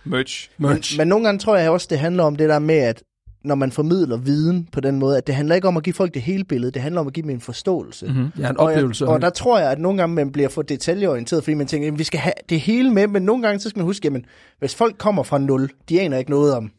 Merch. 0.06 0.50
Merch. 0.58 0.98
Men 0.98 1.08
nogle 1.08 1.26
gange 1.26 1.40
tror 1.40 1.58
jeg 1.58 1.70
også, 1.70 1.88
det 1.90 2.00
handler 2.00 2.24
om 2.24 2.36
det 2.36 2.50
der 2.50 2.60
med, 2.60 2.76
at 2.78 3.04
når 3.44 3.56
man 3.56 3.72
formidler 3.72 4.18
viden 4.18 4.68
på 4.72 4.80
den 4.80 5.00
måde, 5.00 5.18
at 5.18 5.28
det 5.28 5.36
handler 5.36 5.56
ikke 5.56 5.68
om 5.68 5.78
at 5.78 5.84
give 5.84 5.94
folk 5.94 6.14
det 6.14 6.22
hele 6.22 6.44
billede, 6.44 6.72
det 6.72 6.82
handler 6.82 7.02
om 7.02 7.08
at 7.08 7.14
give 7.14 7.22
dem 7.24 7.30
en 7.30 7.42
forståelse. 7.42 8.06
Mm-hmm. 8.08 8.32
Ja, 8.40 8.50
en 8.50 8.58
Og, 8.58 8.66
oplevelse. 8.66 9.06
jeg, 9.06 9.14
og 9.14 9.22
der 9.22 9.30
tror 9.30 9.60
jeg, 9.60 9.72
at 9.72 9.80
nogle 9.80 9.98
gange 9.98 10.16
man 10.16 10.32
bliver 10.32 10.50
for 10.50 10.62
detaljeorienteret, 10.62 11.44
fordi 11.44 11.54
man 11.54 11.68
tænker, 11.68 11.88
at 11.88 12.00
vi 12.00 12.04
skal 12.04 12.20
have 12.20 12.34
det 12.50 12.60
hele 12.60 12.92
med, 12.94 13.08
men 13.08 13.22
nogle 13.24 13.44
gange 13.44 13.60
så 13.60 13.70
skal 13.70 13.80
man 13.80 13.86
huske, 13.86 14.08
at 14.08 14.22
hvis 14.60 14.76
folk 14.76 14.98
kommer 14.98 15.24
fra 15.24 15.38
nul, 15.38 15.70
de 15.90 16.02
aner 16.02 16.18
ikke 16.18 16.32
noget 16.32 16.56
om, 16.56 16.72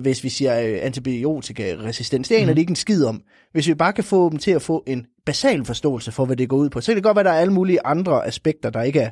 hvis 0.00 0.24
vi 0.24 0.28
siger 0.28 0.60
øh, 0.60 0.78
antibiotikaresistens, 0.82 2.28
det 2.28 2.34
aner 2.34 2.46
mm. 2.52 2.54
de 2.54 2.60
ikke 2.60 2.70
en 2.70 2.76
skid 2.76 3.04
om. 3.04 3.22
Hvis 3.52 3.68
vi 3.68 3.74
bare 3.74 3.92
kan 3.92 4.04
få 4.04 4.30
dem 4.30 4.38
til 4.38 4.50
at 4.50 4.62
få 4.62 4.84
en 4.86 5.06
basal 5.26 5.64
forståelse 5.64 6.12
for, 6.12 6.24
hvad 6.24 6.36
det 6.36 6.48
går 6.48 6.56
ud 6.56 6.70
på, 6.70 6.80
så 6.80 6.86
kan 6.86 6.96
det 6.96 7.04
godt 7.04 7.16
være, 7.16 7.20
at 7.20 7.26
der 7.26 7.32
er 7.32 7.40
alle 7.40 7.52
mulige 7.52 7.86
andre 7.86 8.26
aspekter, 8.26 8.70
der 8.70 8.82
ikke 8.82 9.00
er, 9.00 9.10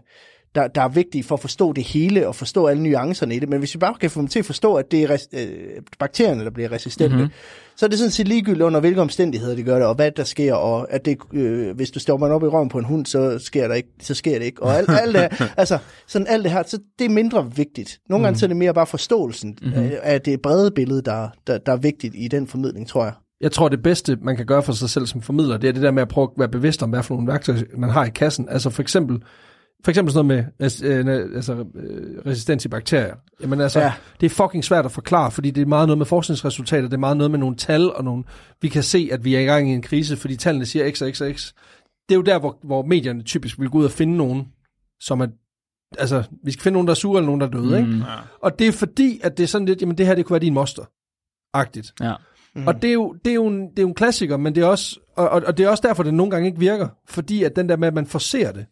der, 0.54 0.68
der 0.68 0.82
er 0.82 0.88
vigtige 0.88 1.24
for 1.24 1.34
at 1.34 1.40
forstå 1.40 1.72
det 1.72 1.84
hele 1.84 2.28
og 2.28 2.34
forstå 2.34 2.66
alle 2.66 2.82
nuancerne 2.82 3.36
i 3.36 3.38
det. 3.38 3.48
Men 3.48 3.58
hvis 3.58 3.74
vi 3.74 3.78
bare 3.78 3.94
kan 4.00 4.10
få 4.10 4.20
dem 4.20 4.28
til 4.28 4.38
at 4.38 4.44
forstå, 4.44 4.74
at 4.74 4.90
det 4.90 5.02
er 5.02 5.14
res- 5.14 5.28
øh, 5.32 5.82
bakterierne, 5.98 6.44
der 6.44 6.50
bliver 6.50 6.72
resistente, 6.72 7.16
mm-hmm. 7.16 7.30
så 7.76 7.86
er 7.86 7.88
det 7.90 7.98
sådan 7.98 8.10
set 8.10 8.28
ligegyldigt 8.28 8.62
under 8.62 8.80
hvilke 8.80 9.00
omstændigheder 9.00 9.56
de 9.56 9.62
gør 9.62 9.74
det, 9.74 9.86
og 9.86 9.94
hvad 9.94 10.10
der 10.10 10.24
sker, 10.24 10.54
og 10.54 10.92
at 10.92 11.04
det, 11.04 11.18
øh, 11.32 11.76
hvis 11.76 11.90
du 11.90 12.00
stopper 12.00 12.28
op 12.28 12.42
i 12.42 12.46
røven 12.46 12.68
på 12.68 12.78
en 12.78 12.84
hund, 12.84 13.06
så 13.06 13.38
sker, 13.38 13.68
der 13.68 13.74
ikke, 13.74 13.88
så 14.00 14.14
sker 14.14 14.38
det 14.38 14.44
ikke. 14.44 14.62
Og 14.62 14.76
alt, 14.76 14.90
alt 14.90 15.14
det, 15.14 15.48
altså, 15.56 15.78
sådan 16.06 16.26
alt 16.26 16.44
det 16.44 16.52
her, 16.52 16.62
så 16.66 16.78
det 16.98 17.04
er 17.04 17.08
mindre 17.08 17.52
vigtigt. 17.56 17.98
Nogle 18.08 18.24
gange 18.24 18.38
så 18.38 18.46
er 18.46 18.48
det 18.48 18.56
mere 18.56 18.74
bare 18.74 18.86
forståelsen 18.86 19.58
mm-hmm. 19.62 19.90
af 20.02 20.20
det 20.20 20.42
brede 20.42 20.70
billede, 20.70 21.02
der, 21.02 21.28
der, 21.46 21.58
der 21.58 21.72
er 21.72 21.76
vigtigt 21.76 22.14
i 22.16 22.28
den 22.28 22.46
formidling, 22.46 22.88
tror 22.88 23.04
jeg. 23.04 23.12
Jeg 23.40 23.52
tror, 23.52 23.68
det 23.68 23.82
bedste, 23.82 24.16
man 24.16 24.36
kan 24.36 24.46
gøre 24.46 24.62
for 24.62 24.72
sig 24.72 24.90
selv 24.90 25.06
som 25.06 25.22
formidler, 25.22 25.56
det 25.56 25.68
er 25.68 25.72
det 25.72 25.82
der 25.82 25.90
med 25.90 26.02
at 26.02 26.08
prøve 26.08 26.24
at 26.24 26.38
være 26.38 26.48
bevidst 26.48 26.82
om, 26.82 26.90
hvad 26.90 27.02
for 27.02 27.14
nogle 27.14 27.28
værktøjer, 27.28 27.62
man 27.76 27.90
har 27.90 28.04
i 28.04 28.10
kassen. 28.10 28.48
Altså 28.48 28.70
for 28.70 28.82
eksempel, 28.82 29.22
for 29.84 29.90
eksempel 29.90 30.12
sådan 30.12 30.26
noget 30.26 30.44
med 30.58 30.66
res- 30.66 30.84
øh, 30.84 31.34
altså, 31.34 31.64
øh, 31.74 32.26
resistens 32.26 32.64
i 32.64 32.68
bakterier. 32.68 33.14
Jamen 33.42 33.60
altså, 33.60 33.80
ja. 33.80 33.92
det 34.20 34.26
er 34.26 34.30
fucking 34.30 34.64
svært 34.64 34.84
at 34.84 34.92
forklare, 34.92 35.30
fordi 35.30 35.50
det 35.50 35.62
er 35.62 35.66
meget 35.66 35.88
noget 35.88 35.98
med 35.98 36.06
forskningsresultater, 36.06 36.82
det 36.82 36.92
er 36.92 36.98
meget 36.98 37.16
noget 37.16 37.30
med 37.30 37.38
nogle 37.38 37.56
tal, 37.56 37.92
og 37.92 38.04
nogle, 38.04 38.24
vi 38.62 38.68
kan 38.68 38.82
se, 38.82 39.08
at 39.12 39.24
vi 39.24 39.34
er 39.34 39.40
i 39.40 39.44
gang 39.44 39.70
i 39.70 39.72
en 39.72 39.82
krise, 39.82 40.16
fordi 40.16 40.36
tallene 40.36 40.66
siger 40.66 40.90
x 40.90 41.02
og 41.02 41.10
x 41.14 41.20
og 41.20 41.30
x. 41.34 41.52
Det 42.08 42.14
er 42.14 42.16
jo 42.16 42.22
der, 42.22 42.38
hvor, 42.38 42.58
hvor 42.62 42.82
medierne 42.82 43.22
typisk 43.22 43.58
vil 43.58 43.68
gå 43.68 43.78
ud 43.78 43.84
og 43.84 43.90
finde 43.90 44.16
nogen, 44.16 44.48
som 45.00 45.20
er, 45.20 45.26
altså, 45.98 46.22
vi 46.44 46.52
skal 46.52 46.62
finde 46.62 46.74
nogen, 46.74 46.86
der 46.86 46.92
er 46.92 46.94
sure, 46.96 47.18
eller 47.18 47.26
nogen, 47.26 47.40
der 47.40 47.46
er 47.46 47.50
døde, 47.50 47.82
mm. 47.82 47.92
ikke? 47.92 48.04
Ja. 48.06 48.16
Og 48.42 48.58
det 48.58 48.68
er 48.68 48.72
fordi, 48.72 49.20
at 49.22 49.36
det 49.36 49.42
er 49.42 49.48
sådan 49.48 49.66
lidt, 49.66 49.80
jamen 49.80 49.98
det 49.98 50.06
her, 50.06 50.14
det 50.14 50.24
kunne 50.24 50.34
være 50.34 50.40
din 50.46 50.54
moster. 50.54 50.84
Agtigt. 51.54 51.92
Ja. 52.00 52.14
Mm. 52.56 52.66
Og 52.66 52.82
det 52.82 52.88
er, 52.88 52.94
jo, 52.94 53.14
det, 53.24 53.30
er 53.30 53.34
jo 53.34 53.46
en, 53.46 53.60
det 53.60 53.78
er 53.78 53.82
jo 53.82 53.88
en 53.88 53.94
klassiker, 53.94 54.36
men 54.36 54.54
det 54.54 54.62
er 54.62 54.66
også, 54.66 55.00
og, 55.16 55.28
og, 55.28 55.42
og 55.46 55.58
det 55.58 55.64
er 55.64 55.68
også 55.68 55.82
derfor, 55.86 56.02
det 56.02 56.14
nogle 56.14 56.30
gange 56.30 56.46
ikke 56.46 56.58
virker, 56.58 56.88
fordi 57.08 57.44
at 57.44 57.56
den 57.56 57.68
der 57.68 57.76
med, 57.76 57.88
at 57.88 57.94
man 57.94 58.06
forser 58.06 58.52
det. 58.52 58.66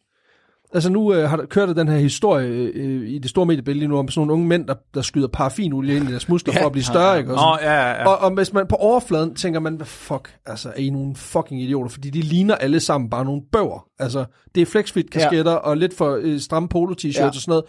Altså 0.75 0.91
nu 0.91 1.15
øh, 1.15 1.31
har 1.31 1.37
der 1.37 1.47
kørt 1.47 1.77
den 1.77 1.89
her 1.89 1.99
historie 1.99 2.49
øh, 2.49 3.09
i 3.09 3.19
det 3.19 3.31
store 3.31 3.47
mediebillede 3.47 3.79
lige 3.79 3.89
nu 3.89 3.99
om 3.99 4.09
sådan 4.09 4.21
nogle 4.21 4.33
unge 4.33 4.47
mænd, 4.47 4.67
der, 4.67 4.75
der 4.95 5.03
skyder 5.03 5.29
paraffinolie 5.29 5.97
ind 5.97 6.09
i 6.09 6.11
deres 6.11 6.29
muskler 6.29 6.55
for 6.55 6.67
at 6.67 6.73
blive 6.73 6.85
større, 6.85 7.19
ikke? 7.19 7.31
Og, 7.31 7.37
Nå, 7.37 7.57
sådan. 7.59 7.75
ja, 7.75 7.91
ja, 7.91 7.91
ja. 7.91 8.09
og, 8.09 8.19
og 8.19 8.31
hvis 8.31 8.53
man 8.53 8.67
på 8.67 8.77
overfladen 8.77 9.35
tænker 9.35 9.61
man, 9.61 9.75
hvad 9.75 9.87
fuck, 9.87 10.35
altså 10.47 10.69
er 10.69 10.81
I 10.81 10.91
nogle 10.91 11.17
fucking 11.17 11.63
idioter, 11.63 11.91
fordi 11.91 12.11
de 12.11 12.21
ligner 12.21 12.55
alle 12.55 12.81
sammen 12.81 13.11
bare 13.11 13.25
nogle 13.25 13.43
bøver. 13.53 13.87
Altså 13.99 14.25
det 14.55 14.61
er 14.61 14.67
flexfit 14.67 15.11
kasketter 15.11 15.53
ja. 15.53 15.59
og 15.59 15.77
lidt 15.77 15.97
for 15.97 16.19
øh, 16.23 16.41
stramme 16.41 16.69
polo 16.69 16.95
t-shirts 16.95 17.21
Ja. 17.21 17.27
og 17.27 17.35
sådan 17.35 17.51
noget. 17.51 17.65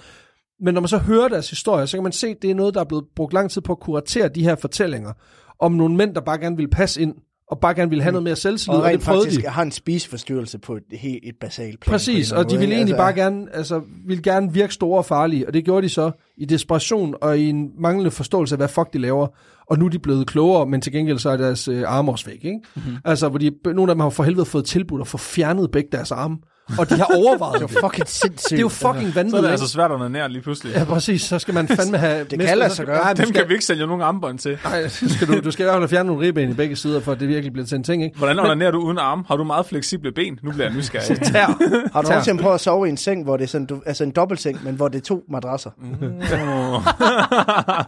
Men 0.62 0.74
når 0.74 0.82
man 0.82 0.88
så 0.88 0.98
hører 0.98 1.28
deres 1.28 1.50
historie, 1.50 1.88
så 1.88 1.98
kan 1.98 2.04
man 2.04 2.12
se, 2.12 2.28
at 2.28 2.38
det 2.42 2.52
er 2.52 2.56
noget, 2.56 2.74
der 2.74 2.80
er 2.80 2.86
blevet 2.86 3.06
brugt 3.16 3.34
lang 3.34 3.52
tid 3.52 3.62
på 3.62 3.72
at 3.74 3.80
kuratere 3.80 4.28
de 4.28 4.44
her 4.44 4.56
fortællinger 4.56 5.14
om 5.60 5.72
nogle 5.72 5.96
mænd, 5.96 6.16
der 6.16 6.22
bare 6.22 6.38
gerne 6.38 6.58
vil 6.58 6.68
passe 6.68 7.02
ind, 7.02 7.16
og 7.48 7.60
bare 7.60 7.74
gerne 7.74 7.90
vil 7.90 8.02
have 8.02 8.12
noget 8.12 8.24
mere 8.24 8.36
selvtillid, 8.36 8.78
Og 8.78 8.84
og, 8.84 8.90
det 8.90 8.94
rent 8.94 9.04
faktisk 9.04 9.42
de. 9.42 9.48
har 9.48 9.62
en 9.62 9.72
spiseforstyrrelse 9.72 10.58
på 10.60 10.76
et, 10.76 10.84
helt, 10.92 11.20
et 11.24 11.36
basalt 11.42 11.80
plan. 11.80 11.92
Præcis, 11.92 12.32
og 12.32 12.50
de 12.50 12.58
ville 12.58 12.76
egentlig 12.76 12.94
måde, 12.94 12.98
bare 12.98 13.14
gerne, 13.14 13.48
altså, 13.54 13.82
ville 14.06 14.24
gerne 14.24 14.54
virke 14.54 14.74
store 14.74 14.98
og 14.98 15.06
farlige, 15.06 15.48
og 15.48 15.54
det 15.54 15.66
gjorde 15.66 15.84
de 15.84 15.90
så 15.90 16.12
i 16.38 16.46
desperation 16.46 17.16
og 17.22 17.40
i 17.40 17.50
en 17.50 17.72
manglende 17.80 18.12
forståelse 18.12 18.56
af, 18.56 18.60
hvad 18.60 18.68
fuck 18.68 18.94
de 18.94 18.98
laver. 18.98 19.28
Og 19.70 19.80
nu 19.80 19.86
er 19.86 19.90
de 19.90 20.00
blevet 20.00 20.28
klogere, 20.28 20.66
men 20.66 20.82
til 20.82 20.92
gengæld 20.92 21.18
så 21.18 21.30
er 21.30 21.38
deres 21.38 21.68
øh, 21.68 21.84
arme 21.88 22.12
også 22.12 22.26
væk, 22.26 22.46
ikke? 22.46 22.60
Mm-hmm. 22.76 22.96
Altså, 23.06 23.30
hvor 23.30 23.40
de, 23.40 23.52
nogle 23.66 23.92
af 23.92 23.96
dem 23.96 24.00
har 24.00 24.10
for 24.10 24.24
helvede 24.24 24.46
fået 24.46 24.66
tilbudt 24.66 25.02
at 25.02 25.08
få 25.08 25.18
fjernet 25.18 25.72
begge 25.72 25.90
deres 25.92 26.12
arme, 26.12 26.38
og 26.78 26.90
de 26.90 26.96
har 26.96 27.06
overvejet 27.16 27.62
det. 27.62 27.70
Det 27.70 27.76
er 27.76 27.80
jo 27.82 27.88
fucking 27.88 28.08
sindssygt. 28.08 28.50
Det 28.50 28.58
er 28.58 28.62
jo 28.62 28.70
fucking 28.70 29.14
Så 29.14 29.20
er 29.20 29.24
vanvittigt, 29.24 29.44
det 29.44 29.50
altså 29.50 29.68
svært 29.68 29.92
at 29.92 29.96
onanere 29.96 30.30
lige 30.30 30.42
pludselig. 30.42 30.74
Ja, 30.74 30.84
præcis. 30.84 31.22
Så 31.22 31.40
skal 31.40 31.54
man 31.54 31.68
fandme 31.78 31.98
have... 31.98 32.24
Det 32.24 32.40
kan 32.40 32.58
lade 32.58 32.70
sig 32.70 32.86
gøre. 32.86 32.98
Nej, 33.04 33.14
Dem 33.14 33.26
skal, 33.26 33.42
kan 33.42 33.50
vi 33.50 33.54
ikke 33.54 33.66
sælge 33.66 33.88
nogen 33.88 34.02
armbånd 34.02 34.40
til. 34.40 34.58
Nej, 34.64 34.88
så 34.90 35.10
skal 35.10 35.28
du, 35.28 35.40
du 35.40 35.52
skal 35.52 35.64
i 35.64 35.66
hvert 35.66 35.74
fald 35.74 35.82
have 35.82 35.90
fjernet 35.90 36.08
nogle 36.08 36.28
ribben 36.28 36.50
i 36.50 36.54
begge 36.54 36.76
sider, 36.76 37.00
for 37.02 37.12
at 37.12 37.20
det 37.20 37.28
virkelig 37.28 37.54
bliver 37.54 37.66
til 37.66 37.76
en 37.76 37.84
ting, 37.84 38.04
ikke? 38.04 38.18
Hvordan 38.18 38.40
onanerer 38.40 38.72
du 38.72 38.80
uden 38.80 38.98
arme? 38.98 39.24
Har 39.28 39.36
du 39.36 39.44
meget 39.44 39.66
fleksible 39.66 40.12
ben? 40.12 40.40
Nu 40.44 40.52
bliver 40.52 40.66
jeg 40.66 40.76
nysgerrig. 40.76 41.22
Tær. 41.32 41.46
Har 41.94 42.02
du 42.02 42.08
Tær. 42.08 42.14
nogensinde 42.14 42.42
prøvet 42.42 42.56
at 42.56 42.62
sove 42.62 42.88
i 42.88 42.90
en 42.90 42.98
seng, 42.98 43.24
hvor 43.24 43.38
det 43.38 43.44
er 43.44 43.48
sådan, 43.48 43.68
du, 43.68 43.82
altså 43.86 44.04
en 44.04 44.12
dobbeltseng, 44.12 44.60
men 44.64 44.76
hvor 44.76 44.88
det 44.88 44.98
er 44.98 45.04
to 45.04 45.24
madrasser? 45.30 45.70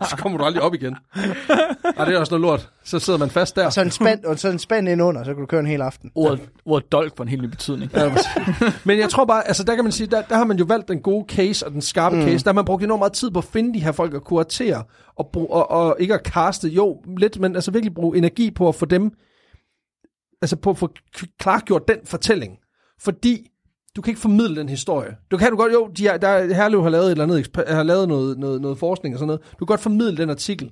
Så 0.09 0.15
kommer 0.17 0.37
du 0.37 0.43
aldrig 0.43 0.63
op 0.63 0.73
igen. 0.73 0.95
Ej, 1.97 2.05
det 2.05 2.15
er 2.15 2.19
også 2.19 2.31
noget 2.31 2.41
lort. 2.41 2.69
Så 2.83 2.99
sidder 2.99 3.19
man 3.19 3.29
fast 3.29 3.55
der. 3.55 3.65
Og 3.65 3.73
så 3.73 3.81
en 3.81 3.91
spand, 3.91 4.25
og 4.25 4.39
så 4.39 4.49
en 4.49 4.59
spand 4.59 4.89
ind 4.89 5.01
under, 5.01 5.23
så 5.23 5.33
kan 5.33 5.41
du 5.41 5.45
køre 5.45 5.59
en 5.59 5.67
hel 5.67 5.81
aften. 5.81 6.11
Ordet, 6.15 6.39
ordet 6.65 6.91
dolk 6.91 7.17
får 7.17 7.23
en 7.23 7.29
helt 7.29 7.41
ny 7.41 7.47
betydning. 7.47 7.91
Ja. 7.95 8.11
Men 8.85 8.99
jeg 8.99 9.09
tror 9.09 9.25
bare, 9.25 9.47
altså 9.47 9.63
der 9.63 9.75
kan 9.75 9.83
man 9.83 9.91
sige, 9.91 10.07
der, 10.07 10.21
der 10.21 10.35
har 10.35 10.45
man 10.45 10.57
jo 10.57 10.65
valgt 10.65 10.87
den 10.87 10.99
gode 10.99 11.25
case 11.27 11.65
og 11.65 11.71
den 11.71 11.81
skarpe 11.81 12.15
mm. 12.15 12.21
case. 12.21 12.43
Der 12.43 12.49
har 12.49 12.53
man 12.53 12.65
brugt 12.65 12.83
enormt 12.83 12.99
meget 12.99 13.13
tid 13.13 13.31
på 13.31 13.39
at 13.39 13.45
finde 13.45 13.73
de 13.73 13.79
her 13.79 13.91
folk 13.91 14.13
og 14.13 14.23
kuratere 14.23 14.83
og, 15.15 15.29
bruge, 15.33 15.47
og, 15.49 15.71
og 15.71 15.95
ikke 15.99 16.13
at 16.13 16.23
kaste, 16.23 16.67
jo 16.67 17.03
lidt, 17.17 17.39
men 17.39 17.55
altså 17.55 17.71
virkelig 17.71 17.93
bruge 17.93 18.17
energi 18.17 18.51
på 18.51 18.67
at 18.67 18.75
få 18.75 18.85
dem, 18.85 19.11
altså 20.41 20.55
på 20.55 20.69
at 20.69 20.77
få 20.77 20.89
klargjort 21.39 21.87
den 21.87 21.97
fortælling. 22.05 22.57
Fordi 23.01 23.47
du 23.95 24.01
kan 24.01 24.11
ikke 24.11 24.21
formidle 24.21 24.55
den 24.55 24.69
historie. 24.69 25.15
Du 25.31 25.37
kan 25.37 25.51
du 25.51 25.57
godt, 25.57 25.73
jo, 25.73 25.87
de 25.97 26.07
er, 26.07 26.17
der, 26.17 26.53
Herlev 26.53 26.83
har 26.83 26.89
lavet 26.89 27.05
et 27.05 27.11
eller 27.11 27.23
andet, 27.23 27.67
har 27.67 27.83
lavet 27.83 28.07
noget, 28.07 28.37
noget, 28.37 28.61
noget 28.61 28.77
forskning 28.77 29.15
og 29.15 29.19
sådan 29.19 29.27
noget. 29.27 29.41
Du 29.51 29.57
kan 29.57 29.65
godt 29.65 29.79
formidle 29.79 30.17
den 30.17 30.29
artikel. 30.29 30.71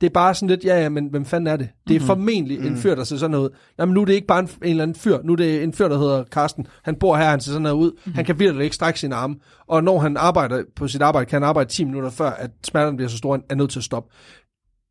Det 0.00 0.06
er 0.06 0.10
bare 0.10 0.34
sådan 0.34 0.48
lidt, 0.48 0.64
ja, 0.64 0.82
ja, 0.82 0.88
men 0.88 1.06
hvem 1.06 1.24
fanden 1.24 1.46
er 1.46 1.56
det? 1.56 1.68
Det 1.88 1.94
er 1.94 1.98
mm-hmm. 1.98 2.06
formentlig 2.06 2.66
en 2.66 2.76
fyr, 2.76 2.94
der 2.94 3.04
ser 3.04 3.16
sådan 3.16 3.30
noget. 3.30 3.50
Nej, 3.78 3.84
men 3.84 3.94
nu 3.94 4.00
er 4.00 4.04
det 4.04 4.12
ikke 4.12 4.26
bare 4.26 4.40
en, 4.40 4.48
en 4.62 4.70
eller 4.70 4.82
anden 4.82 4.94
fyr. 4.94 5.18
Nu 5.24 5.32
er 5.32 5.36
det 5.36 5.62
en 5.62 5.72
fyr, 5.72 5.88
der 5.88 5.98
hedder 5.98 6.24
Karsten. 6.24 6.66
Han 6.82 6.94
bor 6.94 7.16
her, 7.16 7.24
han 7.24 7.40
ser 7.40 7.50
sådan 7.50 7.62
noget 7.62 7.76
ud. 7.76 7.90
Mm-hmm. 7.90 8.14
Han 8.14 8.24
kan 8.24 8.38
virkelig 8.38 8.64
ikke 8.64 8.76
strække 8.76 9.00
sine 9.00 9.14
arme. 9.14 9.36
Og 9.66 9.84
når 9.84 9.98
han 9.98 10.16
arbejder 10.16 10.62
på 10.76 10.88
sit 10.88 11.02
arbejde, 11.02 11.26
kan 11.26 11.42
han 11.42 11.48
arbejde 11.48 11.70
10 11.70 11.84
minutter 11.84 12.10
før, 12.10 12.30
at 12.30 12.50
smerten 12.64 12.96
bliver 12.96 13.08
så 13.08 13.16
stor, 13.16 13.34
at 13.34 13.40
han 13.40 13.46
er 13.50 13.54
nødt 13.62 13.70
til 13.70 13.80
at 13.80 13.84
stoppe. 13.84 14.14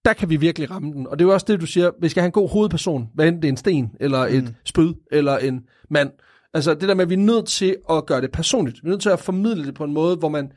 Der 0.06 0.14
kan 0.14 0.30
vi 0.30 0.36
virkelig 0.36 0.72
ramme 0.72 0.94
den. 0.94 1.08
Og 1.08 1.20
det 1.20 1.26
er 1.26 1.28
jo 1.28 1.34
også 1.34 1.46
det, 1.50 1.62
du 1.62 1.66
siger. 1.66 1.92
Vi 2.02 2.10
skal 2.10 2.22
have 2.22 2.28
en 2.28 2.32
god 2.32 2.50
hovedperson. 2.50 3.10
Hvad 3.16 3.28
enten 3.28 3.42
det 3.42 3.48
er 3.48 3.52
en 3.52 3.58
sten, 3.58 3.92
eller 4.00 4.20
et 4.20 4.56
spyd, 4.66 4.94
eller 5.12 5.38
en 5.38 5.62
mand. 5.90 6.12
Altså 6.54 6.74
det 6.74 6.90
der 6.90 6.94
med, 6.94 7.04
at 7.04 7.10
vi 7.10 7.14
er 7.14 7.18
nødt 7.18 7.46
til 7.46 7.76
at 7.90 8.06
gøre 8.06 8.22
det 8.22 8.32
personligt. 8.32 8.84
Vi 8.84 8.88
er 8.88 8.90
nødt 8.90 9.02
til 9.02 9.10
at 9.10 9.20
formidle 9.20 9.66
det 9.66 9.76
på 9.76 9.84
en 9.84 9.94
måde, 9.94 10.16
hvor 10.16 10.30
man 10.30 10.52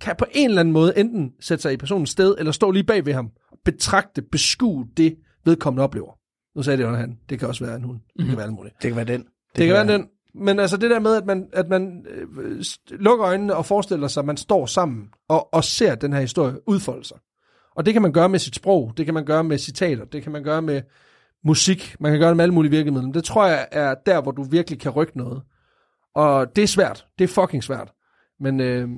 kan 0.00 0.14
på 0.18 0.24
en 0.32 0.48
eller 0.48 0.60
anden 0.60 0.72
måde 0.72 0.98
enten 0.98 1.32
sætte 1.40 1.62
sig 1.62 1.72
i 1.72 1.76
personens 1.76 2.10
sted, 2.10 2.34
eller 2.38 2.52
stå 2.52 2.70
lige 2.70 2.84
bag 2.84 3.06
ved 3.06 3.12
ham, 3.12 3.30
betragte, 3.64 4.22
beskue 4.22 4.88
det, 4.96 5.16
vedkommende 5.44 5.82
oplever. 5.82 6.18
Nu 6.56 6.62
sagde 6.62 6.76
det 6.76 6.84
jo 6.84 6.94
han. 6.94 7.18
Det 7.28 7.38
kan 7.38 7.48
også 7.48 7.64
være 7.64 7.76
en 7.76 7.82
hund. 7.82 8.00
Det 8.18 8.26
kan 8.26 8.36
være 8.36 8.46
alt 8.46 8.54
muligt. 8.54 8.74
Det 8.82 8.88
kan 8.90 8.96
være 8.96 9.04
den. 9.04 9.20
Det, 9.20 9.56
Det 9.56 9.66
kan 9.66 9.74
være 9.74 9.86
den. 9.86 10.08
Men 10.34 10.58
altså 10.58 10.76
det 10.76 10.90
der 10.90 11.00
med, 11.00 11.16
at 11.16 11.26
man, 11.26 11.48
at 11.52 11.68
man 11.68 12.06
øh, 12.10 12.64
lukker 12.90 13.26
øjnene 13.26 13.54
og 13.54 13.66
forestiller 13.66 14.08
sig, 14.08 14.20
at 14.20 14.26
man 14.26 14.36
står 14.36 14.66
sammen 14.66 15.08
og, 15.28 15.54
og 15.54 15.64
ser 15.64 15.94
den 15.94 16.12
her 16.12 16.20
historie 16.20 16.68
udfolde 16.68 17.04
sig. 17.04 17.16
Og 17.76 17.86
det 17.86 17.92
kan 17.92 18.02
man 18.02 18.12
gøre 18.12 18.28
med 18.28 18.38
sit 18.38 18.54
sprog, 18.54 18.92
det 18.96 19.04
kan 19.04 19.14
man 19.14 19.24
gøre 19.24 19.44
med 19.44 19.58
citater, 19.58 20.04
det 20.04 20.22
kan 20.22 20.32
man 20.32 20.42
gøre 20.42 20.62
med 20.62 20.82
musik, 21.44 21.96
man 22.00 22.12
kan 22.12 22.20
gøre 22.20 22.28
det 22.28 22.36
med 22.36 22.44
alle 22.44 22.54
mulige 22.54 22.70
virkemidler. 22.70 23.12
Det 23.12 23.24
tror 23.24 23.46
jeg 23.46 23.68
er 23.72 23.94
der, 24.06 24.22
hvor 24.22 24.32
du 24.32 24.42
virkelig 24.42 24.80
kan 24.80 24.90
rykke 24.90 25.18
noget. 25.18 25.42
Og 26.14 26.56
det 26.56 26.64
er 26.64 26.68
svært. 26.68 27.06
Det 27.18 27.24
er 27.24 27.28
fucking 27.28 27.64
svært. 27.64 27.92
Men 28.40 28.60
øh, 28.60 28.88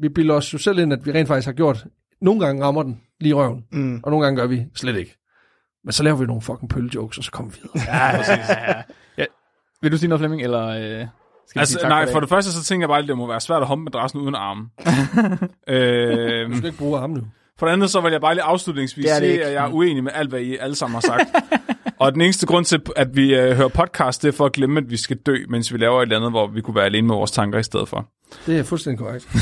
vi 0.00 0.08
bilder 0.08 0.34
os 0.34 0.52
jo 0.52 0.58
selv 0.58 0.78
ind, 0.78 0.92
at 0.92 1.06
vi 1.06 1.12
rent 1.12 1.28
faktisk 1.28 1.46
har 1.46 1.52
gjort. 1.52 1.86
Nogle 2.20 2.46
gange 2.46 2.64
rammer 2.64 2.82
den 2.82 3.00
lige 3.20 3.30
i 3.30 3.34
røven, 3.34 3.64
Mm. 3.72 4.00
og 4.04 4.10
nogle 4.10 4.24
gange 4.26 4.40
gør 4.40 4.46
vi 4.46 4.62
slet 4.74 4.96
ikke. 4.96 5.16
Men 5.84 5.92
så 5.92 6.02
laver 6.02 6.16
vi 6.16 6.26
nogle 6.26 6.42
fucking 6.42 6.70
pøllejokes, 6.70 7.18
og 7.18 7.24
så 7.24 7.30
kommer 7.30 7.52
vi 7.52 7.58
videre. 7.62 7.94
Ja, 8.10 8.16
præcis. 8.16 8.48
ja, 8.48 8.82
ja. 9.18 9.24
Vil 9.82 9.92
du 9.92 9.96
sige 9.98 10.08
noget, 10.08 10.20
Flemming, 10.20 10.42
eller 10.42 10.66
øh, 10.68 10.76
skal 10.76 10.88
vi 11.54 11.60
Altså, 11.60 11.72
sige 11.72 11.80
tak 11.82 11.88
nej, 11.88 12.06
for, 12.06 12.12
for 12.12 12.20
det? 12.20 12.28
første 12.28 12.52
så 12.52 12.64
tænker 12.64 12.82
jeg 12.84 12.88
bare, 12.88 12.98
at 12.98 13.08
det 13.08 13.16
må 13.16 13.26
være 13.26 13.40
svært 13.40 13.62
at 13.62 13.68
hoppe 13.68 13.84
madrassen 13.84 14.20
uden 14.20 14.34
arme. 14.34 14.62
øhm, 15.68 16.50
Du 16.50 16.56
skal 16.56 16.66
ikke 16.66 16.78
bruge 16.78 16.98
armen 16.98 17.16
nu. 17.16 17.22
for 17.58 17.66
det 17.66 17.72
andet, 17.72 17.90
så 17.90 18.00
vil 18.00 18.12
jeg 18.12 18.20
bare 18.20 18.34
lige 18.34 18.42
afslutningsvis 18.44 19.04
sige, 19.10 19.44
at 19.44 19.52
jeg 19.52 19.64
er 19.64 19.68
uenig 19.72 20.04
med 20.04 20.12
alt, 20.14 20.28
hvad 20.28 20.40
I 20.40 20.56
alle 20.56 20.76
sammen 20.76 20.94
har 20.94 21.00
sagt. 21.00 21.28
og 22.00 22.12
den 22.12 22.20
eneste 22.20 22.46
grund 22.46 22.64
til, 22.64 22.82
at 22.96 23.16
vi 23.16 23.34
øh, 23.34 23.56
hører 23.56 23.68
podcast, 23.68 24.22
det 24.22 24.28
er 24.28 24.32
for 24.32 24.46
at 24.46 24.52
glemme, 24.52 24.80
at 24.80 24.90
vi 24.90 24.96
skal 24.96 25.16
dø, 25.16 25.36
mens 25.48 25.72
vi 25.72 25.78
laver 25.78 25.98
et 25.98 26.02
eller 26.02 26.16
andet, 26.16 26.30
hvor 26.32 26.46
vi 26.46 26.60
kunne 26.60 26.74
være 26.76 26.84
alene 26.84 27.06
med 27.06 27.14
vores 27.14 27.30
tanker 27.30 27.58
i 27.58 27.62
stedet 27.62 27.88
for. 27.88 28.08
Det 28.46 28.58
er 28.58 28.62
fuldstændig 28.62 28.98
korrekt. 28.98 29.28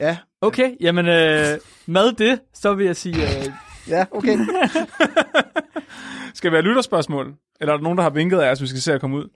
Ja, 0.00 0.16
Okay, 0.42 0.70
jamen 0.80 1.06
øh, 1.06 1.58
med 1.86 2.12
det, 2.12 2.40
så 2.54 2.74
vil 2.74 2.86
jeg 2.86 2.96
sige... 2.96 3.16
Øh, 3.22 3.46
ja, 3.88 4.04
okay. 4.10 4.38
Skal 6.34 6.50
vi 6.50 6.56
have 6.56 6.62
lytterspørgsmål? 6.62 7.34
Eller 7.60 7.72
er 7.72 7.76
der 7.76 7.82
nogen, 7.82 7.98
der 7.98 8.02
har 8.02 8.10
vinket 8.10 8.38
af 8.38 8.50
os, 8.50 8.62
vi 8.62 8.66
skal 8.66 8.80
se 8.80 8.92
at 8.92 9.00
komme 9.00 9.16
ud? 9.16 9.28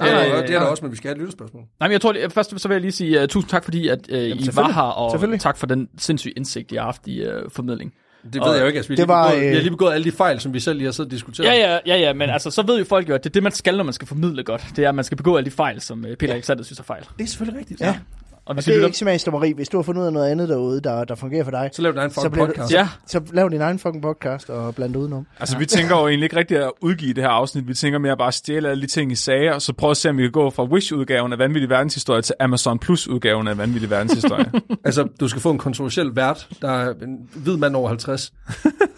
Nej, 0.00 0.10
nej, 0.12 0.26
Øh, 0.26 0.48
det 0.48 0.54
er 0.54 0.60
der 0.60 0.66
også, 0.66 0.84
men 0.84 0.92
vi 0.92 0.96
skal 0.96 1.08
have 1.08 1.14
et 1.14 1.20
lyttespørgsmål. 1.20 1.62
nej, 1.80 1.88
men 1.88 1.92
jeg 1.92 2.00
tror, 2.00 2.12
det, 2.12 2.32
først 2.32 2.60
så 2.60 2.68
vil 2.68 2.74
jeg 2.74 2.80
lige 2.80 2.92
sige 2.92 3.22
uh, 3.22 3.28
tusind 3.28 3.50
tak, 3.50 3.64
fordi 3.64 3.88
at, 3.88 4.08
uh, 4.12 4.18
I 4.18 4.48
var 4.54 4.72
her, 4.72 4.82
og 4.82 5.40
tak 5.40 5.56
for 5.56 5.66
den 5.66 5.88
sindssyge 5.98 6.32
indsigt, 6.36 6.72
I 6.72 6.74
har 6.74 6.82
haft 6.82 7.06
i 7.06 7.26
uh, 7.28 7.32
formidling. 7.48 7.94
Det 8.32 8.42
ved 8.44 8.52
jeg 8.52 8.60
jo 8.60 8.66
ikke. 8.66 8.76
Altså, 8.76 8.88
vi, 8.88 8.94
har 8.94 8.96
det 8.96 9.06
lige 9.06 9.08
var, 9.08 9.30
begået, 9.30 9.44
øh, 9.44 9.50
vi 9.50 9.54
har 9.54 9.62
lige 9.62 9.70
begået 9.70 9.92
alle 9.92 10.04
de 10.04 10.12
fejl, 10.12 10.40
som 10.40 10.54
vi 10.54 10.60
selv 10.60 10.76
lige 10.76 10.86
har 10.86 10.92
siddet 10.92 11.08
og 11.08 11.12
diskuteret. 11.12 11.46
Ja, 11.46 11.54
ja, 11.54 11.78
ja, 11.86 11.96
ja, 11.96 12.12
men 12.12 12.30
altså, 12.30 12.50
så 12.50 12.62
ved 12.62 12.78
jo 12.78 12.84
folk 12.84 13.08
jo, 13.08 13.14
at 13.14 13.24
det 13.24 13.30
er 13.30 13.32
det, 13.32 13.42
man 13.42 13.52
skal, 13.52 13.76
når 13.76 13.84
man 13.84 13.92
skal 13.92 14.08
formidle 14.08 14.44
godt. 14.44 14.66
Det 14.76 14.84
er, 14.84 14.88
at 14.88 14.94
man 14.94 15.04
skal 15.04 15.16
begå 15.16 15.36
alle 15.36 15.44
de 15.50 15.50
fejl, 15.50 15.80
som 15.80 16.04
uh, 16.04 16.14
Peter 16.18 16.34
Alexander 16.34 16.64
synes 16.64 16.78
er 16.78 16.84
fejl. 16.84 17.02
Det 17.18 17.24
er 17.24 17.28
selvfølgelig 17.28 17.60
rigtigt. 17.60 17.80
Ja. 17.80 17.98
Og 18.46 18.54
hvis 18.54 18.64
Det 18.64 18.70
I 18.70 18.72
er 18.72 18.76
lytter... 18.76 18.86
ikke 18.88 18.98
smagsdommeri. 18.98 19.52
Hvis 19.52 19.68
du 19.68 19.76
har 19.78 19.82
fundet 19.82 20.02
ud 20.02 20.06
af 20.06 20.12
noget 20.12 20.30
andet 20.30 20.48
derude, 20.48 20.80
der, 20.80 21.04
der 21.04 21.14
fungerer 21.14 21.44
for 21.44 21.50
dig, 21.50 21.70
Så 21.72 21.82
lav 21.82 21.90
din 21.92 21.98
egen 21.98 22.10
Så 22.10 22.20
fucking 22.20 22.34
det- 22.40 22.46
podcast. 22.54 22.72
Ja, 22.72 22.88
så 23.06 23.20
lav 23.32 23.48
din 23.50 23.60
egen 23.60 23.78
fucking 23.78 24.02
podcast 24.02 24.50
og 24.50 24.74
bland 24.74 24.92
det 24.94 24.98
udenom. 25.00 25.26
Altså, 25.40 25.58
vi 25.58 25.66
tænker 25.66 25.96
jo 26.00 26.08
egentlig 26.08 26.24
ikke 26.24 26.36
rigtig 26.36 26.56
at 26.56 26.70
udgive 26.80 27.12
det 27.14 27.22
her 27.22 27.30
afsnit. 27.30 27.68
Vi 27.68 27.74
tænker 27.74 27.98
mere 27.98 28.16
bare 28.16 28.28
at 28.28 28.34
stjæle 28.34 28.68
alle 28.70 28.82
de 28.82 28.86
ting, 28.86 29.12
I 29.12 29.14
sagde, 29.14 29.52
og 29.52 29.62
så 29.62 29.72
prøve 29.72 29.90
at 29.90 29.96
se, 29.96 30.10
om 30.10 30.16
vi 30.18 30.22
kan 30.22 30.30
gå 30.32 30.50
fra 30.50 30.64
Wish-udgaven 30.64 31.32
af 31.32 31.38
Vanvittig 31.38 31.70
Verdenshistorie 31.70 32.22
til 32.22 32.34
Amazon 32.40 32.78
Plus-udgaven 32.78 33.48
af 33.48 33.58
Vanvittig 33.58 33.90
Verdenshistorie. 33.90 34.50
Altså, 34.84 35.08
du 35.20 35.28
skal 35.28 35.42
få 35.42 35.50
en 35.50 35.58
kontroversiel 35.58 36.16
vært, 36.16 36.48
der 36.62 36.70
er 36.70 36.94
en 37.02 37.18
hvid 37.34 37.56
mand 37.56 37.76
over 37.76 37.88
50. 37.88 38.32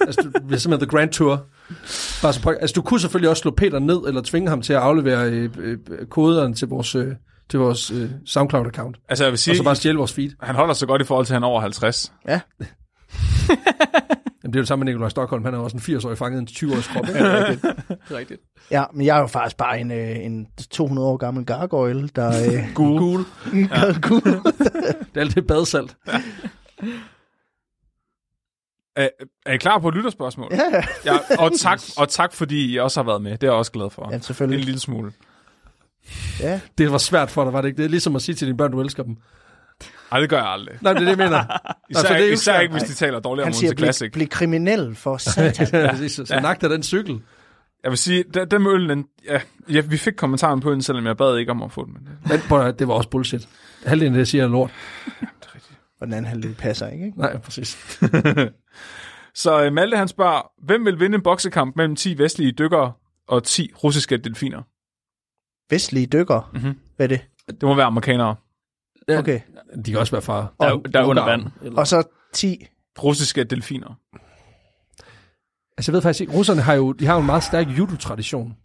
altså, 0.01 0.20
du 0.23 0.47
bliver 0.47 0.59
simpelthen 0.59 0.89
The 0.89 0.97
Grand 0.99 1.11
Tour. 1.11 1.45
Bare 2.23 2.33
så, 2.33 2.57
altså, 2.61 2.75
du 2.75 2.83
kunne 2.83 3.01
selvfølgelig 3.01 3.31
også 3.31 3.41
slå 3.41 3.51
Peter 3.51 3.79
ned, 3.79 3.99
eller 4.07 4.23
tvinge 4.25 4.49
ham 4.49 4.62
til 4.62 4.73
at 4.73 4.79
aflevere 4.79 5.31
øh, 5.31 5.51
øh, 5.59 5.79
koderne 6.11 6.55
til 6.55 6.69
vores, 6.69 6.95
øh, 6.95 7.07
til 7.51 7.59
vores 7.59 7.91
øh, 7.91 8.11
SoundCloud-account. 8.25 9.05
altså, 9.09 9.25
jeg 9.25 9.31
vil 9.31 9.35
Og 9.35 9.39
sige, 9.39 9.57
så 9.57 9.65
bare 9.65 9.77
stjæle 9.77 9.99
vores 9.99 10.12
feed. 10.12 10.31
han 10.43 10.55
holder 10.55 10.75
så 10.75 10.87
godt 10.87 11.03
i 11.03 11.05
forhold 11.05 11.27
til, 11.27 11.33
at 11.33 11.37
han 11.37 11.43
er 11.43 11.47
over 11.47 11.61
50. 11.61 12.12
Ja, 12.29 12.41
Jamen, 14.43 14.53
det 14.53 14.57
er 14.57 14.61
jo 14.61 14.62
det 14.62 14.69
samme 14.69 14.85
med 14.85 14.93
Nikolaj 14.93 15.09
Stockholm. 15.09 15.45
Han 15.45 15.55
er 15.55 15.59
også 15.59 15.77
en 15.77 15.97
80-årig 15.97 16.19
fanget 16.19 16.61
i 16.62 16.65
en 16.65 16.70
20-års 16.73 16.87
krop. 16.87 17.05
Er 18.11 18.16
rigtigt. 18.16 18.41
ja, 18.70 18.85
men 18.95 19.07
jeg 19.07 19.16
er 19.16 19.20
jo 19.20 19.27
faktisk 19.27 19.57
bare 19.57 19.81
en, 19.81 19.91
øh, 19.91 20.16
en 20.25 20.47
200 20.70 21.09
år 21.09 21.16
gammel 21.16 21.45
gargoyle, 21.47 22.09
der... 22.09 22.29
Øh, 22.29 22.73
Gul. 22.75 22.99
Gul. 22.99 23.25
ja. 23.55 23.93
cool. 24.01 24.23
Det 24.23 25.16
er 25.16 25.20
alt 25.20 25.35
det 25.35 25.47
badsalt. 25.47 25.97
Er, 28.97 29.09
er 29.47 29.53
I 29.53 29.57
klar 29.57 29.79
på 29.79 29.89
et 29.89 29.95
lytterspørgsmål? 29.95 30.49
ja, 30.53 30.83
Ja, 31.05 31.19
og, 31.39 31.53
tak, 31.59 31.81
og 31.97 32.09
tak, 32.09 32.33
fordi 32.33 32.73
I 32.73 32.77
også 32.77 33.01
har 33.01 33.07
været 33.07 33.23
med. 33.23 33.31
Det 33.33 33.43
er 33.43 33.47
jeg 33.47 33.53
også 33.59 33.73
glad 33.73 33.91
for. 33.91 34.09
ja, 34.11 34.16
En 34.16 34.23
selvfølgelig. 34.23 34.65
lille 34.65 34.81
smule. 34.81 35.12
Ja. 36.40 36.60
Det 36.78 36.93
var 36.93 36.98
svært 36.98 37.30
for 37.30 37.44
dig, 37.44 37.52
var 37.52 37.60
det 37.60 37.68
ikke? 37.68 37.76
Det 37.76 37.85
er 37.85 37.89
ligesom 37.89 38.16
at 38.16 38.22
sige 38.22 38.35
til 38.35 38.47
dine 38.47 38.56
børn, 38.59 38.72
du 38.72 38.80
elsker 38.80 39.02
dem. 39.02 39.16
Nej, 40.10 40.20
det 40.20 40.30
gør 40.30 40.36
jeg 40.36 40.47
aldrig. 40.48 40.74
Nej, 40.80 40.93
det 40.93 41.01
er 41.02 41.05
det, 41.05 41.18
jeg 41.18 41.28
mener. 41.30 41.44
Især, 41.90 42.02
for 42.09 42.14
det 42.14 42.28
er 42.28 42.32
især 42.32 42.60
ikke, 42.60 42.72
hvis 42.72 42.82
de 42.82 42.94
taler 42.94 43.20
dårligt 43.20 43.43
om 43.43 43.47
Han 43.47 43.55
siger, 43.55 43.70
Monte 43.70 43.82
Classic. 43.82 44.12
bliv, 44.12 44.26
kriminel 44.28 44.94
for 44.94 45.16
satan. 45.35 45.66
Ja, 45.72 45.90
præcis. 45.90 46.12
Så, 46.12 46.24
så 46.26 46.35
af 46.62 46.68
den 46.68 46.82
cykel. 46.82 47.20
Jeg 47.82 47.90
vil 47.90 47.98
sige, 47.98 48.24
den, 48.35 48.51
den 48.51 48.62
med 48.62 48.70
øllen, 48.70 48.90
den, 48.90 49.05
ja, 49.26 49.40
ja, 49.72 49.80
vi 49.80 49.97
fik 49.97 50.12
kommentaren 50.16 50.60
på 50.60 50.72
den, 50.72 50.82
selvom 50.82 51.06
jeg 51.06 51.16
bad 51.16 51.36
ikke 51.36 51.51
om 51.52 51.62
at 51.62 51.72
få 51.72 51.85
den. 51.85 51.93
Men 51.94 52.02
det, 52.06 52.30
Men 52.30 52.40
prøv, 52.48 52.66
at- 52.66 52.78
det 52.78 52.89
var 52.89 52.94
også 52.94 53.09
bullshit. 53.10 53.48
Halvdelen 53.86 54.14
af 54.14 54.18
det 54.18 54.28
siger 54.28 54.44
er 54.44 54.48
lort. 54.48 54.70
Og 56.01 56.06
den 56.06 56.12
anden 56.14 56.28
halvdel 56.30 56.55
passer 56.55 56.89
ikke, 56.89 57.06
ikke? 57.06 57.18
Nej, 57.18 57.39
præcis. 57.39 57.98
Så 59.35 59.66
uh, 59.66 59.72
Malte 59.72 59.97
han 59.97 60.09
spørger, 60.09 60.51
hvem 60.64 60.85
vil 60.85 61.01
vinde 61.01 61.14
en 61.16 61.22
boksekamp 61.22 61.76
mellem 61.76 61.97
10 61.97 62.18
vestlige 62.18 62.52
dykkere 62.52 62.93
og 63.28 63.44
10 63.44 63.70
russiske 63.85 64.16
delfiner. 64.16 64.62
Vestlige 65.70 66.07
dykker. 66.07 66.51
Mhm. 66.53 66.62
Mm-hmm. 66.62 66.78
Hvad 66.97 67.07
er 67.07 67.09
det? 67.09 67.20
Det 67.47 67.62
må 67.62 67.74
være 67.74 67.86
amerikanere. 67.86 68.36
Ja, 69.09 69.19
Okay. 69.19 69.40
De 69.85 69.90
kan 69.90 70.01
også 70.01 70.12
være 70.12 70.23
fra... 70.23 70.47
Der, 70.61 70.66
er- 70.66 70.77
der 70.77 71.01
er 71.01 71.05
under 71.05 71.24
vand. 71.24 71.43
Eller, 71.62 71.78
Og 71.78 71.86
så 71.86 72.03
10. 72.32 72.66
Russiske 73.03 73.45
delfiner. 73.45 73.99
altså, 75.78 75.93
jeg 75.93 75.95
ved 75.95 76.03
faktisk 76.03 76.20
ikke, 76.20 76.32
russerne 76.32 76.62
har 76.62 76.74
jo, 76.74 76.93
de 76.93 77.07
har 77.07 77.15
jo 77.15 77.20
en 77.20 77.27
meget 77.27 77.43
stærk 77.43 77.66
judo-tradition. 77.78 78.57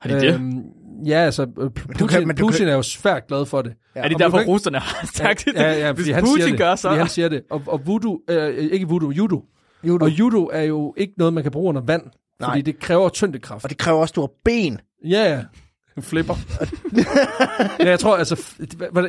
Har 0.00 0.08
de 0.10 0.20
det? 0.20 0.34
Øhm, 0.34 0.62
ja, 1.06 1.16
altså, 1.16 1.42
øh, 1.42 1.70
Putin, 1.70 2.08
kan- 2.08 2.26
men 2.26 2.36
du 2.36 2.46
Putin 2.46 2.58
kan- 2.58 2.68
er 2.68 2.74
jo 2.76 2.82
svært 2.82 3.26
glad 3.28 3.46
for 3.46 3.62
det. 3.62 3.74
Ja. 3.96 4.00
er 4.00 4.02
det 4.08 4.14
og 4.14 4.20
du 4.20 4.24
derfor, 4.24 4.38
kan 4.38 4.46
russerne 4.46 4.78
har 4.78 5.06
sagt 5.06 5.44
det? 5.44 5.54
Ja, 5.54 5.72
ja, 5.72 5.92
Hvis 5.92 6.02
fordi 6.02 6.12
han 6.12 6.22
Putin 6.22 6.36
siger 6.36 6.48
det. 6.50 6.58
gør 6.58 6.74
så... 6.76 6.90
Han 6.90 7.08
siger 7.08 7.28
det. 7.28 7.42
Og, 7.50 7.62
og 7.66 7.86
voodoo, 7.86 8.20
øh, 8.30 8.56
ikke 8.72 8.88
voodoo, 8.88 9.10
judo. 9.10 9.44
Judo. 9.84 10.04
Og 10.04 10.10
judo 10.10 10.44
er 10.52 10.62
jo 10.62 10.94
ikke 10.96 11.14
noget, 11.18 11.32
man 11.34 11.42
kan 11.42 11.52
bruge 11.52 11.68
under 11.68 11.80
vand. 11.82 12.02
Nej. 12.40 12.50
Fordi 12.50 12.62
det 12.62 12.78
kræver 12.80 13.08
tyndekraft. 13.08 13.64
Og 13.64 13.70
det 13.70 13.78
kræver 13.78 13.98
også 14.00 14.12
store 14.12 14.28
ben. 14.44 14.80
Ja, 15.08 15.34
ja. 15.34 15.44
En 15.96 16.02
flipper. 16.02 16.34
ja, 17.78 17.88
jeg 17.88 18.00
tror, 18.00 18.16
altså, 18.16 18.44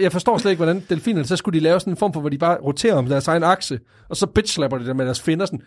jeg 0.02 0.12
forstår 0.12 0.38
slet 0.38 0.52
ikke, 0.52 0.64
hvordan 0.64 0.84
delfinerne, 0.90 1.28
så 1.28 1.36
skulle 1.36 1.60
de 1.60 1.64
lave 1.64 1.80
sådan 1.80 1.94
en 1.94 1.98
form 1.98 2.14
for, 2.14 2.20
hvor 2.20 2.30
de 2.30 2.38
bare 2.38 2.58
roterer 2.58 2.96
om 2.96 3.06
deres 3.06 3.28
egen 3.28 3.44
akse, 3.44 3.80
og 4.10 4.18
så 4.18 4.26
bitch-slapper 4.26 4.78
de 4.78 4.86
der 4.86 4.94
med 4.94 5.06
deres 5.06 5.22
finder 5.22 5.46
sådan. 5.46 5.62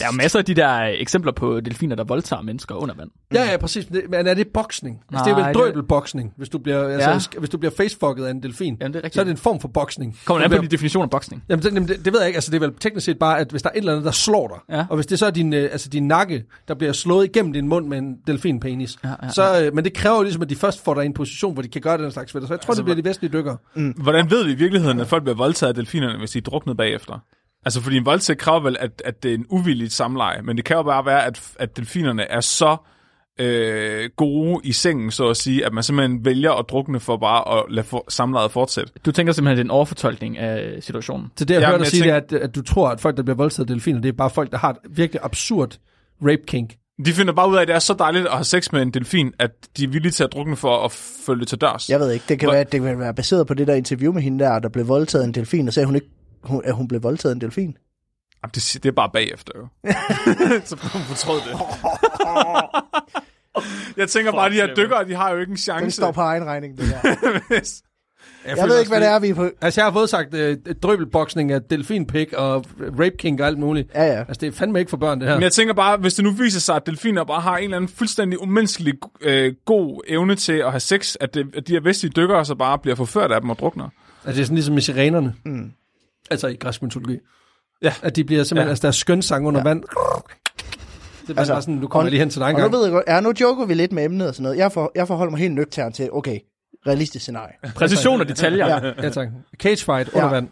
Der 0.00 0.06
er 0.06 0.12
masser 0.12 0.38
af 0.38 0.44
de 0.44 0.54
der 0.54 0.78
eksempler 0.82 1.32
på 1.32 1.60
delfiner, 1.60 1.96
der 1.96 2.04
voldtager 2.04 2.42
mennesker 2.42 2.74
under 2.74 2.94
vand. 2.94 3.10
Ja, 3.34 3.50
ja, 3.50 3.56
præcis. 3.56 3.86
Men 3.90 4.26
er 4.26 4.34
det 4.34 4.48
boksning? 4.48 5.00
Altså, 5.12 5.24
det 5.24 5.38
er 5.40 5.44
vel 5.46 5.54
drøbelboksning, 5.54 6.32
hvis 6.36 6.48
du 6.48 6.58
bliver, 6.58 6.88
altså, 6.88 7.30
Ja. 7.34 7.38
hvis 7.38 7.50
du 7.50 7.58
bliver 7.58 7.72
facefucket 7.76 8.24
af 8.24 8.30
en 8.30 8.42
delfin. 8.42 8.76
Jamen, 8.80 8.94
det 8.94 9.04
er. 9.04 9.08
Så 9.12 9.20
er 9.20 9.24
det 9.24 9.30
en 9.30 9.36
form 9.36 9.60
for 9.60 9.68
boksning. 9.68 10.18
Kommer 10.24 10.44
an 10.44 10.50
på 10.50 10.56
din 10.58 10.70
definition 10.70 11.02
af 11.02 11.10
boksning. 11.10 11.44
Jamen, 11.48 11.62
det, 11.62 11.88
det, 11.88 12.04
det 12.04 12.12
ved 12.12 12.20
jeg 12.20 12.28
ikke. 12.28 12.36
Altså, 12.36 12.50
det 12.50 12.56
er 12.62 12.66
vel 12.66 12.74
teknisk 12.80 13.04
set 13.04 13.18
bare, 13.18 13.38
at 13.38 13.50
hvis 13.50 13.62
der 13.62 13.68
er 13.68 13.72
et 13.72 13.78
eller 13.78 13.92
andet, 13.92 14.04
der 14.04 14.10
slår 14.10 14.48
dig, 14.48 14.76
Ja. 14.76 14.84
og 14.90 14.94
hvis 14.96 15.06
det 15.06 15.18
så 15.18 15.26
er 15.26 15.30
din, 15.30 15.52
øh, 15.54 15.62
altså, 15.72 15.88
din 15.88 16.08
nakke, 16.08 16.44
der 16.68 16.74
bliver 16.74 16.92
slået 16.92 17.24
igennem 17.24 17.52
din 17.52 17.68
mund 17.68 17.86
med 17.86 17.98
en 17.98 18.16
delfinpenis, 18.26 18.96
Ja, 19.04 19.08
ja, 19.22 19.28
så, 19.30 19.62
øh, 19.64 19.74
men 19.74 19.84
det 19.84 19.92
kræver 19.94 20.16
jo 20.16 20.22
ligesom, 20.22 20.42
at 20.42 20.50
de 20.50 20.56
først 20.56 20.84
får 20.84 20.94
dig 20.94 21.02
i 21.02 21.06
en 21.06 21.14
position, 21.14 21.52
hvor 21.52 21.62
de 21.62 21.68
kan 21.68 21.80
gøre 21.80 21.98
den 21.98 22.10
slags 22.12 22.34
ved 22.34 22.40
dig. 22.40 22.48
Så 22.48 22.54
jeg 22.54 22.60
tror, 22.60 22.70
Altså, 22.72 22.80
det 22.82 22.84
bliver 22.84 23.02
de 23.02 23.08
vestlige 23.08 23.32
dykkere. 23.32 23.56
Hvordan 23.96 24.30
ved 24.30 24.44
vi 24.44 24.52
i 24.52 24.54
virkeligheden, 24.54 25.00
at 25.00 25.06
folk 25.06 25.22
bliver 25.22 25.36
voldtaget 25.36 25.68
af 25.68 25.74
delfinerne, 25.74 26.18
hvis 26.18 26.30
de 26.30 26.38
er 26.38 26.42
druknet 26.42 26.76
bagefter? 26.76 27.18
Altså, 27.64 27.80
fordi 27.80 27.96
en 27.96 28.06
voldtægt 28.06 28.38
kræver 28.38 28.60
vel, 28.60 28.76
at, 28.80 29.02
at 29.04 29.22
det 29.22 29.30
er 29.30 29.34
en 29.34 29.46
uvillig 29.48 29.92
samleje, 29.92 30.42
men 30.42 30.56
det 30.56 30.64
kan 30.64 30.76
jo 30.76 30.82
bare 30.82 31.06
være, 31.06 31.26
at, 31.26 31.40
at 31.58 31.76
delfinerne 31.76 32.22
er 32.22 32.40
så 32.40 32.76
øh, 33.40 34.10
gode 34.16 34.60
i 34.64 34.72
sengen, 34.72 35.10
så 35.10 35.28
at 35.28 35.36
sige, 35.36 35.66
at 35.66 35.72
man 35.72 35.82
simpelthen 35.82 36.24
vælger 36.24 36.52
at 36.52 36.64
drukne 36.68 37.00
for 37.00 37.16
bare 37.16 37.58
at 37.58 37.64
lade 37.70 37.86
for, 37.86 38.04
samlejet 38.08 38.50
fortsætte. 38.52 38.92
Du 39.06 39.12
tænker 39.12 39.32
simpelthen, 39.32 39.52
at 39.52 39.56
det 39.56 39.60
er 39.60 39.66
en 39.66 39.70
overfortolkning 39.70 40.38
af 40.38 40.82
situationen. 40.82 41.26
Så 41.36 41.44
det, 41.44 41.54
jeg 41.54 41.60
Jamen, 41.60 41.70
hørte 41.70 41.84
dig 41.84 41.90
sige, 41.90 42.02
tænker- 42.02 42.20
det 42.20 42.32
er, 42.32 42.36
at, 42.36 42.42
at 42.48 42.54
du 42.54 42.62
tror, 42.62 42.88
at 42.88 43.00
folk, 43.00 43.16
der 43.16 43.22
bliver 43.22 43.36
voldtaget 43.36 43.70
af 43.70 43.74
delfiner, 43.74 44.00
det 44.00 44.08
er 44.08 44.12
bare 44.12 44.30
folk, 44.30 44.50
der 44.50 44.58
har 44.58 44.70
et 44.70 44.76
virkelig 44.90 45.20
absurd 45.24 45.78
rape 46.22 46.42
kink. 46.46 46.74
De 47.06 47.12
finder 47.12 47.32
bare 47.32 47.50
ud 47.50 47.56
af, 47.56 47.62
at 47.62 47.68
det 47.68 47.74
er 47.74 47.78
så 47.78 47.94
dejligt 47.98 48.26
at 48.26 48.32
have 48.32 48.44
sex 48.44 48.72
med 48.72 48.82
en 48.82 48.90
delfin, 48.90 49.32
at 49.38 49.50
de 49.76 49.84
er 49.84 49.88
villige 49.88 50.12
til 50.12 50.24
at 50.24 50.32
drukne 50.32 50.56
for 50.56 50.84
at 50.84 50.92
følge 51.26 51.44
til 51.44 51.58
dørs. 51.60 51.90
Jeg 51.90 52.00
ved 52.00 52.12
ikke, 52.12 52.24
det 52.28 52.38
kan, 52.38 52.46
Hvor- 52.46 52.54
være, 52.54 52.64
det 52.64 52.80
kan 52.82 52.98
være 52.98 53.14
baseret 53.14 53.46
på 53.46 53.54
det 53.54 53.66
der 53.66 53.74
interview 53.74 54.12
med 54.12 54.22
hende 54.22 54.44
der, 54.44 54.58
der 54.58 54.68
blev 54.68 54.88
voldtaget 54.88 55.22
af 55.22 55.26
en 55.28 55.34
delfin, 55.34 55.68
og 55.68 55.74
sagde 55.74 55.86
hun 55.86 55.94
ikke, 55.94 56.06
hun, 56.42 56.62
at 56.64 56.74
hun 56.74 56.88
blev 56.88 57.02
voldtaget 57.02 57.30
af 57.30 57.34
en 57.34 57.40
delfin. 57.40 57.76
Jamen, 58.42 58.50
det, 58.54 58.78
det 58.82 58.86
er 58.88 58.92
bare 58.92 59.10
bagefter, 59.12 59.52
jo. 59.56 59.66
så 60.70 60.76
får 60.76 60.88
hun 60.98 61.02
fortrød 61.02 61.40
det. 61.40 61.60
Jeg 63.96 64.08
tænker 64.08 64.32
bare, 64.32 64.46
at 64.46 64.52
de 64.52 64.56
her 64.56 64.74
dykkere, 64.74 65.04
de 65.08 65.14
har 65.14 65.30
jo 65.30 65.38
ikke 65.38 65.50
en 65.50 65.56
Den 65.56 65.62
chance. 65.62 65.90
står 65.90 66.12
på 66.12 66.20
egen 66.20 66.44
regning, 66.44 66.78
det 66.78 66.84
der. 67.02 67.14
Hvis- 67.58 67.82
Jeg 68.46 68.68
ved 68.68 68.78
ikke, 68.78 68.90
hvad 68.90 69.00
det 69.00 69.08
er, 69.08 69.18
vi 69.18 69.28
er 69.28 69.34
på. 69.34 69.50
Altså, 69.60 69.80
jeg 69.80 69.86
har 69.86 69.92
fået 69.92 70.10
sagt 70.10 70.34
øh, 70.34 70.56
drøbelboksning 70.82 71.52
af 71.52 71.62
delfinpik 71.62 72.32
og 72.32 72.64
rape 72.80 73.16
kink 73.18 73.40
og 73.40 73.46
alt 73.46 73.58
muligt. 73.58 73.90
Ja, 73.94 74.02
ja. 74.04 74.18
Altså, 74.18 74.34
det 74.40 74.46
er 74.46 74.52
fandme 74.52 74.78
ikke 74.78 74.90
for 74.90 74.96
børn, 74.96 75.20
det 75.20 75.28
her. 75.28 75.34
Men 75.34 75.42
jeg 75.42 75.52
tænker 75.52 75.74
bare, 75.74 75.96
hvis 75.96 76.14
det 76.14 76.24
nu 76.24 76.30
viser 76.30 76.60
sig, 76.60 76.76
at 76.76 76.86
delfiner 76.86 77.24
bare 77.24 77.40
har 77.40 77.56
en 77.56 77.64
eller 77.64 77.76
anden 77.76 77.88
fuldstændig 77.88 78.42
umenneskelig 78.42 78.94
øh, 79.20 79.54
god 79.64 80.00
evne 80.08 80.34
til 80.34 80.52
at 80.52 80.70
have 80.70 80.80
sex, 80.80 81.14
at, 81.20 81.34
det, 81.34 81.46
at 81.56 81.68
de 81.68 81.72
her 81.72 81.80
vestlige 81.80 82.12
dykkere 82.16 82.44
så 82.44 82.54
bare 82.54 82.78
bliver 82.78 82.94
forført 82.94 83.32
af 83.32 83.40
dem 83.40 83.50
og 83.50 83.58
drukner. 83.58 83.88
Altså, 84.24 84.36
det 84.36 84.40
er 84.40 84.44
sådan 84.44 84.54
ligesom 84.56 84.74
med 84.74 84.82
sirenerne. 84.82 85.34
Mm. 85.44 85.72
Altså, 86.30 86.46
i 86.48 86.54
græsk 86.54 86.82
mytologi. 86.82 87.18
Ja. 87.82 87.92
At 88.02 88.16
de 88.16 88.24
bliver 88.24 88.44
simpelthen, 88.44 88.66
Ja. 88.66 88.70
altså, 88.70 88.82
der 88.82 88.88
er 88.88 88.92
skønsang 88.92 89.46
under 89.46 89.60
ja. 89.60 89.64
vand. 89.64 89.82
Det 89.82 91.36
er 91.36 91.38
Altså, 91.38 91.54
bare 91.54 91.62
sådan, 91.62 91.74
nu 91.74 91.86
kommer 91.88 92.04
jeg 92.04 92.10
lige 92.10 92.20
hen 92.20 92.30
til 92.30 92.40
dig 92.40 92.48
en 92.50 92.54
Og 92.54 92.60
nu 92.60 92.64
gang. 92.64 92.72
ved 92.72 92.82
jeg 92.82 92.92
godt, 92.92 93.04
ja, 93.08 93.20
nu 93.20 93.32
joker 93.40 93.66
vi 93.66 93.74
lidt 93.74 93.92
med 93.92 94.04
emnet 94.04 94.28
og 94.28 94.34
sådan 94.34 94.42
noget. 94.42 94.58
Jeg, 94.58 94.72
for, 94.72 94.92
jeg 94.94 95.06
forholder 95.06 95.30
mig 95.30 95.40
helt 95.40 95.54
nøgtern 95.54 95.92
til, 95.92 96.08
okay, 96.12 96.38
realistisk 96.86 97.22
scenarie. 97.22 97.52
Præcision 97.74 98.20
og 98.20 98.28
detaljer. 98.28 98.66
Ja. 98.66 98.92
Ja, 99.02 99.10
tak. 99.10 99.28
Cage 99.58 99.84
fight 99.84 100.08
under 100.08 100.26
Ja. 100.28 100.32
vand. 100.34 100.48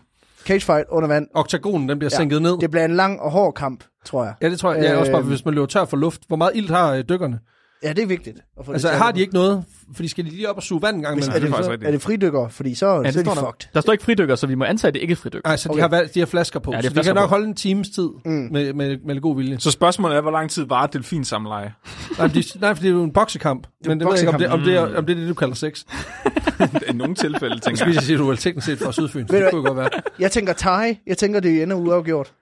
Cagefight 0.46 0.84
under 0.88 1.08
vand. 1.08 1.26
Oktagonen, 1.34 1.88
den 1.88 1.98
bliver 1.98 2.10
Ja. 2.12 2.16
sænket 2.16 2.42
ned. 2.42 2.58
Det 2.58 2.70
bliver 2.70 2.84
en 2.84 2.96
lang 2.96 3.20
og 3.20 3.30
hård 3.30 3.54
kamp, 3.54 3.84
tror 4.04 4.24
jeg. 4.24 4.34
Ja, 4.42 4.50
det 4.50 4.58
tror 4.58 4.74
jeg. 4.74 4.82
Ja, 4.82 4.96
også 4.96 5.12
bare, 5.12 5.20
Øhm. 5.20 5.28
hvis 5.28 5.44
man 5.44 5.54
løber 5.54 5.66
tør 5.66 5.84
for 5.84 5.96
luft. 5.96 6.20
Hvor 6.28 6.36
meget 6.36 6.52
ilt 6.54 6.70
har 6.70 6.92
øh, 6.94 7.04
dykkerne? 7.08 7.38
Ja, 7.82 7.92
det 7.92 8.02
er 8.02 8.06
vigtigt. 8.06 8.36
At 8.58 8.64
få 8.66 8.72
det 8.72 8.74
Altså, 8.74 8.88
at- 8.88 8.98
har 8.98 9.10
de 9.12 9.20
ikke 9.20 9.34
noget? 9.34 9.64
For 9.94 10.02
de 10.02 10.08
skal 10.08 10.24
lige 10.24 10.50
op 10.50 10.56
og 10.56 10.62
suge 10.62 10.82
vand 10.82 10.96
en 10.96 11.02
gang 11.02 11.14
Hvis, 11.14 11.26
imellem. 11.26 11.36
er, 11.36 11.38
det, 11.40 11.42
det 11.42 11.52
er 11.52 11.56
faktisk 11.56 11.70
rigtigt. 11.70 11.86
er 11.88 11.92
det 11.92 12.02
fridykker? 12.02 12.48
Fordi 12.48 12.74
så, 12.74 12.86
Ja, 12.86 12.92
så 12.92 12.98
er 12.98 13.02
det 13.02 13.14
de 13.14 13.20
står 13.20 13.34
der. 13.34 13.40
fucked. 13.40 13.68
Der 13.74 13.80
står 13.80 13.92
ikke 13.92 14.04
fridykker, 14.04 14.34
så 14.36 14.46
vi 14.46 14.54
må 14.54 14.64
antage, 14.64 14.88
at 14.88 14.94
det 14.94 15.00
ikke 15.00 15.12
er 15.12 15.16
fridykker. 15.16 15.48
Nej, 15.48 15.56
så 15.56 15.68
de, 15.68 15.70
Okay. 15.72 15.80
har, 15.80 15.88
valgt- 15.88 16.14
de 16.14 16.18
har 16.18 16.26
flasker 16.26 16.60
på. 16.60 16.70
Ja, 16.72 16.76
de 16.78 16.82
har 16.82 16.82
så 16.82 16.88
de 16.88 16.94
flasker 16.94 17.12
kan 17.12 17.20
nok 17.20 17.28
på. 17.28 17.34
holde 17.34 17.46
en 17.48 17.54
times 17.54 17.88
tid 17.90 18.08
Mm. 18.24 18.30
med, 18.32 18.72
med, 18.72 18.98
med 19.06 19.20
god 19.20 19.36
vilje. 19.36 19.60
Så 19.60 19.70
spørgsmålet 19.70 20.16
er, 20.16 20.20
hvor 20.20 20.30
lang 20.30 20.50
tid 20.50 20.64
var 20.68 20.86
delfinsamleje? 20.86 21.72
Nej, 22.18 22.26
de, 22.26 22.44
nej, 22.60 22.74
for 22.74 22.82
det 22.82 22.88
er 22.88 22.92
jo 22.92 23.02
en 23.04 23.12
boksekamp. 23.12 23.66
Men 23.86 24.00
det 24.00 24.06
ved 24.06 24.12
jeg 24.14 24.20
ikke, 24.22 24.32
om 24.32 24.38
det, 24.38 24.48
om, 24.48 24.60
det 24.60 24.74
er, 24.74 24.96
om 24.96 25.06
det 25.06 25.16
er 25.16 25.20
det, 25.20 25.28
du 25.28 25.34
kalder 25.34 25.54
sex. 25.54 25.84
I 26.90 26.92
nogle 26.92 27.14
tilfælde, 27.14 27.54
Jeg 27.54 27.62
tænker 27.62 27.76
skal 27.76 27.92
jeg. 27.92 28.02
sige, 28.02 28.14
at 28.14 28.18
du 28.18 28.24
er 28.24 28.28
vel 28.28 28.36
teknisk 28.36 28.66
set 28.66 28.78
fra 28.78 28.92
Sydfyn. 28.92 29.26
så 29.28 29.32
Ved 29.32 29.40
du 29.40 29.44
Det 29.44 29.52
kunne 29.52 29.62
godt 29.64 29.76
være. 29.76 29.90
Jeg 30.18 30.30
tænker 30.32 30.52
tie. 30.52 30.96
Jeg 31.06 31.18
tænker, 31.18 31.40
det 31.40 31.62
ender 31.62 31.76
uafgjort. 31.76 32.32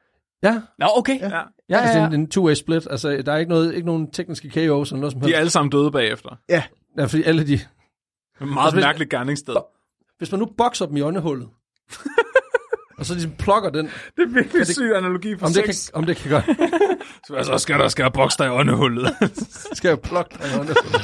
Ja, 0.42 0.60
Nå, 0.78 0.86
okay. 0.96 1.20
Ja. 1.20 1.26
Ja, 1.28 1.36
ja, 1.36 1.42
ja, 1.70 1.78
altså 1.78 1.98
ja. 1.98 2.06
en, 2.06 2.14
en 2.14 2.28
two-way 2.34 2.54
split. 2.54 2.86
Altså, 2.90 3.22
der 3.26 3.32
er 3.32 3.36
ikke, 3.36 3.48
noget, 3.48 3.74
ikke 3.74 3.86
nogen 3.86 4.10
tekniske 4.10 4.48
KO's 4.48 4.58
eller 4.60 4.70
noget 4.96 5.12
som 5.12 5.20
De 5.20 5.26
helst. 5.26 5.34
er 5.34 5.38
alle 5.38 5.50
sammen 5.50 5.70
døde 5.70 5.90
bagefter. 5.90 6.36
Ja, 6.48 6.62
Ja, 6.98 7.04
fordi 7.04 7.22
alle 7.22 7.46
de... 7.46 7.54
Et 7.54 7.60
meget 8.40 8.58
Altså, 8.64 8.76
hvis- 8.76 8.84
mærkeligt 8.84 9.10
gerningssted. 9.10 9.56
Hvis 10.18 10.32
man 10.32 10.38
nu 10.38 10.46
bokser 10.58 10.86
dem 10.86 10.96
i 10.96 11.02
åndehullet, 11.02 11.48
og 12.98 13.06
så 13.06 13.14
ligesom 13.14 13.32
plukker 13.38 13.70
den, 13.70 13.86
Det 13.86 14.22
er 14.22 14.26
virkelig 14.28 14.66
det- 14.66 14.74
syg 14.74 14.92
analogi 14.94 15.36
for 15.38 15.46
om 15.46 15.52
det, 15.52 15.64
kan, 15.64 15.74
sex. 15.74 15.90
om 15.94 16.04
det 16.06 16.16
kan 16.16 16.30
gøre, 16.30 16.42
Så 17.26 17.34
altså, 17.34 17.58
skal 17.58 17.78
der 17.78 17.88
skal 17.88 18.02
jeg 18.02 18.12
bokse 18.12 18.38
dig 18.38 18.46
i 18.46 18.50
åndehullet. 18.50 19.14
skal 19.78 19.88
jeg 19.88 20.00
plukke 20.00 20.30
dig 20.42 20.50
i 20.54 20.58
åndehullet. 20.58 21.02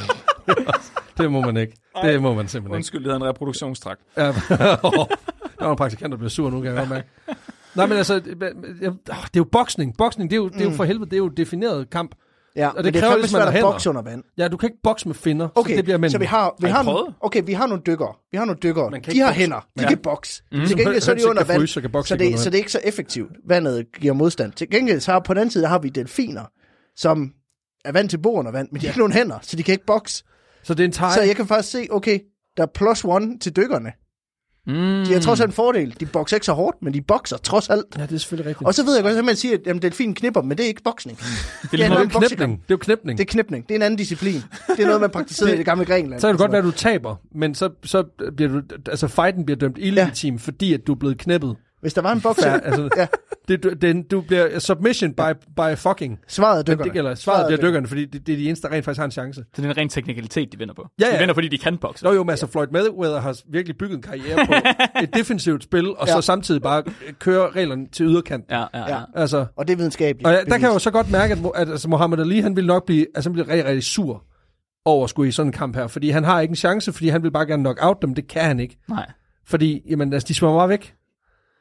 det 1.17 1.31
må 1.31 1.41
man 1.41 1.57
ikke. 1.57 1.75
Det 2.03 2.21
må 2.21 2.33
man 2.33 2.47
simpelthen 2.47 2.65
ikke. 2.71 2.75
Undskyld, 2.75 2.99
det 3.03 3.11
hedder 3.11 3.25
en 3.25 3.29
reproduktionstrakt. 3.33 4.01
Ja, 4.17 4.23
der 4.23 4.31
er 4.57 5.61
nogle 5.61 5.77
praktikanter, 5.77 6.09
der 6.09 6.17
bliver 6.17 6.29
sur 6.29 6.49
nu, 6.49 6.61
kan 6.61 6.71
jeg 6.71 6.77
godt 6.77 6.89
mærke. 6.89 7.07
Nej, 7.75 7.85
men 7.85 7.97
altså, 7.97 8.19
det 8.19 8.35
er 9.13 9.27
jo 9.37 9.43
boksning. 9.51 9.97
Boksning, 9.97 10.29
det 10.29 10.35
er 10.35 10.41
jo, 10.41 10.49
det 10.49 10.61
er 10.61 10.65
jo 10.65 10.71
for 10.71 10.83
helvede, 10.83 11.05
det 11.09 11.13
er 11.13 11.17
jo 11.17 11.27
defineret 11.27 11.89
kamp. 11.89 12.15
ja. 12.55 12.71
det 12.77 12.85
men 12.85 12.85
det 12.85 12.95
er 12.95 12.99
kræver 12.99 13.11
fandme 13.11 13.21
ligesom, 13.21 13.37
at 13.37 13.41
svært 13.41 13.53
man 13.53 13.55
at 13.57 13.63
har 13.63 13.71
bokse 13.71 13.89
under 13.89 14.01
vand. 14.01 14.23
Ja, 14.37 14.47
du 14.47 14.57
kan 14.57 14.67
ikke 14.67 14.81
bokse 14.83 15.07
med 15.07 15.15
finder, 15.15 15.47
Okay, 15.55 15.71
så 15.71 15.75
det 15.75 15.83
bliver 15.83 15.97
mænd. 15.97 16.11
så 16.11 16.17
vi 16.17 16.25
har, 16.25 16.55
vi 16.61 16.67
Har 16.67 16.83
har, 16.83 17.13
okay, 17.21 17.41
vi 17.45 17.53
har 17.53 17.67
nogle 17.67 17.83
dykker. 17.85 18.19
Vi 18.31 18.37
har 18.37 18.45
nogle 18.45 18.59
dykker. 18.63 18.89
De 18.89 19.19
har 19.19 19.31
hænder. 19.31 19.67
De 19.77 19.81
Ja. 19.83 19.87
kan 19.89 19.97
bokse. 19.97 20.43
Mm. 20.51 20.65
Til 20.65 20.77
gengæld 20.77 21.01
så 21.01 21.11
er 21.11 21.15
de 21.15 21.29
under 21.29 21.43
vand, 21.43 21.59
fryse, 21.61 21.73
så 21.73 21.81
kan 21.81 22.03
så 22.03 22.15
det, 22.15 22.39
så 22.39 22.49
det 22.49 22.55
er 22.55 22.59
ikke 22.59 22.71
så 22.71 22.79
effektivt. 22.83 23.31
Vandet 23.47 23.85
giver 23.99 24.13
modstand. 24.13 24.51
Til 24.51 24.69
gengæld 24.69 24.99
så 24.99 25.11
har 25.11 25.19
på 25.19 25.33
den 25.33 25.39
anden 25.41 25.51
side 25.51 25.67
har 25.67 25.79
vi 25.79 25.89
delfiner, 25.89 26.43
som 26.95 27.31
er 27.85 27.91
vant 27.91 28.09
til 28.09 28.17
bo 28.17 28.33
under 28.33 28.51
vand, 28.51 28.67
men 28.71 28.81
de 28.81 28.85
har 28.85 28.91
ikke 28.91 28.99
nogen 28.99 29.13
hænder, 29.13 29.39
så 29.41 29.55
de 29.55 29.63
kan 29.63 29.73
ikke 29.73 29.85
bokse. 29.85 30.23
Så 30.63 30.73
det 30.73 30.83
er 30.83 30.85
en 30.85 30.91
tie. 30.91 31.11
Så 31.13 31.21
jeg 31.21 31.35
kan 31.35 31.47
faktisk 31.47 31.71
se, 31.71 31.87
okay, 31.91 32.19
der 32.57 32.63
er 32.63 32.67
plus 32.75 33.03
one 33.05 33.39
til 33.39 33.55
dykkerne. 33.55 33.91
Mm. 34.67 34.73
De 35.05 35.13
har 35.13 35.19
trods 35.19 35.39
alt 35.39 35.47
en 35.49 35.53
fordel. 35.53 35.95
De 35.99 36.05
bokser 36.05 36.37
ikke 36.37 36.45
så 36.45 36.53
hårdt, 36.53 36.77
men 36.81 36.93
de 36.93 37.01
bokser 37.01 37.37
trods 37.37 37.69
alt. 37.69 37.85
Ja, 37.97 38.03
det 38.03 38.11
er 38.11 38.17
selvfølgelig 38.17 38.49
rigtigt. 38.49 38.67
Og 38.67 38.73
så 38.73 38.83
ved 38.85 38.95
jeg 38.95 39.03
godt, 39.03 39.17
at 39.17 39.25
man 39.25 39.35
siger, 39.35 39.53
at 39.53 39.61
jamen, 39.65 39.81
delfin 39.81 40.13
knipper, 40.13 40.41
men 40.41 40.57
det 40.57 40.63
er 40.63 40.67
ikke 40.67 40.81
boksning. 40.83 41.17
Det 41.17 41.25
er 41.25 41.77
ligesom, 41.77 41.97
det 41.97 42.15
er 42.15 42.19
jo 42.19 42.19
en 42.19 42.27
knæpning. 42.27 42.51
Det 42.51 42.61
er 42.61 42.73
jo 42.73 42.77
knæpning. 42.77 43.17
Det 43.17 43.23
er 43.23 43.31
knipning. 43.31 43.67
Det 43.67 43.71
er 43.71 43.75
en 43.75 43.81
anden 43.81 43.97
disciplin. 43.97 44.43
Det 44.67 44.79
er 44.79 44.85
noget, 44.85 45.01
man 45.01 45.09
praktiserede 45.09 45.53
i 45.53 45.57
det 45.57 45.65
gamle 45.65 45.85
Grækenland. 45.85 46.21
Så 46.21 46.27
kan 46.27 46.33
det 46.33 46.39
godt 46.39 46.51
være, 46.51 46.59
at 46.59 46.65
du 46.65 46.71
taber, 46.71 47.15
men 47.35 47.55
så, 47.55 47.69
så 47.83 48.03
bliver 48.37 48.51
du, 48.51 48.61
altså 48.87 49.07
fighten 49.07 49.45
bliver 49.45 49.57
dømt 49.57 49.77
illegitim, 49.77 50.35
ja. 50.35 50.39
fordi 50.39 50.73
at 50.73 50.87
du 50.87 50.91
er 50.91 50.97
blevet 50.97 51.17
knæppet. 51.17 51.55
Hvis 51.83 51.93
der 51.93 52.01
var 52.01 52.11
en 52.11 52.21
bokser, 52.21 52.49
Ja, 52.51 52.59
altså, 52.59 52.89
Ja. 52.97 53.07
det, 53.47 53.63
du, 53.63 53.69
det, 53.69 54.11
du 54.11 54.21
bliver 54.21 54.59
submission 54.59 55.13
by, 55.13 55.21
by 55.57 55.75
fucking. 55.77 56.19
svaret 56.27 56.59
er 56.59 56.63
dykkerne. 56.63 56.83
det 56.83 56.93
gælder. 56.93 57.15
Svaret 57.15 57.47
bliver 57.47 57.61
dykkerne, 57.61 57.87
fordi 57.87 58.05
det, 58.05 58.27
det, 58.27 58.33
er 58.33 58.37
de 58.37 58.47
eneste, 58.47 58.67
der 58.67 58.73
rent 58.73 58.85
faktisk 58.85 58.97
har 58.99 59.05
en 59.05 59.11
chance. 59.11 59.45
så 59.53 59.61
det 59.61 59.65
er 59.65 59.69
en 59.71 59.77
ren 59.77 59.89
teknikalitet, 59.89 60.51
de 60.51 60.57
vinder 60.57 60.73
på. 60.73 60.87
Ja, 61.01 61.05
ja. 61.07 61.13
De 61.13 61.19
vinder, 61.19 61.33
fordi 61.33 61.47
de 61.47 61.57
kan 61.57 61.77
bokse. 61.77 62.03
Nå 62.05 62.13
jo, 62.13 62.23
men 62.23 62.29
altså 62.29 62.47
Floyd 62.47 62.67
Mayweather 62.71 63.19
har 63.21 63.39
virkelig 63.51 63.77
bygget 63.77 63.95
en 63.95 64.01
karriere 64.01 64.45
på 64.45 64.53
et 65.03 65.13
defensivt 65.13 65.63
spil, 65.63 65.87
og 65.97 66.07
Ja. 66.07 66.13
så 66.13 66.21
samtidig 66.21 66.61
bare 66.61 66.83
køre 67.19 67.49
reglerne 67.51 67.87
til 67.91 68.05
yderkant. 68.05 68.45
Ja, 68.49 68.59
ja, 68.59 68.65
ja. 68.73 68.89
Ja. 68.97 69.01
Altså, 69.15 69.45
Og 69.57 69.67
det 69.67 69.73
er 69.73 69.77
videnskabeligt. 69.77 70.27
og 70.27 70.33
ja, 70.33 70.39
der 70.39 70.57
kan 70.57 70.61
jeg 70.61 70.73
jo 70.73 70.79
så 70.79 70.91
godt 70.91 71.11
mærke, 71.11 71.33
at, 71.33 71.39
at 71.55 71.69
altså, 71.69 71.89
Muhammad 71.89 72.19
Ali, 72.19 72.39
han 72.39 72.55
vil 72.55 72.65
nok 72.65 72.85
blive, 72.85 73.05
altså, 73.15 73.29
han 73.29 73.33
bliver 73.33 73.47
rigtig, 73.47 73.65
rigtig 73.65 73.83
sur 73.83 74.23
over 74.85 75.03
at 75.03 75.09
skulle 75.09 75.29
i 75.29 75.31
sådan 75.31 75.47
en 75.47 75.53
kamp 75.53 75.75
her, 75.75 75.87
fordi 75.87 76.09
han 76.09 76.23
har 76.23 76.39
ikke 76.41 76.51
en 76.51 76.55
chance, 76.55 76.93
fordi 76.93 77.07
han 77.09 77.23
vil 77.23 77.31
bare 77.31 77.45
gerne 77.45 77.63
knock 77.63 77.79
out 77.81 77.97
dem, 78.01 78.15
det 78.15 78.27
kan 78.27 78.41
han 78.41 78.59
ikke. 78.59 78.77
Nej. 78.89 79.05
Fordi, 79.47 79.81
jamen, 79.89 80.13
altså, 80.13 80.27
de 80.27 80.33
svømmer 80.33 80.59
bare 80.59 80.69
væk. 80.69 80.93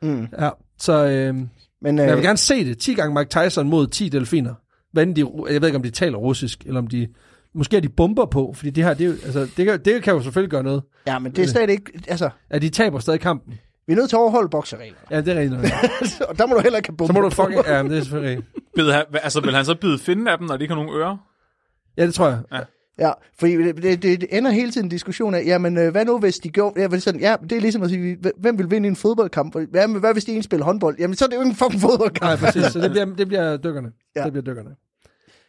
Mm. 0.02 0.26
Ja, 0.38 0.50
så 0.78 0.92
øh, 1.06 1.34
Men, 1.82 1.98
jeg 1.98 2.06
vil 2.08 2.16
øh, 2.16 2.22
gerne 2.22 2.38
se 2.38 2.64
det. 2.64 2.78
10 2.78 2.94
gange 2.94 3.14
Mike 3.14 3.30
Tyson 3.30 3.68
mod 3.68 3.86
10 3.86 4.08
delfiner. 4.08 4.54
Hvad 4.92 5.06
de, 5.06 5.20
jeg 5.52 5.60
ved 5.60 5.68
ikke, 5.68 5.76
om 5.76 5.82
de 5.82 5.90
taler 5.90 6.18
russisk, 6.18 6.62
eller 6.66 6.80
om 6.80 6.86
de... 6.86 7.08
Måske 7.54 7.76
er 7.76 7.80
de 7.80 7.88
bomber 7.88 8.26
på, 8.26 8.52
fordi 8.56 8.70
det 8.70 8.84
her, 8.84 8.94
det, 8.94 9.06
er 9.06 9.10
altså, 9.10 9.40
det, 9.56 9.66
kan, 9.66 9.80
det 9.84 10.02
kan 10.02 10.14
jo 10.14 10.22
selvfølgelig 10.22 10.50
gøre 10.50 10.62
noget. 10.62 10.82
ja, 11.06 11.18
men 11.18 11.32
det 11.32 11.42
er 11.44 11.46
stadig 11.48 11.70
ikke... 11.70 11.92
Altså, 12.08 12.30
At 12.50 12.62
de 12.62 12.68
taber 12.68 12.98
stadig 12.98 13.20
kampen. 13.20 13.54
vi 13.86 13.92
er 13.92 13.96
nødt 13.96 14.08
til 14.08 14.16
at 14.16 14.20
overholde 14.20 14.48
boksereglerne. 14.48 15.06
Ja, 15.10 15.20
det 15.20 15.28
er 15.36 15.40
rigtigt. 15.40 16.20
og 16.28 16.36
der 16.38 16.46
må 16.46 16.54
du 16.54 16.60
heller 16.60 16.76
ikke 16.78 16.88
have 16.88 16.96
bomber 16.96 17.14
Så 17.14 17.20
må 17.20 17.28
du 17.28 17.28
på. 17.28 17.34
fucking... 17.42 17.66
Ja, 17.66 17.82
men 17.82 17.92
det 17.92 17.98
er 17.98 18.02
selvfølgelig 18.02 18.30
rigtigt. 18.38 18.74
Bid 18.74 18.90
han, 18.90 19.04
altså, 19.12 19.40
vil 19.40 19.54
han 19.54 19.64
så 19.64 19.74
bide 19.74 19.98
finden 19.98 20.28
af 20.28 20.38
dem, 20.38 20.46
når 20.46 20.56
de 20.56 20.64
ikke 20.64 20.74
har 20.74 20.82
nogen 20.82 21.00
ører? 21.00 21.16
Ja, 21.96 22.06
det 22.06 22.14
tror 22.14 22.28
jeg. 22.28 22.38
Ja. 22.52 22.58
Ja, 22.98 23.10
for 23.38 23.46
det, 23.46 23.82
det, 23.82 24.02
det 24.02 24.26
ender 24.30 24.50
hele 24.50 24.70
tiden 24.70 24.86
en 24.86 24.90
diskussion 24.90 25.34
af, 25.34 25.42
jamen 25.46 25.78
øh, 25.78 25.90
hvad 25.90 26.04
nu 26.04 26.18
hvis 26.18 26.38
de 26.38 26.48
gjorde, 26.48 26.80
ja, 26.80 26.98
sådan, 26.98 27.20
ja, 27.20 27.36
det 27.42 27.52
er 27.52 27.60
ligesom 27.60 27.82
at 27.82 27.90
sige, 27.90 28.18
hvem 28.36 28.58
vil 28.58 28.70
vinde 28.70 28.88
en 28.88 28.96
fodboldkamp? 28.96 29.56
Ja, 29.74 29.86
men 29.86 30.00
hvad 30.00 30.12
hvis 30.12 30.24
de 30.24 30.32
en 30.32 30.42
spiller 30.42 30.64
håndbold? 30.64 30.96
Jamen 30.98 31.16
så 31.16 31.24
er 31.24 31.28
det 31.28 31.36
jo 31.36 31.40
ikke 31.40 31.50
en 31.50 31.56
fucking 31.56 31.80
fodboldkamp. 31.80 32.22
Nej, 32.22 32.36
præcis. 32.36 32.64
Så 32.64 32.80
det 32.80 32.90
bliver, 32.90 33.04
det 33.18 33.28
bliver 33.28 33.56
dykkerne. 33.56 33.88
Ja. 34.16 34.24
Det 34.24 34.32
bliver 34.32 34.44
dykkerne. 34.44 34.70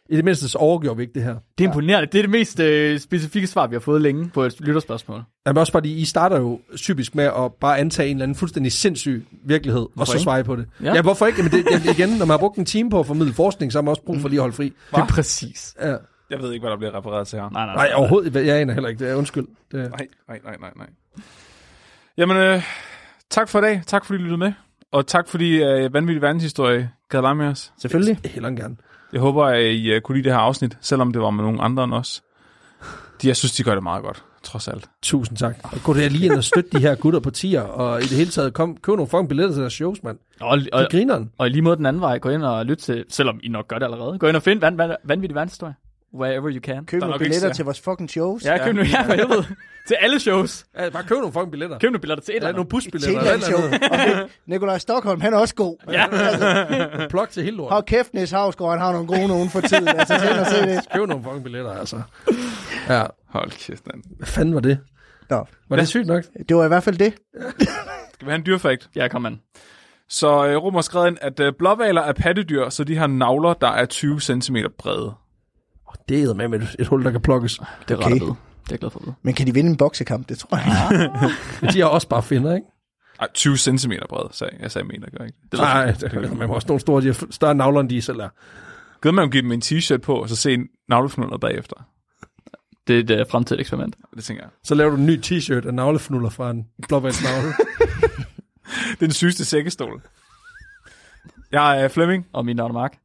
I 0.08 0.16
det 0.16 0.24
mindste 0.24 0.48
så 0.48 0.58
overgjorde 0.58 0.96
vi 0.96 1.02
ikke 1.02 1.14
det 1.14 1.22
her. 1.22 1.34
Det 1.58 1.64
er 1.64 1.68
imponerende. 1.68 2.08
Det 2.12 2.18
er 2.18 2.22
det 2.22 2.30
mest 2.30 2.60
øh, 2.60 3.00
specifikke 3.00 3.48
svar, 3.48 3.66
vi 3.66 3.74
har 3.74 3.80
fået 3.80 4.00
længe 4.00 4.30
på 4.34 4.42
et 4.42 4.60
lytterspørgsmål. 4.60 5.22
Men 5.46 5.58
også 5.58 5.72
fordi, 5.72 5.94
I 5.94 6.04
starter 6.04 6.40
jo 6.40 6.60
typisk 6.76 7.14
med 7.14 7.24
at 7.24 7.52
bare 7.60 7.78
antage 7.78 8.08
en 8.08 8.16
eller 8.16 8.22
anden 8.22 8.36
fuldstændig 8.36 8.72
sindssyg 8.72 9.26
virkelighed, 9.44 9.82
og 9.82 9.90
Hvorfor 9.94 10.12
så 10.12 10.16
ikke? 10.16 10.22
svare 10.22 10.44
på 10.44 10.56
det. 10.56 10.66
Ja. 10.80 10.86
Ja, 10.86 10.94
ja 10.94 11.02
hvorfor 11.02 11.26
ikke? 11.26 11.38
Jamen 11.38 11.52
det, 11.52 11.64
jamen, 11.70 11.88
igen, 11.88 12.08
når 12.08 12.26
man 12.26 12.30
har 12.30 12.38
brugt 12.38 12.58
en 12.58 12.64
time 12.64 12.90
på 12.90 13.00
at 13.00 13.06
formidle 13.06 13.32
forskning, 13.32 13.72
så 13.72 13.78
har 13.78 13.82
man 13.82 13.90
også 13.90 14.02
brug 14.02 14.20
for 14.20 14.28
lige 14.28 14.38
at 14.38 14.42
holde 14.42 14.56
fri. 14.56 14.64
Det 14.64 15.00
er 15.00 15.06
præcis. 15.06 15.74
Ja. 15.82 15.96
Jeg 16.30 16.38
ved 16.42 16.52
ikke, 16.52 16.62
hvad 16.62 16.70
der 16.70 16.76
bliver 16.76 16.98
refereret 16.98 17.28
til 17.28 17.38
her. 17.38 17.50
Nej, 17.50 17.66
nej, 17.66 17.74
Nej, 17.74 17.90
overhovedet. 17.94 18.46
Jeg 18.46 18.56
aner 18.60 18.74
heller 18.74 18.88
ikke 18.88 19.08
det. 19.08 19.14
Undskyld. 19.14 19.46
Det, 19.72 19.90
Nej, 19.90 20.06
nej, 20.28 20.40
nej, 20.44 20.56
nej, 20.60 20.70
nej. 20.76 20.86
Jamen, 22.16 22.36
øh, 22.36 22.62
tak 23.30 23.48
for 23.48 23.58
i 23.58 23.62
dag. 23.62 23.82
Tak 23.86 24.04
fordi 24.04 24.18
I 24.18 24.22
lyttede 24.22 24.38
med. 24.38 24.52
Og 24.92 25.06
tak 25.06 25.28
fordi 25.28 25.62
øh, 25.62 25.94
Vanvittig 25.94 26.22
Verdenshistorie 26.22 26.90
gad 27.08 27.20
lege 27.20 27.34
med 27.34 27.46
os. 27.46 27.72
Selvfølgelig. 27.78 28.18
heller 28.24 28.50
gerne. 28.50 28.76
Jeg 29.12 29.20
håber, 29.20 29.44
at 29.44 29.62
I 29.62 29.92
øh, 29.92 30.00
kunne 30.00 30.16
lide 30.16 30.24
det 30.24 30.32
her 30.32 30.40
afsnit, 30.40 30.78
selvom 30.80 31.12
det 31.12 31.22
var 31.22 31.30
med 31.30 31.44
nogle 31.44 31.62
andre 31.62 31.84
end 31.84 31.94
os. 31.94 32.22
De, 33.22 33.28
jeg 33.28 33.36
synes, 33.36 33.52
de 33.52 33.62
gør 33.62 33.74
det 33.74 33.82
meget 33.82 34.02
godt, 34.04 34.24
trods 34.42 34.68
alt. 34.68 34.88
Tusind 35.02 35.38
tak. 35.38 35.56
Og 35.62 35.78
gå 35.84 35.94
der 35.94 36.08
lige 36.08 36.24
ind 36.26 36.32
og 36.34 36.44
støtte 36.44 36.70
de 36.70 36.78
her 36.78 36.94
gutter 36.94 37.20
på 37.20 37.30
tier, 37.30 37.60
og 37.62 38.00
i 38.00 38.02
det 38.02 38.16
hele 38.16 38.30
taget 38.30 38.54
kom, 38.54 38.76
køb 38.76 38.94
nogle 38.96 39.08
fucking 39.10 39.28
billetter 39.28 39.54
til 39.54 39.60
deres 39.60 39.72
shows, 39.72 40.02
mand. 40.02 40.18
Og, 40.40 40.58
og, 40.72 40.80
Det 40.82 40.90
griner 40.90 41.18
den. 41.18 41.30
og 41.38 41.50
lige 41.50 41.62
måde 41.62 41.76
den 41.76 41.86
anden 41.86 42.02
vej, 42.02 42.18
gå 42.18 42.28
ind 42.28 42.42
og 42.44 42.66
lyt 42.66 42.76
til, 42.78 43.04
selvom 43.08 43.40
I 43.42 43.48
nok 43.48 43.68
gør 43.68 43.78
det 43.78 43.84
allerede, 43.84 44.18
gå 44.18 44.26
ind 44.26 44.36
og 44.36 44.42
find 44.42 44.60
van, 44.60 44.78
van, 44.78 44.96
vanvittig 45.04 45.34
verdenshistorie. 45.34 45.74
Wherever 46.20 46.50
you 46.50 46.60
can. 46.60 46.84
Køb 46.86 47.00
Der 47.00 47.06
er 47.06 47.10
nogle 47.10 47.10
nok 47.10 47.20
ikke 47.20 47.24
billetter 47.24 47.52
til 47.52 47.64
vores 47.64 47.80
fucking 47.80 48.10
shows. 48.10 48.44
Ja, 48.44 48.64
køb 48.64 48.74
nu 48.74 48.82
her 48.82 49.04
for 49.04 49.12
helvede. 49.12 49.44
til 49.88 49.96
alle 50.00 50.20
shows. 50.20 50.64
Ja, 50.78 50.88
bare 50.90 51.02
køb 51.02 51.16
nogle 51.18 51.32
fucking 51.32 51.50
billetter. 51.50 51.78
Køb 51.78 51.88
nogle 51.90 52.00
billetter 52.00 52.24
til 52.24 52.32
et 52.32 52.36
Eller 52.36 52.48
eller 52.48 52.64
nogle 52.64 52.70
andet. 52.72 52.82
Til 52.82 52.90
busbilletter. 52.90 53.30
et 53.30 53.34
eller 53.34 53.56
andet 53.56 53.80
et 53.82 53.90
show. 53.90 54.08
eller 54.08 54.22
Og 54.22 54.30
Nikolaj 54.46 54.78
Stockholm, 54.78 55.20
han 55.20 55.34
er 55.34 55.38
også 55.38 55.54
god. 55.54 55.76
Ja. 55.92 56.06
andet. 56.10 57.10
Plok 57.10 57.30
til 57.30 57.42
hele 57.44 57.56
lorten. 57.56 57.72
Hold 57.72 57.84
kæft, 57.84 58.14
Niels 58.14 58.30
Havsgaard, 58.30 58.70
han 58.70 58.80
har 58.80 58.92
nogle 58.92 59.06
gode 59.06 59.28
nogen 59.28 59.50
for 59.50 59.60
tiden. 59.60 59.88
Altså, 59.88 60.18
til 60.18 60.26
at 60.40 60.46
se 60.46 60.62
det. 60.66 60.80
Køb 60.94 61.08
nogle 61.08 61.24
fucking 61.24 61.44
billetter, 61.44 61.72
altså. 61.72 62.02
Ja, 62.88 63.02
Hold 63.28 63.50
kæft, 63.50 63.86
mand. 63.86 64.02
hvad 64.18 64.26
fanden 64.26 64.54
var 64.54 64.60
det? 64.60 64.78
Nå, 65.30 65.46
Var 65.68 65.76
det 65.76 65.88
sygt 65.88 66.06
nok? 66.06 66.24
det 66.48 66.56
var 66.56 66.64
i 66.64 66.68
hvert 66.68 66.82
fald 66.82 66.98
det. 66.98 67.14
Skal 68.14 68.26
vi 68.26 68.30
have 68.30 68.34
en 68.34 68.46
dyrfakt? 68.46 68.88
Ja, 68.96 69.08
kom 69.08 69.22
man. 69.22 69.40
Så 70.08 70.46
øh, 70.46 70.56
Rum 70.56 70.74
har 70.74 70.80
skrevet 70.80 71.06
ind, 71.08 71.16
at 71.20 71.40
øh, 71.40 71.52
blåvaler 71.58 72.02
er 72.02 72.12
pattedyr, 72.12 72.68
så 72.68 72.84
de 72.84 72.96
har 72.96 73.06
navler, 73.06 73.52
der 73.54 73.68
er 73.68 73.86
20 73.86 74.20
cm 74.20 74.56
brede. 74.78 75.14
Det 76.08 76.22
er 76.22 76.34
med 76.34 76.48
med 76.48 76.60
et, 76.62 76.76
et 76.78 76.86
hul, 76.86 77.04
der 77.04 77.10
kan 77.10 77.20
plukkes. 77.20 77.60
Det 77.88 77.94
er 77.94 77.98
Okay. 77.98 78.10
ret. 78.10 78.20
Det 78.20 78.28
er 78.30 78.34
jeg 78.70 78.78
glad 78.78 78.90
for 78.90 78.98
at 79.00 79.06
vide. 79.06 79.14
Men 79.22 79.34
kan 79.34 79.46
de 79.46 79.54
vinde 79.54 79.70
en 79.70 79.76
boksekamp? 79.76 80.28
Det 80.28 80.38
tror 80.38 80.56
jeg. 80.56 81.10
Men 81.60 81.70
de 81.72 81.80
har 81.80 81.86
også 81.88 82.08
bare 82.08 82.22
finder, 82.22 82.54
ikke? 82.54 82.66
Ej, 83.20 83.28
20 83.34 83.56
cm 83.56 83.92
brede, 84.08 84.28
sagde 84.32 84.56
jeg. 84.60 84.70
sagde 84.70 84.86
meter, 84.88 85.00
gør 85.10 85.18
jeg 85.18 85.26
ikke. 85.26 85.38
Det 85.52 85.60
Nej, 85.60 85.90
det, 85.90 86.12
man 86.38 86.48
har 86.48 86.54
også 86.54 86.68
nogle 86.68 86.80
store, 86.80 87.02
de 87.02 87.06
har 87.06 87.26
større 87.30 87.54
navler, 87.54 87.80
end 87.80 87.88
de 87.88 88.02
selv 88.02 88.18
er. 88.20 88.28
Gad 89.00 89.12
man 89.12 89.30
give 89.30 89.42
dem 89.42 89.52
en 89.52 89.62
t-shirt 89.64 89.96
på, 89.98 90.14
og 90.14 90.28
så 90.28 90.36
se 90.36 90.54
en 90.54 90.66
navlefnuller 90.88 91.38
bagefter. 91.38 91.76
Det 92.86 93.10
er 93.10 93.14
et 93.16 93.20
uh, 93.20 93.30
fremtidigt 93.30 93.60
eksperiment. 93.60 93.96
Det 94.16 94.24
tænker 94.24 94.42
jeg. 94.42 94.50
Så 94.64 94.74
laver 94.74 94.90
du 94.90 94.96
en 94.96 95.06
ny 95.06 95.20
t-shirt 95.26 95.66
af 95.66 95.74
navlefnuller 95.74 96.30
fra 96.30 96.50
en 96.50 96.64
blåvands 96.88 97.22
navle. 97.24 97.48
Det 98.90 99.02
er 99.02 99.06
den 99.06 99.12
sygeste 99.12 99.44
sækkestol. 99.44 100.02
Jeg 101.52 101.82
er 101.84 101.88
Flemming, 101.88 102.26
Og 102.32 102.44
min 102.44 102.56
navn 102.56 102.70
er 102.70 102.74
Mark. 102.74 102.98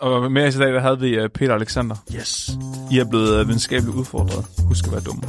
Og 0.00 0.32
med 0.32 0.46
os 0.46 0.56
i 0.56 0.58
dag 0.58 0.72
der 0.72 0.80
havde 0.80 1.00
vi 1.00 1.08
øh, 1.08 1.28
Peter 1.28 1.54
Alexander. 1.54 1.96
yes. 2.14 2.50
I 2.90 2.98
er 2.98 3.04
blevet 3.04 3.40
øh, 3.40 3.46
videnskabeligt 3.48 3.96
udfordret. 3.96 4.44
Husk 4.68 4.86
at 4.86 4.92
være 4.92 5.00
dumme. 5.00 5.22